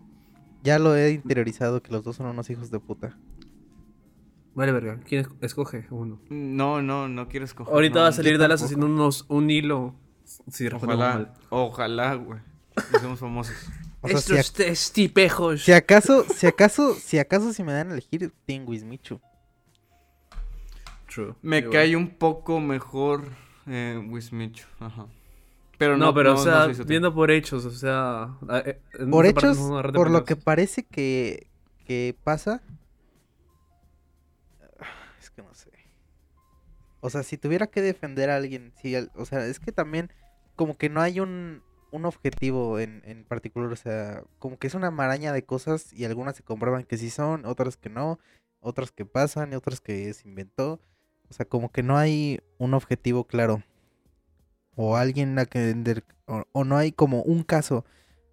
Ya 0.63 0.77
lo 0.79 0.95
he 0.95 1.11
interiorizado 1.11 1.81
que 1.81 1.91
los 1.91 2.03
dos 2.03 2.15
son 2.17 2.27
unos 2.27 2.49
hijos 2.49 2.69
de 2.71 2.79
puta. 2.79 3.17
Vale, 4.53 4.71
verga. 4.71 4.99
¿Quién 5.07 5.21
es- 5.21 5.29
escoge 5.41 5.87
uno? 5.89 6.19
No, 6.29 6.81
no, 6.81 7.07
no 7.07 7.27
quiero 7.29 7.45
escoger. 7.45 7.73
Ahorita 7.73 7.95
no, 7.95 8.01
va 8.01 8.07
a 8.09 8.11
salir 8.11 8.37
Dallas 8.37 8.61
haciendo 8.61 8.85
unos, 8.85 9.25
un 9.29 9.49
hilo. 9.49 9.95
Si 10.49 10.67
Ojalá, 10.67 11.33
ojalá, 11.49 12.15
güey. 12.15 12.39
Somos 13.01 13.19
famosos. 13.19 13.55
O 14.01 14.07
sea, 14.07 14.17
si, 14.19 14.33
Estos 14.35 14.51
ac- 14.51 14.55
tres 14.55 14.91
tipejos. 14.91 15.61
si 15.63 15.71
acaso, 15.73 16.25
si 16.33 16.47
acaso, 16.47 16.93
si 16.95 17.17
acaso 17.19 17.53
si 17.53 17.63
me 17.63 17.71
dan 17.73 17.89
a 17.89 17.93
elegir, 17.93 18.31
Team 18.45 18.67
Wismichu. 18.67 19.19
True. 21.13 21.35
Me 21.41 21.57
Igual. 21.59 21.71
cae 21.73 21.95
un 21.95 22.09
poco 22.09 22.59
mejor 22.59 23.25
eh, 23.67 24.01
Wismicho. 24.09 24.65
Ajá. 24.79 25.07
Pero 25.81 25.97
no, 25.97 26.05
No, 26.05 26.13
pero 26.13 26.33
no- 26.35 26.39
o 26.39 26.43
sea, 26.43 26.67
viendo 26.85 27.11
por 27.11 27.31
hechos, 27.31 27.65
o 27.65 27.71
sea. 27.71 28.37
eh, 28.67 28.79
Por 29.09 29.25
hechos, 29.25 29.57
por 29.95 30.11
lo 30.11 30.23
que 30.25 30.35
parece 30.35 30.83
que, 30.83 31.47
que 31.87 32.15
pasa. 32.23 32.61
Es 35.19 35.31
que 35.31 35.41
no 35.41 35.51
sé. 35.55 35.71
O 36.99 37.09
sea, 37.09 37.23
si 37.23 37.35
tuviera 37.39 37.65
que 37.65 37.81
defender 37.81 38.29
a 38.29 38.35
alguien, 38.35 38.71
sí, 38.79 38.95
al- 38.95 39.11
o 39.15 39.25
sea, 39.25 39.43
es 39.47 39.59
que 39.59 39.71
también 39.71 40.11
como 40.55 40.77
que 40.77 40.87
no 40.87 41.01
hay 41.01 41.19
un, 41.19 41.63
un 41.89 42.05
objetivo 42.05 42.77
en, 42.77 43.01
en 43.03 43.23
particular, 43.23 43.71
o 43.71 43.75
sea, 43.75 44.23
como 44.37 44.59
que 44.59 44.67
es 44.67 44.75
una 44.75 44.91
maraña 44.91 45.33
de 45.33 45.43
cosas 45.45 45.91
y 45.93 46.05
algunas 46.05 46.35
se 46.35 46.43
comprueban 46.43 46.83
que 46.83 46.99
sí 46.99 47.09
son, 47.09 47.45
otras 47.47 47.75
que 47.75 47.89
no, 47.89 48.19
otras 48.59 48.91
que 48.91 49.05
pasan 49.05 49.51
y 49.51 49.55
otras 49.55 49.81
que 49.81 50.13
se 50.13 50.27
inventó. 50.29 50.79
O 51.27 51.33
sea, 51.33 51.47
como 51.47 51.71
que 51.71 51.81
no 51.81 51.97
hay 51.97 52.39
un 52.59 52.75
objetivo 52.75 53.23
claro. 53.23 53.63
O 54.83 54.95
alguien 54.97 55.37
a 55.39 55.45
que... 55.45 56.03
O, 56.25 56.43
o 56.53 56.63
no 56.63 56.77
hay 56.77 56.91
como 56.91 57.21
un 57.23 57.43
caso 57.43 57.85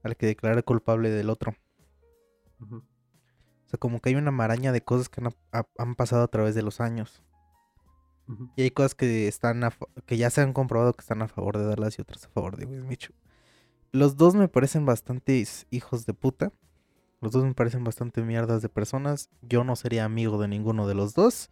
al 0.02 0.16
que 0.16 0.26
declarar 0.26 0.64
culpable 0.64 1.10
del 1.10 1.30
otro. 1.30 1.54
O 2.60 3.68
sea, 3.70 3.78
como 3.78 4.00
que 4.00 4.10
hay 4.10 4.14
una 4.14 4.30
maraña 4.30 4.72
de 4.72 4.82
cosas 4.82 5.08
que 5.08 5.20
han, 5.20 5.34
ha- 5.52 5.66
han 5.76 5.94
pasado 5.94 6.22
a 6.22 6.28
través 6.28 6.54
de 6.54 6.62
los 6.62 6.80
años. 6.80 7.22
Y 8.56 8.62
hay 8.62 8.70
cosas 8.70 8.94
que 8.94 9.26
están 9.26 9.64
a 9.64 9.72
que 10.04 10.18
ya 10.18 10.28
se 10.28 10.42
han 10.42 10.52
comprobado 10.52 10.92
que 10.92 11.00
están 11.00 11.22
a 11.22 11.28
favor 11.28 11.56
de 11.56 11.64
Dallas 11.64 11.98
y 11.98 12.02
otras 12.02 12.26
a 12.26 12.28
favor 12.28 12.56
de 12.58 12.66
Wismichu. 12.66 13.14
Los 13.90 14.16
dos 14.18 14.34
me 14.34 14.48
parecen 14.48 14.84
bastantes 14.84 15.66
hijos 15.70 16.04
de 16.04 16.12
puta. 16.12 16.52
Los 17.22 17.32
dos 17.32 17.44
me 17.44 17.54
parecen 17.54 17.84
bastante 17.84 18.22
mierdas 18.22 18.60
de 18.60 18.68
personas. 18.68 19.30
Yo 19.40 19.64
no 19.64 19.76
sería 19.76 20.04
amigo 20.04 20.38
de 20.40 20.48
ninguno 20.48 20.86
de 20.86 20.94
los 20.94 21.14
dos. 21.14 21.50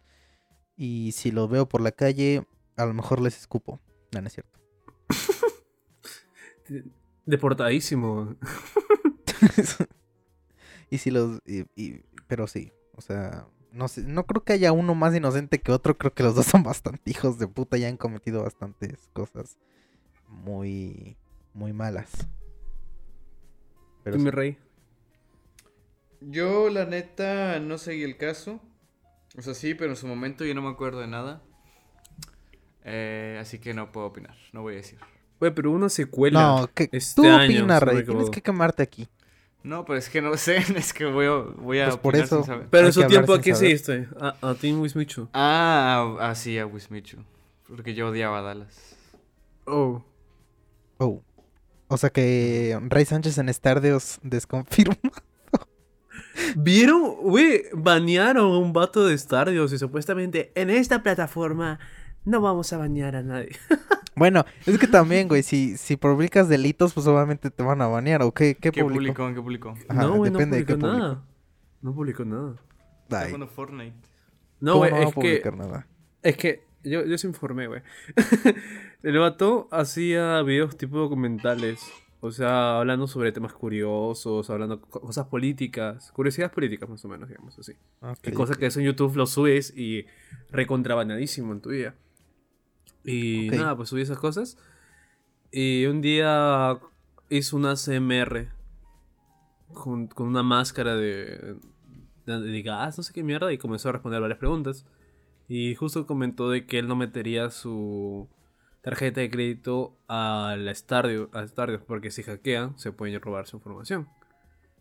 Y 0.75 1.13
si 1.13 1.31
los 1.31 1.49
veo 1.49 1.67
por 1.67 1.81
la 1.81 1.91
calle, 1.91 2.45
a 2.75 2.85
lo 2.85 2.93
mejor 2.93 3.21
les 3.21 3.37
escupo. 3.39 3.79
No, 4.13 4.21
no 4.21 4.27
es 4.27 4.33
cierto. 4.33 4.59
Deportadísimo. 7.25 8.35
y 10.89 10.97
si 10.97 11.11
los... 11.11 11.41
y- 11.45 11.65
y- 11.75 12.01
pero 12.27 12.47
sí, 12.47 12.71
o 12.95 13.01
sea... 13.01 13.47
No, 13.71 13.87
sé, 13.89 14.01
no 14.03 14.25
creo 14.25 14.43
que 14.43 14.53
haya 14.53 14.71
uno 14.71 14.95
más 14.95 15.13
inocente 15.13 15.59
que 15.61 15.71
otro. 15.71 15.97
Creo 15.97 16.13
que 16.13 16.23
los 16.23 16.33
dos 16.33 16.45
son 16.47 16.63
bastante 16.63 17.11
hijos 17.11 17.37
de 17.37 17.47
puta 17.47 17.77
y 17.77 17.83
han 17.85 17.97
cometido 17.97 18.41
bastantes 18.41 19.09
cosas 19.13 19.57
muy, 20.27 21.17
muy 21.53 21.73
malas. 21.73 22.09
Pero 24.03 24.17
Tú, 24.17 24.23
mi 24.23 24.31
rey. 24.31 24.57
Yo, 26.21 26.69
la 26.69 26.85
neta, 26.85 27.59
no 27.59 27.77
seguí 27.77 28.03
el 28.03 28.17
caso. 28.17 28.61
O 29.37 29.41
sea, 29.43 29.53
sí, 29.53 29.75
pero 29.75 29.91
en 29.91 29.97
su 29.97 30.07
momento 30.07 30.43
yo 30.45 30.55
no 30.55 30.61
me 30.63 30.69
acuerdo 30.69 31.01
de 31.01 31.07
nada. 31.07 31.43
Eh, 32.83 33.37
así 33.39 33.59
que 33.59 33.73
no 33.75 33.91
puedo 33.91 34.07
opinar, 34.07 34.35
no 34.53 34.61
voy 34.63 34.75
a 34.75 34.77
decir. 34.77 34.97
Güey, 35.39 35.53
pero 35.53 35.71
una 35.71 35.89
secuela. 35.89 36.41
No, 36.41 36.69
que 36.73 36.89
este 36.91 37.21
tú 37.21 37.27
año, 37.27 37.59
opina, 37.59 37.79
Rey. 37.79 38.03
Tienes 38.03 38.29
que 38.29 38.41
quemarte 38.41 38.83
aquí. 38.83 39.07
No, 39.63 39.83
pero 39.85 39.99
es 39.99 40.09
que 40.09 40.21
no 40.21 40.35
sé, 40.37 40.57
es 40.75 40.93
que 40.93 41.05
voy 41.05 41.25
a, 41.25 41.31
voy 41.61 41.79
a 41.79 41.85
Pues 41.87 41.97
por 41.97 42.15
eso. 42.15 42.37
sin 42.37 42.45
saber. 42.45 42.67
Pero 42.69 42.87
en 42.87 42.93
su 42.93 43.03
tiempo, 43.05 43.33
¿a 43.33 43.41
qué 43.41 43.53
saber. 43.53 43.77
seguiste? 43.77 44.07
A, 44.19 44.35
a 44.41 44.55
Team 44.55 44.79
Wismichu. 44.81 45.27
Ah, 45.33 46.15
ah, 46.19 46.35
sí, 46.35 46.57
a 46.57 46.65
Wismichu. 46.65 47.17
Porque 47.67 47.93
yo 47.93 48.07
odiaba 48.09 48.39
a 48.39 48.41
Dallas. 48.41 48.95
Oh. 49.65 50.03
Oh. 50.97 51.21
O 51.89 51.97
sea 51.97 52.09
que 52.09 52.77
Rey 52.89 53.05
Sánchez 53.05 53.37
en 53.37 53.53
Stardeos 53.53 54.19
desconfirma. 54.23 54.95
¿Vieron? 56.55 57.15
Güey, 57.21 57.63
banearon 57.73 58.53
a 58.53 58.57
un 58.57 58.73
vato 58.73 59.05
de 59.05 59.17
Stardew 59.17 59.65
y 59.65 59.77
supuestamente 59.77 60.51
en 60.55 60.69
esta 60.69 61.03
plataforma 61.03 61.79
no 62.27 62.41
vamos 62.41 62.71
a 62.73 62.77
banear 62.77 63.15
a 63.15 63.23
nadie. 63.23 63.49
Bueno, 64.19 64.45
es 64.65 64.79
que 64.79 64.87
también, 64.87 65.27
güey, 65.27 65.43
si, 65.43 65.77
si 65.77 65.95
publicas 65.95 66.49
delitos, 66.49 66.91
pues 66.95 67.05
obviamente 67.05 67.51
te 67.51 67.61
van 67.61 67.83
a 67.83 67.87
banear. 67.87 68.23
¿O 68.23 68.31
qué, 68.33 68.55
qué, 68.55 68.71
¿Qué 68.71 68.81
publicó? 68.81 69.13
publicó? 69.13 69.27
¿Qué 69.35 69.41
publicó? 69.43 69.69
Ajá, 69.89 70.01
no, 70.01 70.15
güey, 70.15 70.31
no 70.31 70.39
depende 70.39 70.57
de 70.57 70.65
qué 70.65 70.73
publicó 70.73 70.87
publicó. 70.89 71.07
nada. 71.07 71.23
No 71.83 71.93
publicó 71.93 72.25
nada. 72.25 72.55
Ay, 73.11 73.25
jugando 73.27 73.45
Fortnite. 73.47 73.93
No, 74.59 74.71
¿cómo 74.71 74.79
güey, 74.79 74.89
no 74.91 74.97
va 74.97 75.03
a 75.03 75.07
es 75.09 75.13
que, 75.13 75.13
publicar 75.21 75.55
nada? 75.57 75.87
es 76.23 76.35
que 76.35 76.63
yo, 76.83 77.05
yo 77.05 77.15
se 77.19 77.27
informé, 77.27 77.67
güey. 77.67 77.83
El 79.03 79.19
vato 79.19 79.67
hacía 79.71 80.41
videos 80.41 80.75
tipo 80.77 80.97
documentales. 80.97 81.79
O 82.19 82.31
sea, 82.31 82.79
hablando 82.79 83.05
sobre 83.05 83.31
temas 83.31 83.53
curiosos, 83.53 84.49
hablando 84.49 84.81
co- 84.81 85.01
cosas 85.01 85.27
políticas, 85.27 86.11
curiosidades 86.11 86.51
políticas 86.51 86.89
más 86.89 87.05
o 87.05 87.07
menos, 87.07 87.29
digamos 87.29 87.59
así. 87.59 87.73
Ok, 88.01 88.17
Que 88.23 88.33
cosa 88.33 88.53
ok. 88.53 88.59
que 88.59 88.65
eso 88.65 88.79
en 88.79 88.87
YouTube 88.87 89.15
lo 89.15 89.27
subes 89.27 89.71
y 89.77 90.07
recontrabanadísimo 90.49 91.53
en 91.53 91.61
tu 91.61 91.69
vida. 91.69 91.93
Y 93.07 93.49
nada, 93.51 93.75
pues 93.75 93.89
subí 93.89 94.01
esas 94.01 94.19
cosas. 94.19 94.57
Y 95.49 95.85
un 95.85 96.01
día 96.01 96.77
hizo 97.29 97.55
una 97.55 97.75
CMR 97.75 98.49
con, 99.73 100.07
con 100.07 100.27
una 100.27 100.43
máscara 100.43 100.95
de, 100.95 101.55
de, 102.25 102.39
de 102.39 102.61
gas, 102.61 102.97
no 102.97 103.03
sé 103.03 103.13
qué 103.13 103.23
mierda, 103.23 103.51
y 103.53 103.57
comenzó 103.57 103.89
a 103.89 103.93
responder 103.93 104.19
varias 104.19 104.39
preguntas. 104.39 104.85
Y 105.47 105.73
justo 105.75 106.05
comentó 106.05 106.49
de 106.49 106.65
que 106.65 106.79
él 106.79 106.89
no 106.89 106.97
metería 106.97 107.49
su 107.49 108.27
tarjeta 108.81 109.21
de 109.21 109.29
crédito 109.29 109.97
al 110.07 110.73
Stardew, 110.75 111.29
a 111.31 111.47
Stardew 111.47 111.79
porque 111.85 112.11
si 112.11 112.23
hackean 112.23 112.77
se 112.77 112.91
pueden 112.91 113.19
robar 113.21 113.47
su 113.47 113.57
información. 113.57 114.09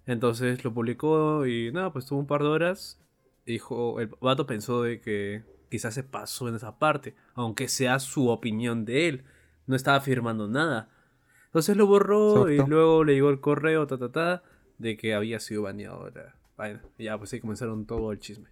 Entonces 0.04 0.64
lo 0.64 0.74
publicó 0.74 1.46
y 1.46 1.70
nada, 1.72 1.92
pues 1.92 2.06
tuvo 2.06 2.18
un 2.18 2.26
par 2.26 2.42
de 2.42 2.48
horas. 2.48 3.00
Dijo, 3.44 4.00
el 4.00 4.10
vato 4.20 4.46
pensó 4.46 4.82
de 4.82 5.00
que 5.00 5.44
quizás 5.76 5.94
se 5.94 6.02
pasó 6.02 6.48
en 6.48 6.54
esa 6.56 6.78
parte, 6.78 7.14
aunque 7.34 7.68
sea 7.68 7.98
su 7.98 8.28
opinión 8.28 8.84
de 8.84 9.08
él. 9.08 9.24
No 9.66 9.76
estaba 9.76 9.98
afirmando 9.98 10.48
nada. 10.48 10.88
Entonces 11.46 11.76
lo 11.76 11.86
borró 11.86 12.48
y 12.50 12.54
Exacto. 12.54 12.70
luego 12.70 13.04
le 13.04 13.14
llegó 13.14 13.30
el 13.30 13.40
correo, 13.40 13.86
ta 13.86 13.98
ta 13.98 14.10
ta, 14.10 14.42
de 14.78 14.96
que 14.96 15.14
había 15.14 15.38
sido 15.40 15.62
baneado. 15.62 16.10
Y 16.98 17.04
ya, 17.04 17.18
pues 17.18 17.32
ahí 17.32 17.40
comenzaron 17.40 17.84
todo 17.86 18.12
el 18.12 18.18
chisme. 18.20 18.48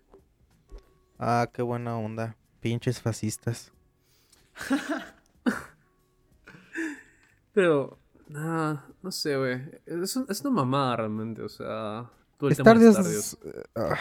Ah, 1.18 1.48
qué 1.52 1.62
buena 1.62 1.96
onda. 1.96 2.36
Pinches 2.60 3.00
fascistas. 3.00 3.72
Pero, 7.52 7.98
nada, 8.28 8.86
no 9.02 9.10
sé, 9.12 9.36
güey. 9.36 9.60
Es, 9.86 10.16
un- 10.16 10.26
es 10.28 10.40
una 10.40 10.50
mamada 10.50 10.96
realmente, 10.96 11.42
o 11.42 11.48
sea. 11.48 12.10
todo 12.38 12.50
el 12.50 12.56
tema 12.56 12.74
de 12.74 12.88
ah, 13.76 13.96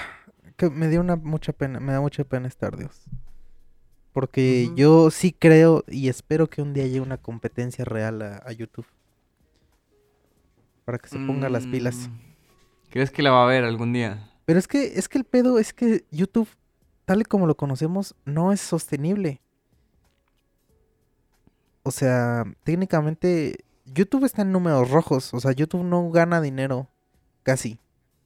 que 0.56 0.70
me 0.70 0.90
dio 0.90 1.02
una 1.02 1.16
mucha 1.16 1.54
pena, 1.54 1.80
me 1.80 1.94
da 1.94 2.02
mucha 2.02 2.24
pena 2.24 2.50
Stardew. 2.50 2.90
Porque 4.12 4.66
Ujú. 4.68 4.76
yo 4.76 5.12
sí 5.12 5.32
creo 5.32 5.84
y 5.88 6.08
espero 6.08 6.48
que 6.48 6.62
un 6.62 6.74
día 6.74 6.86
llegue 6.86 7.02
una 7.02 7.18
competencia 7.18 7.84
real 7.84 8.22
a, 8.22 8.38
a 8.46 8.52
YouTube. 8.52 8.86
Para 10.86 11.00
que 11.00 11.08
se 11.08 11.18
ponga 11.18 11.50
las 11.50 11.66
pilas. 11.66 12.10
Mm, 12.10 12.90
¿Crees 12.90 13.10
que 13.10 13.24
la 13.24 13.32
va 13.32 13.44
a 13.44 13.48
ver 13.48 13.64
algún 13.64 13.94
día? 13.94 14.30
Pero 14.46 14.60
es 14.60 14.68
que, 14.68 15.00
es 15.00 15.08
que 15.08 15.18
el 15.18 15.24
pedo 15.24 15.58
es 15.58 15.74
que 15.74 16.06
YouTube, 16.12 16.50
tal 17.06 17.22
y 17.22 17.26
como 17.26 17.48
lo 17.48 17.56
conocemos, 17.56 18.16
no 18.26 18.52
es 18.52 18.60
sostenible. 18.60 19.42
O 21.84 21.92
sea, 21.92 22.44
técnicamente, 22.64 23.66
YouTube 23.86 24.26
está 24.26 24.42
en 24.42 24.52
números 24.52 24.92
rojos. 24.92 25.34
O 25.34 25.40
sea, 25.40 25.52
YouTube 25.54 25.84
no 25.84 26.10
gana 26.12 26.42
dinero, 26.42 26.90
casi. 27.44 27.80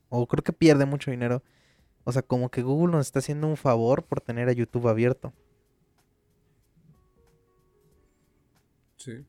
O 0.09 0.27
creo 0.27 0.43
que 0.43 0.53
pierde 0.53 0.85
mucho 0.85 1.11
dinero. 1.11 1.43
O 2.07 2.11
sea, 2.13 2.21
como 2.21 2.49
que 2.49 2.61
Google 2.61 2.93
nos 2.93 3.05
está 3.05 3.19
haciendo 3.19 3.47
un 3.47 3.57
favor 3.57 4.05
por 4.05 4.21
tener 4.21 4.47
a 4.47 4.53
YouTube 4.53 4.87
abierto. 4.87 5.33
Sí. 8.95 9.25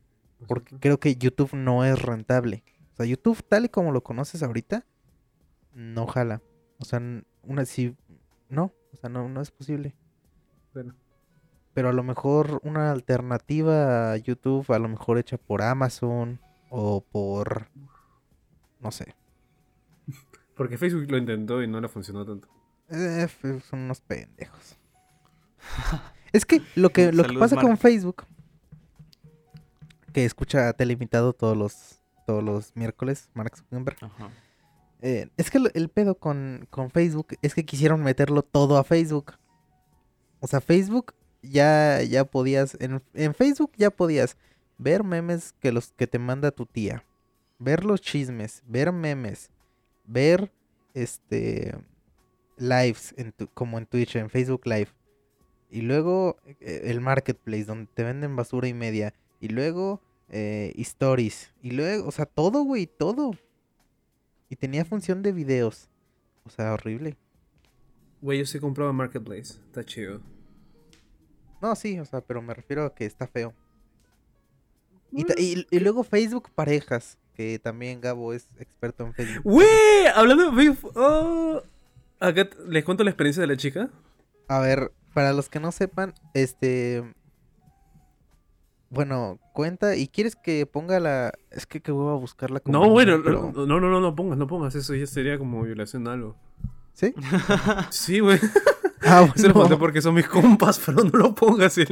Porque 0.47 0.79
creo 0.79 0.97
que 0.97 1.13
YouTube 1.17 1.53
no 1.55 1.83
es 1.83 2.01
rentable. 2.01 2.63
O 2.93 2.95
sea, 2.95 3.05
YouTube, 3.05 3.43
tal 3.43 3.65
y 3.65 3.67
como 3.67 3.91
lo 3.91 4.01
conoces 4.01 4.43
ahorita, 4.43 4.85
no 5.73 6.07
jala. 6.07 6.41
O 6.77 6.85
sea, 6.85 7.01
una 7.43 7.65
sí. 7.65 7.97
No, 8.47 8.71
o 8.93 8.95
sea, 8.95 9.09
no, 9.09 9.27
no 9.27 9.41
es 9.41 9.51
posible. 9.51 9.93
Bueno, 10.73 10.95
Pero 11.73 11.89
a 11.89 11.93
lo 11.93 12.03
mejor 12.03 12.61
una 12.63 12.93
alternativa 12.93 14.13
a 14.13 14.15
YouTube, 14.15 14.71
a 14.71 14.79
lo 14.79 14.87
mejor 14.87 15.17
hecha 15.17 15.37
por 15.37 15.63
Amazon 15.63 16.39
o 16.69 17.01
por. 17.01 17.67
No 18.79 18.89
sé. 18.91 19.15
porque 20.55 20.77
Facebook 20.77 21.11
lo 21.11 21.17
intentó 21.17 21.61
y 21.61 21.67
no 21.67 21.81
le 21.81 21.89
funcionó 21.89 22.25
tanto. 22.25 22.47
Eh, 22.91 23.27
son 23.69 23.79
unos 23.79 24.01
pendejos. 24.01 24.77
es 26.33 26.45
que 26.45 26.61
lo 26.75 26.89
que, 26.91 27.11
lo 27.11 27.23
que 27.23 27.37
pasa 27.37 27.55
con. 27.55 27.77
Facebook, 27.77 28.25
que 30.13 30.25
escucha 30.25 30.73
Telemitado 30.73 31.33
todos 31.33 31.55
los, 31.57 32.01
todos 32.25 32.43
los 32.43 32.75
miércoles, 32.75 33.29
Mark 33.33 33.55
Zuckerberg. 33.57 33.97
Ajá. 34.01 34.29
Eh, 35.01 35.29
es 35.37 35.49
que 35.49 35.59
lo- 35.59 35.69
el 35.73 35.89
pedo 35.89 36.15
con, 36.15 36.67
con 36.69 36.89
Facebook 36.91 37.27
es 37.41 37.53
que 37.53 37.65
quisieron 37.65 38.03
meterlo 38.03 38.41
todo 38.41 38.77
a 38.77 38.83
Facebook. 38.83 39.33
O 40.39 40.47
sea, 40.47 40.61
Facebook 40.61 41.13
ya, 41.41 42.01
ya 42.01 42.25
podías. 42.25 42.75
En, 42.79 43.01
en 43.13 43.33
Facebook 43.33 43.71
ya 43.77 43.91
podías 43.91 44.35
ver 44.77 45.03
memes 45.03 45.53
que 45.59 45.71
los 45.71 45.91
que 45.93 46.07
te 46.07 46.19
manda 46.19 46.51
tu 46.51 46.65
tía. 46.65 47.05
Ver 47.59 47.83
los 47.85 48.01
chismes, 48.01 48.63
ver 48.65 48.91
memes, 48.93 49.51
ver 50.05 50.51
este 50.93 51.77
lives 52.59 53.13
en 53.17 53.31
tu- 53.31 53.47
como 53.53 53.77
en 53.77 53.85
Twitch, 53.85 54.15
en 54.15 54.29
Facebook 54.29 54.65
Live. 54.65 54.89
Y 55.71 55.81
luego 55.81 56.37
eh, 56.59 56.81
el 56.85 56.99
marketplace 57.01 57.65
donde 57.65 57.89
te 57.93 58.03
venden 58.03 58.35
basura 58.35 58.67
y 58.67 58.73
media. 58.73 59.13
Y 59.39 59.49
luego 59.49 60.01
eh, 60.29 60.73
stories. 60.77 61.53
Y 61.61 61.71
luego, 61.71 62.07
o 62.07 62.11
sea, 62.11 62.25
todo, 62.25 62.63
güey, 62.63 62.87
todo. 62.87 63.31
Y 64.49 64.55
tenía 64.55 64.83
función 64.85 65.21
de 65.21 65.31
videos. 65.31 65.89
O 66.45 66.49
sea, 66.49 66.73
horrible. 66.73 67.15
Güey, 68.21 68.39
yo 68.39 68.45
sí 68.45 68.59
compraba 68.59 68.91
Marketplace. 68.93 69.59
Está 69.67 69.83
chido. 69.83 70.21
No, 71.61 71.75
sí, 71.75 71.99
o 71.99 72.05
sea, 72.05 72.21
pero 72.21 72.41
me 72.41 72.53
refiero 72.53 72.83
a 72.85 72.93
que 72.95 73.05
está 73.05 73.27
feo. 73.27 73.53
Y, 75.11 75.23
ta- 75.23 75.35
y- 75.37 75.65
y 75.69 75.79
luego 75.79 76.03
Facebook 76.03 76.49
Parejas, 76.53 77.17
que 77.33 77.59
también 77.59 77.99
Gabo 78.01 78.33
es 78.33 78.47
experto 78.59 79.05
en 79.05 79.13
Facebook. 79.13 79.43
Güey, 79.43 80.07
hablando 80.15 80.51
de 80.51 80.55
Facebook. 80.55 80.91
oh, 80.95 81.61
acá 82.19 82.49
les 82.67 82.83
cuento 82.83 83.03
la 83.03 83.09
experiencia 83.11 83.41
de 83.41 83.47
la 83.47 83.57
chica. 83.57 83.89
A 84.47 84.59
ver, 84.59 84.91
para 85.13 85.33
los 85.33 85.49
que 85.49 85.59
no 85.59 85.71
sepan, 85.71 86.13
este... 86.33 87.03
Bueno, 88.91 89.39
cuenta, 89.53 89.95
y 89.95 90.07
quieres 90.07 90.35
que 90.35 90.65
ponga 90.65 90.99
la... 90.99 91.31
Es 91.51 91.67
que 91.67 91.79
que 91.79 91.91
voy 91.91 92.09
a 92.11 92.17
buscar 92.17 92.49
la 92.49 92.59
No, 92.65 92.89
bueno, 92.89 93.21
pero- 93.23 93.51
no, 93.55 93.65
no, 93.67 93.79
no, 93.79 93.99
no, 94.01 94.15
pongas, 94.15 94.37
no 94.37 94.47
pongas. 94.47 94.73
Eso 94.73 94.95
ya 94.95 95.05
sería 95.05 95.37
como 95.37 95.61
violación 95.61 96.07
a 96.07 96.13
algo. 96.13 96.35
¿Sí? 96.93 97.13
Sí, 97.91 98.19
güey. 98.19 98.39
Ah, 99.01 99.31
Se 99.37 99.47
lo 99.47 99.53
bueno. 99.53 99.69
conté 99.69 99.77
porque 99.77 100.01
son 100.01 100.13
mis 100.13 100.27
compas, 100.27 100.81
pero 100.85 101.03
no 101.05 101.17
lo 101.17 101.33
pongas 101.33 101.77
en, 101.77 101.87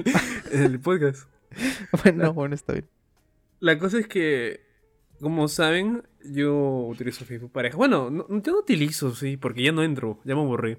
en 0.51 0.63
el 0.63 0.77
podcast. 0.79 1.29
bueno, 2.03 2.33
bueno, 2.33 2.53
está 2.53 2.73
bien. 2.73 2.85
La 3.61 3.79
cosa 3.79 3.97
es 3.99 4.07
que, 4.07 4.66
como 5.21 5.47
saben, 5.47 6.03
yo 6.23 6.87
utilizo 6.87 7.25
Facebook 7.25 7.51
pareja. 7.51 7.77
Bueno, 7.77 8.09
no, 8.09 8.27
yo 8.29 8.51
no 8.51 8.59
utilizo, 8.59 9.13
sí, 9.15 9.37
porque 9.37 9.63
ya 9.63 9.71
no 9.71 9.83
entro, 9.83 10.19
ya 10.23 10.35
me 10.35 10.41
aburrí. 10.41 10.77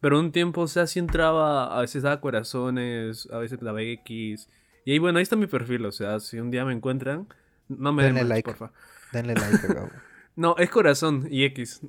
Pero 0.00 0.18
un 0.18 0.32
tiempo, 0.32 0.62
o 0.62 0.68
sea, 0.68 0.86
sí 0.86 0.98
entraba, 0.98 1.76
a 1.76 1.80
veces 1.80 2.02
daba 2.02 2.20
corazones, 2.20 3.28
a 3.30 3.38
veces 3.38 3.60
daba 3.60 3.82
X. 3.82 4.48
Y 4.84 4.92
ahí, 4.92 4.98
bueno, 4.98 5.18
ahí 5.18 5.22
está 5.22 5.36
mi 5.36 5.46
perfil, 5.46 5.86
o 5.86 5.92
sea, 5.92 6.18
si 6.20 6.40
un 6.40 6.50
día 6.50 6.64
me 6.64 6.72
encuentran, 6.72 7.28
no 7.68 7.92
me 7.92 8.02
den 8.02 8.14
Denle 8.14 8.28
match, 8.28 8.36
like. 8.36 8.50
porfa. 8.50 8.72
Denle 9.12 9.34
like. 9.34 9.68
No, 10.34 10.56
es 10.56 10.70
corazón 10.70 11.28
y 11.30 11.44
X. 11.44 11.82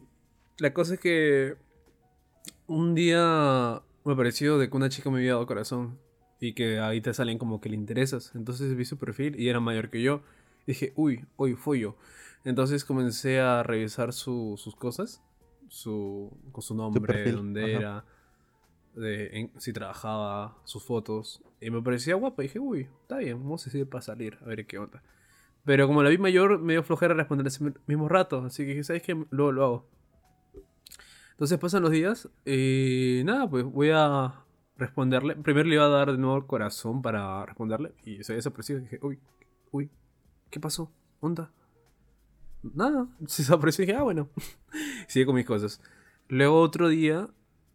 La 0.58 0.74
cosa 0.74 0.96
es 0.96 1.00
que 1.00 1.56
un 2.68 2.94
día 2.94 3.82
me 4.04 4.16
pareció 4.16 4.58
de 4.58 4.70
que 4.70 4.76
una 4.76 4.90
chica 4.90 5.10
me 5.10 5.20
había 5.20 5.32
dado 5.32 5.48
corazón 5.48 5.98
y 6.40 6.54
que 6.54 6.80
ahí 6.80 7.00
te 7.00 7.14
salen 7.14 7.38
como 7.38 7.62
que 7.62 7.70
le 7.70 7.76
interesas. 7.76 8.32
Entonces 8.36 8.76
vi 8.76 8.84
su 8.84 8.98
perfil 8.98 9.40
y 9.40 9.48
era 9.48 9.62
mayor 9.62 9.90
que 9.90 10.02
yo. 10.02 10.22
Dije, 10.68 10.94
uy, 10.96 11.26
uy, 11.38 11.56
fui 11.56 11.80
yo. 11.82 11.96
Entonces 12.46 12.84
comencé 12.86 13.40
a 13.40 13.64
revisar 13.64 14.14
su- 14.14 14.56
sus 14.58 14.76
cosas, 14.76 15.22
su, 15.70 16.32
con 16.52 16.62
su 16.62 16.76
nombre, 16.76 17.02
dónde 17.38 17.74
era, 17.74 18.06
de, 18.96 19.40
en- 19.40 19.52
si 19.60 19.74
trabajaba, 19.74 20.58
sus 20.66 20.84
fotos. 20.84 21.42
Y 21.62 21.70
me 21.72 21.82
parecía 21.82 22.16
guapa. 22.16 22.42
Dije, 22.42 22.60
uy, 22.60 22.90
está 23.02 23.18
bien, 23.18 23.40
vamos 23.42 23.66
a 23.66 23.70
seguir 23.70 23.88
para 23.90 24.02
salir, 24.02 24.38
a 24.42 24.46
ver 24.46 24.66
qué 24.68 24.78
onda. 24.78 25.02
Pero 25.66 25.88
como 25.88 26.04
la 26.04 26.10
vi 26.10 26.18
mayor, 26.18 26.60
me 26.60 26.74
dio 26.74 26.84
flojera 26.84 27.14
responder 27.14 27.48
ese 27.48 27.64
mi- 27.64 27.72
mismo 27.88 28.10
rato. 28.10 28.44
Así 28.44 28.64
que 28.64 28.70
dije, 28.70 28.84
¿sabes 28.84 29.02
qué? 29.02 29.16
Luego 29.32 29.52
lo 29.54 29.64
hago. 29.64 29.86
Entonces 31.32 31.58
pasan 31.58 31.82
los 31.84 31.92
días. 31.92 32.30
Y 32.46 33.22
nada, 33.26 33.50
pues 33.50 33.64
voy 33.64 33.90
a 33.94 34.34
responderle. 34.78 35.36
Primero 35.38 35.68
le 35.68 35.76
iba 35.76 35.86
a 35.86 35.90
dar 35.90 36.12
de 36.12 36.18
nuevo 36.18 36.38
el 36.38 36.46
corazón 36.46 37.02
para 37.02 37.46
responderle. 37.46 37.94
Y 38.06 38.24
se 38.24 38.34
desapareció. 38.34 38.80
Dije, 38.80 39.00
uy, 39.02 39.20
uy, 39.72 39.90
¿qué 40.54 40.60
pasó? 40.60 40.92
¿Onda? 41.20 41.52
Nada, 42.62 43.08
se 43.28 43.42
desapareció. 43.42 43.86
Dije, 43.86 43.98
ah, 43.98 44.04
bueno. 44.04 44.30
Sigue 45.08 45.26
con 45.26 45.36
mis 45.36 45.46
cosas. 45.46 45.82
Luego 46.30 46.62
otro 46.62 46.90
día 46.90 47.28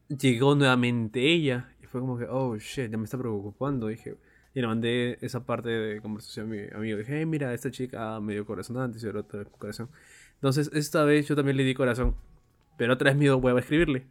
llegó 0.09 0.55
nuevamente 0.55 1.33
ella. 1.33 1.75
Y 1.83 1.87
fue 1.87 2.01
como 2.01 2.17
que, 2.17 2.27
oh 2.31 2.57
shit, 2.57 2.91
ya 2.91 2.97
me 2.97 3.05
está 3.05 3.19
preocupando. 3.19 3.89
Dije, 3.89 4.17
y 4.55 4.61
le 4.61 4.67
mandé 4.69 5.19
esa 5.23 5.45
parte 5.45 5.69
de 5.69 6.01
conversación 6.01 6.47
a 6.47 6.49
mi 6.49 6.59
amigo. 6.73 6.99
Dije, 6.99 7.19
hey, 7.19 7.27
mira, 7.27 7.53
esta 7.53 7.71
chica 7.73 8.21
me 8.21 8.35
dio 8.35 8.47
corazón 8.47 8.79
antes 8.79 9.03
y 9.03 9.07
ahora 9.07 9.21
otra 9.21 9.45
corazón. 9.45 9.91
Entonces, 10.35 10.71
esta 10.73 11.03
vez 11.03 11.27
yo 11.27 11.35
también 11.35 11.57
le 11.57 11.65
di 11.65 11.75
corazón. 11.75 12.15
Pero 12.77 12.93
otra 12.93 13.11
vez 13.11 13.19
mi 13.19 13.29
huevo 13.29 13.57
a 13.57 13.61
escribirle. 13.61 14.07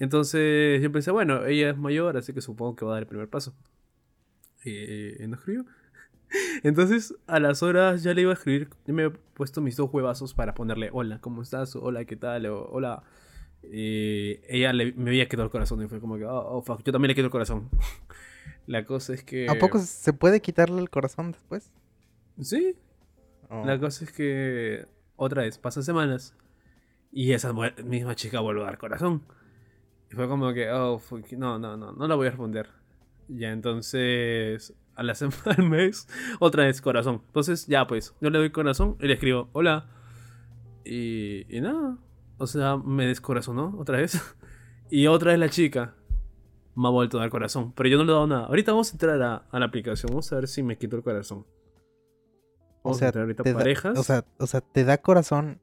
Entonces 0.00 0.82
yo 0.82 0.90
pensé, 0.90 1.12
bueno, 1.12 1.46
ella 1.46 1.70
es 1.70 1.78
mayor, 1.78 2.16
así 2.16 2.32
que 2.32 2.40
supongo 2.40 2.74
que 2.74 2.84
va 2.84 2.92
a 2.92 2.94
dar 2.94 3.02
el 3.04 3.08
primer 3.08 3.28
paso. 3.28 3.54
Y, 4.64 5.22
y 5.22 5.26
no 5.28 5.36
escribió. 5.36 5.64
Entonces, 6.62 7.14
a 7.26 7.40
las 7.40 7.62
horas 7.62 8.02
ya 8.02 8.14
le 8.14 8.22
iba 8.22 8.30
a 8.32 8.34
escribir. 8.34 8.68
Yo 8.86 8.94
me 8.94 9.04
he 9.06 9.10
puesto 9.10 9.60
mis 9.60 9.76
dos 9.76 9.88
huevazos 9.92 10.34
para 10.34 10.54
ponerle 10.54 10.90
hola, 10.92 11.20
¿cómo 11.20 11.42
estás? 11.42 11.74
Hola, 11.76 12.04
¿qué 12.04 12.16
tal? 12.16 12.46
O, 12.46 12.68
hola. 12.70 13.02
Y 13.62 14.38
ella 14.48 14.72
le- 14.72 14.92
me 14.92 15.10
había 15.10 15.28
quedado 15.28 15.44
el 15.46 15.50
corazón 15.50 15.82
y 15.82 15.88
fue 15.88 16.00
como 16.00 16.16
que, 16.16 16.24
oh, 16.24 16.56
oh, 16.58 16.62
fuck, 16.62 16.82
yo 16.84 16.92
también 16.92 17.08
le 17.08 17.14
quito 17.14 17.26
el 17.26 17.30
corazón. 17.32 17.68
La 18.66 18.84
cosa 18.84 19.14
es 19.14 19.24
que. 19.24 19.48
¿A 19.48 19.54
poco 19.54 19.78
se 19.78 20.12
puede 20.12 20.40
quitarle 20.40 20.80
el 20.80 20.90
corazón 20.90 21.32
después? 21.32 21.72
Sí, 22.40 22.76
Oh. 23.50 23.64
La 23.64 23.80
cosa 23.80 24.04
es 24.04 24.12
que 24.12 24.84
otra 25.16 25.40
vez 25.40 25.56
pasan 25.56 25.82
semanas 25.82 26.34
y 27.10 27.32
esa 27.32 27.54
misma 27.82 28.14
chica 28.14 28.40
vuelve 28.40 28.60
a 28.60 28.64
dar 28.66 28.76
corazón. 28.76 29.22
Y 30.12 30.14
fue 30.14 30.28
como 30.28 30.52
que, 30.52 30.70
oh, 30.70 30.98
fuck, 30.98 31.32
no, 31.32 31.58
no, 31.58 31.74
no, 31.78 31.92
no 31.92 32.06
la 32.06 32.14
voy 32.14 32.26
a 32.26 32.30
responder. 32.30 32.68
Ya 33.28 33.50
entonces, 33.52 34.74
a 34.98 35.02
la 35.02 35.14
semana, 35.14 35.40
al 35.56 35.68
mes, 35.68 36.06
otra 36.40 36.64
vez 36.64 36.80
corazón. 36.82 37.22
Entonces, 37.26 37.66
ya 37.66 37.86
pues, 37.86 38.14
yo 38.20 38.28
le 38.30 38.38
doy 38.38 38.50
corazón 38.50 38.96
y 39.00 39.06
le 39.06 39.14
escribo, 39.14 39.48
hola. 39.52 39.86
Y, 40.84 41.46
y 41.54 41.60
nada, 41.60 41.98
o 42.38 42.46
sea, 42.46 42.76
me 42.76 43.06
descorazonó 43.06 43.74
otra 43.78 43.98
vez. 43.98 44.20
y 44.90 45.06
otra 45.06 45.30
vez 45.32 45.40
la 45.40 45.48
chica 45.48 45.94
me 46.74 46.88
ha 46.88 46.90
vuelto 46.90 47.18
a 47.18 47.20
dar 47.20 47.30
corazón. 47.30 47.72
Pero 47.72 47.88
yo 47.88 47.98
no 47.98 48.04
le 48.04 48.10
he 48.10 48.14
dado 48.14 48.26
nada. 48.26 48.46
Ahorita 48.46 48.72
vamos 48.72 48.90
a 48.90 48.92
entrar 48.92 49.20
a, 49.22 49.36
a 49.50 49.58
la 49.58 49.66
aplicación, 49.66 50.10
vamos 50.10 50.30
a 50.32 50.36
ver 50.36 50.48
si 50.48 50.62
me 50.62 50.76
quito 50.78 50.96
el 50.96 51.02
corazón. 51.02 51.46
O 52.82 52.90
Vamos 52.90 52.96
a 52.96 52.98
sea, 53.00 53.08
entrar 53.08 53.22
ahorita 53.24 53.42
te 53.42 53.50
a 53.50 53.52
da- 53.52 53.58
parejas. 53.58 53.98
o, 53.98 54.02
sea, 54.02 54.24
o 54.38 54.46
sea, 54.46 54.60
te 54.60 54.84
da 54.84 54.98
corazón 54.98 55.60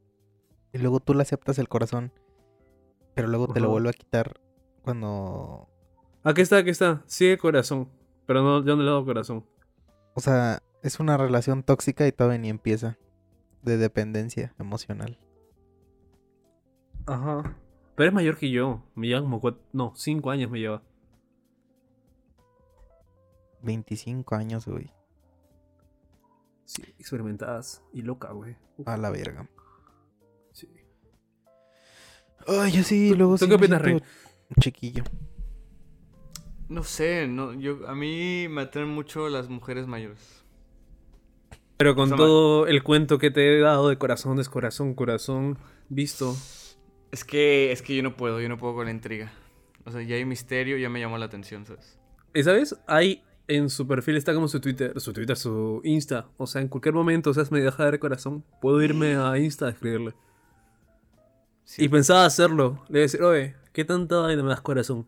y 0.73 0.77
luego 0.79 0.99
tú 0.99 1.13
le 1.13 1.21
aceptas 1.21 1.57
el 1.57 1.69
corazón, 1.69 2.11
pero 3.15 3.27
luego 3.29 3.47
te 3.47 3.59
lo 3.61 3.67
Ajá. 3.67 3.71
vuelve 3.71 3.89
a 3.89 3.93
quitar 3.93 4.41
cuando... 4.81 5.69
Aquí 6.23 6.41
está, 6.41 6.57
aquí 6.57 6.69
está. 6.71 7.03
Sigue 7.07 7.37
corazón. 7.37 7.87
Pero 8.25 8.41
no, 8.43 8.63
yo 8.65 8.75
no 8.75 8.83
le 8.83 8.89
he 8.89 8.91
dado 8.91 9.05
corazón. 9.05 9.45
O 10.13 10.21
sea, 10.21 10.61
es 10.81 10.99
una 10.99 11.17
relación 11.17 11.63
tóxica 11.63 12.07
y 12.07 12.11
todavía 12.11 12.39
ni 12.39 12.49
empieza. 12.49 12.97
De 13.61 13.77
dependencia 13.77 14.53
emocional. 14.59 15.19
Ajá. 17.07 17.57
Pero 17.95 18.09
es 18.09 18.13
mayor 18.13 18.37
que 18.37 18.51
yo. 18.51 18.83
Me 18.93 19.07
lleva 19.07 19.21
como 19.21 19.41
cuatro... 19.41 19.61
No, 19.73 19.93
cinco 19.95 20.29
años 20.29 20.51
me 20.51 20.59
lleva. 20.59 20.83
25 23.63 24.35
años, 24.35 24.67
güey. 24.67 24.91
Sí, 26.65 26.83
experimentadas 26.99 27.83
y 27.93 28.01
loca, 28.01 28.31
güey. 28.31 28.55
Uf, 28.77 28.87
A 28.87 28.97
la 28.97 29.09
verga. 29.09 29.49
sí. 30.51 30.69
Ay, 32.47 32.71
yo 32.71 32.83
sí, 32.83 33.15
luego 33.15 33.37
¿Tú 33.37 33.45
sí 33.45 33.49
qué 33.49 33.55
opinas, 33.55 33.81
siento 33.81 34.05
Chiquillo. 34.59 35.03
No 36.67 36.83
sé, 36.83 37.27
no, 37.27 37.53
yo, 37.53 37.87
a 37.87 37.93
mí 37.93 38.47
me 38.49 38.61
atraen 38.61 38.89
mucho 38.89 39.29
las 39.29 39.49
mujeres 39.49 39.85
mayores. 39.85 40.43
Pero 41.77 41.95
con 41.95 42.05
O 42.05 42.07
sea, 42.07 42.17
todo 42.17 42.67
el 42.67 42.81
cuento 42.83 43.17
que 43.17 43.31
te 43.31 43.57
he 43.57 43.59
dado 43.59 43.89
de 43.89 43.97
corazón, 43.97 44.37
descorazón, 44.37 44.93
corazón, 44.95 45.57
visto. 45.89 46.35
Es 47.11 47.23
que, 47.23 47.71
es 47.71 47.81
que 47.81 47.95
yo 47.95 48.03
no 48.03 48.15
puedo, 48.15 48.41
yo 48.41 48.49
no 48.49 48.57
puedo 48.57 48.75
con 48.75 48.85
la 48.85 48.91
intriga. 48.91 49.31
O 49.85 49.91
sea, 49.91 50.01
ya 50.01 50.15
hay 50.15 50.25
misterio, 50.25 50.77
ya 50.77 50.89
me 50.89 50.99
llamó 50.99 51.17
la 51.17 51.25
atención, 51.25 51.65
¿sabes? 51.65 51.99
¿Y 52.33 52.43
sabes? 52.43 52.75
Ahí 52.87 53.21
en 53.47 53.69
su 53.69 53.85
perfil 53.87 54.17
está 54.17 54.33
como 54.33 54.47
su 54.47 54.59
Twitter, 54.59 54.99
su 54.99 55.13
Twitter, 55.13 55.37
su 55.37 55.81
Insta. 55.83 56.27
O 56.37 56.47
sea, 56.47 56.61
en 56.61 56.67
cualquier 56.67 56.95
momento, 56.95 57.29
o 57.29 57.33
sea, 57.33 57.43
me 57.51 57.61
deja 57.61 57.91
de 57.91 57.99
corazón. 57.99 58.43
Puedo 58.61 58.81
irme 58.81 59.15
a 59.15 59.37
Insta 59.37 59.67
a 59.67 59.69
escribirle. 59.69 60.13
Sí. 61.65 61.83
Y 61.83 61.89
pensaba 61.89 62.25
hacerlo. 62.25 62.83
Le 62.89 62.99
a 62.99 63.01
decir, 63.03 63.21
oye, 63.21 63.55
¿qué 63.73 63.85
tanta 63.85 64.17
vaina 64.17 64.41
me 64.41 64.49
das 64.49 64.61
corazón? 64.61 65.07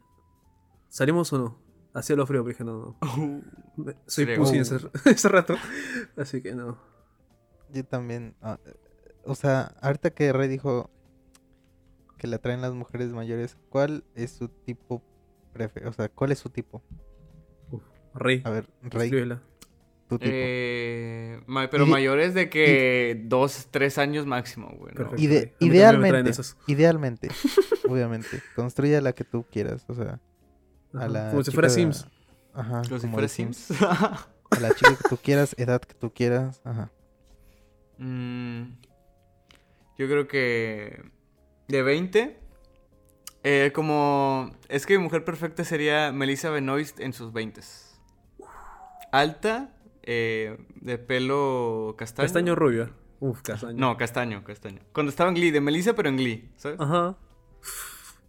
¿Salimos 0.89 1.31
o 1.34 1.38
no? 1.38 1.59
Hacía 1.93 2.15
lo 2.15 2.26
frío, 2.27 2.43
pero 2.43 2.49
dije, 2.53 2.64
no, 2.64 2.97
no. 3.01 3.41
Me- 3.77 3.95
Soy 4.05 4.26
pussy 4.38 4.57
Uh. 4.59 4.61
ese, 4.61 4.77
ese 5.05 5.30
rato. 5.30 5.55
Así 6.15 6.41
que 6.41 6.53
no. 6.53 6.77
Yo 7.73 7.84
también. 7.85 8.35
ah, 8.41 8.59
o 9.26 9.35
sea, 9.35 9.76
ahorita 9.81 10.11
que 10.11 10.31
Rey 10.31 10.47
dijo 10.47 10.89
que 12.18 12.27
le 12.27 12.35
atraen 12.38 12.61
las 12.61 12.73
mujeres 12.73 13.11
mayores, 13.14 13.57
¿cuál 13.69 14.03
es 14.15 14.31
su 14.31 14.47
tipo 14.47 15.03
preferido? 15.53 15.89
O 15.89 15.93
sea, 15.93 16.09
¿cuál 16.09 16.31
es 16.31 16.39
su 16.39 16.49
tipo? 16.49 16.81
Uf, 17.72 17.84
Rey, 18.14 18.41
A 18.45 18.49
ver, 18.51 18.68
Rey, 18.84 19.03
escríbela. 19.07 19.41
tu 20.07 20.18
tipo. 20.18 20.31
Eh, 20.34 21.41
ma- 21.47 21.69
pero 21.69 21.85
Y 21.85 21.89
mayores 21.89 22.34
de 22.34 22.49
que 22.49 23.22
dos, 23.26 23.68
tres 23.72 23.97
años 23.97 24.26
máximo, 24.26 24.69
güey. 24.77 24.93
idealmente, 25.59 26.45
idealmente, 26.68 27.27
obviamente, 27.89 28.41
construye 28.55 29.01
la 29.01 29.14
que 29.14 29.23
tú 29.23 29.45
quieras, 29.51 29.84
o 29.89 29.93
sea, 29.93 30.19
a 30.93 30.97
Ajá, 30.99 31.07
la 31.07 31.30
Como 31.31 31.43
si 31.43 31.51
fuera 31.51 31.69
Sims. 31.69 32.07
Ajá, 32.53 32.81
Como 32.88 32.99
si 32.99 33.07
fuera 33.07 33.27
Sims. 33.27 33.72
A 33.81 34.59
la 34.61 34.73
chica 34.73 34.95
que 34.95 35.09
tú 35.09 35.18
quieras, 35.18 35.53
edad 35.57 35.81
que 35.81 35.93
tú 35.93 36.11
quieras, 36.14 36.61
ajá. 36.64 36.89
Mm, 37.99 38.73
yo 39.97 40.05
creo 40.07 40.27
que 40.27 41.01
de 41.68 41.81
20. 41.81 42.39
eh, 43.43 43.72
como. 43.73 44.51
Es 44.69 44.85
que 44.85 44.95
mi 44.99 45.03
mujer 45.03 45.26
perfecta 45.26 45.64
sería 45.64 46.11
Melissa 46.11 46.51
Benoist 46.51 46.99
en 46.99 47.11
sus 47.14 47.34
20. 47.34 47.59
Alta, 49.11 49.72
eh, 50.03 50.57
de 50.76 50.97
pelo 50.99 51.95
castaño. 51.97 52.26
Castaño 52.26 52.55
rubia. 52.55 52.91
Uf, 53.19 53.41
castaño. 53.41 53.80
No, 53.80 53.97
castaño, 53.97 54.43
castaño. 54.43 54.81
Cuando 54.93 55.09
estaba 55.09 55.30
en 55.30 55.35
Glee, 55.35 55.49
de 55.49 55.59
Melissa, 55.61 55.93
pero 55.95 56.09
en 56.09 56.18
Glee, 56.18 56.51
¿sabes? 56.57 56.80
Ajá. 56.80 57.15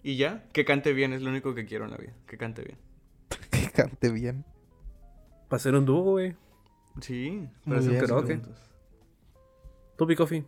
Y 0.02 0.16
ya, 0.16 0.44
que 0.52 0.64
cante 0.64 0.92
bien, 0.92 1.12
es 1.12 1.22
lo 1.22 1.30
único 1.30 1.54
que 1.54 1.66
quiero 1.66 1.84
en 1.84 1.90
la 1.90 1.96
vida. 1.96 2.14
Que 2.26 2.38
cante 2.38 2.62
bien. 2.62 2.78
Que 3.50 3.70
cante 3.70 4.10
bien. 4.10 4.44
Para 5.48 5.56
hacer 5.58 5.74
un 5.74 5.84
dúo, 5.84 6.02
güey. 6.02 6.36
Sí, 7.00 7.48
para 7.64 7.80
hacer 7.80 7.92
cosas 8.00 8.08
Karaoke. 8.08 8.40
Topi 9.96 10.16
Coffee. 10.16 10.44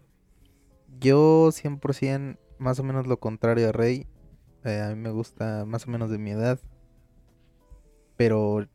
Yo 0.98 1.50
100% 1.52 2.38
más 2.58 2.78
o 2.78 2.82
menos 2.84 3.06
lo 3.06 3.18
contrario 3.18 3.68
a 3.68 3.72
Rey. 3.72 4.06
Eh, 4.64 4.80
a 4.80 4.88
mí 4.90 4.96
me 4.96 5.10
gusta 5.10 5.64
más 5.64 5.86
o 5.86 5.90
menos 5.90 6.10
de 6.10 6.18
mi 6.18 6.30
edad. 6.32 6.60
Pero 8.16 8.66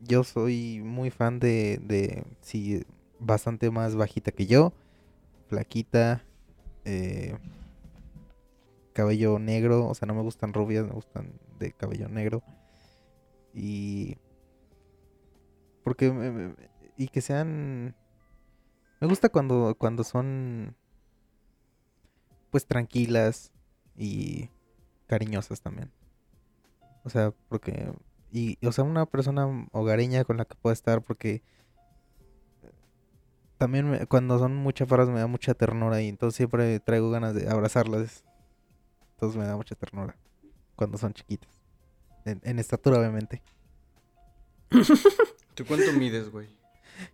yo 0.00 0.24
soy 0.24 0.82
muy 0.84 1.10
fan 1.10 1.38
de, 1.38 1.78
de 1.82 2.24
sí, 2.42 2.84
bastante 3.18 3.70
más 3.70 3.94
bajita 3.96 4.32
que 4.32 4.46
yo. 4.46 4.72
Flaquita. 5.48 6.24
eh, 6.84 7.36
cabello 8.96 9.38
negro. 9.38 9.86
O 9.86 9.94
sea, 9.94 10.06
no 10.06 10.14
me 10.14 10.22
gustan 10.22 10.54
rubias, 10.54 10.86
me 10.86 10.92
gustan 10.92 11.38
de 11.58 11.72
cabello 11.72 12.08
negro. 12.08 12.42
Y... 13.52 14.16
Porque... 15.84 16.54
y 16.96 17.08
que 17.08 17.20
sean... 17.20 17.94
Me 19.00 19.06
gusta 19.06 19.28
cuando, 19.28 19.76
cuando 19.78 20.02
son 20.02 20.74
pues 22.50 22.66
tranquilas 22.66 23.52
y 23.94 24.48
cariñosas 25.06 25.60
también. 25.60 25.92
O 27.04 27.10
sea, 27.10 27.34
porque 27.48 27.92
y 28.36 28.58
o 28.66 28.70
sea, 28.70 28.84
una 28.84 29.06
persona 29.06 29.66
hogareña 29.72 30.24
con 30.24 30.36
la 30.36 30.44
que 30.44 30.56
pueda 30.56 30.74
estar 30.74 31.00
porque 31.00 31.42
también 33.56 34.06
cuando 34.10 34.38
son 34.38 34.54
muy 34.54 34.74
chaparras 34.74 35.08
me 35.08 35.20
da 35.20 35.26
mucha 35.26 35.54
ternura 35.54 36.02
y 36.02 36.08
entonces 36.08 36.36
siempre 36.36 36.78
traigo 36.80 37.10
ganas 37.10 37.34
de 37.34 37.48
abrazarlas. 37.48 38.25
Entonces 39.16 39.38
me 39.38 39.46
da 39.46 39.56
mucha 39.56 39.74
ternura 39.74 40.14
cuando 40.76 40.98
son 40.98 41.14
chiquitas. 41.14 41.50
En, 42.26 42.40
en 42.44 42.58
estatura, 42.58 42.98
obviamente. 42.98 43.42
¿Tú 45.54 45.64
cuánto 45.66 45.92
mides, 45.94 46.30
güey? 46.30 46.48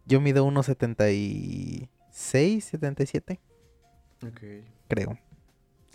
Yo 0.05 0.21
mido 0.21 0.45
1.76, 0.47 2.61
77. 2.61 3.41
Ok. 4.27 4.41
creo, 4.89 5.19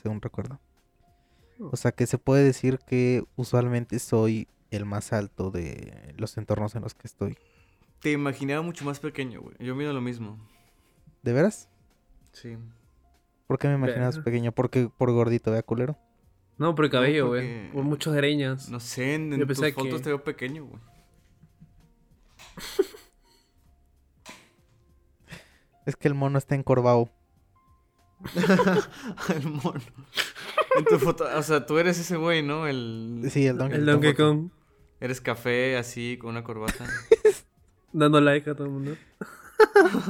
según 0.02 0.22
recuerdo. 0.22 0.60
O 1.60 1.76
sea 1.76 1.92
que 1.92 2.06
se 2.06 2.18
puede 2.18 2.44
decir 2.44 2.80
que 2.80 3.24
usualmente 3.36 4.00
soy 4.00 4.48
el 4.72 4.86
más 4.86 5.12
alto 5.12 5.52
de 5.52 6.14
los 6.18 6.38
entornos 6.38 6.76
en 6.76 6.84
los 6.84 6.94
que 6.94 7.08
estoy. 7.08 7.38
Te 8.02 8.12
imaginaba 8.12 8.62
mucho 8.62 8.86
más 8.86 9.00
pequeño, 9.00 9.42
güey. 9.42 9.56
Yo 9.60 9.76
mido 9.76 9.92
lo 9.92 10.02
mismo. 10.02 10.38
¿De 11.24 11.34
veras? 11.34 11.68
Sí. 12.32 12.58
¿Por 13.48 13.58
qué 13.58 13.68
me 13.70 13.76
imaginas 13.76 14.16
Verga. 14.16 14.26
pequeño? 14.26 14.52
Porque 14.52 14.90
por 14.98 15.12
gordito, 15.12 15.52
vea 15.52 15.64
culero. 15.64 15.98
No, 16.58 16.76
por 16.76 16.86
el 16.86 16.92
cabello, 16.92 17.28
porque- 17.28 17.44
güey. 17.46 17.72
Por 17.72 17.84
muchas 17.84 18.14
greñas. 18.14 18.70
No 18.70 18.80
sé, 18.80 19.16
en, 19.16 19.32
en 19.34 19.48
tus 19.48 19.58
fotos 19.58 19.84
que- 19.84 20.00
te 20.00 20.10
veo 20.10 20.24
pequeño, 20.24 20.66
güey. 20.66 20.82
Es 25.86 25.96
que 25.96 26.08
el 26.08 26.14
mono 26.14 26.38
está 26.38 26.56
encorvado. 26.56 27.10
El 29.30 29.48
mono. 29.48 29.80
En 30.78 30.86
tu 30.86 30.98
foto, 31.00 31.26
o 31.38 31.44
sea, 31.44 31.66
tú 31.66 31.78
eres 31.78 32.00
ese 32.00 32.18
güey, 32.18 32.42
¿no? 32.44 32.68
El, 32.68 33.22
Sí, 33.32 33.46
el 33.46 33.58
Donkey 33.58 33.78
El 33.80 33.86
Kong. 33.86 33.94
Donkey 33.94 34.14
Kong 34.16 34.50
Eres 35.00 35.22
café 35.22 35.78
así, 35.78 36.18
con 36.20 36.32
una 36.32 36.44
corbata. 36.44 36.86
dando 37.94 38.20
like 38.20 38.50
a 38.50 38.56
todo 38.56 38.66
el 38.66 38.74
mundo. 38.74 38.96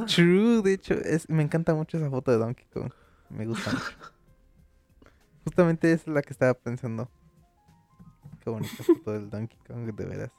True, 0.07 0.61
de 0.61 0.73
hecho, 0.73 0.93
es, 0.93 1.29
me 1.29 1.43
encanta 1.43 1.73
mucho 1.75 1.97
esa 1.97 2.09
foto 2.09 2.31
de 2.31 2.37
Donkey 2.37 2.65
Kong. 2.73 2.91
Me 3.29 3.45
gusta 3.45 3.71
mucho. 3.71 3.85
Justamente 5.45 5.91
es 5.93 6.07
la 6.07 6.21
que 6.21 6.31
estaba 6.33 6.53
pensando. 6.53 7.09
Qué 8.43 8.49
bonita 8.49 8.83
foto 8.83 9.11
del 9.13 9.29
Donkey 9.29 9.57
Kong, 9.67 9.85
de 9.93 10.05
veras. 10.05 10.31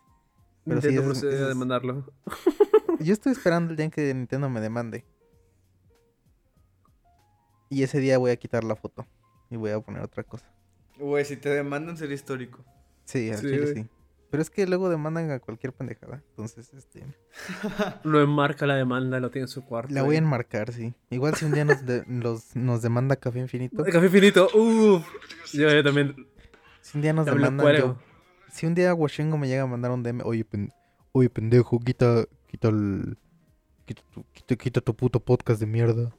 Pero 0.64 0.80
sí, 0.80 0.88
Nintendo 0.88 1.12
es- 1.12 1.18
procede 1.20 1.36
es- 1.36 1.42
a 1.42 1.48
demandarlo. 1.48 2.04
Yo 3.00 3.12
estoy 3.12 3.32
esperando 3.32 3.70
el 3.70 3.76
día 3.76 3.84
en 3.86 3.90
que 3.90 4.12
Nintendo 4.12 4.48
me 4.50 4.60
demande. 4.60 5.04
Y 7.70 7.82
ese 7.82 8.00
día 8.00 8.18
voy 8.18 8.30
a 8.30 8.36
quitar 8.36 8.64
la 8.64 8.74
foto. 8.76 9.06
Y 9.50 9.56
voy 9.56 9.70
a 9.70 9.80
poner 9.80 10.02
otra 10.02 10.24
cosa. 10.24 10.46
Güey, 10.98 11.24
si 11.24 11.36
te 11.36 11.48
demandan 11.50 11.96
sería 11.96 12.14
histórico. 12.14 12.64
Sí, 13.04 13.30
al 13.30 13.38
Sí, 13.38 13.46
chile 13.46 13.74
sí. 13.74 13.88
Pero 14.30 14.42
es 14.42 14.50
que 14.50 14.66
luego 14.66 14.90
demandan 14.90 15.30
a 15.30 15.38
cualquier 15.38 15.72
pendejada. 15.72 16.22
Entonces, 16.30 16.72
este. 16.74 17.02
Lo 18.04 18.20
enmarca 18.20 18.66
la 18.66 18.74
demanda, 18.76 19.20
lo 19.20 19.30
tiene 19.30 19.44
en 19.44 19.48
su 19.48 19.64
cuarto. 19.64 19.94
La 19.94 20.02
voy 20.02 20.16
a 20.16 20.18
enmarcar, 20.18 20.72
sí. 20.72 20.92
Igual 21.10 21.34
si 21.34 21.46
un 21.46 21.52
día 21.52 21.64
nos, 21.64 21.84
de- 21.86 22.04
los- 22.08 22.54
nos 22.54 22.82
demanda 22.82 23.16
Café 23.16 23.38
Infinito. 23.38 23.82
Café 23.84 24.08
finito, 24.10 24.48
uff. 24.54 25.06
Yo, 25.54 25.70
yo 25.70 25.82
también. 25.82 26.14
Si 26.82 26.98
un 26.98 27.02
día 27.02 27.12
nos 27.14 27.24
demandan. 27.24 27.74
yo- 27.76 27.98
si 28.50 28.66
un 28.66 28.74
día 28.74 28.92
Washingo 28.94 29.38
me 29.38 29.48
llega 29.48 29.62
a 29.62 29.66
mandar 29.66 29.90
un 29.92 30.02
DM. 30.02 30.20
Oye, 30.24 30.44
pen- 30.44 30.72
oye 31.12 31.30
pendejo, 31.30 31.78
quita, 31.80 32.26
quita 32.48 32.68
el. 32.68 33.16
Quita 33.86 34.02
tu, 34.12 34.24
quita, 34.34 34.56
quita 34.56 34.80
tu 34.82 34.94
puto 34.94 35.20
podcast 35.20 35.58
de 35.60 35.66
mierda. 35.66 36.14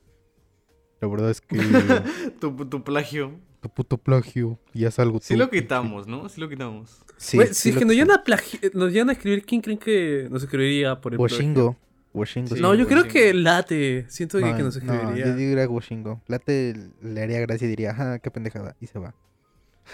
La 1.00 1.08
verdad 1.08 1.30
es 1.30 1.42
que. 1.42 1.58
tu, 2.40 2.56
tu 2.68 2.84
plagio. 2.84 3.40
Tu 3.62 3.70
puto 3.70 3.98
plagio. 3.98 4.60
Y 4.74 4.86
haz 4.86 5.00
algo 5.00 5.20
Sí 5.22 5.34
tú, 5.34 5.40
lo 5.40 5.50
quitamos, 5.50 6.08
¿no? 6.08 6.28
Sí 6.30 6.40
lo 6.42 6.48
quitamos. 6.50 7.02
Sí, 7.18 7.38
si 7.52 7.70
es 7.70 7.78
que 7.78 7.86
nos 7.86 7.94
llegan, 7.94 8.12
a 8.12 8.24
plagi- 8.24 8.72
nos 8.74 8.92
llegan 8.92 9.10
a 9.10 9.14
escribir, 9.14 9.46
¿quién 9.46 9.62
creen 9.62 9.78
que 9.78 10.28
nos 10.30 10.44
escribiría 10.44 11.00
por 11.02 11.14
el 11.14 11.18
plagio? 11.20 11.38
Washingo. 11.38 11.78
Washingo. 12.14 12.56
Sí, 12.56 12.62
no, 12.62 12.74
yo 12.74 12.88
creo 12.88 13.08
que 13.08 13.34
late. 13.34 14.06
Siento 14.10 14.38
que, 14.40 14.56
que 14.56 14.64
nos 14.64 14.82
no, 14.82 14.94
escribiría. 14.94 15.26
yo 15.28 15.36
diría 15.36 15.70
Washingo. 15.70 16.22
Late 16.28 16.74
le 17.02 17.22
haría 17.22 17.40
gracia 17.42 17.66
y 17.66 17.70
diría, 17.70 17.92
ajá, 17.92 18.20
qué 18.20 18.32
pendejada. 18.32 18.76
Y 18.80 18.88
se 18.88 18.98
va. 19.00 19.14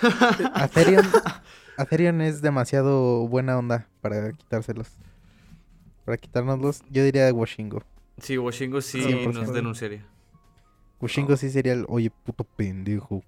Atherion, 0.53 1.05
Atherion 1.77 2.21
es 2.21 2.41
demasiado 2.41 3.27
buena 3.27 3.57
onda 3.57 3.87
para 4.01 4.31
quitárselos. 4.33 4.89
Para 6.05 6.17
quitárnoslos, 6.17 6.83
yo 6.91 7.03
diría 7.03 7.33
Washingo. 7.33 7.81
Sí, 8.19 8.37
Washingo 8.37 8.81
sí 8.81 9.01
100%. 9.01 9.33
nos 9.33 9.53
denunciaría. 9.53 10.05
Washingo 11.01 11.35
sí 11.35 11.49
sería 11.49 11.73
el, 11.73 11.85
oye, 11.87 12.11
puto 12.23 12.43
pendejo. 12.43 13.23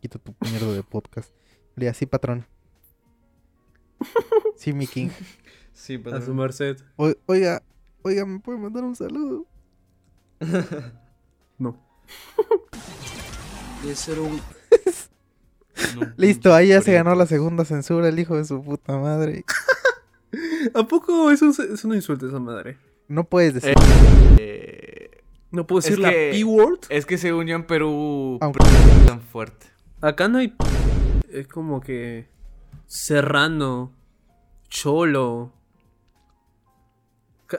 Quita 0.00 0.18
tu 0.18 0.34
mierda 0.40 0.72
de 0.72 0.82
podcast. 0.82 1.30
Le 1.74 1.86
diría, 1.86 1.94
sí, 1.94 2.06
patrón. 2.06 2.46
Sí, 4.56 4.72
mi 4.72 4.86
king. 4.86 5.08
Sí, 5.72 5.94
A 5.94 5.98
su 5.98 6.02
patrón. 6.10 6.36
merced. 6.36 6.76
O- 6.96 7.14
oiga, 7.26 7.62
oiga, 8.02 8.26
¿me 8.26 8.40
puede 8.40 8.58
mandar 8.58 8.84
un 8.84 8.96
saludo? 8.96 9.46
No. 11.58 11.76
Un- 14.16 14.40
No, 15.96 16.12
Listo, 16.16 16.54
ahí 16.54 16.68
ya 16.68 16.80
se 16.82 16.92
ganó 16.92 17.14
la 17.14 17.26
segunda 17.26 17.64
censura, 17.64 18.08
el 18.08 18.18
hijo 18.18 18.36
de 18.36 18.44
su 18.44 18.62
puta 18.62 18.96
madre. 18.98 19.44
¿A 20.74 20.86
poco 20.86 21.30
eso 21.30 21.50
es, 21.50 21.58
es 21.60 21.84
un 21.84 21.94
insulto 21.94 22.26
esa 22.28 22.38
madre? 22.40 22.76
No 23.08 23.24
puedes 23.24 23.54
decir. 23.54 23.74
Eh, 24.38 25.10
No 25.50 25.66
puedo 25.66 25.78
Es 25.80 25.84
decir 25.86 25.98
la 26.00 26.10
que- 26.10 26.30
P-word. 26.32 26.80
es 26.90 27.06
que 27.06 27.16
según 27.18 27.46
yo 27.46 27.56
en 27.56 27.64
Perú 27.66 28.38
Aunque- 28.40 28.58
es 28.64 29.06
tan 29.06 29.20
fuerte. 29.20 29.66
Acá 30.00 30.28
no 30.28 30.38
hay. 30.38 30.54
Es 31.30 31.46
como 31.48 31.80
que. 31.80 32.28
Serrano. 32.86 33.92
Cholo. 34.68 35.52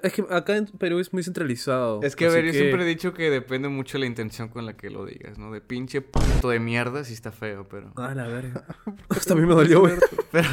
Es 0.03 0.13
que 0.13 0.23
acá 0.29 0.55
en 0.55 0.67
Perú 0.67 0.99
es 0.99 1.11
muy 1.13 1.23
centralizado. 1.23 2.01
Es 2.03 2.15
que, 2.15 2.27
a 2.27 2.29
ver, 2.29 2.45
yo 2.45 2.53
siempre 2.53 2.83
he 2.83 2.85
dicho 2.85 3.11
que 3.15 3.31
depende 3.31 3.69
mucho 3.69 3.93
de 3.97 4.01
la 4.01 4.05
intención 4.05 4.47
con 4.49 4.67
la 4.67 4.77
que 4.77 4.91
lo 4.91 5.03
digas, 5.03 5.39
¿no? 5.39 5.51
De 5.51 5.61
pinche 5.61 6.01
puto 6.01 6.49
de 6.49 6.59
mierda 6.59 7.03
sí 7.03 7.13
está 7.15 7.31
feo, 7.31 7.67
pero... 7.67 7.91
Ah, 7.95 8.13
la 8.13 8.27
verga. 8.27 8.65
Hasta 9.09 9.33
a 9.33 9.35
mí 9.35 9.47
me 9.47 9.55
dolió, 9.55 9.79
güey. 9.79 9.95
Pero, 10.31 10.47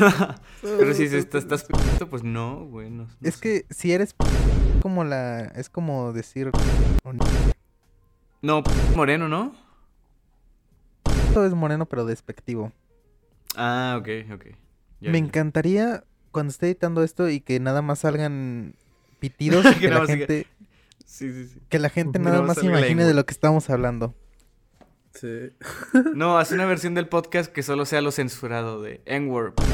pero 0.62 0.94
si 0.94 1.02
estás, 1.04 1.42
estás 1.42 1.64
puto, 1.64 2.08
pues 2.08 2.22
no, 2.22 2.64
güey. 2.64 2.88
no- 2.88 3.02
no 3.04 3.08
Es 3.20 3.34
sé. 3.34 3.40
que 3.42 3.66
si 3.74 3.92
eres 3.92 4.14
como 4.80 5.04
la. 5.04 5.40
Es 5.48 5.68
como 5.68 6.14
decir. 6.14 6.50
No, 8.40 8.62
moreno, 8.94 9.28
¿no? 9.28 9.54
Es 11.44 11.52
moreno, 11.54 11.86
pero 11.86 12.04
despectivo. 12.06 12.72
Ah, 13.56 13.96
ok, 14.00 14.08
ok. 14.34 14.44
Ya, 15.00 15.10
Me 15.10 15.18
ya. 15.20 15.24
encantaría 15.26 16.04
cuando 16.30 16.50
esté 16.50 16.66
editando 16.66 17.02
esto 17.02 17.28
y 17.28 17.40
que 17.40 17.58
nada 17.60 17.82
más 17.82 17.98
salgan 18.00 18.74
pitidos. 19.20 19.64
Que 19.80 19.88
la 19.90 20.06
gente, 20.06 20.46
Sí, 21.04 21.32
sí, 21.32 21.46
sí. 21.48 21.60
que 21.68 21.78
la 21.78 21.88
gente 21.90 22.18
nada 22.18 22.42
más 22.42 22.56
la 22.58 22.64
imagine 22.64 23.04
de 23.04 23.14
lo 23.14 23.24
que 23.26 23.32
estamos 23.32 23.68
hablando. 23.70 24.14
Sí. 25.14 25.50
No, 26.14 26.38
haz 26.38 26.52
una 26.52 26.66
versión 26.66 26.94
del 26.94 27.08
podcast 27.08 27.50
que 27.52 27.62
solo 27.62 27.84
sea 27.86 28.00
lo 28.02 28.10
censurado 28.12 28.82
de 28.82 29.00
N-word. 29.06 29.54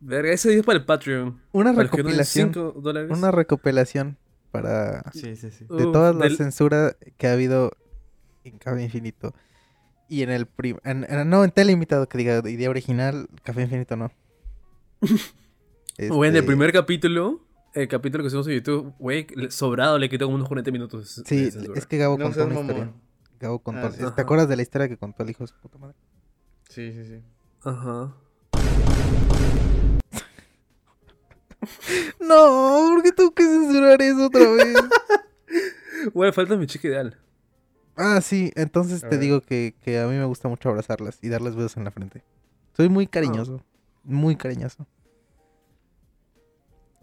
Verga, 0.00 0.32
ese 0.32 0.58
es 0.58 0.64
para 0.64 0.78
el 0.78 0.84
Patreon. 0.84 1.40
Una 1.52 1.72
Para 1.72 1.84
recopilación. 1.84 2.52
Una 3.10 3.30
recopilación 3.30 4.16
para. 4.50 5.02
Sí, 5.12 5.36
sí, 5.36 5.50
sí. 5.50 5.64
De 5.68 5.84
todas 5.84 6.14
las 6.14 6.28
del- 6.28 6.36
censuras 6.36 6.96
que 7.16 7.26
ha 7.28 7.32
habido 7.32 7.72
en 8.44 8.58
Café 8.58 8.82
Infinito. 8.82 9.34
Y 10.08 10.22
en 10.22 10.30
el 10.30 10.46
prim 10.46 10.78
en- 10.84 11.06
en- 11.08 11.28
no, 11.30 11.44
en 11.44 11.50
Telelimitado, 11.50 12.08
que 12.08 12.18
diga 12.18 12.42
idea 12.48 12.70
original, 12.70 13.28
Café 13.42 13.62
Infinito 13.62 13.96
no. 13.96 14.10
O 16.10 16.24
en 16.24 16.30
el 16.32 16.36
Este, 16.38 16.46
primer 16.46 16.72
capítulo, 16.72 17.44
el 17.74 17.86
capítulo 17.88 18.24
que 18.24 18.28
hicimos 18.28 18.46
en 18.48 18.54
YouTube, 18.54 18.94
güey, 18.98 19.26
sobrado 19.50 19.98
le 19.98 20.08
quitó 20.08 20.24
como 20.24 20.36
unos 20.36 20.48
40 20.48 20.70
minutos. 20.70 21.22
Sí, 21.26 21.50
es 21.74 21.86
que 21.86 21.98
Gabo 21.98 22.16
No 22.18 22.24
contó 22.24 22.46
una 22.46 22.60
historia. 22.60 22.92
Gabo 23.38 23.58
contó. 23.58 23.86
Ah. 23.88 23.90
¿Te 23.90 24.02
Ajá. 24.04 24.22
acuerdas 24.22 24.48
de 24.48 24.56
la 24.56 24.62
historia 24.62 24.88
que 24.88 24.96
contó 24.96 25.22
el 25.22 25.30
hijo 25.30 25.44
de 25.44 25.48
su 25.48 25.54
puta 25.60 25.78
madre? 25.78 25.94
Sí, 26.68 26.92
sí, 26.92 27.04
sí. 27.04 27.22
Ajá. 27.62 28.14
No, 32.20 32.90
¿por 32.94 33.02
qué 33.02 33.12
tengo 33.12 33.32
que 33.34 33.44
censurar 33.44 34.00
eso 34.02 34.26
otra 34.26 34.50
vez? 34.50 34.76
Güey, 36.14 36.32
falta 36.32 36.56
mi 36.56 36.66
chica 36.66 36.88
ideal. 36.88 37.16
Ah, 38.02 38.20
sí, 38.20 38.50
entonces 38.56 39.04
A 39.04 39.08
te 39.08 39.16
ver. 39.16 39.20
digo 39.24 39.40
que, 39.40 39.74
que 39.82 39.98
a 40.00 40.06
mí 40.06 40.14
me 40.16 40.24
gusta 40.24 40.48
mucho 40.48 40.68
abrazarlas 40.68 41.18
y 41.22 41.28
darles 41.28 41.54
besos 41.54 41.76
en 41.76 41.84
la 41.84 41.90
frente. 41.90 42.22
Soy 42.76 42.88
muy 42.88 43.06
cariñoso. 43.06 43.62
Muy 44.04 44.36
cariñoso. 44.36 44.86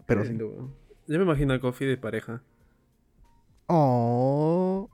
Pero 0.06 0.24
sí. 0.24 0.36
Yo 0.36 1.18
me 1.18 1.24
imagino 1.24 1.54
a 1.54 1.60
Coffee 1.60 1.88
de 1.88 1.96
pareja. 1.96 2.42
Oh, 3.66 4.88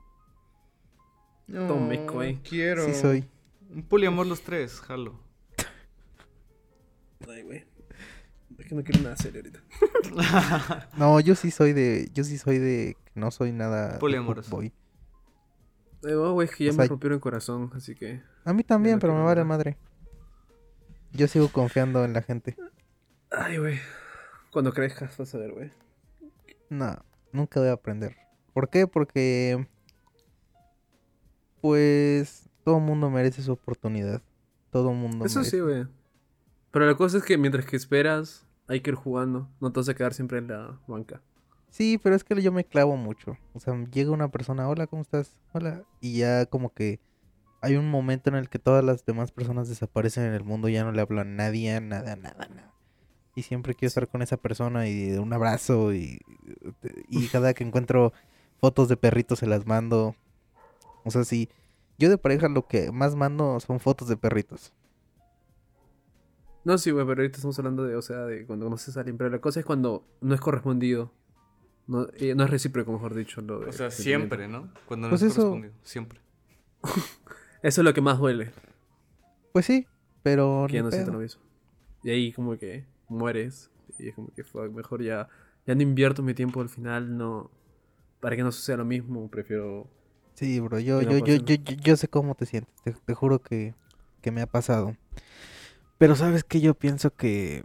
Tome, 1.51 2.05
güey. 2.05 2.35
Quiero. 2.43 2.85
sí 2.85 2.93
soy. 2.93 3.25
Un 3.73 3.83
poliamor 3.83 4.27
los 4.27 4.41
tres, 4.41 4.79
jalo. 4.81 5.19
Ay, 7.27 7.41
güey. 7.43 7.65
Es 8.57 8.65
que 8.65 8.75
no 8.75 8.83
quiero 8.83 9.01
nada 9.03 9.15
serio 9.15 9.41
ahorita. 9.41 9.61
No, 10.97 11.19
yo 11.19 11.35
sí 11.35 11.51
soy 11.51 11.73
de. 11.73 12.09
Yo 12.13 12.23
sí 12.23 12.37
soy 12.37 12.57
de. 12.59 12.97
No 13.15 13.31
soy 13.31 13.51
nada. 13.51 13.99
Poliamoroso. 13.99 14.49
fuckboy. 14.49 14.73
Oh, 16.03 16.33
güey, 16.33 16.47
que 16.47 16.65
ya 16.65 16.71
O 16.71 16.73
me 16.73 16.83
sea- 16.83 16.87
rompieron 16.89 17.15
el 17.15 17.21
corazón, 17.21 17.71
así 17.73 17.95
que. 17.95 18.21
A 18.45 18.53
mí 18.53 18.63
también, 18.63 18.99
pero 18.99 19.13
me 19.15 19.23
vale 19.23 19.43
madre. 19.43 19.77
Yo 21.13 21.27
sigo 21.27 21.49
confiando 21.49 22.03
en 22.05 22.13
la 22.13 22.21
gente. 22.21 22.55
Ay, 23.31 23.57
güey. 23.57 23.79
Cuando 24.51 24.71
crezcas 24.73 25.17
vas 25.17 25.33
a 25.33 25.37
ver, 25.37 25.51
güey. 25.53 25.71
No, 26.69 26.95
nunca 27.31 27.59
voy 27.59 27.69
a 27.69 27.73
aprender. 27.73 28.15
¿Por 28.53 28.69
qué? 28.69 28.87
Porque. 28.87 29.67
Pues. 31.61 32.43
Todo 32.63 32.79
mundo 32.79 33.09
merece 33.09 33.41
su 33.41 33.53
oportunidad. 33.53 34.21
Todo 34.71 34.91
mundo 34.91 35.25
Eso 35.25 35.39
merece. 35.39 35.57
sí, 35.57 35.61
güey. 35.63 35.87
Pero 36.71 36.85
la 36.85 36.95
cosa 36.95 37.17
es 37.17 37.23
que 37.23 37.37
mientras 37.37 37.65
que 37.65 37.77
esperas, 37.77 38.45
hay 38.67 38.81
que 38.81 38.89
ir 38.91 38.95
jugando. 38.97 39.49
No 39.61 39.71
te 39.71 39.79
vas 39.79 39.87
a 39.89 39.93
quedar 39.95 40.13
siempre 40.13 40.39
en 40.39 40.49
la 40.49 40.77
banca. 40.85 41.21
Sí, 41.69 41.99
pero 42.01 42.15
es 42.15 42.23
que 42.23 42.41
yo 42.41 42.51
me 42.51 42.63
clavo 42.63 42.95
mucho. 42.97 43.37
O 43.53 43.59
sea, 43.59 43.75
llega 43.91 44.11
una 44.11 44.29
persona, 44.29 44.67
hola, 44.67 44.87
¿cómo 44.87 45.01
estás? 45.01 45.35
Hola. 45.53 45.83
Y 46.01 46.17
ya 46.19 46.45
como 46.45 46.73
que 46.73 46.99
hay 47.61 47.75
un 47.75 47.89
momento 47.89 48.29
en 48.29 48.35
el 48.35 48.49
que 48.49 48.59
todas 48.59 48.83
las 48.83 49.05
demás 49.05 49.31
personas 49.31 49.67
desaparecen 49.67 50.25
en 50.25 50.33
el 50.33 50.43
mundo, 50.43 50.69
ya 50.69 50.83
no 50.83 50.91
le 50.91 51.01
hablo 51.01 51.21
a 51.21 51.25
nadie, 51.25 51.79
nada, 51.81 52.15
nada, 52.15 52.47
nada. 52.47 52.73
Y 53.35 53.43
siempre 53.43 53.75
quiero 53.75 53.89
estar 53.89 54.07
con 54.07 54.21
esa 54.21 54.37
persona 54.37 54.87
y 54.87 55.11
un 55.11 55.31
abrazo 55.33 55.93
y, 55.93 56.19
y 57.09 57.27
cada 57.27 57.53
que 57.53 57.63
encuentro 57.63 58.13
fotos 58.59 58.89
de 58.89 58.97
perritos 58.97 59.39
se 59.39 59.47
las 59.47 59.67
mando. 59.67 60.15
O 61.03 61.11
sea, 61.11 61.23
sí, 61.23 61.49
yo 61.99 62.09
de 62.09 62.17
pareja 62.17 62.47
lo 62.47 62.67
que 62.67 62.91
más 62.91 63.15
mando 63.15 63.59
son 63.59 63.79
fotos 63.79 64.07
de 64.07 64.17
perritos. 64.17 64.73
No, 66.63 66.77
sí, 66.77 66.91
güey, 66.91 67.05
pero 67.05 67.21
ahorita 67.21 67.37
estamos 67.37 67.57
hablando 67.59 67.85
de, 67.85 67.95
o 67.95 68.01
sea, 68.01 68.25
de 68.25 68.45
cuando 68.45 68.65
conoces 68.65 68.97
a 68.97 68.99
alguien. 68.99 69.17
Pero 69.17 69.29
la 69.29 69.39
cosa 69.39 69.59
es 69.59 69.65
cuando 69.65 70.03
no 70.19 70.35
es 70.35 70.41
correspondido. 70.41 71.13
No, 71.87 72.07
eh, 72.15 72.35
no 72.35 72.43
es 72.43 72.49
recíproco, 72.49 72.91
mejor 72.91 73.15
dicho. 73.15 73.41
Lo 73.41 73.59
de 73.59 73.69
O 73.69 73.71
sea, 73.71 73.89
siempre, 73.91 74.47
¿no? 74.47 74.69
Cuando 74.85 75.07
no 75.07 75.11
Pues 75.11 75.21
es 75.21 75.31
eso- 75.31 75.41
correspondido. 75.51 75.73
Siempre. 75.83 76.19
Eso 77.63 77.81
es 77.81 77.85
lo 77.85 77.93
que 77.93 78.01
más 78.01 78.19
duele. 78.19 78.51
Pues 79.51 79.65
sí, 79.65 79.87
pero... 80.21 80.65
Que 80.69 80.75
ya 80.75 80.83
no 80.83 80.91
siento 80.91 81.11
lo 81.11 81.19
mismo. 81.19 81.41
Y 82.03 82.11
ahí 82.11 82.31
como 82.31 82.57
que 82.57 82.85
mueres. 83.09 83.71
Y 83.97 84.09
es 84.09 84.15
como 84.15 84.31
que 84.33 84.43
fuck, 84.43 84.69
mejor 84.71 85.01
ya, 85.01 85.27
ya 85.65 85.73
no 85.73 85.81
invierto 85.81 86.21
mi 86.21 86.33
tiempo 86.35 86.61
al 86.61 86.69
final, 86.69 87.17
no. 87.17 87.49
Para 88.19 88.35
que 88.35 88.43
no 88.43 88.51
suceda 88.51 88.77
lo 88.77 88.85
mismo, 88.85 89.27
prefiero. 89.29 89.87
Sí, 90.35 90.59
bro, 90.59 90.79
yo, 90.79 91.01
yo, 91.01 91.17
yo, 91.17 91.35
yo, 91.37 91.55
yo, 91.55 91.55
yo 91.75 91.97
sé 91.97 92.07
cómo 92.07 92.35
te 92.35 92.45
sientes, 92.45 92.71
te, 92.83 92.91
te 92.93 93.13
juro 93.15 93.39
que, 93.41 93.73
que 94.21 94.29
me 94.31 94.41
ha 94.41 94.47
pasado. 94.47 94.95
Pero 95.97 96.15
sabes 96.15 96.43
que 96.43 96.61
yo 96.61 96.75
pienso 96.75 97.09
que, 97.15 97.63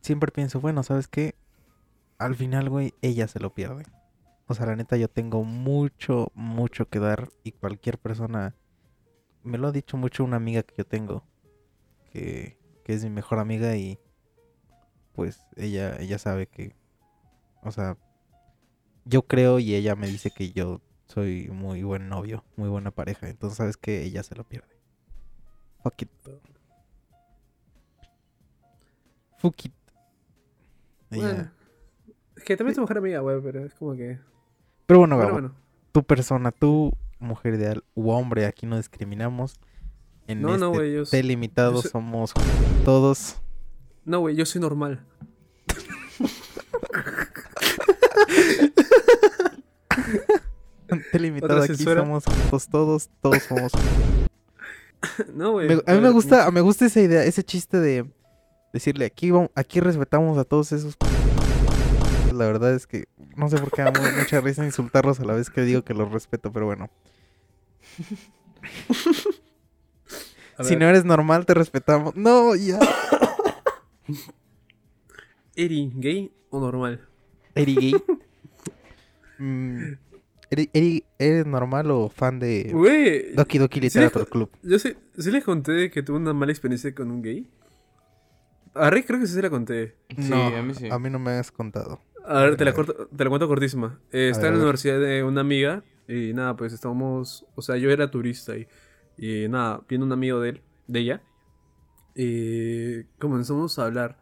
siempre 0.00 0.30
pienso, 0.30 0.60
bueno, 0.60 0.84
sabes 0.84 1.08
que 1.08 1.34
al 2.18 2.34
final, 2.34 2.68
güey, 2.68 2.94
ella 3.02 3.28
se 3.28 3.40
lo 3.40 3.54
pierde. 3.54 3.84
O 4.46 4.54
sea, 4.54 4.66
la 4.66 4.76
neta, 4.76 4.96
yo 4.96 5.08
tengo 5.08 5.44
mucho, 5.44 6.30
mucho 6.34 6.88
que 6.88 6.98
dar 6.98 7.30
y 7.44 7.52
cualquier 7.52 7.98
persona, 7.98 8.54
me 9.44 9.58
lo 9.58 9.68
ha 9.68 9.72
dicho 9.72 9.96
mucho 9.96 10.24
una 10.24 10.36
amiga 10.36 10.62
que 10.62 10.74
yo 10.78 10.86
tengo, 10.86 11.22
que, 12.12 12.58
que 12.84 12.94
es 12.94 13.04
mi 13.04 13.10
mejor 13.10 13.38
amiga 13.38 13.76
y 13.76 13.98
pues 15.14 15.40
ella, 15.56 15.96
ella 16.00 16.18
sabe 16.18 16.46
que, 16.46 16.74
o 17.62 17.70
sea, 17.72 17.96
yo 19.04 19.22
creo 19.26 19.58
y 19.58 19.74
ella 19.74 19.94
me 19.96 20.06
dice 20.06 20.30
que 20.30 20.52
yo 20.52 20.80
soy 21.06 21.48
muy 21.50 21.82
buen 21.82 22.08
novio, 22.08 22.44
muy 22.56 22.68
buena 22.68 22.90
pareja. 22.90 23.28
Entonces 23.28 23.56
sabes 23.56 23.76
que 23.76 24.02
ella 24.02 24.22
se 24.22 24.34
lo 24.34 24.44
pierde. 24.44 24.78
Fuck 25.82 26.02
it. 26.02 26.10
Fuck 29.38 29.64
it. 29.66 29.72
Ella- 31.10 31.20
Bueno, 31.22 31.50
que 32.44 32.56
también 32.56 32.72
es 32.72 32.78
mujer 32.78 32.98
amiga, 32.98 33.20
güey, 33.20 33.40
pero 33.42 33.64
es 33.64 33.72
como 33.74 33.94
que. 33.94 34.18
Pero 34.86 34.98
bueno, 35.00 35.18
Gabo, 35.18 35.32
bueno. 35.32 35.54
tu 35.92 36.02
persona, 36.02 36.52
tu 36.52 36.92
mujer 37.18 37.54
ideal 37.54 37.82
u 37.94 38.10
hombre, 38.10 38.44
aquí 38.46 38.66
no 38.66 38.76
discriminamos. 38.76 39.54
En 40.26 40.42
no, 40.42 40.50
este 40.50 40.60
no, 40.60 40.70
güey, 40.70 40.94
yo 40.94 41.06
soy... 41.06 41.20
Delimitados 41.20 41.84
somos 41.84 42.34
todos. 42.84 43.40
No, 44.04 44.20
güey, 44.20 44.36
yo 44.36 44.44
soy 44.46 44.60
normal. 44.60 45.04
Delimitado 51.12 51.62
aquí 51.62 51.76
somos 51.76 52.24
todos, 52.24 52.68
todos, 52.68 53.10
todos 53.20 53.42
somos. 53.42 53.72
no, 55.34 55.52
güey. 55.52 55.70
A 55.86 55.94
mí 55.94 56.00
me 56.00 56.10
gusta, 56.10 56.50
me 56.50 56.60
gusta 56.60 56.86
esa 56.86 57.00
idea, 57.00 57.24
ese 57.24 57.42
chiste 57.42 57.78
de 57.78 58.10
decirle 58.72 59.06
aquí 59.06 59.30
vamos, 59.30 59.50
aquí 59.54 59.80
respetamos 59.80 60.36
a 60.38 60.44
todos 60.44 60.72
esos 60.72 60.96
la 62.38 62.46
verdad 62.46 62.74
es 62.74 62.86
que 62.86 63.04
no 63.36 63.48
sé 63.48 63.58
por 63.58 63.70
qué 63.70 63.82
da 63.82 63.92
mucha 64.18 64.40
risa 64.40 64.64
insultarlos 64.64 65.20
a 65.20 65.24
la 65.24 65.34
vez 65.34 65.50
que 65.50 65.62
digo 65.62 65.82
que 65.82 65.92
los 65.94 66.10
respeto, 66.10 66.52
pero 66.52 66.66
bueno. 66.66 66.88
Si 70.62 70.76
no 70.76 70.88
eres 70.88 71.04
normal, 71.04 71.46
te 71.46 71.54
respetamos. 71.54 72.16
No, 72.16 72.54
ya. 72.54 72.78
¿Eri 75.56 75.92
gay 75.96 76.32
o 76.50 76.60
normal? 76.60 77.06
¿Eri 77.54 77.74
gay? 77.74 77.94
Mm, 79.40 79.92
¿Eri- 80.50 80.68
Eri- 80.74 81.04
¿Eres 81.16 81.46
normal 81.46 81.88
o 81.92 82.08
fan 82.08 82.40
de 82.40 82.70
Güey. 82.72 83.36
Doki 83.36 83.58
Doki 83.58 83.76
sí 83.78 83.82
Literature 83.82 84.24
le- 84.24 84.30
Club? 84.30 84.50
Yo 84.64 84.80
sí, 84.80 84.96
sí 85.16 85.30
les 85.30 85.44
conté 85.44 85.92
que 85.92 86.02
tuve 86.02 86.16
una 86.16 86.32
mala 86.34 86.50
experiencia 86.50 86.92
con 86.92 87.12
un 87.12 87.22
gay. 87.22 87.48
A 88.74 88.90
Rick 88.90 89.06
creo 89.06 89.20
que 89.20 89.28
sí 89.28 89.34
se 89.34 89.42
la 89.42 89.48
conté. 89.48 89.94
Sí, 90.18 90.28
no, 90.30 90.44
a 90.56 90.60
mí 90.62 90.74
sí. 90.74 90.88
A 90.90 90.98
mí 90.98 91.08
no 91.08 91.20
me 91.20 91.30
has 91.30 91.52
contado. 91.52 92.00
A 92.28 92.42
ver, 92.42 92.56
te 92.56 92.64
la, 92.64 92.72
corto- 92.74 93.08
te 93.16 93.24
la 93.24 93.30
cuento 93.30 93.48
cortísima. 93.48 94.00
Eh, 94.12 94.28
estaba 94.30 94.48
en 94.48 94.54
la 94.54 94.58
universidad 94.60 95.00
de 95.00 95.22
una 95.24 95.40
amiga 95.40 95.82
y 96.06 96.32
nada, 96.34 96.56
pues 96.56 96.72
estábamos, 96.72 97.46
o 97.54 97.62
sea, 97.62 97.76
yo 97.76 97.90
era 97.90 98.10
turista 98.10 98.56
y, 98.56 98.66
y 99.16 99.48
nada, 99.48 99.82
viendo 99.88 100.06
un 100.06 100.12
amigo 100.12 100.40
de 100.40 100.50
él, 100.50 100.62
de 100.86 101.00
ella, 101.00 101.22
y 102.14 103.04
comenzamos 103.18 103.78
a 103.78 103.86
hablar 103.86 104.18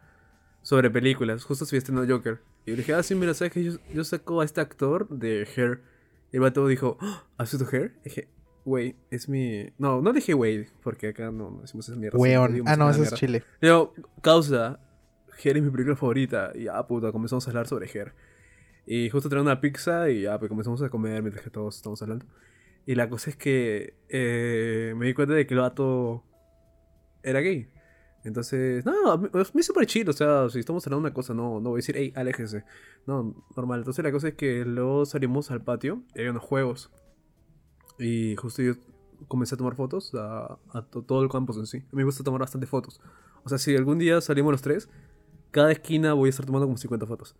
sobre 0.61 0.89
películas. 0.89 1.43
Justo 1.43 1.63
estrenó 1.75 2.05
Joker. 2.07 2.39
Y 2.65 2.71
le 2.71 2.77
dije, 2.77 2.93
ah, 2.93 3.01
sí, 3.03 3.15
mira, 3.15 3.33
¿sabes 3.33 3.53
que 3.53 3.63
yo, 3.63 3.73
yo 3.93 4.03
saco 4.03 4.41
a 4.41 4.45
este 4.45 4.59
actor 4.61 5.07
de 5.09 5.47
Hair? 5.55 5.81
Y 6.31 6.35
el 6.37 6.41
vato 6.41 6.67
dijo, 6.67 6.97
"Ah, 6.99 7.23
¿has 7.37 7.51
visto 7.57 7.65
Hair? 7.73 7.93
Y 8.01 8.09
dije, 8.09 8.27
güey, 8.65 8.95
es 9.09 9.29
mi... 9.29 9.69
No, 9.77 10.01
no 10.01 10.11
dije 10.11 10.33
güey, 10.33 10.67
porque 10.83 11.07
acá 11.09 11.31
no, 11.31 11.49
no 11.51 11.61
decimos 11.61 11.87
esa 11.87 11.97
mierda. 11.97 12.17
Weón. 12.17 12.61
Ah, 12.65 12.75
no, 12.75 12.89
eso 12.89 13.03
es. 13.03 13.13
Chile. 13.13 13.43
Yo, 13.61 13.93
causa, 14.21 14.79
Her 15.43 15.57
es 15.57 15.63
mi 15.63 15.69
película 15.69 15.95
favorita. 15.95 16.51
Y 16.55 16.63
ya, 16.65 16.85
puta, 16.87 17.11
comenzamos 17.11 17.47
a 17.47 17.51
hablar 17.51 17.67
sobre 17.67 17.89
Her. 17.91 18.13
Y 18.85 19.09
justo 19.09 19.29
trajeron 19.29 19.47
una 19.47 19.59
pizza 19.59 20.09
y 20.09 20.21
ya, 20.23 20.39
pues 20.39 20.49
comenzamos 20.49 20.81
a 20.81 20.89
comer 20.89 21.21
mientras 21.21 21.43
que 21.43 21.49
todos 21.49 21.75
estamos 21.75 22.01
hablando. 22.01 22.25
Y 22.85 22.95
la 22.95 23.09
cosa 23.09 23.29
es 23.29 23.35
que 23.35 23.95
eh, 24.07 24.93
me 24.95 25.07
di 25.07 25.13
cuenta 25.13 25.33
de 25.33 25.45
que 25.45 25.53
el 25.53 25.59
vato 25.59 26.23
era 27.21 27.41
gay. 27.41 27.69
Entonces, 28.23 28.85
no, 28.85 29.17
mí 29.17 29.29
es 29.59 29.65
súper 29.65 29.85
chido. 29.85 30.11
O 30.11 30.13
sea, 30.13 30.49
si 30.49 30.59
estamos 30.59 30.85
hablando 30.87 31.03
de 31.03 31.09
una 31.09 31.13
cosa, 31.13 31.33
no, 31.33 31.59
no 31.59 31.69
voy 31.69 31.77
a 31.77 31.79
decir, 31.79 31.95
hey, 31.97 32.13
aléjese. 32.15 32.63
No, 33.05 33.35
normal. 33.55 33.79
Entonces 33.79 34.03
la 34.03 34.11
cosa 34.11 34.29
es 34.29 34.35
que 34.35 34.63
luego 34.65 35.05
salimos 35.05 35.51
al 35.51 35.61
patio 35.61 36.03
y 36.15 36.19
había 36.19 36.31
unos 36.31 36.43
juegos. 36.43 36.91
Y 37.99 38.35
justo 38.37 38.61
yo 38.61 38.73
comencé 39.27 39.55
a 39.55 39.57
tomar 39.57 39.75
fotos 39.75 40.13
a, 40.15 40.57
a 40.73 40.81
to- 40.89 41.03
todo 41.03 41.23
el 41.23 41.29
campus 41.29 41.57
en 41.57 41.65
sí. 41.65 41.77
A 41.77 41.81
mí 41.91 41.97
me 41.97 42.03
gusta 42.05 42.23
tomar 42.23 42.39
bastante 42.39 42.67
fotos. 42.67 43.01
O 43.43 43.49
sea, 43.49 43.57
si 43.57 43.75
algún 43.75 43.97
día 43.97 44.21
salimos 44.21 44.51
los 44.51 44.61
tres, 44.61 44.89
cada 45.57 45.71
esquina 45.71 46.13
voy 46.13 46.27
a 46.27 46.29
estar 46.29 46.45
tomando 46.45 46.67
como 46.67 46.77
50 46.77 47.07
fotos. 47.07 47.35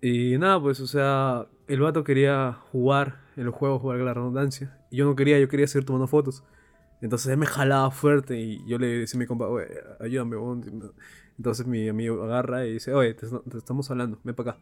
Y 0.00 0.38
nada, 0.38 0.60
pues, 0.60 0.78
o 0.78 0.86
sea, 0.86 1.48
el 1.66 1.80
vato 1.80 2.04
quería 2.04 2.52
jugar 2.70 3.20
en 3.36 3.46
los 3.46 3.54
juegos, 3.56 3.82
jugar 3.82 3.98
la 3.98 4.14
redundancia. 4.14 4.78
Y 4.92 4.98
yo 4.98 5.06
no 5.06 5.16
quería, 5.16 5.36
yo 5.40 5.48
quería 5.48 5.66
seguir 5.66 5.84
tomando 5.86 6.06
fotos. 6.06 6.44
Entonces 7.02 7.32
él 7.32 7.36
me 7.36 7.46
jalaba 7.46 7.90
fuerte 7.90 8.38
y 8.38 8.64
yo 8.68 8.78
le 8.78 8.86
decía 8.98 9.18
a 9.18 9.20
mi 9.20 9.26
compa, 9.26 9.48
oye, 9.48 9.66
ayúdame, 9.98 10.36
weón". 10.36 10.92
Entonces 11.36 11.66
mi 11.66 11.88
amigo 11.88 12.22
agarra 12.22 12.64
y 12.64 12.74
dice, 12.74 12.94
oye, 12.94 13.12
te, 13.14 13.26
te 13.26 13.58
estamos 13.58 13.90
hablando, 13.90 14.20
ven 14.22 14.36
para 14.36 14.52
acá. 14.52 14.60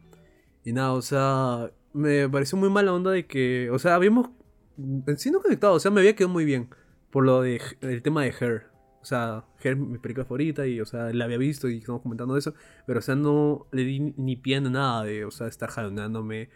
Y 0.63 0.73
nada, 0.73 0.93
o 0.93 1.03
sea, 1.03 1.69
me 1.93 2.27
pareció 2.27 2.57
muy 2.57 2.71
mala 2.71 2.93
onda 2.93 3.11
de 3.11 3.27
que, 3.27 3.69
o 3.69 3.77
sea, 3.77 3.93
habíamos 3.93 4.31
en 4.79 5.17
sí 5.19 5.29
no 5.29 5.39
conectado, 5.39 5.75
o 5.75 5.79
sea, 5.79 5.91
me 5.91 5.99
había 5.99 6.15
quedado 6.15 6.33
muy 6.33 6.45
bien 6.45 6.69
por 7.11 7.25
lo 7.25 7.43
de 7.43 7.61
el 7.81 8.01
tema 8.01 8.23
de 8.23 8.33
Her. 8.39 8.74
O 9.05 9.07
sea, 9.07 9.45
Her 9.61 9.75
mi 9.75 9.99
película 9.99 10.25
favorita 10.25 10.65
y, 10.65 10.81
o 10.81 10.85
sea, 10.87 11.13
la 11.13 11.25
había 11.25 11.37
visto 11.37 11.69
y 11.69 11.77
estamos 11.77 12.01
comentando 12.01 12.35
eso, 12.37 12.55
pero, 12.87 12.97
o 12.97 13.01
sea, 13.03 13.13
no 13.13 13.67
le 13.71 13.83
di 13.83 13.99
ni 14.17 14.35
pie 14.35 14.55
a 14.55 14.61
nada 14.61 15.03
de, 15.03 15.25
o 15.25 15.29
sea, 15.29 15.45
estar 15.45 15.69
jaloneándome 15.69 16.49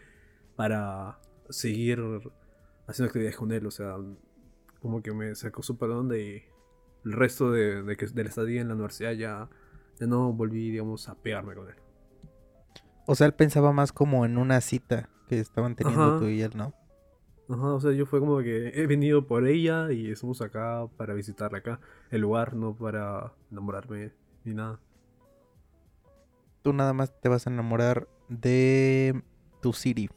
para 0.56 1.20
seguir 1.48 2.00
haciendo 2.88 3.06
actividades 3.06 3.36
con 3.36 3.52
él, 3.52 3.64
o 3.68 3.70
sea, 3.70 3.94
como 4.80 5.00
que 5.00 5.12
me 5.12 5.32
sacó 5.36 5.62
súper 5.62 5.90
onda 5.90 6.18
y 6.18 6.42
el 7.04 7.12
resto 7.12 7.52
de, 7.52 7.84
de, 7.84 7.96
que, 7.96 8.06
de 8.06 8.24
la 8.24 8.28
estadía 8.28 8.60
en 8.60 8.66
la 8.66 8.74
universidad 8.74 9.12
ya, 9.12 9.48
ya 10.00 10.08
no 10.08 10.32
volví, 10.32 10.72
digamos, 10.72 11.08
a 11.08 11.14
pegarme 11.14 11.54
con 11.54 11.68
él. 11.68 11.76
O 13.06 13.14
sea, 13.14 13.28
él 13.28 13.34
pensaba 13.34 13.72
más 13.72 13.92
como 13.92 14.24
en 14.26 14.38
una 14.38 14.60
cita 14.60 15.08
que 15.28 15.38
estaban 15.38 15.76
teniendo 15.76 16.02
Ajá. 16.02 16.18
tú 16.18 16.26
y 16.26 16.42
él, 16.42 16.50
¿no? 16.56 16.74
Ajá, 17.50 17.74
o 17.74 17.80
sea, 17.80 17.90
yo 17.92 18.06
fue 18.06 18.20
como 18.20 18.38
que 18.38 18.68
he 18.80 18.86
venido 18.86 19.26
por 19.26 19.46
ella 19.46 19.90
y 19.90 20.10
estamos 20.10 20.40
acá 20.40 20.86
para 20.96 21.14
visitarla 21.14 21.58
acá, 21.58 21.80
el 22.10 22.20
lugar, 22.20 22.54
no 22.54 22.76
para 22.76 23.32
enamorarme 23.50 24.12
ni 24.44 24.54
nada. 24.54 24.78
Tú 26.62 26.72
nada 26.72 26.92
más 26.92 27.12
te 27.20 27.28
vas 27.28 27.46
a 27.46 27.50
enamorar 27.50 28.06
de 28.28 29.20
tu 29.60 29.72
Siri. 29.72 30.10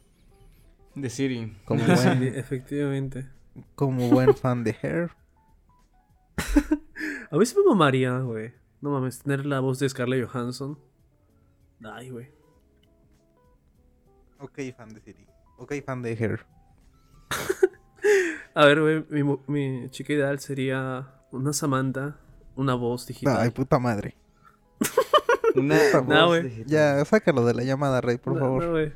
De 0.94 1.10
Siri. 1.10 1.58
Como 1.66 1.82
Sí, 1.86 2.08
buen, 2.08 2.24
efectivamente. 2.24 3.28
como 3.74 4.10
buen 4.10 4.36
fan 4.36 4.64
de 4.64 4.76
Hair. 4.82 5.12
A 7.32 7.38
mí 7.38 7.46
sí 7.48 7.56
me 7.58 7.66
mamaría, 7.66 8.20
güey. 8.20 8.54
No 8.80 8.92
mames, 8.92 9.24
tener 9.24 9.46
la 9.46 9.60
voz 9.60 9.80
de 9.80 9.90
Scarlett 9.90 10.30
Johansson. 10.30 10.78
Ay, 11.84 12.12
güey. 12.12 12.30
Ok, 14.40 14.60
fan 14.78 14.90
de 14.94 15.02
Siri. 15.02 15.26
Ok, 15.58 15.74
fan 15.84 16.04
de 16.04 16.12
Hair. 16.12 16.46
A 18.56 18.66
ver, 18.66 18.82
güey, 18.82 19.06
mi, 19.10 19.24
mu- 19.24 19.40
mi 19.48 19.90
chica 19.90 20.14
ideal 20.14 20.40
sería 20.40 21.08
una 21.32 21.54
Samantha, 21.54 22.18
una 22.56 22.76
voz 22.76 23.08
digital. 23.08 23.38
Ay, 23.40 23.50
puta 23.52 23.80
madre. 23.80 24.16
Una 25.56 25.78
No, 26.08 26.28
voz 26.28 26.44
digital. 26.44 26.66
Ya, 26.68 27.06
sácalo 27.06 27.46
de 27.46 27.54
la 27.54 27.64
llamada, 27.64 28.02
Rey, 28.02 28.18
por 28.18 28.38
favor. 28.40 28.64
no, 28.64 28.72
güey. 28.72 28.92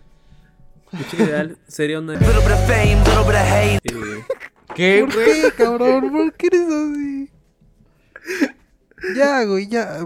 Mi 0.92 1.04
chica 1.06 1.24
ideal 1.24 1.58
sería 1.68 2.00
una... 2.00 2.14
Eh, 2.20 3.80
¿Qué, 4.76 5.06
¿Por 5.06 5.14
güey? 5.14 5.42
qué, 5.42 5.52
cabrón? 5.58 6.12
¿Por 6.12 6.34
qué 6.34 6.48
eres 6.48 6.68
así? 6.68 7.32
Ya, 9.16 9.44
güey, 9.46 9.68
ya. 9.68 9.98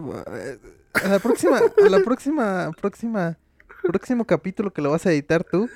A 0.93 1.07
la 1.07 1.19
próxima, 1.19 1.57
a 1.59 1.89
la 1.89 1.99
próxima, 1.99 2.71
próxima, 2.79 3.37
próximo 3.83 4.25
capítulo 4.25 4.71
que 4.71 4.81
lo 4.81 4.91
vas 4.91 5.05
a 5.05 5.11
editar 5.11 5.43
tú, 5.43 5.69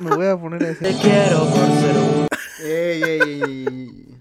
me 0.00 0.14
voy 0.14 0.26
a 0.26 0.38
poner 0.38 0.62
a 0.62 0.66
decir. 0.68 0.88
quiero 1.00 1.40
por 1.40 1.66
ser 1.80 1.96
un 1.96 2.28
Ey, 2.60 3.02
ey, 3.02 3.20
ey. 3.42 4.20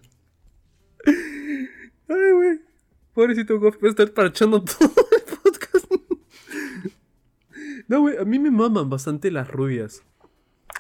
Ay, 2.08 2.32
güey. 2.34 2.62
Pobrecito 3.14 3.60
Goff, 3.60 3.78
puede 3.78 3.92
estar 3.92 4.12
parchando 4.12 4.64
todo 4.64 4.88
el 4.88 5.38
podcast. 5.42 5.92
No, 7.88 8.02
güey, 8.02 8.18
a 8.18 8.26
mí 8.26 8.38
me 8.38 8.52
maman 8.52 8.90
bastante 8.90 9.32
las 9.32 9.50
rubias. 9.50 10.04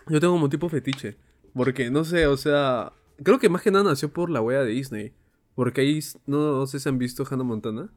Yo 0.07 0.19
tengo 0.19 0.33
como 0.33 0.49
tipo 0.49 0.69
fetiche. 0.69 1.17
Porque, 1.53 1.89
no 1.89 2.03
sé, 2.03 2.27
o 2.27 2.37
sea... 2.37 2.93
Creo 3.23 3.39
que 3.39 3.49
más 3.49 3.63
que 3.63 3.71
nada 3.71 3.83
nació 3.83 4.09
por 4.09 4.29
la 4.29 4.41
wea 4.41 4.63
de 4.63 4.71
Disney. 4.71 5.13
Porque 5.55 5.81
ahí, 5.81 5.99
no, 6.27 6.59
no 6.59 6.67
sé 6.67 6.79
si 6.79 6.87
han 6.87 6.99
visto 6.99 7.25
Hannah 7.27 7.43
Montana. 7.43 7.89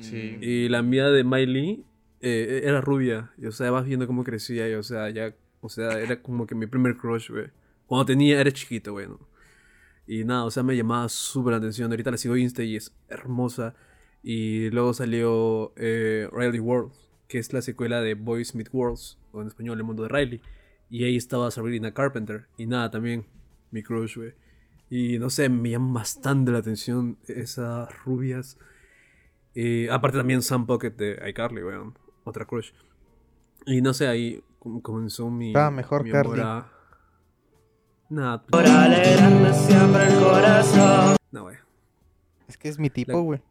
Sí. 0.00 0.38
Y 0.40 0.68
la 0.70 0.80
mía 0.82 1.08
de 1.08 1.22
Miley 1.22 1.84
eh, 2.22 2.62
era 2.64 2.80
rubia. 2.80 3.32
Y, 3.36 3.46
o 3.46 3.52
sea, 3.52 3.70
vas 3.70 3.84
viendo 3.84 4.06
cómo 4.06 4.24
crecía. 4.24 4.68
Y, 4.70 4.74
o 4.74 4.82
sea, 4.82 5.10
ya... 5.10 5.34
O 5.64 5.70
sea, 5.70 5.98
era 5.98 6.20
como 6.20 6.46
que 6.46 6.54
mi 6.54 6.66
primer 6.66 6.94
crush, 6.94 7.30
güey. 7.30 7.46
Cuando 7.86 8.04
tenía, 8.04 8.38
era 8.38 8.52
chiquito, 8.52 8.92
güey. 8.92 9.08
Y 10.06 10.22
nada, 10.22 10.44
o 10.44 10.50
sea, 10.50 10.62
me 10.62 10.76
llamaba 10.76 11.08
súper 11.08 11.52
la 11.52 11.56
atención. 11.56 11.90
Ahorita 11.90 12.10
la 12.10 12.18
sigo 12.18 12.36
Insta 12.36 12.62
y 12.62 12.76
es 12.76 12.94
hermosa. 13.08 13.74
Y 14.22 14.68
luego 14.68 14.92
salió 14.92 15.72
eh, 15.76 16.28
Riley 16.30 16.60
World, 16.60 16.92
que 17.28 17.38
es 17.38 17.50
la 17.54 17.62
secuela 17.62 18.02
de 18.02 18.12
Boys 18.12 18.54
Meet 18.54 18.68
Worlds, 18.74 19.18
o 19.32 19.40
en 19.40 19.48
español 19.48 19.78
El 19.78 19.84
Mundo 19.84 20.02
de 20.02 20.10
Riley. 20.10 20.42
Y 20.90 21.04
ahí 21.04 21.16
estaba 21.16 21.50
Sabrina 21.50 21.94
Carpenter. 21.94 22.44
Y 22.58 22.66
nada, 22.66 22.90
también 22.90 23.24
mi 23.70 23.82
crush, 23.82 24.18
güey. 24.18 24.34
Y 24.90 25.18
no 25.18 25.30
sé, 25.30 25.48
me 25.48 25.70
llama 25.70 26.00
bastante 26.00 26.52
la 26.52 26.58
atención 26.58 27.16
esas 27.26 27.88
rubias. 28.04 28.58
Y 29.54 29.88
aparte 29.88 30.18
también 30.18 30.42
Sam 30.42 30.66
Pocket 30.66 30.90
de 30.90 31.26
iCarly, 31.30 31.64
weón. 31.64 31.98
Otra 32.24 32.44
crush. 32.44 32.72
Y 33.64 33.80
no 33.80 33.94
sé, 33.94 34.08
ahí 34.08 34.44
comenzó 34.82 35.30
mi. 35.30 35.48
Estaba 35.48 35.70
mejor 35.70 36.04
mi 36.04 36.10
Carly. 36.10 36.40
amor 36.40 36.40
a- 36.40 36.70
Nah, 38.10 38.38
por 38.38 38.66
alegrarme 38.66 39.52
siempre 39.54 40.06
el 40.06 40.22
corazón. 40.22 41.16
no, 41.32 41.42
güey. 41.42 41.56
Es 42.46 42.56
que 42.56 42.68
es 42.68 42.78
mi 42.78 42.90
tipo, 42.90 43.20
güey. 43.22 43.42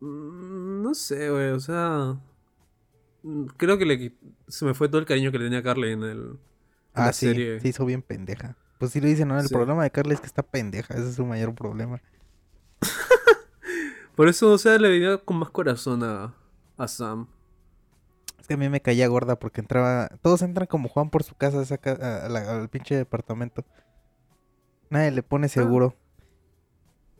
Mm, 0.00 0.82
No 0.82 0.94
sé, 0.94 1.30
güey, 1.30 1.50
o 1.50 1.60
sea. 1.60 2.16
mm, 3.22 3.44
Creo 3.56 3.78
que 3.78 3.84
le, 3.84 4.14
se 4.48 4.64
me 4.64 4.74
fue 4.74 4.88
todo 4.88 4.98
el 5.00 5.06
cariño 5.06 5.30
que 5.32 5.38
le 5.38 5.44
tenía 5.44 5.58
a 5.58 5.62
Carly 5.62 5.92
en 5.92 6.02
el. 6.02 6.18
en 6.20 6.38
Ah, 6.94 7.06
la 7.06 7.12
sí, 7.12 7.26
serie. 7.26 7.60
se 7.60 7.68
hizo 7.68 7.84
bien 7.84 8.02
pendeja. 8.02 8.56
Pues 8.78 8.92
sí 8.92 9.00
lo 9.00 9.06
dicen, 9.08 9.28
¿no? 9.28 9.38
El 9.38 9.46
Sí. 9.48 9.54
problema 9.54 9.82
de 9.82 9.90
Carly 9.90 10.14
es 10.14 10.20
que 10.20 10.26
está 10.26 10.42
pendeja. 10.42 10.94
Ese 10.94 11.08
es 11.10 11.14
su 11.16 11.26
mayor 11.26 11.54
problema. 11.54 12.00
Por 14.16 14.28
eso, 14.28 14.50
o 14.52 14.58
sea, 14.58 14.78
le 14.78 14.88
venía 14.88 15.18
con 15.18 15.36
más 15.38 15.50
corazón 15.50 16.02
a, 16.02 16.34
a 16.76 16.88
Sam. 16.88 17.26
Es 18.38 18.46
que 18.46 18.54
a 18.54 18.56
mí 18.56 18.68
me 18.68 18.80
caía 18.80 19.06
gorda 19.08 19.38
porque 19.38 19.60
entraba. 19.60 20.08
Todos 20.22 20.42
entran 20.42 20.66
como 20.66 20.88
Juan 20.88 21.10
por 21.10 21.22
su 21.22 21.34
casa 21.34 21.58
a- 21.60 22.26
a 22.26 22.28
la- 22.28 22.50
al 22.60 22.68
pinche 22.68 22.96
departamento. 22.96 23.64
Nadie 24.90 25.10
le 25.10 25.22
pone 25.22 25.48
seguro. 25.48 25.94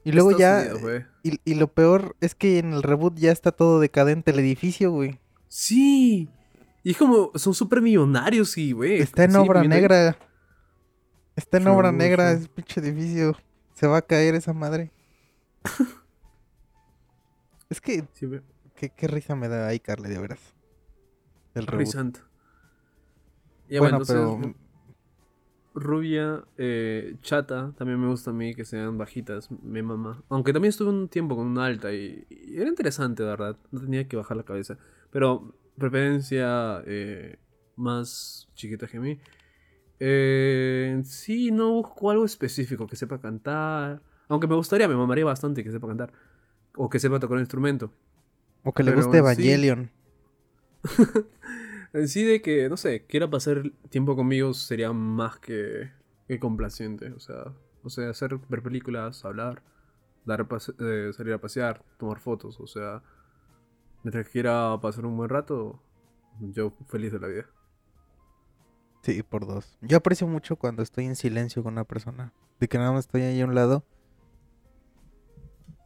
Y 0.05 0.13
luego 0.13 0.37
ya. 0.39 0.65
Unidos. 0.75 1.03
Y, 1.23 1.41
y 1.45 1.55
lo 1.57 1.69
peor 1.73 2.17
es 2.21 2.35
que 2.35 2.59
en 2.59 2.73
el 2.73 2.83
reboot 2.83 3.17
ya 3.19 3.31
está 3.33 3.53
todo 3.53 3.79
decadente 3.81 4.31
el 4.31 4.39
edificio, 4.39 4.91
güey. 4.93 5.19
Sí. 5.49 6.29
Y 6.83 6.93
es 6.93 6.97
como, 6.97 7.33
son 7.35 7.53
súper 7.53 7.83
millonarios 7.83 8.57
y, 8.57 8.73
güey. 8.73 9.01
Está 9.01 9.25
en 9.25 9.37
obra 9.37 9.63
negra. 9.65 10.17
Está 11.37 11.59
en 11.59 11.67
obra 11.67 11.93
negra 11.93 12.33
ese 12.33 12.49
pinche 12.49 12.81
edificio. 12.81 13.37
Se 13.75 13.87
va 13.87 13.99
a 13.99 14.03
caer 14.03 14.35
esa 14.35 14.53
madre. 14.55 14.91
es 17.69 17.81
que, 17.81 18.05
Sí, 18.15 18.27
güey. 18.27 18.41
qué, 18.77 18.91
qué 18.91 19.07
risa 19.09 19.35
me 19.37 19.49
da 19.49 19.67
ahí, 19.67 19.79
Carly, 19.81 20.09
de 20.09 20.19
veras. 20.19 20.41
El 21.59 21.67
reboot. 21.67 22.19
Ya, 23.69 23.81
bueno, 23.81 23.99
bueno, 23.99 24.05
pero 24.07 24.35
entonces, 24.35 24.57
rubia, 25.75 26.45
eh, 26.57 27.17
chata, 27.23 27.73
también 27.77 28.01
me 28.01 28.09
gusta 28.09 28.31
a 28.31 28.35
mí 28.35 28.55
que 28.55 28.65
sean 28.65 28.99
bajitas, 28.99 29.51
mi 29.63 29.83
mamá. 29.83 30.23
Aunque 30.29 30.53
también 30.53 30.71
estuve 30.71 30.89
un 30.91 31.09
tiempo 31.09 31.37
con 31.37 31.47
una 31.47 31.67
alta 31.67 31.93
y, 31.93 32.27
y 32.31 32.57
era 32.57 32.69
interesante, 32.69 33.23
de 33.23 33.29
verdad. 33.29 33.57
No 33.71 33.81
tenía 33.81 34.09
que 34.09 34.17
bajar 34.17 34.37
la 34.37 34.43
cabeza. 34.45 34.77
Pero 35.11 35.55
preferencia 35.79 36.83
eh, 36.87 37.39
más 37.77 38.49
chiquita 38.55 38.87
que 38.87 38.99
mí. 38.99 39.19
Eh, 40.01 41.01
sí, 41.05 41.51
no 41.51 41.73
busco 41.75 42.11
algo 42.11 42.25
específico 42.25 42.87
que 42.87 42.97
sepa 42.97 43.21
cantar. 43.21 44.01
Aunque 44.29 44.47
me 44.47 44.55
gustaría, 44.57 44.89
me 44.89 44.97
mamaría 44.97 45.25
bastante 45.25 45.63
que 45.63 45.71
sepa 45.71 45.87
cantar. 45.89 46.13
O 46.77 46.89
que 46.89 46.99
sepa 46.99 47.19
tocar 47.21 47.37
un 47.37 47.43
instrumento. 47.43 47.93
o 48.65 48.73
que 48.73 48.83
le 48.83 48.93
pero 48.93 49.03
guste 49.05 49.19
en 49.19 49.25
sí- 49.25 49.31
Evangelion. 49.49 49.91
En 51.93 52.09
sí 52.09 52.23
de 52.25 52.43
que, 52.43 52.69
no 52.69 52.77
sé, 52.77 53.07
quiera 53.07 53.29
pasar 53.31 53.63
tiempo 53.91 54.15
conmigo 54.15 54.53
sería 54.55 54.93
más 54.93 55.39
que, 55.39 55.91
que 56.27 56.39
complaciente. 56.39 57.13
O 57.13 57.21
sea, 57.21 57.55
o 57.83 57.89
sea, 57.91 58.11
hacer, 58.11 58.39
ver 58.49 58.63
películas, 58.63 59.25
hablar, 59.25 59.63
dar 60.25 60.47
pase- 60.49 60.75
eh, 60.81 61.13
salir 61.15 61.33
a 61.33 61.41
pasear, 61.41 61.83
tomar 61.99 62.19
fotos. 62.21 62.61
O 62.61 62.67
sea, 62.67 63.03
mientras 64.05 64.29
quiera 64.29 64.79
pasar 64.81 65.07
un 65.07 65.17
buen 65.17 65.31
rato, 65.31 65.83
yo 66.41 66.73
feliz 66.89 67.13
de 67.13 67.21
la 67.21 67.29
vida. 67.29 67.47
Sí, 69.03 69.23
por 69.23 69.47
dos. 69.47 69.79
Yo 69.81 69.97
aprecio 69.97 70.27
mucho 70.27 70.57
cuando 70.57 70.83
estoy 70.83 71.07
en 71.07 71.17
silencio 71.17 71.63
con 71.63 71.73
una 71.75 71.85
persona. 71.85 72.33
De 72.61 72.69
que 72.69 72.77
nada 72.79 72.93
más 72.93 73.07
estoy 73.07 73.23
ahí 73.23 73.41
a 73.41 73.47
un 73.47 73.55
lado. 73.55 73.85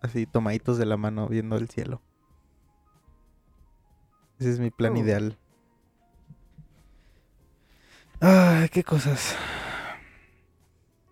Así, 0.03 0.27
tomaditos 0.27 0.79
de 0.79 0.87
la 0.87 0.97
mano, 0.97 1.29
viendo 1.29 1.57
el 1.57 1.69
cielo. 1.69 2.03
Ese 4.41 4.51
es 4.51 4.59
mi 4.59 4.71
plan 4.73 4.95
Oh. 4.95 4.99
ideal. 4.99 5.39
Ay, 8.25 8.69
qué 8.69 8.85
cosas. 8.85 9.37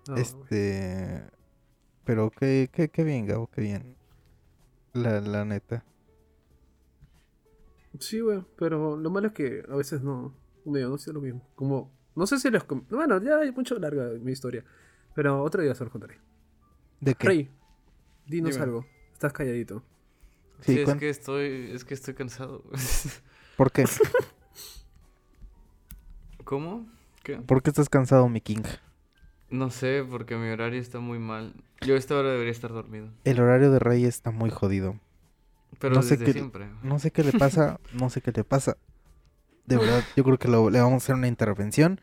No. 0.08 0.16
Este. 0.16 1.22
Pero 2.04 2.30
qué, 2.30 2.68
qué, 2.72 2.88
qué 2.88 3.04
bien, 3.04 3.26
Gabo, 3.26 3.48
qué 3.48 3.60
bien. 3.62 3.96
La, 4.92 5.20
la 5.20 5.44
neta. 5.44 5.84
Sí, 7.98 8.20
güey, 8.20 8.44
pero 8.56 8.96
lo 8.96 9.10
malo 9.10 9.28
es 9.28 9.32
que 9.32 9.64
a 9.68 9.76
veces 9.76 10.02
no, 10.02 10.34
medio 10.64 10.88
no 10.88 10.98
sé 10.98 11.12
lo 11.12 11.20
mismo. 11.20 11.42
Como, 11.56 11.90
no 12.14 12.26
sé 12.26 12.38
si 12.38 12.50
les... 12.50 12.62
com- 12.64 12.84
Bueno, 12.88 13.20
ya 13.22 13.38
hay 13.38 13.50
mucho 13.52 13.78
larga 13.78 14.10
mi 14.20 14.32
historia. 14.32 14.64
Pero 15.14 15.42
otro 15.42 15.62
día 15.62 15.74
se 15.74 15.84
los 15.84 15.92
contaré. 15.92 16.18
¿De 17.00 17.14
qué? 17.14 17.26
Rey, 17.26 17.50
dinos 18.26 18.52
Dime. 18.52 18.64
algo. 18.64 18.86
Estás 19.12 19.32
calladito. 19.32 19.82
Sí, 20.60 20.74
Sí, 20.74 20.80
es 20.80 20.94
que 20.94 21.10
estoy, 21.10 21.70
es 21.72 21.84
que 21.84 21.94
estoy 21.94 22.14
cansado. 22.14 22.62
¿Por 23.56 23.72
qué? 23.72 23.84
¿Cómo? 26.44 26.86
¿Qué? 27.22 27.36
¿Por 27.36 27.62
qué 27.62 27.70
estás 27.70 27.88
cansado, 27.88 28.28
mi 28.28 28.40
king? 28.40 28.62
No 29.50 29.70
sé, 29.70 30.04
porque 30.08 30.36
mi 30.36 30.48
horario 30.48 30.80
está 30.80 31.00
muy 31.00 31.18
mal. 31.18 31.54
Yo 31.80 31.94
a 31.94 31.98
esta 31.98 32.16
hora 32.16 32.30
debería 32.30 32.52
estar 32.52 32.72
dormido. 32.72 33.08
El 33.24 33.40
horario 33.40 33.70
de 33.70 33.78
Rey 33.78 34.04
está 34.04 34.30
muy 34.30 34.50
jodido. 34.50 34.98
Pero 35.78 35.94
No 35.96 36.02
sé 36.02 36.10
desde 36.16 36.26
qué- 36.26 36.32
siempre. 36.34 36.68
No 36.82 36.98
sé 36.98 37.10
qué 37.10 37.24
le 37.24 37.32
pasa, 37.32 37.80
no 37.92 38.10
sé 38.10 38.20
qué 38.20 38.32
le 38.32 38.44
pasa. 38.44 38.76
De 39.66 39.76
verdad, 39.76 40.04
yo 40.16 40.24
creo 40.24 40.38
que 40.38 40.48
lo- 40.48 40.70
le 40.70 40.80
vamos 40.80 41.02
a 41.02 41.04
hacer 41.04 41.14
una 41.16 41.28
intervención. 41.28 42.00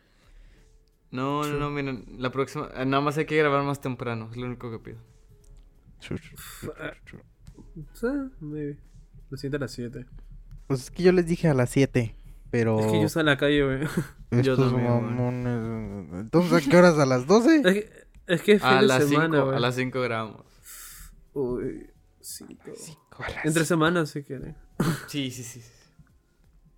No, 1.10 1.42
no, 1.44 1.58
no, 1.58 1.70
miren, 1.70 2.04
la 2.18 2.30
próxima... 2.30 2.68
eh, 2.74 2.84
Nada 2.84 3.00
más 3.02 3.16
hay 3.16 3.24
que 3.24 3.36
grabar 3.36 3.62
más 3.64 3.80
temprano, 3.80 4.28
es 4.30 4.36
lo 4.36 4.46
único 4.46 4.70
que 4.70 4.78
pido. 4.78 4.98
Sí, 7.94 8.06
maybe. 8.40 8.78
Lo 9.30 9.36
siento 9.36 9.56
a 9.56 9.60
las 9.60 9.72
7. 9.72 10.06
Pues 10.66 10.80
es 10.82 10.90
que 10.90 11.02
yo 11.02 11.12
les 11.12 11.26
dije 11.26 11.48
a 11.48 11.54
las 11.54 11.70
7, 11.70 12.14
pero... 12.50 12.80
Es 12.80 12.86
que 12.86 13.00
yo 13.00 13.06
estoy 13.06 13.20
en 13.20 13.26
la 13.26 13.36
calle, 13.36 13.64
güey. 13.64 13.78
Yo 14.42 14.56
también, 14.56 14.84
güey. 14.86 15.00
mamones- 15.00 16.20
Entonces, 16.20 16.66
¿a 16.66 16.70
qué 16.70 16.76
horas? 16.76 16.98
¿A 16.98 17.06
las 17.06 17.26
12? 17.26 17.56
Es 17.56 17.62
que 17.62 17.90
es, 18.26 18.42
que 18.42 18.52
es 18.52 18.60
fin 18.62 18.70
A 18.70 18.80
de 18.82 18.86
las 18.86 19.04
semana, 19.08 19.36
5, 19.36 19.44
güey. 19.46 19.56
a 19.56 19.60
las 19.60 19.74
5 19.74 20.00
grabamos. 20.02 20.42
Uy, 21.32 21.90
cinco. 22.20 22.72
A 23.18 23.22
las 23.22 23.36
Entre 23.46 23.50
cinco. 23.52 23.64
semanas, 23.64 24.10
si 24.10 24.22
quieren. 24.22 24.54
Sí, 25.06 25.30
sí, 25.30 25.42
sí. 25.42 25.60
sí. 25.60 25.70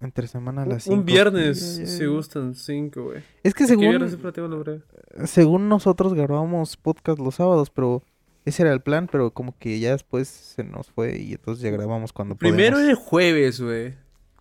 Entre 0.00 0.26
semana 0.28 0.62
a 0.62 0.64
Un- 0.64 0.70
las 0.70 0.84
5. 0.84 0.94
Un 0.96 1.04
viernes, 1.04 1.58
si 1.84 2.06
gustan, 2.06 2.54
5, 2.54 3.02
güey. 3.02 3.22
Es 3.42 3.52
que 3.54 3.64
Es 3.64 3.70
que 3.70 3.76
viernes 3.76 3.98
según, 3.98 4.08
siempre 4.10 4.32
tengo 4.32 4.48
nombre. 4.48 4.80
según 5.26 5.68
nosotros 5.68 6.14
grabábamos 6.14 6.76
podcast 6.76 7.18
los 7.18 7.34
sábados, 7.34 7.68
pero 7.70 8.02
ese 8.44 8.62
era 8.62 8.72
el 8.72 8.80
plan, 8.80 9.08
pero 9.10 9.32
como 9.32 9.58
que 9.58 9.78
ya 9.80 9.90
después 9.90 10.28
se 10.28 10.64
nos 10.64 10.90
fue 10.90 11.18
y 11.18 11.32
entonces 11.32 11.62
ya 11.62 11.70
grabamos 11.70 12.12
cuando 12.12 12.36
Primero 12.36 12.76
podemos. 12.76 12.90
el 12.98 13.04
jueves, 13.04 13.60
güey. 13.60 13.94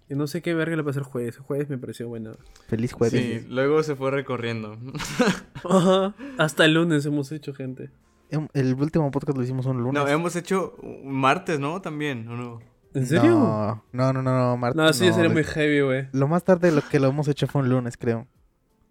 Y 0.10 0.16
no 0.16 0.26
sé 0.28 0.42
qué 0.42 0.54
verga 0.56 0.76
le 0.76 0.84
pasó 0.84 1.00
el 1.00 1.06
jueves. 1.06 1.36
El 1.38 1.44
jueves 1.44 1.70
me 1.70 1.78
pareció 1.78 2.08
bueno. 2.08 2.32
Feliz 2.68 2.94
jueves. 2.94 3.22
Sí, 3.42 3.48
luego 3.48 3.84
se 3.84 3.96
fue 3.96 4.10
recorriendo. 4.12 4.76
Ajá. 5.70 6.16
Hasta 6.38 6.66
el 6.66 6.74
lunes 6.74 7.06
hemos 7.06 7.32
hecho, 7.32 7.54
gente. 7.54 7.92
Em- 8.32 8.48
El 8.54 8.74
último 8.76 9.10
podcast 9.12 9.38
lo 9.38 9.44
hicimos 9.44 9.66
un 9.68 9.78
lunes. 9.84 9.94
No, 10.02 10.08
hemos 10.08 10.36
hecho 10.36 10.76
un 10.82 11.12
martes, 11.14 11.60
¿no? 11.60 11.82
También, 11.82 12.28
¿o 12.28 12.36
no? 12.36 12.60
¿En 12.96 13.06
serio? 13.06 13.30
No, 13.32 13.84
no, 13.92 14.14
no, 14.14 14.24
no, 14.24 14.36
no, 14.36 14.58
Marta, 14.58 14.82
No, 14.82 14.92
sí, 14.94 15.06
sería 15.12 15.24
de- 15.24 15.30
muy 15.30 15.44
heavy, 15.44 15.82
güey. 15.82 16.08
Lo 16.12 16.28
más 16.28 16.44
tarde 16.44 16.72
lo 16.72 16.82
que 16.82 17.00
lo 17.00 17.08
hemos 17.08 17.28
hecho 17.28 17.46
fue 17.46 17.62
un 17.62 17.70
lunes, 17.70 17.96
creo. 17.98 18.26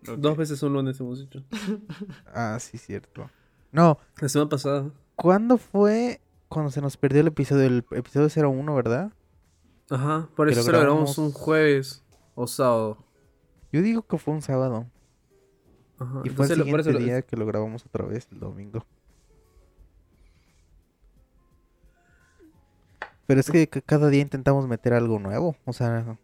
Dos 0.02 0.36
veces 0.36 0.62
un 0.62 0.72
lunes 0.74 1.00
hemos 1.00 1.20
hecho. 1.20 1.42
Ah, 2.32 2.56
sí, 2.60 2.78
cierto. 2.78 3.28
No, 3.72 3.98
La 4.20 4.28
semana 4.28 4.48
pasada. 4.48 4.90
¿cuándo 5.16 5.58
fue 5.58 6.20
cuando 6.48 6.70
se 6.70 6.80
nos 6.80 6.96
perdió 6.96 7.20
el 7.22 7.26
episodio? 7.26 7.66
El 7.66 7.84
episodio 7.90 8.28
01, 8.50 8.74
¿verdad? 8.74 9.12
Ajá. 9.90 10.28
Por 10.36 10.48
eso 10.48 10.60
lo 10.60 10.64
se 10.64 10.72
lo 10.72 10.78
grabamos 10.78 11.16
grabamos- 11.16 11.18
un 11.18 11.32
jueves 11.32 12.04
o 12.34 12.46
sábado. 12.46 12.98
Yo 13.72 13.82
digo 13.82 14.02
que 14.06 14.18
fue 14.18 14.34
un 14.34 14.42
sábado. 14.42 14.86
Ajá. 15.98 16.20
Y 16.24 16.28
fue 16.30 16.46
el 16.46 16.52
Entonces, 16.52 16.58
lo- 16.58 16.64
por 16.66 16.82
siguiente 16.82 16.92
lo- 16.92 16.98
día 16.98 17.22
que 17.22 17.36
lo 17.36 17.46
grabamos 17.46 17.84
otra 17.86 18.04
vez, 18.06 18.28
el 18.32 18.40
domingo. 18.40 18.84
Pero 23.26 23.40
es 23.40 23.50
que 23.50 23.68
ca- 23.68 23.80
cada 23.82 24.08
día 24.08 24.22
intentamos 24.22 24.66
meter 24.66 24.94
algo 24.94 25.18
nuevo, 25.18 25.56
o 25.64 25.72
sea, 25.72 26.18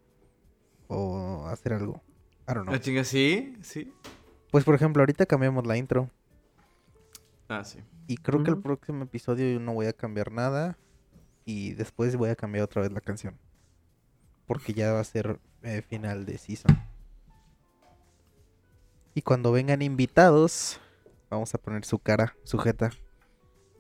o 0.89 1.47
hacer 1.49 1.75
algo. 1.75 2.03
I 2.49 2.55
don't 2.55 2.63
know. 2.65 2.73
La 2.75 2.81
chinga, 2.81 3.05
sí, 3.05 3.57
sí. 3.63 3.93
Pues 4.51 4.65
por 4.65 4.75
ejemplo, 4.75 5.03
ahorita 5.03 5.27
cambiamos 5.27 5.67
la 5.67 5.77
intro 5.77 6.09
Ah, 7.49 7.65
sí. 7.65 7.81
y 8.07 8.17
creo 8.17 8.43
que 8.43 8.51
el 8.51 8.59
próximo 8.59 9.05
episodio 9.05 9.53
yo 9.53 9.61
no 9.61 9.75
voy 9.75 9.87
a 9.87 9.93
cambiar 9.93 10.31
nada 10.33 10.79
y 11.45 11.73
después 11.75 12.17
voy 12.17 12.31
a 12.31 12.37
cambiar 12.37 12.65
otra 12.65 12.83
vez 12.83 12.93
la 12.93 13.01
canción. 13.01 13.37
Porque 14.47 14.75
ya 14.75 14.93
va 14.93 15.01
a 15.01 15.05
ser 15.05 15.39
eh, 15.63 15.83
final 15.89 16.27
de 16.27 16.39
season. 16.39 16.77
Y 19.15 19.23
cuando 19.23 19.53
vengan 19.53 19.81
invitados, 19.83 20.81
vamos 21.31 21.55
a 21.55 21.59
poner 21.59 21.85
su 21.85 21.99
cara, 21.99 22.35
sujeta. 22.45 22.91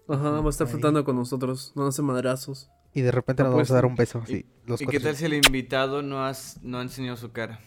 Ajá, 0.09 0.31
va 0.31 0.47
a 0.47 0.51
estar 0.51 0.66
flotando 0.69 1.05
con 1.05 1.16
nosotros. 1.16 1.73
No 1.74 1.86
hace 1.86 2.03
madrazos. 2.03 2.70
Y 2.93 3.01
de 3.01 3.11
repente 3.11 3.43
nos 3.43 3.53
vamos 3.53 3.70
a 3.70 3.74
dar 3.74 3.86
un 3.86 3.97
beso. 3.97 4.23
¿Y- 4.28 4.31
Sí, 4.31 4.47
los 4.66 4.81
¿Y 4.81 4.86
qué 4.86 5.01
tal 5.01 5.16
si 5.16 5.24
el 5.24 5.35
invitado 5.35 6.03
no, 6.03 6.24
has, 6.24 6.59
no 6.62 6.78
ha 6.78 6.82
enseñado 6.82 7.16
su 7.16 7.32
cara? 7.32 7.59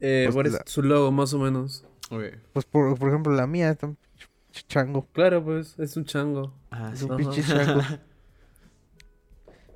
Eh, 0.00 0.28
Pues 0.32 0.52
la- 0.52 0.62
su 0.66 0.82
logo, 0.82 1.10
más 1.12 1.34
o 1.34 1.38
menos. 1.38 1.84
Ok. 2.10 2.22
Pues 2.52 2.64
por, 2.64 2.96
por 2.98 3.08
ejemplo, 3.08 3.32
la 3.34 3.46
mía 3.46 3.70
está 3.70 3.86
un 3.88 3.98
ch- 4.52 4.64
chango. 4.66 5.06
Claro, 5.12 5.44
pues, 5.44 5.78
es 5.78 5.96
un 5.96 6.04
chango. 6.06 6.54
Ah, 6.70 6.90
Es 6.94 7.02
un 7.02 7.16
pinche 7.16 7.42
chango. 7.42 7.80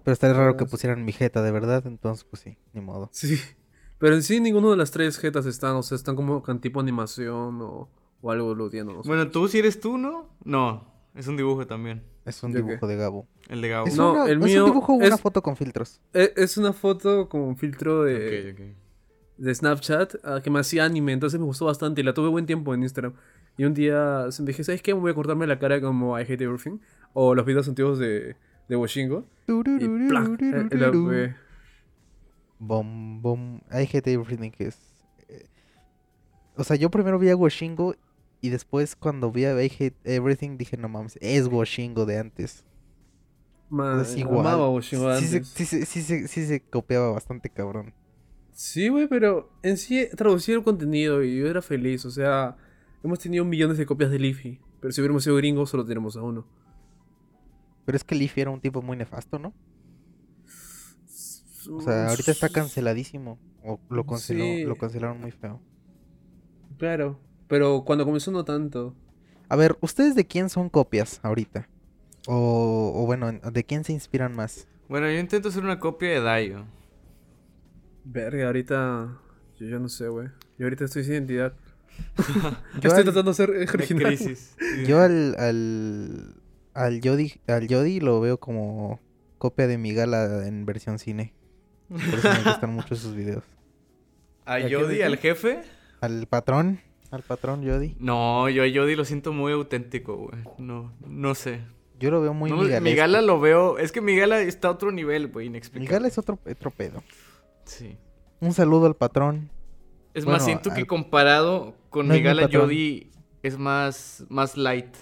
Pero 0.08 0.12
estaría 0.14 0.36
raro 0.36 0.56
que 0.56 0.64
pusieran 0.64 1.04
mi 1.04 1.12
jeta, 1.12 1.42
de 1.42 1.50
verdad. 1.50 1.86
Entonces, 1.86 2.24
pues 2.24 2.40
sí, 2.42 2.56
ni 2.72 2.80
modo. 2.80 3.10
Sí. 3.12 3.38
Pero 3.98 4.14
en 4.14 4.22
sí, 4.22 4.40
ninguno 4.40 4.70
de 4.70 4.76
las 4.78 4.90
tres 4.90 5.18
jetas 5.18 5.44
están. 5.44 5.76
O 5.76 5.82
sea, 5.82 5.96
están 5.96 6.16
como 6.16 6.42
con 6.42 6.60
tipo 6.60 6.80
animación 6.80 7.60
o, 7.60 7.90
o 8.22 8.30
algo 8.30 8.54
ludiendo. 8.54 9.02
Bueno, 9.04 9.28
tú 9.30 9.48
si 9.48 9.58
eres 9.58 9.80
tú, 9.80 9.98
¿no? 9.98 10.30
No, 10.44 10.90
es 11.14 11.26
un 11.28 11.36
dibujo 11.36 11.66
también. 11.66 12.02
Es 12.24 12.42
un 12.42 12.52
¿De 12.52 12.60
qué? 12.62 12.66
dibujo 12.66 12.86
de 12.86 12.96
Gabo. 12.96 13.26
El 13.48 13.60
de 13.60 13.68
Gabo. 13.68 13.86
Es, 13.86 13.96
No, 13.96 14.12
una- 14.12 14.24
el 14.26 14.38
es 14.38 14.44
mío 14.44 14.64
un 14.64 14.70
dibujo 14.70 14.92
o 14.94 14.96
una 14.96 15.06
es- 15.14 15.20
foto 15.20 15.42
con 15.42 15.56
filtros. 15.56 16.00
Es, 16.14 16.32
es 16.36 16.56
una 16.56 16.72
foto 16.72 17.28
con 17.28 17.40
un 17.42 17.56
filtro 17.58 18.04
de, 18.04 18.52
Ok, 18.52 18.60
ok. 18.60 18.76
de 19.38 19.54
Snapchat 19.54 20.14
ah, 20.24 20.40
que 20.42 20.48
me 20.50 20.60
hacía 20.60 20.84
anime. 20.84 21.12
Entonces 21.12 21.38
me 21.38 21.46
gustó 21.46 21.66
bastante 21.66 22.00
y 22.00 22.04
la 22.04 22.14
tuve 22.14 22.28
buen 22.28 22.46
tiempo 22.46 22.72
en 22.74 22.82
Instagram. 22.82 23.14
Y 23.56 23.64
un 23.64 23.74
día 23.74 24.26
dije, 24.40 24.62
¿sabes 24.64 24.80
qué? 24.82 24.92
Voy 24.92 25.10
a 25.10 25.14
cortarme 25.14 25.46
la 25.46 25.58
cara 25.58 25.80
como 25.80 26.18
I 26.18 26.22
Hate 26.22 26.40
Everything. 26.44 26.78
O 27.14 27.34
los 27.34 27.44
videos 27.44 27.66
antiguos 27.66 27.98
de, 27.98 28.36
de 28.68 28.76
Washingo. 28.76 29.26
Y 29.46 30.08
¡plac! 30.08 30.42
Eh, 30.42 30.68
la- 30.72 30.92
eh, 31.14 31.34
Bom, 32.58 33.22
bom. 33.22 33.60
I 33.70 33.84
hate 33.92 34.08
everything 34.12 34.50
que 34.50 34.66
es. 34.68 34.78
eh, 35.28 35.46
O 36.56 36.64
sea, 36.64 36.76
yo 36.76 36.90
primero 36.90 37.18
vi 37.18 37.30
a 37.30 37.36
Washingo 37.36 37.94
y 38.40 38.50
después 38.50 38.96
cuando 38.96 39.30
vi 39.32 39.44
a 39.44 39.62
I 39.62 39.66
hate 39.78 39.96
everything 40.04 40.56
dije, 40.58 40.76
no 40.76 40.88
mames, 40.88 41.18
es 41.20 41.46
Washingo 41.46 42.04
de 42.06 42.18
antes. 42.18 42.64
Man, 43.70 44.00
es 44.00 44.16
igual. 44.16 44.40
amaba 44.46 44.64
a 44.64 44.68
Oshingo 44.68 45.14
Sí, 45.18 45.36
antes. 45.36 45.48
sí, 45.48 46.02
sí 46.26 46.46
se 46.46 46.60
copiaba 46.60 47.12
bastante 47.12 47.50
cabrón. 47.50 47.92
Sí, 48.52 48.88
güey, 48.88 49.06
pero 49.06 49.52
en 49.62 49.76
sí 49.76 50.08
traducía 50.16 50.56
el 50.56 50.64
contenido 50.64 51.22
y 51.22 51.38
yo 51.38 51.46
era 51.46 51.62
feliz. 51.62 52.04
O 52.06 52.10
sea, 52.10 52.56
hemos 53.04 53.18
tenido 53.20 53.44
millones 53.44 53.78
de 53.78 53.86
copias 53.86 54.10
de 54.10 54.18
Leafy. 54.18 54.60
Pero 54.80 54.90
si 54.92 55.00
hubiéramos 55.00 55.22
sido 55.24 55.36
gringos, 55.36 55.70
solo 55.70 55.84
tenemos 55.84 56.16
a 56.16 56.22
uno. 56.22 56.44
Pero 57.88 57.96
es 57.96 58.04
que 58.04 58.14
Leafy 58.14 58.42
era 58.42 58.50
un 58.50 58.60
tipo 58.60 58.82
muy 58.82 58.98
nefasto, 58.98 59.38
¿no? 59.38 59.54
O 61.70 61.80
sea, 61.80 62.08
ahorita 62.10 62.32
está 62.32 62.50
canceladísimo. 62.50 63.38
O 63.64 63.80
lo, 63.88 64.04
canceló, 64.04 64.44
Sí. 64.44 64.64
lo 64.64 64.76
cancelaron 64.76 65.18
muy 65.18 65.30
feo. 65.30 65.62
Claro, 66.76 67.18
pero 67.48 67.84
cuando 67.86 68.04
comenzó 68.04 68.30
no 68.30 68.44
tanto. 68.44 68.94
A 69.48 69.56
ver, 69.56 69.78
¿ustedes 69.80 70.14
de 70.14 70.26
quién 70.26 70.50
son 70.50 70.68
copias 70.68 71.18
ahorita? 71.22 71.66
O, 72.26 72.92
o 72.94 73.06
bueno, 73.06 73.32
¿de 73.32 73.64
quién 73.64 73.84
se 73.84 73.94
inspiran 73.94 74.36
más? 74.36 74.68
Bueno, 74.90 75.06
yo 75.10 75.18
intento 75.18 75.48
hacer 75.48 75.64
una 75.64 75.80
copia 75.80 76.10
de 76.10 76.20
Dayo. 76.20 76.64
Verga, 78.04 78.48
ahorita. 78.48 79.18
Yo, 79.58 79.78
no 79.80 79.88
sé, 79.88 80.08
güey. 80.08 80.28
Yo 80.58 80.66
ahorita 80.66 80.84
estoy 80.84 81.04
sin 81.04 81.14
identidad. 81.14 81.54
Yo 82.82 82.90
estoy 82.90 82.98
al- 82.98 83.04
tratando 83.04 83.30
de 83.30 83.34
ser 83.34 83.50
De 83.50 83.64
original. 83.66 84.04
crisis. 84.14 84.54
Sí. 84.58 84.84
Yo 84.86 85.00
al, 85.00 85.34
al, 85.38 86.34
al 86.78 87.00
Yodi, 87.00 87.40
al 87.46 87.66
Yodi 87.68 88.00
lo 88.00 88.20
veo 88.20 88.38
como 88.38 89.00
copia 89.38 89.66
de 89.66 89.78
mi 89.78 89.92
gala 89.94 90.46
en 90.46 90.64
versión 90.66 90.98
cine. 90.98 91.34
Por 91.88 92.00
eso 92.00 92.28
me 92.32 92.50
gustan 92.50 92.72
mucho 92.74 92.94
sus 92.96 93.14
videos. 93.14 93.44
¿A 94.44 94.54
¿A 94.54 94.62
qué 94.62 94.70
Yodi, 94.70 94.94
dijo? 94.96 95.06
al 95.06 95.16
jefe? 95.18 95.60
Al 96.00 96.26
patrón, 96.26 96.80
al 97.10 97.22
patrón 97.22 97.62
Yodi. 97.62 97.96
No, 97.98 98.48
yo 98.48 98.62
a 98.62 98.66
Yodi 98.66 98.94
lo 98.94 99.04
siento 99.04 99.32
muy 99.32 99.52
auténtico, 99.52 100.16
güey. 100.16 100.42
No, 100.58 100.92
no 101.06 101.34
sé. 101.34 101.60
Yo 101.98 102.10
lo 102.12 102.20
veo 102.20 102.32
muy 102.32 102.50
No, 102.50 102.58
mi 102.80 102.94
gala 102.94 103.22
lo 103.22 103.40
veo. 103.40 103.78
Es 103.78 103.90
que 103.90 104.00
mi 104.00 104.16
gala 104.16 104.40
está 104.40 104.68
a 104.68 104.70
otro 104.70 104.92
nivel, 104.92 105.28
güey, 105.28 105.46
Mi 105.46 105.50
inexplicable. 105.50 105.90
gala 105.92 106.08
es 106.08 106.16
otro, 106.16 106.38
otro 106.48 106.70
pedo. 106.70 107.02
Sí. 107.64 107.96
Un 108.40 108.52
saludo 108.52 108.86
al 108.86 108.94
patrón. 108.94 109.50
Es 110.14 110.24
Bueno, 110.24 110.36
más, 110.38 110.44
siento 110.44 110.72
que 110.72 110.86
comparado 110.86 111.74
con 111.90 112.06
No 112.06 112.12
mi 112.14 112.18
es 112.18 112.22
mi 112.22 112.26
gala, 112.26 112.48
es 113.42 113.58
más, 113.58 114.24
más 114.28 114.56
light. 114.56 114.94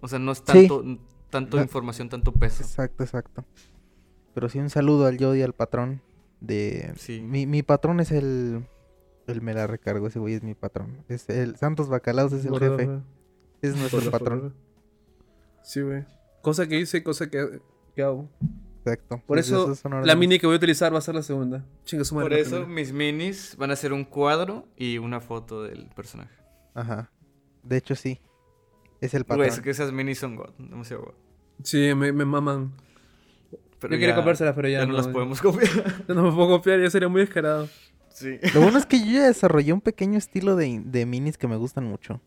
O 0.00 0.08
sea, 0.08 0.18
no 0.18 0.32
es 0.32 0.42
Sí. 0.46 0.68
Tanto, 1.34 1.56
La- 1.56 1.62
información, 1.64 2.08
tanto 2.08 2.32
peso. 2.32 2.62
Exacto, 2.62 3.02
exacto. 3.02 3.44
Pero 4.34 4.48
sí 4.48 4.58
un 4.58 4.70
saludo 4.70 5.06
al 5.06 5.18
Yodi, 5.18 5.42
al 5.42 5.52
patrón. 5.52 6.00
De... 6.40 6.92
Sí. 6.96 7.20
Mi, 7.20 7.46
mi 7.46 7.62
patrón 7.62 8.00
es 8.00 8.10
el... 8.12 8.66
El 9.26 9.40
me 9.40 9.54
la 9.54 9.66
recargo, 9.66 10.06
ese 10.06 10.18
güey 10.18 10.34
es 10.34 10.42
mi 10.42 10.54
patrón. 10.54 11.02
Es 11.08 11.28
el 11.30 11.56
Santos 11.56 11.88
Bacalaos 11.88 12.32
es 12.34 12.44
el 12.44 12.58
jefe. 12.58 12.84
güey. 12.86 13.00
Es 13.62 13.74
nuestro 13.76 14.10
patrón. 14.10 14.54
Sí, 15.62 15.80
güey. 15.80 16.04
Cosa 16.42 16.66
que 16.66 16.78
hice, 16.78 17.02
cosa 17.02 17.30
que, 17.30 17.60
que 17.94 18.02
hago. 18.02 18.28
Exacto. 18.80 19.16
Por 19.16 19.38
Pues 19.38 19.46
eso, 19.48 19.72
la 20.04 20.14
mini 20.14 20.38
que 20.38 20.46
voy 20.46 20.54
a 20.54 20.58
utilizar 20.58 20.92
va 20.92 20.98
a 20.98 21.00
ser 21.00 21.14
la 21.14 21.22
segunda. 21.22 21.64
Chinga 21.84 22.04
su 22.04 22.14
madre. 22.14 22.28
Por 22.28 22.38
eso 22.38 22.66
mis 22.66 22.92
minis 22.92 23.56
van 23.56 23.70
a 23.70 23.76
ser 23.76 23.94
un 23.94 24.04
cuadro 24.04 24.68
y 24.76 24.98
una 24.98 25.20
foto 25.20 25.62
del 25.62 25.88
personaje. 25.96 26.34
Ajá. 26.74 27.10
De 27.62 27.78
hecho, 27.78 27.94
sí. 27.94 28.20
Es 29.00 29.14
el 29.14 29.22
Güey, 29.24 29.38
patrón. 29.38 29.46
es 29.48 29.60
que 29.60 29.70
esas 29.70 29.90
minis 29.92 30.18
son 30.18 30.36
god, 30.36 30.50
demasiado 30.58 31.02
god. 31.04 31.14
Sí, 31.62 31.94
me, 31.94 32.12
me 32.12 32.24
maman. 32.24 32.72
Pero 33.80 33.94
Yo 33.94 33.98
quería 34.00 34.14
ya- 34.14 34.16
copiárselas, 34.16 34.54
pero 34.54 34.68
ya, 34.68 34.80
ya 34.80 34.86
no, 34.86 34.92
las 34.94 35.08
podemos 35.08 35.40
copiar. 35.40 35.70
Ya 36.08 36.14
no 36.14 36.22
me 36.24 36.32
puedo 36.32 36.48
copiar, 36.48 36.80
ya 36.80 36.90
sería 36.90 37.08
muy 37.08 37.20
descarado. 37.20 37.68
sí. 38.10 38.38
Lo 38.54 38.60
bueno 38.62 38.78
es 38.78 38.86
que 38.86 38.98
yo 39.00 39.12
ya 39.12 39.26
desarrollé 39.26 39.72
un 39.72 39.80
pequeño 39.80 40.18
estilo 40.18 40.56
de, 40.56 40.80
de 40.84 41.06
minis 41.06 41.36
que 41.38 41.48
me 41.48 41.56
gustan 41.56 41.84
mucho. 41.84 42.20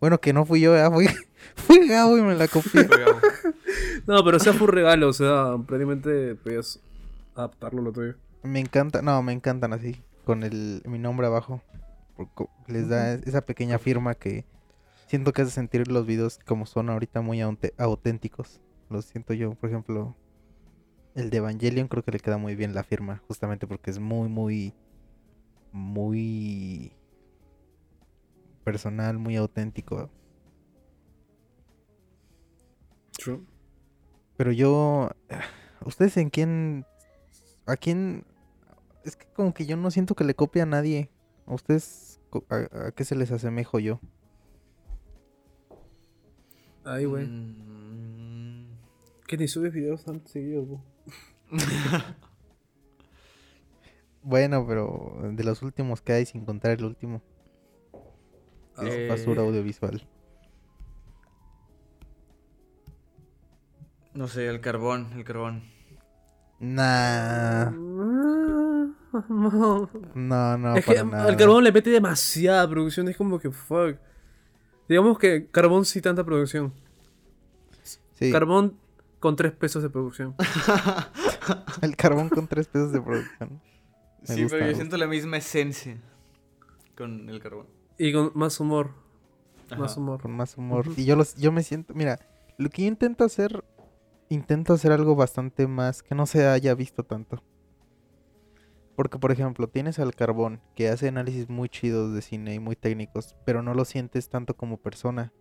Bueno, 0.00 0.18
que 0.20 0.32
no 0.34 0.44
fui 0.44 0.60
yo, 0.60 0.72
¿verdad? 0.72 0.92
Fui, 0.94 1.08
fui 1.54 1.88
Gabo 1.88 2.18
y 2.18 2.22
me 2.22 2.34
la 2.34 2.48
copié. 2.48 2.86
No, 4.06 4.24
pero 4.24 4.38
sea 4.38 4.52
fue 4.52 4.68
un 4.68 4.72
regalo, 4.74 5.08
o 5.08 5.12
sea, 5.12 5.56
prácticamente 5.66 6.34
podías 6.36 6.78
adaptarlo 7.34 7.80
a 7.80 7.84
lo 7.84 7.92
tuyo. 7.92 8.14
Me 8.44 8.60
encanta, 8.60 9.02
no, 9.02 9.20
me 9.22 9.32
encantan 9.32 9.72
así, 9.72 10.00
con 10.24 10.42
el 10.44 10.80
mi 10.86 10.98
nombre 10.98 11.26
abajo. 11.26 11.60
Porque 12.16 12.44
les 12.68 12.88
da 12.88 13.14
esa 13.14 13.40
pequeña 13.42 13.78
firma 13.78 14.14
que 14.14 14.44
siento 15.06 15.32
que 15.32 15.42
hace 15.42 15.52
sentir 15.52 15.88
los 15.88 16.06
videos 16.06 16.38
como 16.44 16.66
son 16.66 16.90
ahorita 16.90 17.20
muy 17.20 17.40
auténticos. 17.40 18.60
Los 18.90 19.06
siento 19.06 19.34
yo, 19.34 19.54
por 19.54 19.70
ejemplo, 19.70 20.16
el 21.14 21.30
de 21.30 21.38
Evangelion 21.38 21.88
creo 21.88 22.04
que 22.04 22.12
le 22.12 22.20
queda 22.20 22.38
muy 22.38 22.54
bien 22.54 22.74
la 22.74 22.84
firma, 22.84 23.22
justamente 23.26 23.66
porque 23.66 23.90
es 23.90 23.98
muy, 23.98 24.28
muy, 24.28 24.74
muy 25.72 26.92
personal, 28.64 29.18
muy 29.18 29.36
auténtico. 29.36 30.10
True. 33.12 33.42
Pero 34.36 34.52
yo, 34.52 35.10
¿ustedes 35.84 36.16
en 36.16 36.30
quién, 36.30 36.84
a 37.64 37.76
quién? 37.76 38.24
Es 39.04 39.16
que 39.16 39.26
como 39.28 39.54
que 39.54 39.66
yo 39.66 39.76
no 39.76 39.90
siento 39.90 40.14
que 40.14 40.24
le 40.24 40.34
copie 40.34 40.62
a 40.62 40.66
nadie. 40.66 41.10
¿A 41.46 41.54
ustedes 41.54 42.20
a 42.50 42.90
qué 42.90 43.04
se 43.04 43.14
les 43.14 43.30
asemejo 43.30 43.78
yo? 43.78 44.00
Ay, 46.86 47.04
güey. 47.04 47.26
Mm. 47.26 48.66
Que 49.26 49.36
ni 49.36 49.48
subes 49.48 49.72
videos 49.72 50.04
tan 50.04 50.24
seguidos, 50.26 50.66
güey. 50.68 50.80
Bueno, 54.22 54.66
pero 54.66 55.20
de 55.22 55.44
los 55.44 55.62
últimos 55.62 56.00
que 56.00 56.12
hay 56.12 56.26
sin 56.26 56.44
contar 56.44 56.72
el 56.72 56.84
último. 56.84 57.22
Es 58.78 58.92
Eh, 58.92 59.06
basura 59.08 59.42
audiovisual. 59.42 60.04
No 64.14 64.26
sé, 64.28 64.46
el 64.48 64.60
carbón, 64.60 65.12
el 65.14 65.24
carbón. 65.24 65.62
Nah, 66.58 67.70
No. 70.14 70.58
no, 70.58 70.76
es 70.76 70.84
que 70.84 70.92
para 70.94 71.04
nada. 71.04 71.24
al 71.28 71.36
carbón 71.36 71.62
le 71.64 71.70
mete 71.72 71.90
demasiada 71.90 72.68
producción, 72.68 73.08
es 73.08 73.16
como 73.16 73.38
que 73.38 73.50
fuck. 73.50 73.96
Digamos 74.88 75.18
que 75.18 75.46
carbón 75.46 75.84
sí 75.84 76.00
tanta 76.00 76.24
producción. 76.24 76.72
Sí, 78.14 78.32
Carbón 78.32 78.78
con 79.20 79.36
tres 79.36 79.52
pesos 79.52 79.82
de 79.82 79.90
producción. 79.90 80.34
el 81.82 81.96
carbón 81.96 82.28
con 82.28 82.48
tres 82.48 82.66
pesos 82.66 82.92
de 82.92 83.00
producción. 83.00 83.60
Me 84.28 84.34
sí, 84.34 84.42
gusta, 84.42 84.58
pero 84.58 84.70
yo 84.70 84.76
siento 84.76 84.96
la 84.96 85.06
misma 85.06 85.36
esencia 85.36 85.98
con 86.96 87.28
el 87.28 87.40
carbón. 87.40 87.66
Y 87.98 88.12
con 88.12 88.32
más 88.34 88.58
humor. 88.58 88.90
Más 89.76 89.96
humor. 89.96 90.22
Con 90.22 90.32
más 90.32 90.56
humor. 90.56 90.86
Y 90.96 91.04
yo 91.04 91.16
los, 91.16 91.34
yo 91.36 91.52
me 91.52 91.62
siento, 91.62 91.92
mira, 91.94 92.18
lo 92.56 92.70
que 92.70 92.82
yo 92.82 92.88
intento 92.88 93.24
hacer, 93.24 93.64
intento 94.28 94.72
hacer 94.72 94.92
algo 94.92 95.14
bastante 95.14 95.66
más 95.66 96.02
que 96.02 96.14
no 96.14 96.26
se 96.26 96.46
haya 96.46 96.74
visto 96.74 97.02
tanto. 97.02 97.42
Porque, 98.96 99.18
por 99.18 99.30
ejemplo, 99.30 99.68
tienes 99.68 99.98
al 99.98 100.14
Carbón, 100.14 100.60
que 100.74 100.88
hace 100.88 101.08
análisis 101.08 101.48
muy 101.48 101.68
chidos 101.68 102.14
de 102.14 102.22
cine 102.22 102.54
y 102.54 102.58
muy 102.58 102.76
técnicos, 102.76 103.36
pero 103.44 103.62
no 103.62 103.74
lo 103.74 103.84
sientes 103.84 104.30
tanto 104.30 104.56
como 104.56 104.78
persona. 104.78 105.32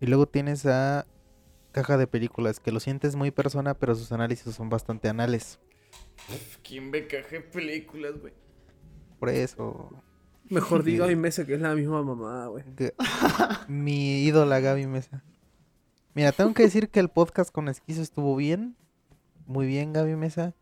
Y 0.00 0.06
luego 0.06 0.26
tienes 0.26 0.64
a 0.66 1.06
Caja 1.72 1.98
de 1.98 2.06
Películas, 2.06 2.60
que 2.60 2.72
lo 2.72 2.80
sientes 2.80 3.16
muy 3.16 3.32
persona, 3.32 3.74
pero 3.74 3.94
sus 3.94 4.12
análisis 4.12 4.54
son 4.54 4.70
bastante 4.70 5.08
anales. 5.08 5.58
¿Quién 6.62 6.90
ve 6.90 7.06
caja 7.06 7.28
de 7.28 7.40
películas, 7.40 8.18
güey? 8.20 8.32
Por 9.18 9.28
eso, 9.28 9.90
Mejor 10.50 10.82
diga 10.82 11.06
mi 11.06 11.14
mesa 11.14 11.46
que 11.46 11.54
es 11.54 11.60
la 11.60 11.74
misma 11.74 12.02
mamá, 12.02 12.46
güey. 12.46 12.64
mi 13.68 14.24
ídola 14.24 14.58
Gaby 14.58 14.86
Mesa. 14.86 15.22
Mira, 16.12 16.32
tengo 16.32 16.54
que 16.54 16.64
decir 16.64 16.88
que 16.88 16.98
el 16.98 17.08
podcast 17.08 17.52
con 17.52 17.68
Esquizo 17.68 18.02
estuvo 18.02 18.34
bien. 18.34 18.76
Muy 19.46 19.66
bien, 19.68 19.92
Gaby 19.92 20.16
Mesa. 20.16 20.54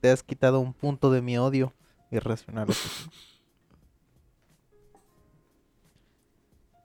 Te 0.00 0.10
has 0.10 0.22
quitado 0.22 0.60
un 0.60 0.72
punto 0.74 1.10
de 1.10 1.22
mi 1.22 1.36
odio 1.38 1.72
irracional. 2.10 2.68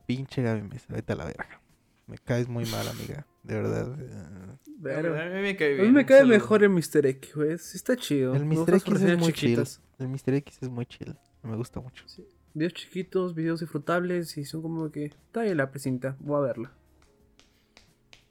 Pinche 0.05 0.41
Gaby 0.41 0.63
Mesa, 0.63 0.88
vete 0.89 1.13
a 1.13 1.15
la 1.15 1.25
verga. 1.25 1.61
Me 2.07 2.17
caes 2.17 2.47
muy 2.49 2.65
mal, 2.65 2.88
amiga. 2.88 3.25
De 3.43 3.55
verdad. 3.55 3.95
Pero- 4.83 5.19
A 5.21 5.25
mí 5.25 5.41
me 5.41 5.55
cae 5.55 5.67
A 5.73 5.75
bien. 5.75 5.85
mí 5.88 5.91
me 5.93 6.05
cae 6.05 6.19
saludo. 6.19 6.33
mejor 6.35 6.63
el 6.63 6.69
Mr. 6.69 7.05
X, 7.05 7.35
güey. 7.35 7.57
Sí 7.57 7.77
está 7.77 7.95
chido. 7.95 8.35
El 8.35 8.45
Mr. 8.45 8.75
X 8.75 9.01
es 9.01 9.17
muy 9.17 9.31
chill. 9.33 9.63
El 9.99 10.07
Mr. 10.09 10.33
X 10.35 10.57
es 10.61 10.69
muy 10.69 10.85
chill. 10.85 11.15
Me 11.43 11.55
gusta 11.55 11.79
mucho. 11.79 12.03
Videos 12.53 12.73
chiquitos, 12.73 13.33
videos 13.33 13.61
disfrutables 13.61 14.38
y 14.38 14.43
son 14.45 14.61
como 14.61 14.91
que... 14.91 15.05
Está 15.05 15.43
bien 15.43 15.55
la 15.57 15.71
precinta, 15.71 16.17
voy 16.19 16.38
a 16.38 16.41
verla. 16.41 16.71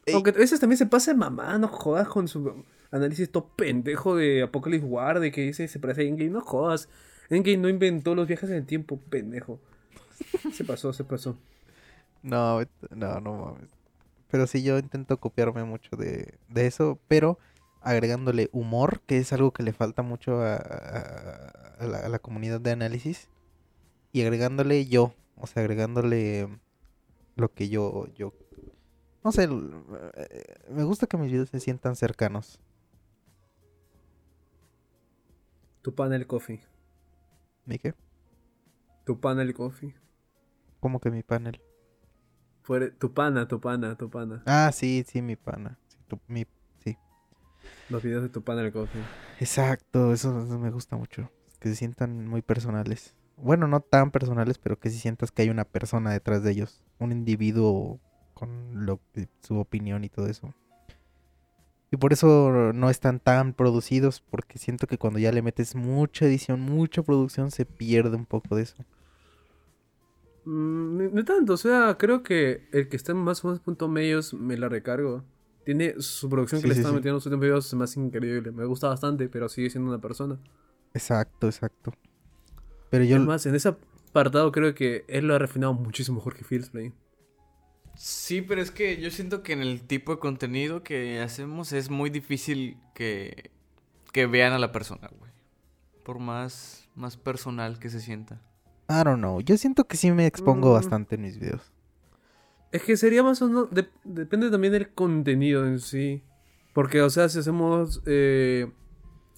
Ey. 0.05 0.15
Aunque 0.15 0.31
a 0.31 0.35
veces 0.35 0.61
también 0.61 0.77
se 0.77 0.87
pasa 0.87 1.13
de 1.13 1.17
mamá, 1.17 1.57
no 1.59 1.69
jodas 1.69 2.07
con 2.09 2.29
su 2.29 2.65
análisis 2.91 3.31
todo 3.31 3.49
pendejo 3.57 4.17
de 4.17 4.43
Apocalypse 4.43 4.87
War, 4.87 5.21
de 5.21 5.31
que 5.31 5.43
dice 5.43 5.69
se 5.69 5.79
parece 5.79 6.03
a 6.03 6.05
Endgame, 6.05 6.31
no 6.31 6.41
jodas. 6.41 6.89
Endgame 7.29 7.59
no 7.59 7.69
inventó 7.69 8.15
los 8.15 8.27
viajes 8.27 8.51
en 8.51 8.57
el 8.57 8.67
tiempo, 8.67 8.99
pendejo. 8.99 9.61
Se 10.53 10.65
pasó, 10.65 10.93
se 10.93 11.05
pasó. 11.05 11.39
No, 12.23 12.61
no, 12.91 13.21
no 13.21 13.37
mames. 13.37 13.69
Pero 14.31 14.47
sí, 14.47 14.63
yo 14.63 14.79
intento 14.79 15.19
copiarme 15.19 15.65
mucho 15.65 15.97
de, 15.97 16.39
de 16.49 16.67
eso, 16.67 17.01
pero 17.09 17.39
agregándole 17.81 18.49
humor, 18.53 19.01
que 19.07 19.19
es 19.19 19.33
algo 19.33 19.53
que 19.53 19.63
le 19.63 19.73
falta 19.73 20.03
mucho 20.03 20.41
a, 20.43 20.59
la, 21.81 21.99
a 22.05 22.09
la 22.09 22.19
comunidad 22.19 22.61
de 22.61 22.71
análisis, 22.71 23.29
y 24.13 24.23
agregándole 24.23 24.87
yo, 24.87 25.15
o 25.37 25.47
sea, 25.47 25.63
agregándole 25.63 26.49
lo 27.37 27.53
que 27.53 27.69
yo, 27.69 28.07
yo, 28.15 28.35
no 29.25 29.33
sé, 29.33 29.45
eh, 29.45 30.45
me 30.71 30.85
gusta 30.85 31.07
que 31.07 31.17
mis 31.17 31.33
videos 31.33 31.49
se 31.49 31.61
sientan 31.61 31.97
cercanos. 31.97 32.61
Tu 35.83 35.95
panel 35.95 36.27
coffee. 36.27 36.61
¿Mi 37.65 37.79
qué? 37.79 37.95
Tu 39.05 39.19
panel 39.21 39.55
coffee. 39.55 39.95
Como 40.81 41.01
que 41.01 41.11
mi 41.11 41.23
panel. 41.23 41.61
Fuere- 42.63 42.91
tu 42.91 43.13
pana, 43.13 43.49
tu 43.49 43.61
pana, 43.61 43.97
tu 43.97 44.11
pana. 44.11 44.43
Ah, 44.47 44.71
sí, 44.73 45.05
sí, 45.07 45.23
mi 45.23 45.37
pana. 45.37 45.79
Sí, 45.89 45.99
tu- 46.07 46.21
mi- 46.29 46.47
sí. 46.85 46.97
Los 47.89 48.03
videos 48.03 48.23
de 48.23 48.29
tu 48.29 48.43
panel 48.43 48.73
coffee. 48.73 49.03
Exacto, 49.41 50.13
eso, 50.13 50.43
eso 50.45 50.59
me 50.59 50.71
gusta 50.71 50.97
mucho. 50.97 51.31
Que 51.59 51.69
se 51.71 51.77
sientan 51.77 52.27
muy 52.27 52.43
personales. 52.43 53.15
Bueno, 53.37 53.67
no 53.67 53.81
tan 53.81 54.11
personales, 54.11 54.59
pero 54.59 54.79
que 54.79 54.91
sí 54.91 54.99
sientas 54.99 55.33
que 55.33 55.43
hay 55.43 55.51
una 55.51 55.65
persona 55.65 56.11
detrás 56.13 56.43
de 56.43 56.51
ellos. 56.51 56.85
Un 56.99 57.13
individuo 57.13 57.99
con 58.35 58.85
lo 58.87 59.01
su 59.43 59.59
opinión 59.59 60.05
y 60.05 60.11
todo 60.11 60.27
eso. 60.27 60.55
Y 61.93 61.97
por 61.97 62.13
eso 62.13 62.73
no 62.73 62.89
están 62.91 63.19
tan 63.21 63.53
producidos, 63.53 64.21
porque 64.21 64.59
siento 64.59 64.87
que 64.87 64.99
cuando 64.99 65.19
ya 65.19 65.33
le 65.33 65.43
metes 65.43 65.75
mucha 65.75 66.27
edición, 66.27 66.61
mucha 66.61 67.03
producción, 67.03 67.51
se 67.51 67.67
pierde 67.67 68.17
un 68.17 68.27
poco 68.27 68.57
de 68.57 68.63
eso. 68.63 68.85
Mm, 70.45 71.15
no 71.15 71.25
tanto, 71.25 71.53
o 71.55 71.57
sea, 71.57 71.97
creo 71.99 72.23
que 72.23 72.69
el 72.73 72.89
que 72.89 72.97
está 72.97 73.13
en 73.13 73.19
más 73.19 73.45
o 73.45 73.49
menos 73.49 73.61
punto 73.61 73.89
medios 73.89 74.33
me 74.35 74.57
la 74.57 74.69
recargo. 74.69 75.25
Tiene 75.65 75.95
su 76.01 76.29
producción 76.31 76.61
Sí, 76.61 76.63
que 76.63 76.69
le 76.69 76.75
sí, 76.75 76.81
está 76.81 76.89
sí. 76.91 76.95
metiendo 76.95 77.11
en 77.11 77.17
los 77.17 77.27
últimos 77.27 77.43
videos 77.43 77.67
es 77.67 77.75
más 77.75 77.97
increíble. 77.97 78.51
Me 78.53 78.65
gusta 78.65 78.89
bastante, 78.89 79.29
pero 79.29 79.49
sigue 79.49 79.71
siendo 79.71 79.91
una 79.91 80.01
persona. 80.01 80.41
Exacto, 80.95 81.47
exacto. 81.47 81.93
Pero 82.91 83.05
yo... 83.05 83.17
Además, 83.17 83.47
en 83.47 83.55
ese 83.55 83.69
apartado 83.69 84.51
creo 84.53 84.75
que 84.75 85.05
él 85.09 85.27
lo 85.27 85.35
ha 85.35 85.39
refinado 85.39 85.75
muchísimo 85.75 86.17
mejor 86.17 86.35
que 86.35 86.45
Fieldplay. 86.45 86.93
Sí, 87.97 88.41
pero 88.43 88.63
es 88.63 88.71
que 88.71 89.01
yo 89.01 89.11
siento 89.11 89.43
que 89.43 89.53
en 89.53 89.61
el 89.61 89.83
tipo 89.83 90.13
de 90.15 90.19
contenido 90.21 90.83
que 90.83 91.21
hacemos 91.21 91.73
es 91.73 91.91
muy 91.91 92.09
difícil 92.11 92.79
que, 92.95 93.51
que 94.13 94.27
vean 94.27 94.53
a 94.53 94.59
la 94.59 94.73
persona, 94.73 95.11
güey. 95.19 95.31
Por 96.05 96.19
más, 96.19 96.89
más 96.95 97.17
personal 97.17 97.79
que 97.79 97.91
se 97.91 98.01
sienta. 98.01 98.41
I 98.89 99.05
don't 99.05 99.19
know. 99.19 99.41
Yo 99.41 99.57
siento 99.59 99.87
que 99.87 99.97
sí 99.97 100.11
me 100.13 100.27
expongo 100.27 100.71
Mm. 100.71 100.73
bastante 100.75 101.15
en 101.17 101.23
mis 101.23 101.39
videos. 101.39 101.73
Es 102.73 102.83
que 102.83 102.97
sería 102.97 103.23
más 103.23 103.43
o 103.43 103.49
menos. 103.49 103.71
de- 103.71 103.89
depende 104.05 104.51
también 104.51 104.73
del 104.73 104.91
contenido 104.93 105.67
en 105.67 105.79
sí. 105.79 106.23
Porque, 106.73 107.03
o 107.03 107.11
sea, 107.11 107.29
si 107.29 107.39
hacemos 107.41 108.01
eh, 108.07 108.71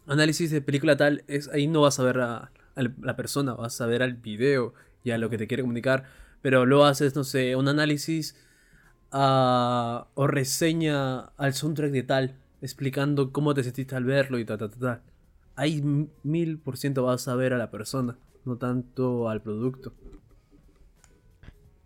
análisis 0.06 0.50
de 0.50 0.60
película 0.60 0.96
tal, 0.96 1.24
es 1.26 1.48
ahí 1.48 1.66
no 1.66 1.80
vas 1.80 1.98
a 1.98 2.04
ver 2.04 2.20
a, 2.20 2.36
a 2.76 2.82
la 3.00 3.16
persona, 3.16 3.54
vas 3.54 3.80
a 3.80 3.86
ver 3.86 4.02
al 4.02 4.14
video 4.14 4.74
y 5.02 5.10
a 5.10 5.18
lo 5.18 5.30
que 5.30 5.38
te 5.38 5.46
quiere 5.46 5.62
comunicar. 5.62 6.04
Pero 6.42 6.66
luego 6.66 6.84
haces, 6.84 7.14
no 7.16 7.24
sé, 7.24 7.56
un 7.56 7.68
análisis 7.68 8.36
ah, 9.10 10.08
o 10.14 10.26
reseña 10.26 11.20
al 11.36 11.54
soundtrack 11.54 11.92
de 11.92 12.02
tal, 12.02 12.36
explicando 12.60 13.32
cómo 13.32 13.54
te 13.54 13.64
sentiste 13.64 13.94
al 13.96 14.04
verlo 14.04 14.38
y 14.38 14.44
tal, 14.44 14.58
tal, 14.58 14.70
tal, 14.70 14.80
tal. 14.80 15.02
Ahí 15.54 15.82
mil 16.22 16.58
por 16.58 16.76
ciento 16.76 17.04
vas 17.04 17.28
a 17.28 17.36
ver 17.36 17.52
a 17.52 17.58
la 17.58 17.70
persona, 17.70 18.18
no 18.44 18.56
tanto 18.56 19.28
al 19.28 19.42
producto. 19.42 19.94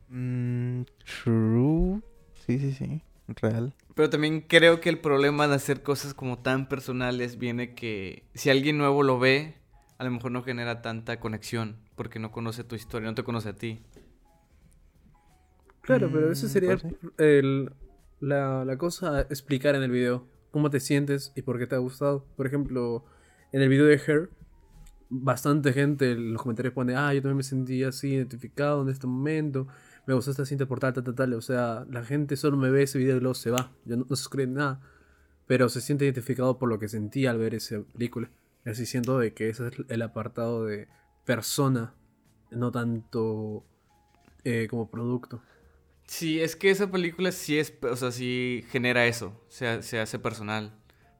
Mm, 0.09 0.83
true. 1.05 2.01
Sí, 2.47 2.59
sí, 2.59 2.73
sí. 2.73 3.03
Real. 3.29 3.75
Pero 3.95 4.11
también 4.11 4.41
creo 4.41 4.81
que 4.81 4.89
el 4.89 5.01
problema 5.01 5.49
de 5.49 5.57
hacer 5.57 5.83
cosas 5.83 6.15
como 6.15 6.39
tan 6.39 6.69
personales 6.69 7.39
viene 7.39 7.75
que 7.75 8.25
si 8.35 8.51
alguien 8.51 8.79
nuevo 8.79 9.03
lo 9.03 9.19
ve, 9.19 9.57
a 9.99 10.05
lo 10.05 10.11
mejor 10.11 10.31
no 10.31 10.43
genera 10.43 10.83
tanta 10.83 11.19
conexión 11.19 11.77
porque 11.97 12.19
no 12.19 12.31
conoce 12.31 12.63
tu 12.63 12.77
historia, 12.77 13.09
no 13.09 13.15
te 13.15 13.25
conoce 13.25 13.49
a 13.49 13.57
ti. 13.57 13.81
Claro, 15.87 16.11
pero 16.13 16.31
eso 16.33 16.47
Mm, 16.47 16.51
sería 16.51 16.77
pues 16.77 16.95
el- 17.19 17.71
la, 18.21 18.65
la 18.65 18.77
cosa 18.77 19.19
a 19.19 19.21
explicar 19.23 19.75
en 19.75 19.83
el 19.83 19.91
video. 19.91 20.27
Cómo 20.51 20.71
te 20.71 20.81
sientes 20.81 21.33
y 21.37 21.43
por 21.43 21.59
qué 21.59 21.67
te 21.67 21.75
ha 21.75 21.79
gustado. 21.79 22.25
Por 22.37 22.47
ejemplo, 22.47 23.05
en 23.53 23.63
el 23.63 23.69
video 23.69 23.85
de 23.87 23.95
Her, 24.05 24.31
bastante 25.09 25.73
gente 25.73 26.13
en 26.13 26.33
los 26.33 26.43
comentarios 26.43 26.75
pone, 26.75 26.97
ah, 26.97 27.13
yo 27.15 27.21
también 27.23 27.37
me 27.37 27.43
sentí 27.43 27.85
así 27.85 28.15
identificado 28.15 28.83
en 28.83 28.89
este 28.89 29.07
momento. 29.07 29.69
Me 30.07 30.15
gustó 30.15 30.31
esta 30.31 30.45
cinta 30.47 30.67
por 30.67 30.81
tal, 30.81 30.93
tal, 30.95 31.05
tal, 31.05 31.15
tal. 31.15 31.35
O 31.35 31.41
sea, 31.41 31.87
la 31.91 32.05
gente 32.05 32.37
solo 32.37 32.57
me 32.57 32.71
ve 32.71 32.83
ese 32.83 32.99
video 32.99 33.17
y 33.17 33.21
luego 33.21 33.35
se 33.35 33.51
va. 33.51 33.71
Ya 33.85 33.97
no, 33.97 34.07
no 34.09 34.17
se 34.17 34.47
nada. 34.47 34.81
Pero 35.47 35.69
se 35.69 35.81
siente 35.81 36.05
identificado 36.05 36.59
por 36.59 36.69
lo 36.69 36.79
que 36.79 36.89
sentí 36.89 37.27
al 37.27 37.39
ver 37.39 37.55
esa 37.55 37.81
película. 37.93 38.31
Así 38.65 38.85
siento 38.85 39.19
de 39.19 39.33
que 39.33 39.49
ese 39.51 39.69
es 39.69 39.75
el 39.89 40.03
apartado 40.03 40.65
de 40.65 40.89
persona, 41.25 41.95
no 42.51 42.73
tanto 42.73 43.65
eh, 44.45 44.67
como 44.69 44.91
producto. 44.91 45.41
Sí, 46.07 46.41
es 46.41 46.55
que 46.57 46.71
esa 46.71 46.91
película 46.91 47.33
sí 47.33 47.59
es, 47.59 47.75
o 47.83 47.97
sea, 47.97 48.13
sí 48.13 48.65
genera 48.71 49.07
eso, 49.07 49.41
se, 49.49 49.83
se 49.83 49.99
hace 50.01 50.19
personal. 50.19 50.73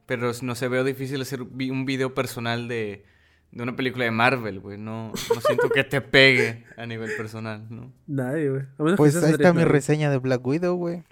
Pero 0.07 0.31
no 0.43 0.55
se 0.55 0.69
veo 0.69 0.85
difícil 0.85 1.21
hacer 1.21 1.43
un 1.43 1.85
video 1.85 2.15
personal 2.15 2.69
de, 2.69 3.05
de 3.51 3.63
una 3.65 3.75
película 3.75 4.05
de 4.05 4.13
Marvel, 4.13 4.61
güey. 4.61 4.79
No, 4.79 5.09
no 5.09 5.41
siento 5.41 5.69
que 5.71 5.83
te 5.83 6.01
pegue 6.01 6.65
a 6.77 6.87
nivel 6.87 7.11
personal, 7.17 7.67
¿no? 7.69 7.93
Nadie, 8.07 8.51
güey. 8.51 8.97
Pues 8.97 9.17
ahí 9.17 9.33
está 9.33 9.53
mi 9.53 9.65
reseña 9.65 10.09
de 10.11 10.19
Black 10.19 10.47
Widow, 10.47 10.77
güey. 10.77 11.03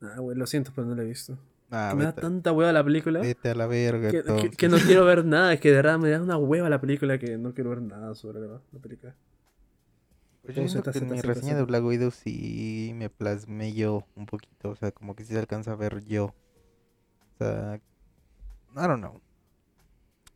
Ah, 0.00 0.16
güey, 0.18 0.36
lo 0.36 0.48
siento, 0.48 0.72
pero 0.74 0.88
no 0.88 0.96
la 0.96 1.02
he 1.02 1.06
visto. 1.06 1.38
Ah, 1.70 1.90
Que 1.92 1.96
me 1.98 2.04
da 2.04 2.12
tanta 2.12 2.50
hueva 2.50 2.72
la 2.72 2.82
película. 2.84 3.20
vete 3.20 3.50
a 3.50 3.54
la 3.54 3.66
verga. 3.68 4.10
Que, 4.10 4.22
que- 4.24 4.50
que 4.50 4.68
no 4.68 4.76
quiero 4.78 5.04
ver 5.04 5.24
nada. 5.24 5.52
Es 5.52 5.60
que 5.60 5.70
de 5.70 5.76
verdad 5.76 5.98
me 6.00 6.10
da 6.10 6.20
una 6.20 6.36
hueva 6.36 6.68
la 6.68 6.80
película 6.80 7.18
que 7.18 7.38
no 7.38 7.54
quiero 7.54 7.70
ver 7.70 7.82
nada 7.82 8.16
sobre 8.16 8.40
la, 8.40 8.60
la 8.72 8.78
película. 8.80 9.14
Pues 10.42 10.56
yo 10.56 10.66
siento 10.68 10.90
que 10.90 10.98
en 10.98 11.10
mi 11.10 11.20
reseña 11.20 11.54
de 11.54 11.62
Black 11.62 11.84
Widow 11.84 12.10
sí 12.10 12.92
me 12.96 13.08
plasmé 13.08 13.72
yo 13.74 14.04
un 14.16 14.26
poquito. 14.26 14.70
O 14.70 14.76
sea, 14.76 14.90
como 14.90 15.14
que 15.14 15.24
sí 15.24 15.32
se 15.32 15.38
alcanza 15.38 15.72
a 15.72 15.76
ver 15.76 16.04
yo. 16.04 16.26
O 16.26 17.38
sea, 17.38 17.76
I 17.76 17.80
don't 18.74 18.98
know. 18.98 19.20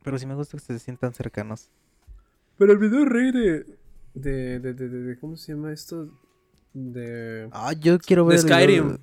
Pero 0.03 0.17
sí 0.17 0.25
me 0.25 0.35
gusta 0.35 0.57
que 0.57 0.63
se 0.63 0.79
sientan 0.79 1.13
cercanos. 1.13 1.69
Pero 2.57 2.71
el 2.71 2.77
video 2.77 3.05
rey 3.05 3.31
de. 3.31 3.77
De, 4.13 4.59
de, 4.59 4.73
de, 4.73 4.89
de- 4.89 5.03
de- 5.03 5.19
¿Cómo 5.19 5.35
se 5.35 5.53
llama 5.53 5.71
esto? 5.71 6.09
De. 6.73 7.49
Ah, 7.51 7.73
yo 7.73 7.99
quiero 7.99 8.23
de 8.25 8.35
ver. 8.37 8.43
video 8.45 8.55
Skyrim. 8.57 8.89
de- 8.89 8.99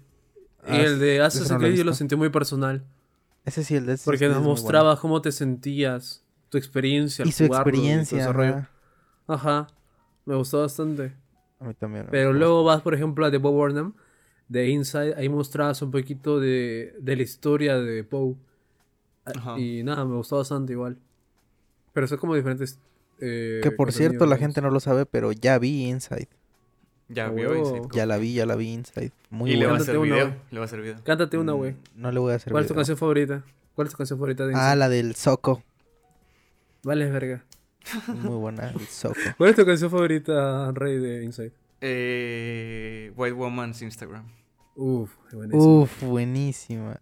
y 0.66 0.80
el 0.80 0.98
de 0.98 1.16
ese 1.16 1.22
Assassin's 1.22 1.50
no 1.50 1.58
lo 1.58 1.64
he 1.66 1.68
Creed 1.68 1.78
yo 1.78 1.84
lo 1.84 1.92
sentí 1.92 2.16
muy 2.16 2.30
personal. 2.30 2.82
Ese 3.44 3.62
sí, 3.62 3.76
el 3.76 3.84
de 3.84 3.92
Assassin's 3.92 4.04
Porque 4.06 4.28
nos 4.28 4.42
mostraba 4.42 4.98
cómo 4.98 5.20
te 5.20 5.30
sentías, 5.30 6.24
tu 6.48 6.56
experiencia 6.56 7.22
al 7.22 7.28
Y 7.28 7.32
su 7.32 7.46
jugarlo 7.46 7.70
y 7.70 7.74
todo 7.76 7.86
experiencia. 7.90 8.70
ajá. 9.26 9.68
Me 10.26 10.34
gustó 10.34 10.60
bastante. 10.60 11.12
A 11.60 11.64
mí 11.64 11.74
también. 11.74 12.06
Pero 12.10 12.32
luego 12.32 12.64
vas, 12.64 12.82
por 12.82 12.94
ejemplo, 12.94 13.24
a 13.26 13.30
The 13.30 13.38
Bob 13.38 13.54
Burnham, 13.54 13.94
de 14.48 14.68
Inside, 14.68 15.14
ahí 15.16 15.28
mostrabas 15.28 15.80
un 15.82 15.90
poquito 15.90 16.40
de, 16.40 16.94
de 17.00 17.16
la 17.16 17.22
historia 17.22 17.78
de 17.78 18.04
Poe. 18.04 18.34
Ah, 19.26 19.32
Ajá. 19.36 19.58
Y 19.58 19.82
nada, 19.82 20.04
me 20.04 20.16
gustó 20.16 20.36
bastante 20.36 20.72
igual. 20.72 20.98
Pero 21.92 22.06
son 22.06 22.18
como 22.18 22.34
diferentes. 22.34 22.78
eh, 23.20 23.60
Que 23.62 23.70
por 23.70 23.92
cierto, 23.92 24.26
la 24.26 24.36
gente 24.36 24.60
no 24.60 24.70
lo 24.70 24.80
sabe, 24.80 25.06
pero 25.06 25.32
ya 25.32 25.58
vi 25.58 25.86
Inside. 25.86 26.28
Ya 27.08 27.26
Ah, 27.26 27.30
vio. 27.30 27.54
Inside. 27.54 27.88
Ya 27.92 28.06
la 28.06 28.16
vi, 28.18 28.34
ya 28.34 28.46
la 28.46 28.56
vi 28.56 28.72
Inside. 28.72 29.12
Muy 29.30 29.52
Y 29.52 29.56
le 29.56 29.66
va 29.66 29.72
a 29.76 29.78
buena. 29.78 29.82
hacer 29.82 29.94
Cántate 29.94 29.98
una, 29.98 30.14
video, 30.14 30.26
güey. 30.28 30.40
le 30.50 30.58
va 30.58 30.62
a 30.62 30.66
hacer 30.66 30.80
video. 30.82 30.96
Cántate 31.04 31.38
una, 31.38 31.52
güey. 31.52 31.72
Mm, 31.72 31.76
No 31.96 32.12
le 32.12 32.18
voy 32.20 32.32
a 32.32 32.36
hacer 32.36 32.50
¿Cuál 32.52 32.64
es 32.64 32.68
tu 32.68 32.74
canción 32.74 32.96
favorita? 32.96 33.44
¿Cuál 33.74 33.86
es 33.86 33.92
tu 33.92 33.98
canción 33.98 34.18
favorita 34.18 34.44
de 34.46 34.52
Inside? 34.52 34.66
Ah, 34.70 34.74
la 34.76 34.88
del 34.88 35.14
Soco. 35.14 35.62
Vale, 36.82 37.10
verga. 37.10 37.44
Muy 38.08 38.36
buena, 38.36 38.72
Soco. 38.88 39.14
¿Cuál 39.36 39.50
es 39.50 39.56
tu 39.56 39.64
canción 39.64 39.90
favorita, 39.90 40.72
Rey, 40.72 40.98
de 40.98 41.24
Inside? 41.24 41.52
Eh, 41.80 43.12
White 43.16 43.34
Woman's 43.34 43.82
Instagram. 43.82 44.26
Uf, 44.74 45.14
qué 45.30 45.36
buenísimo. 45.36 45.82
Uf, 45.82 46.02
buenísima. 46.02 47.00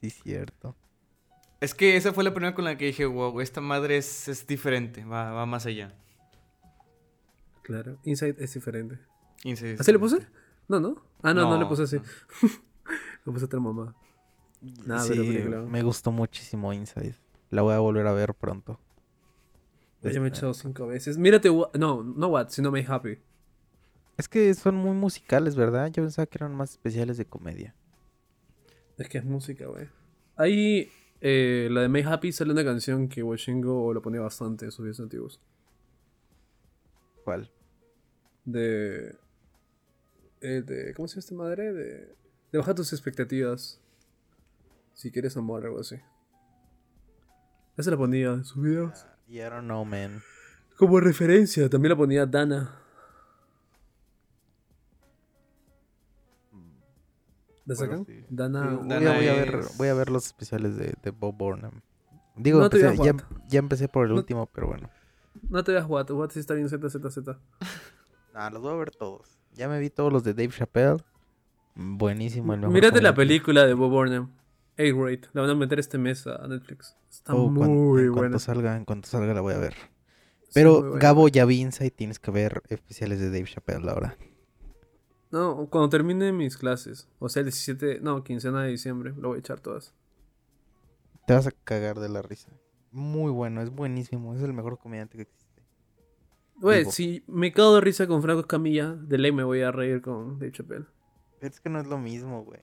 Sí, 0.00 0.10
cierto. 0.10 0.76
Es 1.60 1.74
que 1.74 1.96
esa 1.96 2.12
fue 2.12 2.24
la 2.24 2.32
primera 2.32 2.54
con 2.54 2.64
la 2.64 2.76
que 2.76 2.86
dije, 2.86 3.04
wow, 3.04 3.40
esta 3.40 3.60
madre 3.60 3.98
es, 3.98 4.28
es 4.28 4.46
diferente, 4.46 5.04
va, 5.04 5.32
va 5.32 5.46
más 5.46 5.66
allá. 5.66 5.94
Claro, 7.62 7.98
Inside 8.04 8.36
es 8.38 8.54
diferente. 8.54 8.98
Inside 9.44 9.74
es 9.74 9.80
¿Así 9.80 9.92
le 9.92 9.98
puse? 9.98 10.26
No, 10.68 10.80
¿no? 10.80 11.02
Ah, 11.22 11.34
no, 11.34 11.48
no, 11.48 11.58
le 11.58 11.66
puse 11.66 11.82
así. 11.82 11.96
no. 11.96 12.02
le 13.26 13.32
puse 13.32 13.44
otra 13.44 13.60
mamá. 13.60 13.94
Nah, 14.86 15.00
sí, 15.00 15.10
pero 15.10 15.22
película. 15.22 15.60
me 15.62 15.82
gustó 15.82 16.12
muchísimo 16.12 16.72
Inside. 16.72 17.14
La 17.50 17.62
voy 17.62 17.74
a 17.74 17.78
volver 17.78 18.06
a 18.06 18.12
ver 18.12 18.34
pronto. 18.34 18.78
Ya 20.02 20.20
me 20.20 20.26
he 20.26 20.28
echado 20.30 20.54
cinco 20.54 20.86
veces. 20.86 21.18
Mírate, 21.18 21.50
no, 21.50 22.02
no 22.02 22.28
What, 22.28 22.48
sino 22.48 22.70
Make 22.70 22.86
Happy. 22.88 23.18
Es 24.16 24.28
que 24.28 24.52
son 24.54 24.76
muy 24.76 24.92
musicales, 24.94 25.56
¿verdad? 25.56 25.90
Yo 25.90 26.02
pensaba 26.02 26.26
que 26.26 26.38
eran 26.38 26.54
más 26.54 26.72
especiales 26.72 27.16
de 27.16 27.26
comedia. 27.26 27.74
Es 28.98 29.08
que 29.08 29.18
es 29.18 29.24
música, 29.24 29.66
güey. 29.66 29.88
Ahí, 30.36 30.90
eh, 31.20 31.68
la 31.70 31.82
de 31.82 31.88
Make 31.88 32.06
Happy 32.06 32.32
sale 32.32 32.52
una 32.52 32.64
canción 32.64 33.08
que 33.08 33.22
Washingo 33.22 33.92
lo 33.92 34.02
ponía 34.02 34.20
bastante 34.20 34.66
en 34.66 34.72
sus 34.72 34.84
videos 34.84 35.00
antiguos. 35.00 35.40
¿Cuál? 37.24 37.50
De. 38.44 39.16
eh, 40.40 40.62
de 40.66 40.94
¿Cómo 40.94 41.08
se 41.08 41.14
llama 41.14 41.20
esta 41.20 41.34
madre? 41.34 41.72
De. 41.72 42.16
De 42.52 42.58
bajar 42.58 42.74
tus 42.74 42.92
expectativas. 42.92 43.80
Si 44.94 45.10
quieres 45.10 45.36
amor, 45.36 45.64
algo 45.64 45.80
así. 45.80 45.96
Esa 47.76 47.90
la 47.90 47.96
ponía 47.96 48.32
en 48.32 48.44
sus 48.44 48.62
videos. 48.62 49.06
Y 49.30 49.38
I 49.38 49.44
don't 49.44 49.62
know, 49.64 49.84
man. 49.84 50.20
Como 50.76 50.98
referencia, 50.98 51.68
también 51.70 51.90
la 51.90 51.96
ponía 51.96 52.26
Dana. 52.26 52.76
¿La 57.66 57.74
sacan? 57.76 58.04
sí. 58.04 58.24
Dana. 58.28 58.74
Voy, 58.74 58.88
Dana 58.88 59.14
voy 59.14 59.28
a 59.28 59.34
ver, 59.34 59.54
es- 59.56 59.76
voy 59.76 59.88
a 59.88 59.94
ver 59.94 60.10
los 60.10 60.26
especiales 60.26 60.76
de, 60.76 60.94
de 61.02 61.10
Bob 61.10 61.36
Burnham. 61.36 61.80
Digo, 62.36 62.58
No 62.58 62.64
empecé- 62.66 62.96
ya, 62.96 63.12
what. 63.12 63.22
ya 63.48 63.58
empecé 63.58 63.86
por 63.88 64.06
el 64.06 64.12
No- 64.12 64.18
último, 64.18 64.46
pero 64.46 64.66
bueno. 64.66 64.90
No 65.48 65.62
te 65.62 65.72
veas 65.72 65.86
Watt. 65.88 66.10
Watt 66.10 66.32
sí 66.32 66.40
está 66.40 66.54
bien 66.54 66.68
ZZZ. 66.68 67.36
Ah, 68.32 68.48
los 68.48 68.62
voy 68.62 68.72
a 68.72 68.76
ver 68.76 68.92
todos. 68.92 69.38
Ya 69.54 69.68
me 69.68 69.80
vi 69.80 69.90
todos 69.90 70.12
los 70.12 70.22
de 70.22 70.34
Dave 70.34 70.50
Chappelle. 70.50 70.98
Buenísimo. 71.74 72.54
El 72.54 72.60
mejor 72.60 72.72
Mírate 72.72 73.02
la 73.02 73.12
película 73.12 73.66
de 73.66 73.74
Bob 73.74 73.90
Burnham. 73.90 74.30
A-Grade. 74.80 75.22
La 75.32 75.42
van 75.42 75.50
a 75.50 75.54
meter 75.54 75.78
este 75.78 75.98
mes 75.98 76.26
a 76.26 76.46
Netflix. 76.48 76.96
Está 77.10 77.34
Oh, 77.34 77.48
muy 77.50 78.02
en 78.02 78.12
buena. 78.12 78.12
cuanto 78.14 78.38
salga, 78.38 78.76
en 78.76 78.84
cuanto 78.84 79.08
salga 79.08 79.34
la 79.34 79.40
voy 79.40 79.54
a 79.54 79.58
ver. 79.58 79.74
Pero. 80.54 80.92
Gabo 80.94 81.28
ya 81.28 81.44
vi 81.44 81.60
Inside, 81.60 81.90
tienes 81.90 82.18
que 82.18 82.30
ver 82.30 82.62
especiales 82.68 83.20
de 83.20 83.26
Dave 83.30 83.44
Chappelle 83.44 83.88
ahora. 83.88 84.16
No, 85.30 85.68
cuando 85.70 85.88
termine 85.88 86.32
mis 86.32 86.56
clases. 86.56 87.08
O 87.20 87.28
sea, 87.28 87.40
el 87.40 87.46
17. 87.46 88.00
No, 88.00 88.24
quincena 88.24 88.62
de 88.64 88.70
diciembre. 88.70 89.14
Lo 89.16 89.28
voy 89.28 89.36
a 89.36 89.40
echar 89.40 89.60
todas. 89.60 89.94
Te 91.26 91.34
vas 91.34 91.46
a 91.46 91.52
cagar 91.52 92.00
de 92.00 92.08
la 92.08 92.22
risa. 92.22 92.48
Muy 92.90 93.30
bueno, 93.30 93.62
es 93.62 93.70
buenísimo. 93.70 94.34
Es 94.34 94.42
el 94.42 94.52
mejor 94.52 94.78
comediante 94.78 95.16
que 95.16 95.22
existe. 95.22 95.62
Güey, 96.56 96.84
si 96.86 97.22
me 97.28 97.52
cago 97.52 97.76
de 97.76 97.80
risa 97.80 98.06
con 98.08 98.20
Franco 98.22 98.46
Camilla, 98.48 98.88
de 98.94 99.18
ley 99.18 99.30
me 99.30 99.44
voy 99.44 99.60
a 99.62 99.70
reír 99.70 100.02
con 100.02 100.38
Dave 100.40 100.50
Chappelle. 100.52 100.86
Pero 101.38 101.52
es 101.54 101.60
que 101.60 101.70
no 101.70 101.80
es 101.80 101.86
lo 101.86 101.96
mismo, 101.98 102.42
güey. 102.44 102.60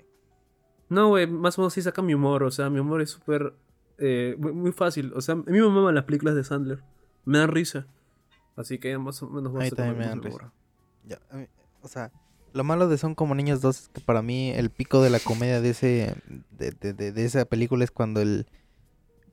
No, 0.89 1.09
güey, 1.09 1.27
más 1.27 1.57
o 1.57 1.61
menos 1.61 1.73
sí 1.73 1.81
saca 1.81 2.01
mi 2.01 2.13
humor. 2.13 2.43
O 2.43 2.51
sea, 2.51 2.69
mi 2.69 2.79
humor 2.79 3.01
es 3.01 3.09
súper. 3.11 3.53
eh, 3.99 4.35
muy, 4.39 4.71
fácil. 4.71 5.11
O 5.15 5.21
sea, 5.21 5.33
a 5.33 5.37
mí 5.37 5.43
me 5.59 5.67
maman 5.67 5.95
las 5.95 6.03
películas 6.05 6.35
de 6.35 6.43
Sandler. 6.43 6.83
Me 7.25 7.39
dan 7.39 7.49
risa. 7.49 7.87
Así 8.55 8.77
que 8.79 8.97
más 8.97 9.21
o 9.23 9.27
menos 9.29 9.51
A 9.51 9.53
mí 9.53 9.59
basta 9.59 9.75
con 9.75 9.85
también 9.85 9.97
me 9.97 10.03
el 10.05 10.09
dan 10.09 10.21
risa. 10.23 10.53
Ya, 11.05 11.19
a 11.31 11.37
mí- 11.37 11.47
o 11.81 11.87
sea, 11.87 12.11
lo 12.53 12.63
malo 12.63 12.87
de 12.87 12.97
Son 12.97 13.15
como 13.15 13.33
niños 13.35 13.61
dos 13.61 13.81
es 13.83 13.89
que 13.89 14.01
para 14.01 14.21
mí 14.21 14.51
el 14.51 14.69
pico 14.69 15.01
de 15.01 15.09
la 15.09 15.19
comedia 15.19 15.61
de 15.61 15.69
ese 15.71 16.15
de, 16.51 16.71
de- 16.71 16.93
de- 16.93 17.11
de 17.11 17.25
esa 17.25 17.45
película 17.45 17.83
es 17.83 17.91
cuando 17.91 18.21
el 18.21 18.45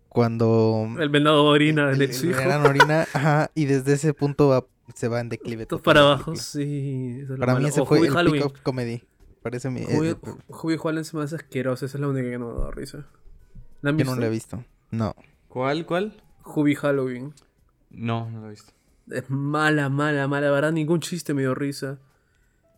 cuando 0.09 0.89
El 0.99 1.09
venado 1.09 1.45
orina 1.45 1.91
el- 1.91 2.01
el 2.03 2.13
su 2.15 2.27
hijo. 2.27 2.39
verano 2.39 2.69
orina, 2.69 3.03
ajá, 3.13 3.51
y 3.55 3.65
desde 3.65 3.95
ese 3.95 4.15
punto 4.15 4.49
va- 4.49 4.67
se 4.95 5.09
va 5.09 5.21
en 5.21 5.29
declive. 5.29 5.67
Todo 5.67 5.83
para 5.83 6.01
abajo, 6.03 6.37
sí. 6.37 7.21
es 7.23 7.39
Para 7.39 7.57
mí 7.59 7.67
ese 7.67 7.85
fue 7.85 7.99
el 8.01 8.11
Halloween. 8.11 8.43
pick 8.45 8.63
comedy. 8.63 9.03
Parece 9.45 9.69
mi 9.69 9.83
Hubie 10.49 10.79
Halloween 10.79 11.05
se 11.05 11.17
me 11.19 11.23
hace 11.23 11.37
asqueroso. 11.37 11.85
Esa 11.85 11.99
es 11.99 12.01
la 12.01 12.09
única 12.09 12.31
que 12.31 12.39
no 12.39 12.51
me 12.55 12.61
da 12.65 12.71
risa. 12.71 13.07
¿La 13.83 13.91
han 13.91 13.99
yo 13.99 14.05
visto? 14.05 14.15
no 14.15 14.21
la 14.23 14.27
he 14.27 14.31
visto. 14.31 14.65
No. 14.91 15.15
¿Cuál, 15.49 15.85
cuál? 15.85 16.23
Hubie 16.47 16.75
Halloween. 16.77 17.35
No, 17.91 18.31
no 18.31 18.41
lo 18.41 18.47
he 18.47 18.51
visto. 18.51 18.73
Es 19.11 19.29
mala, 19.29 19.91
mala, 19.91 20.27
mala. 20.29 20.47
La 20.47 20.53
verdad, 20.53 20.73
ningún 20.73 21.01
chiste 21.01 21.35
me 21.35 21.43
dio 21.43 21.55
risa. 21.55 21.99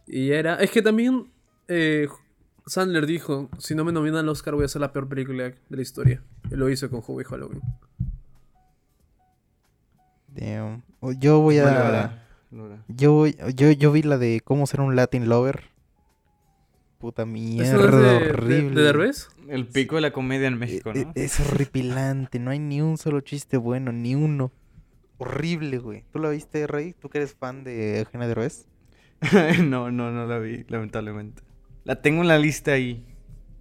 Y 0.09 0.33
era. 0.33 0.57
Es 0.57 0.73
que 0.73 0.83
también. 0.83 1.31
eh, 1.69 2.09
Sandler 2.67 3.07
dijo: 3.07 3.49
Si 3.59 3.77
no 3.77 3.85
me 3.85 3.93
nominan 3.93 4.19
al 4.19 4.29
Oscar, 4.29 4.55
voy 4.55 4.65
a 4.65 4.67
hacer 4.67 4.81
la 4.81 4.93
peor 4.93 5.09
película 5.09 5.45
de 5.45 5.57
la 5.69 5.83
historia. 5.83 6.21
Y 6.51 6.57
lo 6.57 6.69
hizo 6.69 6.91
con 6.91 7.01
Hubie 7.07 7.25
Halloween. 7.25 7.63
Damn. 10.29 10.83
Yo 11.21 11.41
voy 11.41 11.59
a 11.59 12.23
yo, 12.89 13.13
voy- 13.13 13.37
yo 13.55 13.71
yo 13.71 13.93
vi 13.93 14.03
la 14.03 14.19
de 14.19 14.41
cómo 14.45 14.67
ser 14.67 14.81
un 14.81 14.97
Latin 14.97 15.29
lover. 15.29 15.71
Puta 16.99 17.23
¿Eso 17.23 17.31
mierda, 17.31 17.85
es 17.85 17.93
de, 17.93 17.99
de, 18.27 18.31
horrible. 18.33 18.75
de 18.75 18.83
Derbez? 18.87 19.29
El 19.49 19.67
pico 19.67 19.97
de 19.97 20.01
la 20.01 20.13
comedia 20.13 20.49
en 20.49 20.59
México, 20.59 20.93
e- 20.95 21.05
¿no? 21.05 21.13
Es 21.15 21.39
horripilante, 21.41 22.39
no 22.39 22.51
hay 22.51 22.59
ni 22.59 22.81
un 22.81 22.97
solo 22.97 23.21
chiste 23.21 23.57
bueno, 23.59 23.93
ni 23.93 24.15
uno. 24.15 24.51
Horrible, 25.19 25.79
güey. 25.79 26.05
¿Tú 26.13 26.19
la 26.19 26.31
viste, 26.31 26.67
Rey? 26.67 26.95
¿Tú 26.99 27.09
que 27.09 27.19
eres 27.19 27.35
fan 27.35 27.65
de 27.65 28.01
Eugenio 28.01 28.29
Derbez? 28.29 28.67
no, 29.65 29.91
no, 29.91 30.11
no 30.11 30.27
la 30.27 30.39
vi, 30.39 30.65
lamentablemente. 30.69 31.43
La 31.85 32.01
tengo 32.03 32.23
en 32.23 32.29
la 32.29 32.39
lista 32.39 32.73
ahí. 32.73 33.05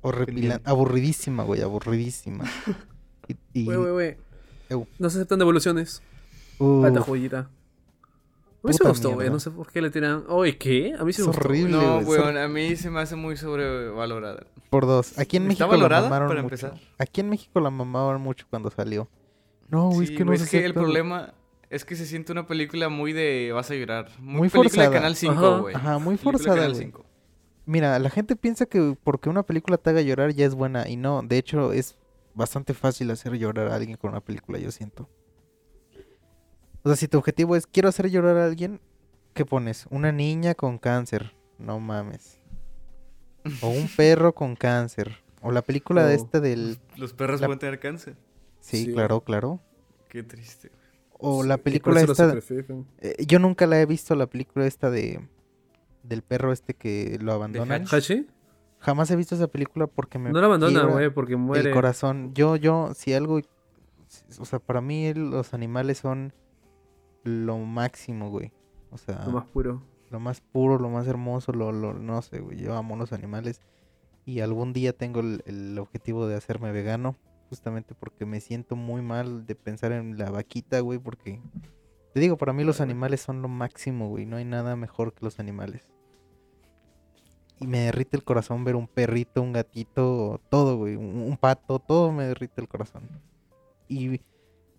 Horripilante. 0.02 0.70
Aburridísima, 0.70 1.44
güey, 1.44 1.62
aburridísima. 1.62 2.46
Y, 3.28 3.62
y- 3.62 3.66
Güey, 3.66 3.78
güey, 3.78 3.92
güey. 4.70 4.86
No 5.00 5.10
se 5.10 5.18
aceptan 5.18 5.40
devoluciones. 5.40 6.04
Uf, 6.60 6.84
Falta 6.84 7.02
joyita. 7.02 7.50
A 8.66 8.72
mí 8.72 8.72
Puta 8.74 8.84
me 8.86 8.90
gustó, 8.90 9.12
güey. 9.12 9.30
No 9.30 9.40
sé 9.40 9.52
por 9.52 9.72
qué 9.72 9.82
le 9.82 9.90
tiran. 9.90 10.24
Oye, 10.28 10.58
¿qué? 10.58 10.94
A 10.98 11.04
mí 11.04 11.14
sí 11.14 11.22
Es 11.22 11.28
me 11.28 11.34
gustó. 11.34 11.48
horrible. 11.48 11.72
No, 11.72 12.02
güey, 12.02 12.20
weón, 12.20 12.38
a 12.38 12.48
mí 12.48 12.76
se 12.76 12.90
me 12.90 13.00
hace 13.00 13.16
muy 13.16 13.38
sobrevalorada. 13.38 14.46
por 14.70 14.86
dos. 14.86 15.18
Aquí 15.20 15.38
en 15.38 15.44
¿Está 15.44 15.48
México 15.66 15.66
la 15.66 15.78
valorada, 15.78 16.04
mamaron 16.04 16.28
para 16.30 16.42
mucho. 16.44 16.56
empezar? 16.68 16.80
Aquí 16.98 17.22
en 17.22 17.30
México 17.30 17.60
la 17.60 17.70
mamaban 17.70 18.20
mucho 18.22 18.46
cuando 18.50 18.70
salió. 18.72 19.08
No, 19.70 19.90
güey, 19.90 20.08
Sí, 20.08 20.14
es 20.14 20.18
que 20.18 20.26
no 20.26 20.30
güey, 20.32 20.38
se 20.40 20.44
es 20.46 20.50
que 20.52 20.58
el 20.58 20.64
acepta. 20.66 20.82
problema 20.82 21.34
es 21.70 21.86
que 21.86 21.96
se 21.96 22.06
siente 22.06 22.32
una 22.32 22.46
película 22.48 22.90
muy 22.90 23.14
de 23.14 23.52
vas 23.54 23.70
a 23.72 23.76
llorar. 23.76 24.10
Muy, 24.20 24.40
Muy 24.40 24.50
película 24.50 24.70
forzada. 24.70 24.90
de 24.90 24.96
Canal 24.96 25.16
5, 25.16 25.34
Ajá. 25.34 25.58
güey. 25.60 25.76
Ajá, 25.76 25.98
muy 25.98 26.16
Película 26.16 26.32
de 26.32 26.38
forzada, 26.38 26.56
Canal 26.58 26.72
güey. 26.74 26.86
5. 26.86 27.06
Mira, 27.68 27.98
la 28.00 28.10
gente 28.10 28.36
piensa 28.36 28.66
que 28.68 28.96
porque 29.04 29.30
una 29.30 29.44
película 29.44 29.78
te 29.78 29.90
haga 29.90 30.02
llorar 30.02 30.32
ya 30.34 30.46
es 30.46 30.54
buena 30.56 30.88
y 30.88 30.98
no, 30.98 31.22
de 31.24 31.38
hecho 31.38 31.74
es 31.74 31.98
bastante 32.36 32.74
fácil 32.76 33.10
hacer 33.12 33.34
llorar 33.38 33.70
a 33.70 33.76
alguien 33.76 33.98
con 33.98 34.12
una 34.12 34.22
película, 34.22 34.60
yo 34.60 34.70
siento. 34.72 35.10
O 36.86 36.90
sea, 36.90 36.96
si 36.96 37.08
tu 37.08 37.18
objetivo 37.18 37.56
es 37.56 37.66
quiero 37.68 37.90
hacer 37.90 38.10
llorar 38.12 38.38
a 38.38 38.46
alguien, 38.46 38.80
¿qué 39.34 39.44
pones? 39.46 39.88
Una 39.90 40.12
niña 40.12 40.54
con 40.54 40.78
cáncer, 40.78 41.34
no 41.58 41.80
mames. 41.80 42.40
O 43.62 43.70
un 43.70 43.88
perro 43.98 44.34
con 44.34 44.56
cáncer. 44.56 45.18
O 45.42 45.52
la 45.52 45.62
película 45.62 46.06
de 46.06 46.16
este 46.16 46.40
del... 46.42 46.78
Los 46.96 47.14
perros 47.14 47.42
La- 47.42 47.48
pueden 47.48 47.60
tener 47.60 47.80
cáncer. 47.80 48.16
Sí, 48.60 48.86
Sí. 48.86 48.94
claro, 48.94 49.22
claro. 49.22 49.60
Qué 50.10 50.24
triste. 50.24 50.70
güey. 50.70 50.82
O 51.20 51.42
Sí, 51.44 51.50
la 51.50 51.58
película 51.58 52.04
lo 52.04 52.12
esta... 52.12 52.38
eh, 53.00 53.16
yo 53.26 53.40
nunca 53.40 53.66
la 53.68 53.80
he 53.82 53.86
visto, 53.86 54.16
la 54.16 54.28
película 54.28 54.66
esta 54.68 54.90
de... 54.92 55.28
Del 56.04 56.22
perro 56.22 56.52
este 56.52 56.76
que 56.76 57.18
lo 57.20 57.34
abandonan. 57.34 57.82
Hatch? 57.84 57.94
¿Hachi? 57.94 58.28
Jamás 58.80 59.10
he 59.10 59.16
visto 59.16 59.34
esa 59.34 59.48
película 59.48 59.88
porque 59.88 60.20
me 60.20 60.32
No 60.32 60.40
la 60.40 60.46
abandona, 60.46 60.84
güey, 60.86 61.10
porque 61.10 61.36
muere. 61.36 61.70
el 61.70 61.74
corazón. 61.74 62.32
Yo, 62.36 62.56
yo, 62.58 62.92
si 62.94 63.14
algo, 63.14 63.42
o 64.40 64.46
sea, 64.46 64.60
para 64.60 64.82
mí 64.82 65.12
los 65.16 65.56
animales 65.56 65.98
son 65.98 66.32
lo 67.26 67.58
máximo, 67.58 68.30
güey. 68.30 68.54
O 68.92 68.98
sea, 68.98 69.26
Lo 69.26 69.32
más 69.34 69.46
puro. 69.48 69.82
lo 70.10 70.20
más 70.22 70.40
puro, 70.40 70.80
lo 70.80 70.90
más 70.90 71.06
hermoso, 71.08 71.52
lo, 71.52 71.72
lo, 71.74 71.94
no 71.94 72.22
sé, 72.22 72.40
güey. 72.40 72.58
Yo 72.58 72.76
amo 72.76 72.96
los 72.96 73.12
animales 73.12 73.62
y 74.26 74.40
algún 74.40 74.72
día 74.72 74.94
tengo 74.94 75.20
el, 75.20 75.44
el 75.46 75.78
objetivo 75.78 76.28
de 76.28 76.36
hacerme 76.36 76.72
vegano, 76.72 77.16
justamente 77.50 77.94
porque 77.94 78.26
me 78.26 78.40
siento 78.40 78.76
muy 78.78 79.02
mal 79.02 79.46
de 79.46 79.56
pensar 79.56 79.92
en 79.92 80.18
la 80.18 80.30
vaquita, 80.32 80.80
güey, 80.80 80.98
porque 81.00 81.42
te 82.14 82.20
digo, 82.22 82.38
para 82.38 82.54
mí 82.54 82.64
los 82.64 82.80
animales 82.80 83.20
son 83.22 83.42
lo 83.42 83.50
máximo, 83.50 84.08
güey. 84.08 84.26
No 84.26 84.38
hay 84.38 84.46
nada 84.46 84.76
mejor 84.78 85.14
que 85.14 85.26
los 85.26 85.40
animales. 85.40 85.90
Y 87.60 87.68
me 87.68 87.80
derrite 87.80 88.18
el 88.18 88.24
corazón 88.24 88.64
ver 88.66 88.76
un 88.76 88.88
perrito, 88.88 89.42
un 89.42 89.54
gatito, 89.54 90.40
todo, 90.50 90.78
güey. 90.78 90.96
Un, 90.96 91.22
un 91.22 91.38
pato, 91.38 91.80
todo 91.80 92.12
me 92.12 92.26
derrite 92.26 92.62
el 92.62 92.68
corazón. 92.68 93.04
Y 93.88 94.20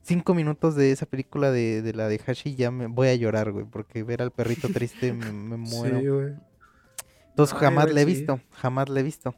cinco 0.07 0.35
minutos 0.35 0.75
de 0.77 0.93
esa 0.93 1.07
película 1.07 1.51
de, 1.51 1.83
de 1.83 1.93
la 1.93 2.09
de 2.09 2.21
Hashi 2.25 2.55
ya 2.55 2.71
me 2.71 2.87
voy 2.87 3.09
a 3.09 3.15
llorar, 3.17 3.53
güey. 3.53 3.67
Porque 3.67 4.03
ver 4.03 4.23
al 4.23 4.31
perrito 4.31 4.69
triste 4.69 5.13
me, 5.13 5.33
me 5.33 5.57
muero. 5.57 6.01
Sí, 6.01 6.07
güey. 6.07 6.35
Entonces 7.31 7.55
Ay, 7.55 7.61
jamás 7.61 7.93
la 7.93 8.01
he 8.01 8.05
visto, 8.05 8.41
jamás 8.53 8.89
la 8.89 9.01
he 9.01 9.03
visto. 9.03 9.35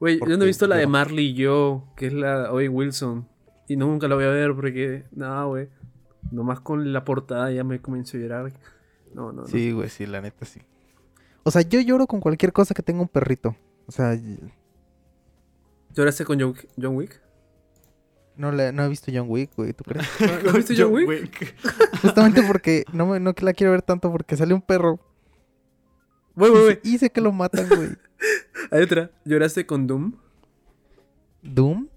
Güey, 0.00 0.18
yo 0.18 0.36
no 0.36 0.44
he 0.44 0.46
visto 0.48 0.66
la 0.66 0.76
de 0.76 0.86
Marley 0.86 1.26
y 1.26 1.34
yo, 1.34 1.92
que 1.96 2.08
es 2.08 2.12
la 2.12 2.42
de 2.42 2.48
Owen 2.48 2.74
Wilson. 2.74 3.28
Y 3.68 3.76
nunca 3.76 4.08
la 4.08 4.16
voy 4.16 4.24
a 4.24 4.28
ver 4.28 4.54
porque, 4.54 5.04
nada, 5.12 5.44
güey. 5.44 5.68
Nomás 6.30 6.60
con 6.60 6.92
la 6.92 7.04
portada 7.04 7.50
ya 7.52 7.64
me 7.64 7.80
comienzo 7.80 8.16
a 8.16 8.20
llorar. 8.20 8.52
No, 9.14 9.32
no. 9.32 9.46
Sí, 9.46 9.72
güey, 9.72 9.88
sí, 9.88 10.06
la 10.06 10.20
neta 10.20 10.44
sí. 10.44 10.60
O 11.44 11.50
sea, 11.50 11.62
yo 11.62 11.80
lloro 11.80 12.06
con 12.06 12.20
cualquier 12.20 12.52
cosa 12.52 12.74
que 12.74 12.82
tenga 12.82 13.02
un 13.02 13.08
perrito. 13.08 13.54
O 13.86 13.92
sea, 13.92 14.18
¿Lloraste 15.94 16.24
con 16.24 16.40
John, 16.40 16.54
John 16.80 16.96
Wick? 16.96 17.20
No, 18.36 18.52
la, 18.52 18.72
no 18.72 18.84
he 18.84 18.88
visto 18.88 19.12
John 19.14 19.26
Wick, 19.28 19.54
güey, 19.56 19.72
¿tú 19.72 19.84
crees? 19.84 20.08
¿No 20.44 20.50
has 20.50 20.56
visto 20.56 20.74
John 20.76 20.92
Wick? 20.92 21.54
Justamente 22.02 22.42
porque 22.42 22.84
no, 22.92 23.06
me, 23.06 23.20
no 23.20 23.34
que 23.34 23.44
la 23.44 23.52
quiero 23.52 23.72
ver 23.72 23.82
tanto 23.82 24.10
porque 24.10 24.36
sale 24.36 24.54
un 24.54 24.62
perro. 24.62 25.00
Güey, 26.34 26.50
güey, 26.50 26.62
güey. 26.64 26.80
Y 26.82 26.98
sé 26.98 27.10
que 27.10 27.20
lo 27.20 27.32
matan, 27.32 27.68
güey. 27.68 27.90
Hay 28.70 28.82
otra. 28.82 29.10
¿Lloraste 29.24 29.66
con 29.66 29.86
Doom? 29.86 30.14
¿Doom? 31.42 31.88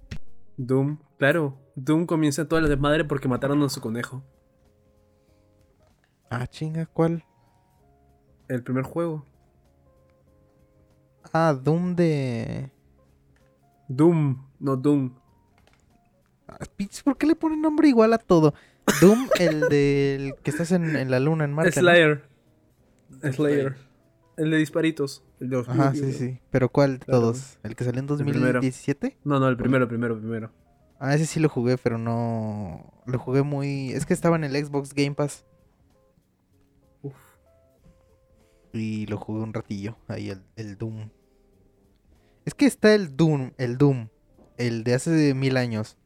Doom, 0.58 0.98
claro. 1.18 1.58
Doom 1.76 2.06
comienza 2.06 2.48
toda 2.48 2.62
la 2.62 2.68
desmadre 2.68 3.06
porque 3.06 3.28
mataron 3.28 3.62
a 3.64 3.70
su 3.70 3.82
conejo. 3.82 4.24
Ah, 6.30 6.46
chinga, 6.48 6.86
¿cuál? 6.88 7.24
El 8.48 8.64
primer 8.64 8.84
juego. 8.84 9.26
Ah, 11.34 11.54
Doom 11.54 11.96
de... 11.96 12.72
Doom, 13.88 14.46
no 14.60 14.76
Doom. 14.76 15.14
Ah, 16.48 16.58
¿Por 17.04 17.18
qué 17.18 17.28
le 17.28 17.36
ponen 17.36 17.62
nombre 17.62 17.88
igual 17.90 18.14
a 18.14 18.18
todo? 18.18 18.54
Doom, 19.02 19.28
el 19.40 19.62
del 19.70 20.36
que 20.44 20.52
estás 20.52 20.72
en, 20.72 20.96
en 20.96 21.12
la 21.12 21.20
luna 21.20 21.44
en 21.46 21.54
Marte. 21.54 21.72
¿no? 21.82 21.82
Slayer. 21.82 22.24
Slayer. 23.32 23.76
El 24.38 24.52
de 24.52 24.58
disparitos. 24.58 25.24
El 25.40 25.50
de 25.50 25.60
Ajá, 25.60 25.94
sí, 25.94 26.14
sí. 26.14 26.40
¿Pero 26.52 26.70
cuál 26.70 27.00
de 27.00 27.06
Claro. 27.06 27.22
todos? 27.22 27.58
¿El 27.64 27.76
que 27.76 27.84
salió 27.84 28.00
en 28.00 28.08
primero. 28.08 28.54
2017? 28.54 29.18
No, 29.24 29.40
no, 29.40 29.48
el 29.48 29.58
primero, 29.58 29.84
el 29.84 29.90
primero, 29.90 30.14
el 30.16 30.20
primero. 30.22 30.52
Ah, 31.00 31.14
ese 31.16 31.26
sí 31.26 31.40
lo 31.40 31.50
jugué, 31.50 31.78
pero 31.78 31.98
no. 31.98 32.94
Lo 33.06 33.20
jugué 33.20 33.44
muy. 33.44 33.92
Es 33.92 34.06
que 34.06 34.14
estaba 34.14 34.36
en 34.36 34.44
el 34.44 34.54
Xbox 34.66 34.94
Game 34.94 35.14
Pass. 35.16 35.46
Uf. 37.02 37.14
Y 38.74 39.06
lo 39.08 39.18
jugué 39.18 39.42
un 39.42 39.54
ratillo. 39.54 39.98
Ahí 40.08 40.30
el, 40.30 40.42
el 40.56 40.78
Doom. 40.78 41.10
Es 42.46 42.54
que 42.54 42.66
está 42.66 42.94
el 42.96 43.16
Doom, 43.18 43.52
el 43.58 43.78
Doom. 43.78 44.10
El 44.58 44.84
de 44.84 44.94
hace 44.96 45.34
mil 45.34 45.58
años. 45.58 45.98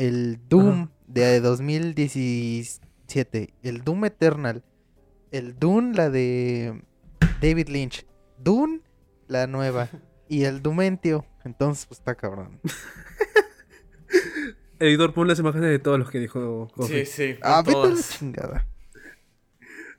El 0.00 0.40
Doom 0.48 0.84
Ajá. 0.84 0.90
de 1.08 1.40
2017. 1.42 3.52
El 3.62 3.84
Doom 3.84 4.06
Eternal. 4.06 4.64
El 5.30 5.58
Doom, 5.58 5.92
la 5.92 6.08
de 6.08 6.82
David 7.42 7.68
Lynch. 7.68 8.06
Doom, 8.38 8.80
la 9.28 9.46
nueva. 9.46 9.90
Y 10.26 10.44
el 10.44 10.62
Dumentio. 10.62 11.26
Entonces, 11.44 11.84
pues 11.84 11.98
está 11.98 12.14
cabrón. 12.14 12.60
Editor, 14.78 15.12
pon 15.12 15.28
las 15.28 15.38
imágenes 15.38 15.68
de 15.68 15.78
todos 15.78 15.98
los 15.98 16.10
que 16.10 16.18
dijo 16.18 16.68
Coffee. 16.74 17.04
Sí, 17.04 17.34
sí. 17.34 17.38
Ah, 17.42 17.62
la 17.66 17.70
todas. 17.70 18.18
chingada. 18.18 18.66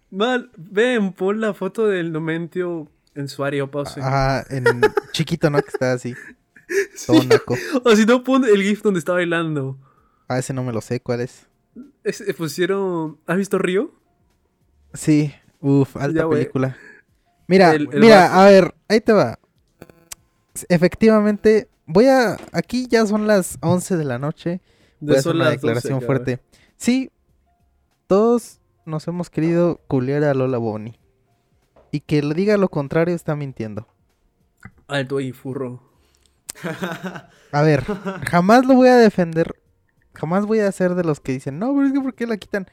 Mal, 0.10 0.50
ven, 0.58 1.14
pon 1.14 1.40
la 1.40 1.54
foto 1.54 1.86
del 1.86 2.12
Nomentio 2.12 2.92
en 3.14 3.28
su 3.28 3.44
área 3.44 3.68
pause. 3.68 4.00
Ajá, 4.00 4.44
en 4.50 4.82
chiquito, 5.12 5.52
¿no? 5.52 5.62
Que 5.62 5.70
está 5.70 5.94
así. 5.94 6.16
Todo 7.06 7.24
naco. 7.24 7.56
O 7.84 7.96
si 7.96 8.08
no, 8.08 8.24
pon 8.24 8.46
el 8.46 8.64
GIF 8.64 8.82
donde 8.82 8.98
está 8.98 9.12
bailando. 9.12 9.78
Ah, 10.32 10.40
ese 10.40 10.54
no 10.54 10.64
me 10.64 10.72
lo 10.72 10.80
sé, 10.80 11.02
¿cuál 11.02 11.20
es? 11.20 11.46
Es- 12.06 12.22
eh, 12.22 12.34
pusieron. 12.34 13.20
¿Has 13.28 13.36
visto 13.36 13.58
Río? 13.58 13.92
Sí, 14.94 15.34
uff, 15.60 15.98
alta 15.98 16.22
Ya, 16.22 16.30
película. 16.30 16.78
Mira, 17.48 17.76
El- 17.76 17.90
el 17.92 18.00
mira, 18.00 18.42
a 18.42 18.46
ver, 18.46 18.74
ahí 18.88 19.02
te 19.02 19.12
va. 19.12 19.38
Efectivamente, 20.70 21.68
voy 21.86 22.06
a... 22.08 22.38
Aquí 22.54 22.88
ya 22.88 23.06
son 23.06 23.28
las 23.28 23.58
11 23.62 23.98
de 23.98 24.06
la 24.06 24.20
noche. 24.20 24.62
Voy 25.02 25.18
a 25.18 25.20
hacer 25.20 25.36
una 25.36 25.46
las 25.46 25.54
12 25.56 25.68
declaración 25.68 26.02
fuerte. 26.02 26.40
Sí, 26.78 27.12
todos 28.08 28.62
nos 28.86 29.06
hemos 29.10 29.30
querido 29.30 29.82
culiar 29.90 30.24
a 30.24 30.34
Lola 30.34 30.60
Bonnie. 30.60 30.98
Y 31.92 32.00
que 32.00 32.22
le 32.22 32.34
diga 32.36 32.56
lo 32.56 32.70
contrario 32.70 33.14
está 33.16 33.36
mintiendo. 33.36 33.86
Alto 34.88 35.18
ahí, 35.18 35.34
furro. 35.34 35.84
A 37.52 37.62
ver, 37.64 37.84
jamás 38.30 38.66
lo 38.66 38.76
voy 38.76 38.88
a 38.88 38.96
defender. 38.96 39.61
Jamás 40.14 40.46
voy 40.46 40.60
a 40.60 40.72
ser 40.72 40.96
de 40.96 41.04
los 41.04 41.20
que 41.20 41.32
dicen, 41.34 41.60
no, 41.60 41.74
pero 41.74 41.88
es 41.88 41.94
que 41.94 42.02
¿por 42.02 42.14
qué 42.14 42.28
la 42.28 42.38
quitan? 42.38 42.68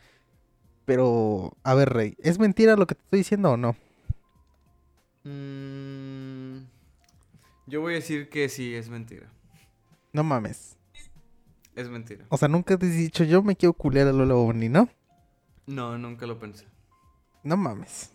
Pero, 0.85 1.57
a 1.63 1.75
ver, 1.75 1.91
Rey, 1.91 2.17
¿es 2.19 2.39
mentira 2.39 2.77
lo 2.77 2.87
que 2.87 2.95
te 2.95 3.03
estoy 3.03 3.19
diciendo 3.19 3.53
o 3.53 3.57
no? 3.57 3.77
Mm, 5.25 6.65
yo 7.67 7.81
voy 7.81 7.93
a 7.93 7.97
decir 7.97 8.29
que 8.31 8.49
sí, 8.49 8.75
es 8.75 8.89
mentira. 8.89 9.31
No 10.13 10.25
mames. 10.25 10.77
Es 11.77 11.89
mentira. 11.89 12.25
O 12.31 12.37
sea, 12.37 12.49
nunca 12.49 12.77
te 12.77 12.87
he 12.87 12.91
dicho, 12.91 13.25
yo 13.25 13.43
me 13.43 13.55
quiero 13.55 13.73
culiar 13.73 14.09
a 14.09 14.13
Lola 14.13 14.35
Bonnie, 14.35 14.69
¿no? 14.69 14.89
No, 15.67 15.99
nunca 15.99 16.27
lo 16.27 16.39
pensé. 16.39 16.67
No 17.45 17.57
mames. 17.57 18.11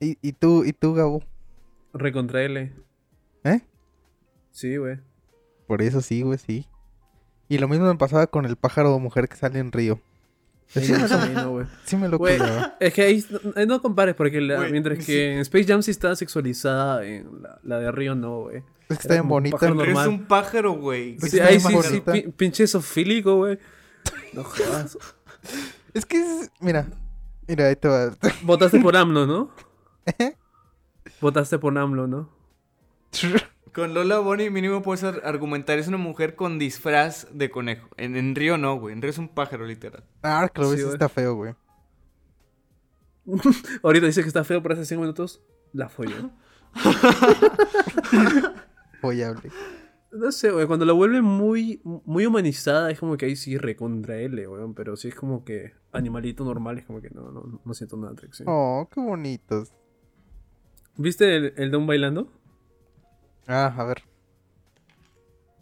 ¿Y, 0.00 0.18
y 0.20 0.32
tú, 0.32 0.64
y 0.64 0.72
tú, 0.72 0.94
Gabo? 0.94 1.22
Recontra 1.92 2.42
L. 2.42 2.72
¿Eh? 3.44 3.60
Sí, 4.50 4.76
güey. 4.76 4.98
Por 5.66 5.82
eso 5.82 6.00
sí, 6.00 6.22
güey, 6.22 6.38
sí. 6.38 6.66
Y 7.48 7.58
lo 7.58 7.68
mismo 7.68 7.86
me 7.86 7.96
pasaba 7.96 8.26
con 8.26 8.44
el 8.44 8.56
pájaro 8.56 8.98
mujer 8.98 9.28
que 9.28 9.36
sale 9.36 9.58
en 9.58 9.72
Río. 9.72 10.00
Sí, 10.68 10.92
más 10.92 11.12
o 11.12 11.18
menos, 11.20 11.46
güey. 11.46 11.66
Sí 11.84 11.96
me 11.96 12.08
lo 12.08 12.18
culiaba. 12.18 12.76
Es 12.80 12.92
que 12.92 13.02
ahí 13.02 13.24
no, 13.54 13.66
no 13.66 13.82
compares, 13.82 14.16
porque 14.16 14.40
la- 14.40 14.60
mientras 14.68 14.98
sí. 14.98 15.04
que 15.06 15.32
en 15.34 15.38
Space 15.40 15.64
Jam 15.66 15.80
sí 15.82 15.92
está 15.92 16.16
sexualizada, 16.16 17.04
en 17.04 17.40
la, 17.42 17.60
la 17.62 17.78
de 17.78 17.92
Río 17.92 18.16
no, 18.16 18.40
güey. 18.42 18.56
Es 18.88 18.98
que 18.98 19.02
está 19.02 19.14
bien 19.14 19.28
bonita. 19.28 19.56
es 19.64 20.06
un 20.08 20.24
pájaro, 20.26 20.72
güey. 20.72 21.16
Pues 21.18 21.30
Sí, 21.32 21.38
ahí 21.40 21.60
sí, 21.60 21.68
sí, 21.84 22.00
pi- 22.00 22.32
pinche 22.36 22.66
sofílico, 22.66 23.36
güey. 23.36 23.58
No 24.32 24.42
jodas. 24.42 24.98
Es 25.94 26.04
que, 26.04 26.18
es- 26.18 26.50
mira, 26.60 26.86
mira, 27.46 27.68
ahí 27.68 27.76
te 27.76 27.86
va. 27.88 28.10
Votaste 28.42 28.80
por 28.80 28.96
AMLO, 28.96 29.24
¿no? 29.26 29.50
Votaste 31.20 31.58
por 31.60 31.76
AMLO, 31.78 32.06
¿no? 32.08 32.28
Con 33.76 33.92
Lola 33.94 34.18
Bonnie 34.20 34.48
mínimo 34.50 34.80
puedes 34.82 35.04
ar- 35.04 35.20
argumentar, 35.24 35.78
es 35.78 35.86
una 35.86 35.98
mujer 35.98 36.34
con 36.34 36.58
disfraz 36.58 37.28
de 37.32 37.50
conejo. 37.50 37.88
En, 37.98 38.16
en 38.16 38.34
Río 38.34 38.56
no, 38.56 38.78
güey. 38.80 38.94
En 38.94 39.02
Río 39.02 39.10
es 39.10 39.18
un 39.18 39.28
pájaro, 39.28 39.66
literal. 39.66 40.02
Ah, 40.22 40.50
Sí, 40.54 40.62
güey. 40.62 40.80
está 40.80 41.10
feo, 41.10 41.34
güey. 41.34 41.54
Ahorita 43.82 44.06
dice 44.06 44.22
que 44.22 44.28
está 44.28 44.44
feo 44.44 44.62
por 44.62 44.72
hace 44.72 44.86
5 44.86 45.00
minutos. 45.02 45.42
La 45.74 45.90
folló. 45.90 46.30
Follable. 49.00 49.50
No 50.12 50.32
sé, 50.32 50.50
güey. 50.50 50.66
Cuando 50.66 50.86
la 50.86 50.92
vuelve 50.94 51.20
muy, 51.20 51.80
muy 51.84 52.24
humanizada, 52.24 52.90
es 52.90 52.98
como 52.98 53.16
que 53.16 53.26
ahí 53.26 53.36
sí 53.36 53.58
recontra 53.58 54.16
L, 54.16 54.46
güey. 54.46 54.62
Pero 54.74 54.96
si 54.96 55.08
es 55.08 55.14
como 55.14 55.44
que 55.44 55.72
animalito 55.92 56.44
normal, 56.44 56.78
es 56.78 56.86
como 56.86 57.02
que 57.02 57.10
no, 57.10 57.30
no, 57.30 57.60
no 57.62 57.74
siento 57.74 57.96
nada 57.98 58.12
atracción. 58.12 58.48
Oh, 58.50 58.88
qué 58.90 59.00
bonitos. 59.00 59.72
¿Viste 60.96 61.36
el, 61.36 61.52
el 61.56 61.70
Doom 61.70 61.86
bailando? 61.86 62.32
Ah, 63.46 63.72
a 63.76 63.84
ver, 63.84 64.02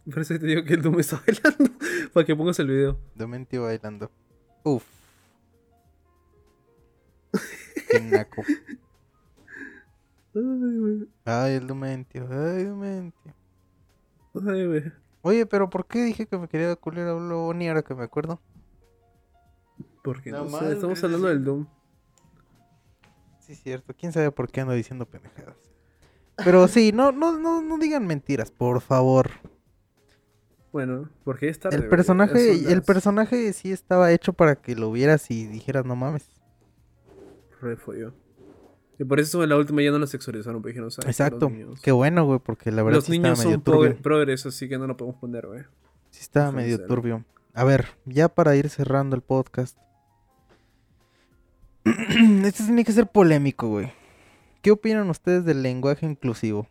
Por 0.06 0.20
eso 0.20 0.38
te 0.38 0.46
digo 0.46 0.64
que 0.64 0.74
el 0.74 0.82
Doom 0.82 1.00
está 1.00 1.20
bailando. 1.26 1.70
Para 2.12 2.26
que 2.26 2.34
pongas 2.36 2.58
el 2.58 2.68
video. 2.68 2.98
Dementio 3.14 3.64
bailando. 3.64 4.10
Uf. 4.62 4.84
Qué 7.90 8.00
naco. 8.00 8.42
Ay, 10.34 10.78
güey. 10.78 11.08
Ay, 11.24 11.52
el 11.54 11.66
Dementio, 11.68 12.26
ay, 12.28 12.64
Dementio. 12.64 13.34
Ay, 14.34 14.66
güey. 14.66 14.92
Oye, 15.22 15.46
pero 15.46 15.70
¿por 15.70 15.86
qué 15.86 16.02
dije 16.02 16.26
que 16.26 16.36
me 16.36 16.48
quería 16.48 16.74
culiar 16.74 17.06
a 17.06 17.12
Lola 17.12 17.34
Bonnie 17.36 17.68
ahora 17.68 17.82
que 17.82 17.94
me 17.94 18.02
acuerdo? 18.02 18.40
Porque 20.02 20.32
no, 20.32 20.44
No 20.44 20.58
sé, 20.58 20.72
estamos 20.72 20.98
¿qué 20.98 21.06
hablando 21.06 21.28
del 21.28 21.44
Doom. 21.44 21.66
Sí, 23.38 23.54
cierto. 23.54 23.94
¿Quién 23.96 24.12
sabe 24.12 24.32
por 24.32 24.50
qué 24.50 24.62
ando 24.62 24.72
diciendo 24.74 25.06
pendejadas? 25.06 25.56
Pero 26.36 26.66
sí, 26.68 26.92
no, 26.92 27.12
no, 27.12 27.38
no, 27.38 27.62
no 27.62 27.78
digan 27.78 28.06
mentiras, 28.06 28.50
por 28.50 28.80
favor. 28.80 29.30
Bueno, 30.72 31.08
porque 31.22 31.48
es 31.48 31.60
tarde. 31.60 31.76
El 31.76 31.88
personaje, 31.88 32.58
Son 32.62 32.72
el 32.72 32.82
personaje 32.82 33.52
sí 33.52 33.70
estaba 33.70 34.10
hecho 34.10 34.32
para 34.32 34.56
que 34.56 34.74
lo 34.74 34.90
vieras 34.90 35.30
y 35.30 35.46
dijeras, 35.46 35.84
no 35.84 35.94
mames. 35.94 36.28
Re. 37.60 37.78
Y 38.98 39.04
por 39.04 39.20
eso 39.20 39.42
en 39.42 39.48
la 39.48 39.56
última 39.56 39.82
ya 39.82 39.90
no 39.92 39.98
la 39.98 40.06
sexualizaron, 40.06 40.60
porque 40.60 40.72
dijeron, 40.72 40.90
¿sabes? 40.90 41.08
Exacto. 41.08 41.50
Qué 41.82 41.92
bueno, 41.92 42.24
güey, 42.26 42.40
porque 42.40 42.72
la 42.72 42.82
verdad 42.82 42.98
los 42.98 43.04
sí 43.04 43.12
niños 43.12 43.38
estaba 43.38 43.44
medio 43.44 43.56
son 43.56 43.64
progre- 43.64 43.88
turbio. 43.90 44.02
progres, 44.02 44.46
así 44.46 44.68
que 44.68 44.78
no 44.78 44.86
lo 44.88 44.96
podemos 44.96 45.20
poner, 45.20 45.46
güey. 45.46 45.62
Sí 46.10 46.20
estaba 46.22 46.50
medio 46.52 46.84
turbio. 46.84 47.24
A 47.54 47.62
ver, 47.64 47.86
ya 48.04 48.28
para 48.28 48.56
ir 48.56 48.68
cerrando 48.68 49.14
el 49.14 49.22
podcast. 49.22 49.78
este 51.84 52.64
tiene 52.64 52.84
que 52.84 52.92
ser 52.92 53.06
polémico, 53.06 53.68
güey. 53.68 53.92
¿Qué 54.64 54.70
opinan 54.70 55.10
ustedes 55.10 55.44
del 55.44 55.62
lenguaje 55.62 56.06
inclusivo? 56.06 56.66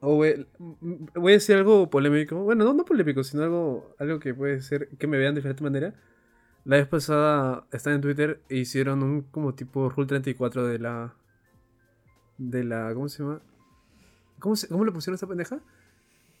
Oh, 0.00 0.14
güey, 0.14 0.46
m- 0.58 1.08
voy 1.14 1.32
a 1.32 1.34
decir 1.34 1.56
algo 1.56 1.90
polémico. 1.90 2.36
Bueno, 2.42 2.64
no, 2.64 2.72
no 2.72 2.86
polémico, 2.86 3.22
sino 3.22 3.42
algo, 3.42 3.94
algo 3.98 4.18
que 4.18 4.32
puede 4.32 4.62
ser 4.62 4.88
que 4.96 5.06
me 5.06 5.18
vean 5.18 5.34
de 5.34 5.40
diferente 5.40 5.62
manera. 5.62 5.92
La 6.64 6.76
vez 6.76 6.88
pasada 6.88 7.66
estaba 7.70 7.94
en 7.96 8.00
Twitter 8.00 8.40
e 8.48 8.56
hicieron 8.56 9.02
un 9.02 9.20
como 9.24 9.54
tipo 9.54 9.90
Rule 9.90 10.06
34 10.08 10.66
de 10.68 10.78
la. 10.78 11.14
De 12.38 12.64
la. 12.64 12.94
¿Cómo 12.94 13.06
se 13.10 13.22
llama? 13.22 13.42
¿Cómo, 14.38 14.56
se, 14.56 14.68
¿Cómo 14.68 14.86
le 14.86 14.92
pusieron 14.92 15.12
a 15.12 15.16
esta 15.16 15.26
pendeja? 15.26 15.60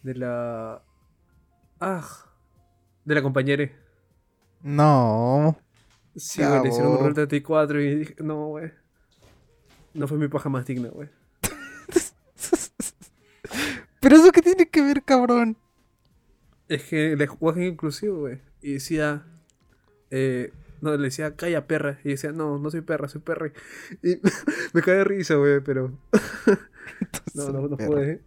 De 0.02 0.14
la. 0.14 0.82
Ah. 1.80 2.08
De 3.04 3.14
la 3.14 3.20
compañera. 3.20 3.70
No. 4.62 5.58
Sí, 6.16 6.42
güey, 6.42 6.62
le 6.62 6.68
hicieron 6.70 6.92
un. 6.92 6.98
Rule 7.00 7.12
34 7.12 7.78
y 7.82 7.94
dije, 7.96 8.14
no, 8.20 8.46
güey. 8.46 8.79
No 9.94 10.06
fue 10.06 10.18
mi 10.18 10.28
paja 10.28 10.48
más 10.48 10.66
digna, 10.66 10.88
güey. 10.88 11.08
Pero 14.00 14.16
eso 14.16 14.32
qué 14.32 14.42
tiene 14.42 14.68
que 14.68 14.82
ver, 14.82 15.02
cabrón. 15.02 15.56
Es 16.68 16.84
que 16.84 17.12
el 17.12 17.18
lenguaje 17.18 17.66
inclusivo, 17.66 18.20
güey. 18.20 18.40
Y 18.62 18.74
decía. 18.74 19.24
Eh, 20.10 20.52
no, 20.80 20.96
le 20.96 21.04
decía, 21.04 21.36
calla 21.36 21.66
perra. 21.66 21.98
Y 22.04 22.10
decía, 22.10 22.32
no, 22.32 22.58
no 22.58 22.70
soy 22.70 22.80
perra, 22.80 23.08
soy 23.08 23.20
perra. 23.20 23.52
Y 24.02 24.18
me 24.72 24.82
cae 24.82 24.96
de 24.96 25.04
risa, 25.04 25.34
güey, 25.34 25.60
pero. 25.60 25.92
no, 27.34 27.50
no, 27.50 27.68
no 27.68 27.76
puede. 27.76 28.22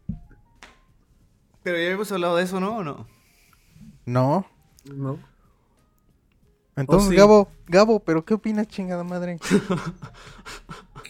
Pero 1.64 1.77
ya 1.77 1.91
hemos 1.91 2.11
hablado 2.11 2.35
de 2.35 2.44
eso, 2.44 2.60
¿no? 2.60 2.77
¿O 2.77 2.84
no? 2.84 3.07
No. 4.06 4.45
No. 4.94 5.18
Entonces, 6.76 7.10
sí. 7.10 7.15
Gabo, 7.15 7.49
Gabo, 7.68 8.02
¿pero 8.02 8.26
qué 8.26 8.34
opinas, 8.34 8.68
chingada 8.68 9.03
madre? 9.03 9.40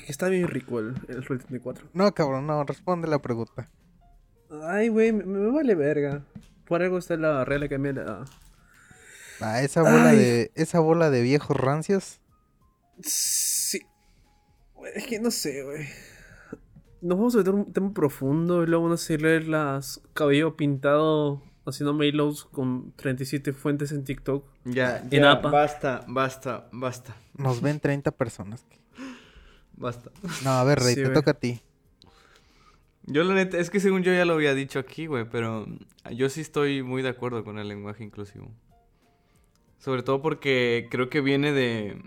Está 0.07 0.29
bien 0.29 0.47
rico 0.47 0.79
el, 0.79 0.95
el 1.07 1.23
Rule 1.23 1.39
34. 1.39 1.89
No, 1.93 2.13
cabrón, 2.13 2.47
no, 2.47 2.63
responde 2.63 3.07
la 3.07 3.19
pregunta. 3.19 3.69
Ay, 4.63 4.89
güey, 4.89 5.11
me, 5.11 5.23
me 5.25 5.51
vale 5.51 5.75
verga. 5.75 6.23
Por 6.65 6.81
algo 6.81 6.97
está 6.97 7.15
la 7.17 7.43
Real 7.45 7.63
Academia 7.63 7.93
de 7.93 8.03
la. 8.05 8.25
Ah, 9.41 9.61
esa 9.61 9.81
bola 9.81 10.09
Ay. 10.09 10.17
de 10.17 10.51
esa 10.55 10.79
bola 10.79 11.09
de 11.09 11.21
viejos 11.21 11.57
rancios. 11.57 12.21
Sí. 13.01 13.81
Es 14.95 15.05
que 15.07 15.19
no 15.19 15.31
sé, 15.31 15.63
güey. 15.63 15.87
nos 17.01 17.17
vamos 17.17 17.35
a 17.35 17.39
meter 17.39 17.53
un 17.53 17.73
tema 17.73 17.93
profundo 17.93 18.63
y 18.63 18.67
luego 18.67 18.83
van 18.83 18.91
a 18.91 18.95
hacerle 18.95 19.41
las 19.41 20.01
cabello 20.13 20.55
pintado 20.55 21.41
haciendo 21.65 21.93
mailos 21.93 22.45
con 22.45 22.93
37 22.95 23.53
fuentes 23.53 23.91
en 23.91 24.03
TikTok. 24.03 24.45
Ya, 24.65 24.97
En 24.99 25.09
ya, 25.09 25.31
APA. 25.31 25.49
basta, 25.49 26.05
basta, 26.07 26.67
basta, 26.71 27.15
Nos 27.37 27.61
ven 27.61 27.79
30 27.79 28.11
personas. 28.11 28.65
Basta. 29.83 30.11
No, 30.43 30.51
a 30.51 30.63
ver, 30.63 30.79
Rey, 30.79 30.95
Sí, 30.95 31.01
te 31.01 31.03
güey. 31.03 31.13
toca 31.13 31.31
a 31.31 31.33
ti. 31.35 31.61
Yo 33.05 33.23
la 33.23 33.33
neta, 33.33 33.57
es 33.57 33.69
que 33.69 33.79
según 33.79 34.01
yo 34.03 34.13
ya 34.13 34.23
lo 34.25 34.33
había 34.33 34.53
dicho 34.55 34.79
aquí, 34.79 35.07
güey, 35.07 35.25
pero 35.29 35.67
yo 36.15 36.29
sí 36.29 36.41
estoy 36.41 36.83
muy 36.83 37.01
de 37.01 37.09
acuerdo 37.09 37.43
con 37.43 37.59
el 37.59 37.67
lenguaje 37.67 38.03
inclusivo. 38.03 38.49
Sobre 39.77 40.03
todo 40.03 40.21
porque 40.21 40.87
creo 40.89 41.09
que 41.09 41.19
viene 41.19 41.51
de, 41.51 42.01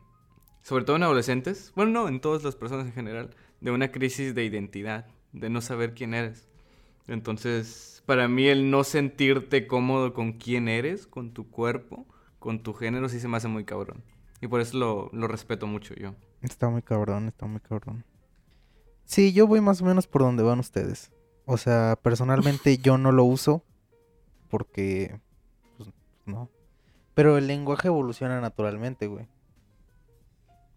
sobre 0.63 0.85
todo 0.85 0.97
en 0.97 1.03
adolescentes, 1.03 1.73
bueno, 1.77 1.91
no, 1.93 2.09
en 2.09 2.21
todas 2.21 2.43
las 2.43 2.57
personas 2.57 2.87
en 2.87 2.93
general, 2.95 3.31
de 3.61 3.71
una 3.71 3.93
crisis 3.93 4.35
de 4.35 4.45
identidad, 4.45 5.07
de 5.33 5.51
no 5.51 5.61
saber 5.61 5.93
quién 5.95 6.15
eres. 6.15 6.49
Entonces, 7.09 8.03
para 8.07 8.27
mí 8.29 8.47
el 8.49 8.71
no 8.71 8.83
sentirte 8.83 9.67
cómodo 9.67 10.15
con 10.15 10.33
quién 10.33 10.69
eres, 10.69 11.07
con 11.07 11.33
tu 11.35 11.51
cuerpo, 11.51 12.07
con 12.39 12.63
tu 12.63 12.73
género, 12.73 13.11
sí 13.11 13.21
se 13.21 13.29
me 13.29 13.37
hace 13.37 13.49
muy 13.49 13.65
cabrón. 13.65 14.03
Y 14.41 14.47
por 14.49 14.63
eso 14.63 14.79
lo, 14.79 15.11
lo 15.13 15.29
respeto 15.29 15.67
mucho 15.67 15.95
yo. 15.95 16.15
Está 16.49 16.69
muy 16.69 16.83
cabrón, 16.83 17.29
está 17.29 17.47
muy 17.47 17.61
cabrón. 17.61 18.05
Sí, 19.05 19.33
yo 19.33 19.47
voy 19.47 19.61
más 19.61 19.83
o 19.83 19.85
menos 19.85 20.07
por 20.07 20.23
donde 20.23 20.43
van 20.43 20.59
ustedes. 20.61 21.11
O 21.45 21.57
sea, 21.57 21.99
personalmente 22.03 22.79
yo 22.83 22.99
no 22.99 23.13
lo 23.13 23.25
uso 23.25 23.63
porque, 24.49 25.21
pues, 25.77 25.91
no. 26.25 26.49
Pero 27.15 27.37
el 27.39 27.47
lenguaje 27.47 27.89
evoluciona 27.89 28.41
naturalmente, 28.41 29.07
güey. 29.07 29.27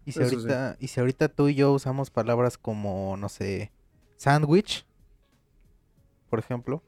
Y 0.04 0.12
si, 0.12 0.20
Eso 0.20 0.30
sí. 0.30 0.36
ahorita, 0.36 0.76
y 0.80 0.88
si 0.88 1.00
ahorita 1.00 1.28
tú 1.28 1.48
y 1.48 1.54
yo 1.54 1.72
usamos 1.72 2.10
palabras 2.10 2.56
como, 2.58 3.16
no 3.16 3.28
sé, 3.28 3.70
sándwich, 4.16 4.86
por 6.28 6.38
ejemplo. 6.38 6.82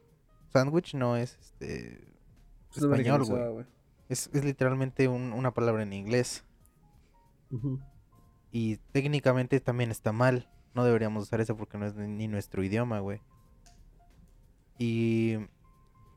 Sándwich 0.49 0.93
no 0.95 1.15
es 1.17 1.37
este 1.39 2.07
Es 2.71 2.77
español, 2.83 3.23
güey. 3.25 3.65
Es, 4.09 4.29
es 4.33 4.43
literalmente 4.43 5.07
un- 5.07 5.31
una 5.33 5.53
palabra 5.53 5.83
en 5.83 5.93
inglés. 5.93 6.43
Y 8.53 8.77
técnicamente 8.93 9.59
también 9.59 9.89
está 9.91 10.11
mal. 10.13 10.47
No 10.75 10.85
deberíamos 10.85 11.23
usar 11.23 11.41
eso 11.41 11.57
porque 11.57 11.77
no 11.77 11.87
es 11.87 11.95
ni 11.95 12.27
nuestro 12.27 12.63
idioma, 12.63 12.99
güey. 12.99 13.19
Y 14.77 15.37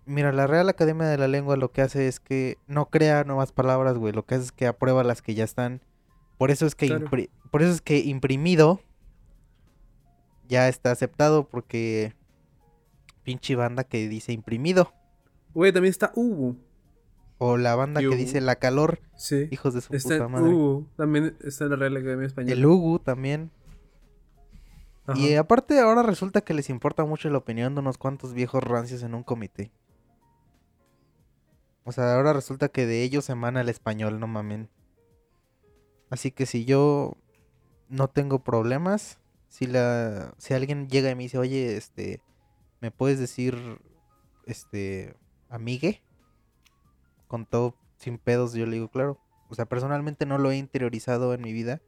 mira, 0.05 0.33
la 0.33 0.47
Real 0.47 0.69
Academia 0.69 1.07
de 1.07 1.19
la 1.19 1.29
Lengua 1.29 1.57
lo 1.57 1.73
que 1.73 1.83
hace 1.83 2.09
es 2.09 2.21
que 2.21 2.59
no 2.67 2.91
crea 2.91 3.25
nuevas 3.25 3.53
palabras, 3.53 3.97
güey. 3.99 4.13
Lo 4.13 4.25
que 4.25 4.35
hace 4.37 4.45
es 4.45 4.53
que 4.53 4.67
aprueba 4.67 5.03
las 5.03 5.23
que 5.23 5.35
ya 5.35 5.45
están. 5.45 5.81
Por 6.39 6.51
eso 6.51 6.67
es 6.67 6.75
que 6.75 6.87
Claro. 6.89 7.09
por 7.51 7.63
eso 7.63 7.73
es 7.73 7.81
que 7.81 7.99
imprimido 8.01 8.81
ya 10.47 10.69
está 10.69 10.91
aceptado 10.91 11.49
porque 11.49 12.15
pinche 13.25 13.57
banda 13.57 13.83
que 13.85 14.09
dice 14.09 14.33
imprimido 14.33 14.93
Güey, 15.55 15.73
también 15.73 15.91
está 15.91 16.13
Hugo. 16.15 16.55
O 17.39 17.57
la 17.57 17.75
banda 17.75 18.01
que 18.01 18.17
dice 18.17 18.41
la 18.41 18.57
calor, 18.57 19.01
Sí. 19.15 19.49
hijos 19.51 19.75
de 19.75 19.81
su 19.81 19.95
Está 19.95 20.15
puta 20.17 20.29
madre. 20.29 20.49
Hugo. 20.55 20.87
También 20.97 21.37
está 21.45 21.65
en 21.65 21.71
la 21.71 21.77
Real 21.77 21.97
Academia 21.97 22.27
Española. 22.27 22.53
El 22.55 22.65
Ugu 22.67 22.99
también. 22.99 23.51
Ajá. 25.07 25.19
Y 25.21 25.35
aparte 25.35 25.79
ahora 25.79 26.03
resulta 26.03 26.41
que 26.41 26.55
les 26.55 26.69
importa 26.71 27.05
mucho 27.05 27.29
la 27.31 27.39
opinión 27.39 27.75
de 27.75 27.81
unos 27.81 27.99
cuantos 27.99 28.33
viejos 28.33 28.63
rancios 28.65 29.03
en 29.03 29.15
un 29.15 29.23
comité. 29.23 29.71
O 31.85 31.93
sea, 31.93 32.15
ahora 32.17 32.33
resulta 32.33 32.69
que 32.69 32.87
de 32.87 33.03
ellos 33.05 33.29
emana 33.31 33.61
el 33.61 33.69
español, 33.69 34.19
no 34.19 34.27
mamen. 34.27 34.69
Así 36.11 36.33
que 36.33 36.47
si 36.47 36.65
yo 36.65 37.17
no 37.89 38.09
tengo 38.09 38.41
problemas, 38.43 39.21
si 39.49 39.67
la 39.67 40.35
si 40.39 40.55
alguien 40.55 40.89
llega 40.89 41.11
y 41.11 41.15
me 41.15 41.23
dice, 41.25 41.39
"Oye, 41.39 41.77
este, 41.77 42.21
¿me 42.81 42.91
puedes 42.91 43.21
decir 43.21 43.57
este 44.47 45.15
amigue?" 45.49 46.03
Con 47.29 47.47
todo 47.47 47.75
sin 47.99 48.19
pedos, 48.19 48.53
yo 48.55 48.67
le 48.67 48.73
digo, 48.75 48.89
"Claro." 48.91 49.19
O 49.49 49.55
sea, 49.55 49.67
personalmente 49.67 50.27
no 50.27 50.39
lo 50.39 50.51
he 50.51 50.57
interiorizado 50.57 51.35
en 51.35 51.43
mi 51.43 51.53
vida. 51.53 51.81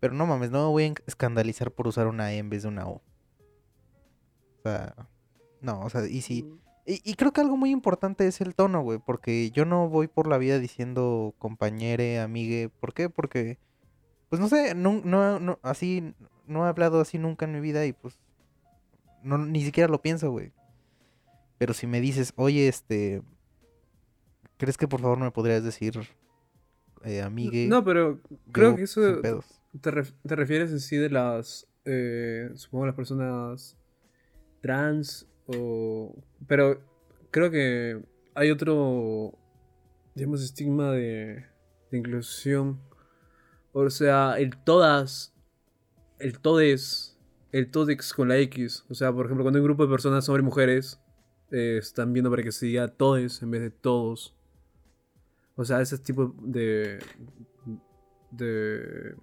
Pero 0.00 0.14
no 0.14 0.26
mames, 0.26 0.50
no 0.50 0.66
me 0.66 0.70
voy 0.70 0.84
a 0.84 0.94
escandalizar 1.06 1.72
por 1.72 1.88
usar 1.88 2.06
una 2.06 2.32
E 2.32 2.38
en 2.38 2.50
vez 2.50 2.62
de 2.62 2.68
una 2.68 2.86
O. 2.86 3.02
O 4.58 4.62
sea, 4.62 4.94
no, 5.60 5.80
o 5.80 5.90
sea, 5.90 6.06
y 6.06 6.20
sí. 6.22 6.46
Y, 6.86 7.00
y 7.04 7.14
creo 7.14 7.32
que 7.32 7.40
algo 7.40 7.56
muy 7.56 7.70
importante 7.70 8.26
es 8.26 8.40
el 8.40 8.54
tono, 8.54 8.80
güey, 8.82 8.98
porque 8.98 9.50
yo 9.50 9.64
no 9.64 9.88
voy 9.88 10.06
por 10.08 10.26
la 10.26 10.38
vida 10.38 10.58
diciendo 10.58 11.34
compañere, 11.38 12.20
amigue. 12.20 12.70
¿Por 12.80 12.94
qué? 12.94 13.10
Porque, 13.10 13.58
pues 14.30 14.40
no 14.40 14.48
sé, 14.48 14.74
no, 14.74 15.00
no, 15.04 15.38
no- 15.40 15.58
así, 15.62 16.14
no 16.46 16.64
he 16.64 16.68
hablado 16.68 17.00
así 17.00 17.18
nunca 17.18 17.44
en 17.44 17.52
mi 17.52 17.60
vida 17.60 17.84
y 17.84 17.92
pues, 17.92 18.18
no, 19.22 19.36
ni 19.38 19.62
siquiera 19.64 19.90
lo 19.90 20.00
pienso, 20.00 20.30
güey. 20.30 20.52
Pero 21.58 21.74
si 21.74 21.86
me 21.86 22.00
dices, 22.00 22.32
oye, 22.36 22.68
este, 22.68 23.22
¿crees 24.58 24.76
que 24.76 24.86
por 24.88 25.00
favor 25.00 25.18
me 25.18 25.30
podrías 25.30 25.64
decir 25.64 25.94
eh, 27.04 27.22
amigue? 27.22 27.66
No, 27.68 27.84
pero 27.84 28.20
creo 28.52 28.76
que 28.76 28.82
eso 28.82 29.20
te, 29.80 29.90
ref- 29.90 30.14
te 30.26 30.36
refieres 30.36 30.70
en 30.70 30.80
sí 30.80 30.96
de 30.96 31.10
las, 31.10 31.66
eh, 31.84 32.50
supongo 32.54 32.86
las 32.86 32.94
personas 32.94 33.76
trans 34.60 35.26
o... 35.46 36.14
Pero 36.46 36.80
creo 37.30 37.50
que 37.50 38.02
hay 38.34 38.50
otro, 38.50 39.32
digamos, 40.14 40.42
estigma 40.42 40.90
de, 40.92 41.46
de 41.90 41.98
inclusión. 41.98 42.80
O 43.72 43.88
sea, 43.90 44.38
el 44.38 44.56
todas, 44.56 45.34
el 46.18 46.40
todes, 46.40 47.16
el 47.52 47.70
todex 47.70 48.12
con 48.12 48.28
la 48.28 48.38
X. 48.38 48.84
O 48.88 48.94
sea, 48.94 49.12
por 49.12 49.26
ejemplo, 49.26 49.44
cuando 49.44 49.58
hay 49.58 49.60
un 49.60 49.68
grupo 49.68 49.84
de 49.86 49.90
personas, 49.90 50.28
hombres 50.28 50.42
y 50.42 50.46
mujeres, 50.46 51.00
eh, 51.50 51.76
están 51.78 52.12
viendo 52.12 52.30
para 52.30 52.42
que 52.42 52.52
se 52.52 52.66
diga 52.66 52.88
todes 52.88 53.42
en 53.42 53.50
vez 53.50 53.62
de 53.62 53.70
todos. 53.70 54.34
O 55.58 55.64
sea, 55.64 55.80
ese 55.80 55.98
tipo 55.98 56.32
de. 56.40 57.00
de. 58.30 59.16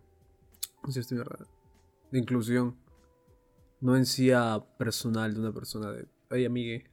¿cómo 0.81 0.91
se? 0.91 1.01
De 2.11 2.19
inclusión. 2.19 2.75
No 3.79 3.95
en 3.95 4.05
sí 4.05 4.31
a 4.31 4.59
personal 4.77 5.33
de 5.33 5.39
una 5.39 5.53
persona 5.53 5.91
de. 5.93 6.07
Ay, 6.29 6.45
amigue. 6.45 6.91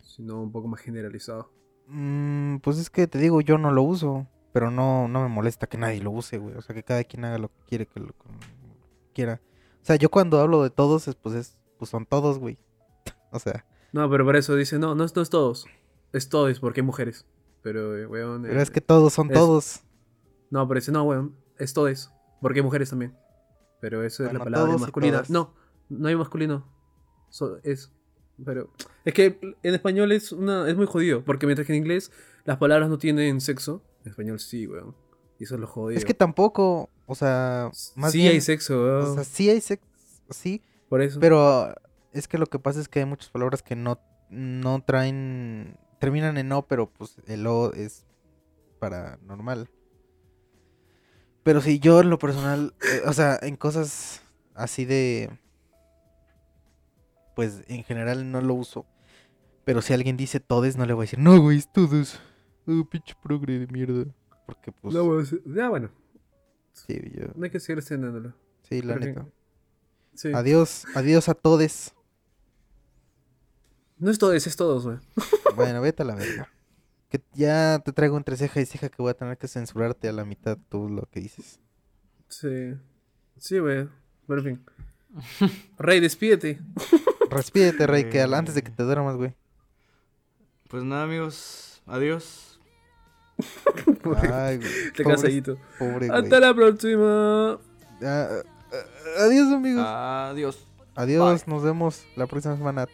Sino 0.00 0.42
un 0.42 0.50
poco 0.50 0.66
más 0.66 0.80
generalizado. 0.80 1.52
Mm, 1.86 2.56
pues 2.58 2.78
es 2.78 2.90
que 2.90 3.06
te 3.06 3.18
digo, 3.18 3.40
yo 3.40 3.56
no 3.56 3.70
lo 3.70 3.82
uso, 3.84 4.26
pero 4.52 4.70
no, 4.72 5.06
no 5.06 5.22
me 5.22 5.28
molesta 5.28 5.68
que 5.68 5.78
nadie 5.78 6.02
lo 6.02 6.10
use, 6.10 6.38
güey. 6.38 6.56
O 6.56 6.60
sea, 6.60 6.74
que 6.74 6.82
cada 6.82 7.04
quien 7.04 7.24
haga 7.24 7.38
lo 7.38 7.48
que 7.50 7.60
quiere, 7.68 7.86
que 7.86 8.00
lo 8.00 8.12
quiera. 9.14 9.40
O 9.80 9.84
sea, 9.84 9.94
yo 9.94 10.10
cuando 10.10 10.40
hablo 10.40 10.62
de 10.64 10.70
todos, 10.70 11.06
es, 11.06 11.14
pues 11.14 11.36
es, 11.36 11.56
pues 11.78 11.88
son 11.90 12.04
todos, 12.04 12.40
güey. 12.40 12.58
o 13.30 13.38
sea, 13.38 13.64
No, 13.92 14.10
pero 14.10 14.24
por 14.24 14.34
eso 14.34 14.56
dice, 14.56 14.78
no, 14.80 14.96
no, 14.96 15.04
es- 15.04 15.14
no 15.14 15.22
es 15.22 15.30
todos. 15.30 15.66
Es 16.12 16.28
todos, 16.28 16.58
porque 16.58 16.80
hay 16.80 16.86
mujeres. 16.86 17.26
Pero, 17.62 17.96
eh, 17.96 18.06
weón. 18.06 18.42
pero 18.42 18.58
eh, 18.58 18.62
es 18.62 18.70
que 18.70 18.80
todos 18.80 19.12
son 19.12 19.28
es- 19.30 19.34
todos. 19.38 19.80
No, 20.50 20.66
pero 20.68 20.80
dice, 20.80 20.92
no, 20.92 21.04
weón, 21.04 21.36
es 21.58 21.72
todes. 21.72 22.10
Porque 22.40 22.58
hay 22.60 22.64
mujeres 22.64 22.90
también. 22.90 23.16
Pero 23.80 24.04
eso 24.04 24.24
es 24.26 24.32
la 24.32 24.38
palabra 24.40 24.76
masculina. 24.76 25.22
No, 25.28 25.54
no 25.88 26.08
hay 26.08 26.16
masculino. 26.16 26.66
So- 27.30 27.58
es. 27.62 27.92
Pero. 28.44 28.70
Es 29.04 29.14
que 29.14 29.38
en 29.62 29.74
español 29.74 30.12
es 30.12 30.32
una. 30.32 30.68
es 30.68 30.76
muy 30.76 30.86
jodido. 30.86 31.24
Porque 31.24 31.46
mientras 31.46 31.66
que 31.66 31.72
en 31.72 31.78
inglés 31.82 32.10
las 32.44 32.58
palabras 32.58 32.88
no 32.88 32.98
tienen 32.98 33.40
sexo. 33.40 33.82
En 34.04 34.10
español 34.10 34.38
sí, 34.40 34.66
weón. 34.66 34.94
Y 35.38 35.44
eso 35.44 35.54
es 35.54 35.60
lo 35.60 35.66
jodido. 35.66 35.98
Es 35.98 36.04
que 36.04 36.14
tampoco, 36.14 36.88
o 37.06 37.14
sea, 37.14 37.70
más 37.96 38.12
sí 38.12 38.18
bien, 38.18 38.32
hay 38.32 38.40
sexo, 38.40 38.74
weón. 38.82 39.02
o 39.10 39.14
sea, 39.14 39.24
sí 39.24 39.50
hay 39.50 39.60
sexo, 39.60 39.86
sí, 40.30 40.62
por 40.88 41.02
eso. 41.02 41.18
pero 41.18 41.74
es 42.12 42.28
que 42.28 42.38
lo 42.38 42.46
que 42.46 42.58
pasa 42.60 42.80
es 42.80 42.88
que 42.88 43.00
hay 43.00 43.06
muchas 43.06 43.28
palabras 43.30 43.62
que 43.62 43.74
no, 43.74 43.98
no 44.30 44.82
traen, 44.84 45.76
terminan 46.02 46.36
en 46.36 46.50
O, 46.50 46.66
pero 46.66 46.90
pues 46.90 47.14
el 47.28 47.46
O 47.46 47.72
es 47.74 48.04
para 48.80 49.18
normal. 49.22 49.70
Pero 51.44 51.60
si 51.60 51.78
yo 51.78 52.00
en 52.00 52.10
lo 52.10 52.18
personal, 52.18 52.74
eh, 52.82 53.02
o 53.06 53.12
sea, 53.12 53.38
en 53.40 53.54
cosas 53.54 54.20
así 54.56 54.84
de, 54.84 55.30
pues 57.36 57.62
en 57.68 57.84
general 57.84 58.32
no 58.32 58.40
lo 58.40 58.54
uso. 58.54 58.84
Pero 59.64 59.80
si 59.80 59.92
alguien 59.92 60.16
dice 60.16 60.40
todes, 60.40 60.76
no 60.76 60.86
le 60.86 60.92
voy 60.92 61.04
a 61.04 61.06
decir, 61.06 61.20
no, 61.20 61.40
güey, 61.40 61.58
es 61.58 61.72
todos. 61.72 62.18
Oh, 62.66 62.84
pinche 62.84 63.14
progre 63.22 63.60
de 63.60 63.68
mierda. 63.68 64.04
Porque 64.44 64.72
pues, 64.72 64.92
No, 64.92 65.24
sí. 65.24 65.40
Ya, 65.46 65.68
bueno. 65.68 65.88
sí, 66.72 67.00
yo, 67.14 67.26
No 67.36 67.44
hay 67.44 67.50
que 67.50 67.60
seguir 67.60 67.78
extendiéndolo. 67.78 68.34
sí, 68.68 68.82
la 68.82 68.96
neta. 68.96 69.24
Sí. 70.14 70.32
Adiós, 70.34 70.84
adiós 70.96 71.28
a 71.28 71.34
todes. 71.34 71.94
No 74.02 74.10
es 74.10 74.18
todes, 74.18 74.46
es 74.48 74.56
todos, 74.56 74.84
weón. 74.86 75.00
Bueno, 75.54 75.80
vete 75.80 76.02
a 76.02 76.06
la 76.06 76.16
verga. 76.16 76.48
Que 77.08 77.22
ya 77.34 77.78
te 77.84 77.92
traigo 77.92 78.16
entre 78.16 78.36
ceja 78.36 78.60
y 78.60 78.66
ceja 78.66 78.88
que 78.88 79.00
voy 79.00 79.10
a 79.10 79.14
tener 79.14 79.38
que 79.38 79.46
censurarte 79.46 80.08
a 80.08 80.12
la 80.12 80.24
mitad 80.24 80.58
tú 80.68 80.88
lo 80.88 81.02
que 81.10 81.20
dices. 81.20 81.60
Sí. 82.28 82.74
Sí, 83.38 83.60
weón. 83.60 83.92
Pero 84.26 84.40
en 84.40 84.44
fin. 85.38 85.50
Rey, 85.78 86.00
despídete. 86.00 86.58
Respídete, 87.30 87.86
Rey, 87.86 88.08
que 88.10 88.20
antes 88.22 88.54
de 88.56 88.62
que 88.62 88.70
te 88.70 88.82
duermas, 88.82 89.16
güey. 89.16 89.34
Pues 90.68 90.82
nada, 90.82 91.04
amigos. 91.04 91.80
Adiós. 91.86 92.60
Ay, 94.32 94.58
güey. 94.58 94.70
Te 94.96 95.04
pobre- 95.04 95.14
casadito. 95.16 95.58
Pobre, 95.78 96.08
güey. 96.08 96.10
Hasta 96.10 96.40
la 96.40 96.52
próxima. 96.54 97.52
Ah, 98.02 98.28
ah, 98.42 98.42
adiós, 99.26 99.52
amigos. 99.52 99.84
Adiós. 99.86 100.66
Adiós, 100.94 101.46
nos 101.46 101.62
vemos 101.62 102.04
la 102.16 102.26
próxima 102.26 102.56
semana. 102.56 102.86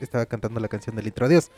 Estaba 0.00 0.26
cantando 0.26 0.60
la 0.60 0.68
canción 0.68 0.94
del 0.94 1.08
intro. 1.08 1.26
Adiós. 1.26 1.50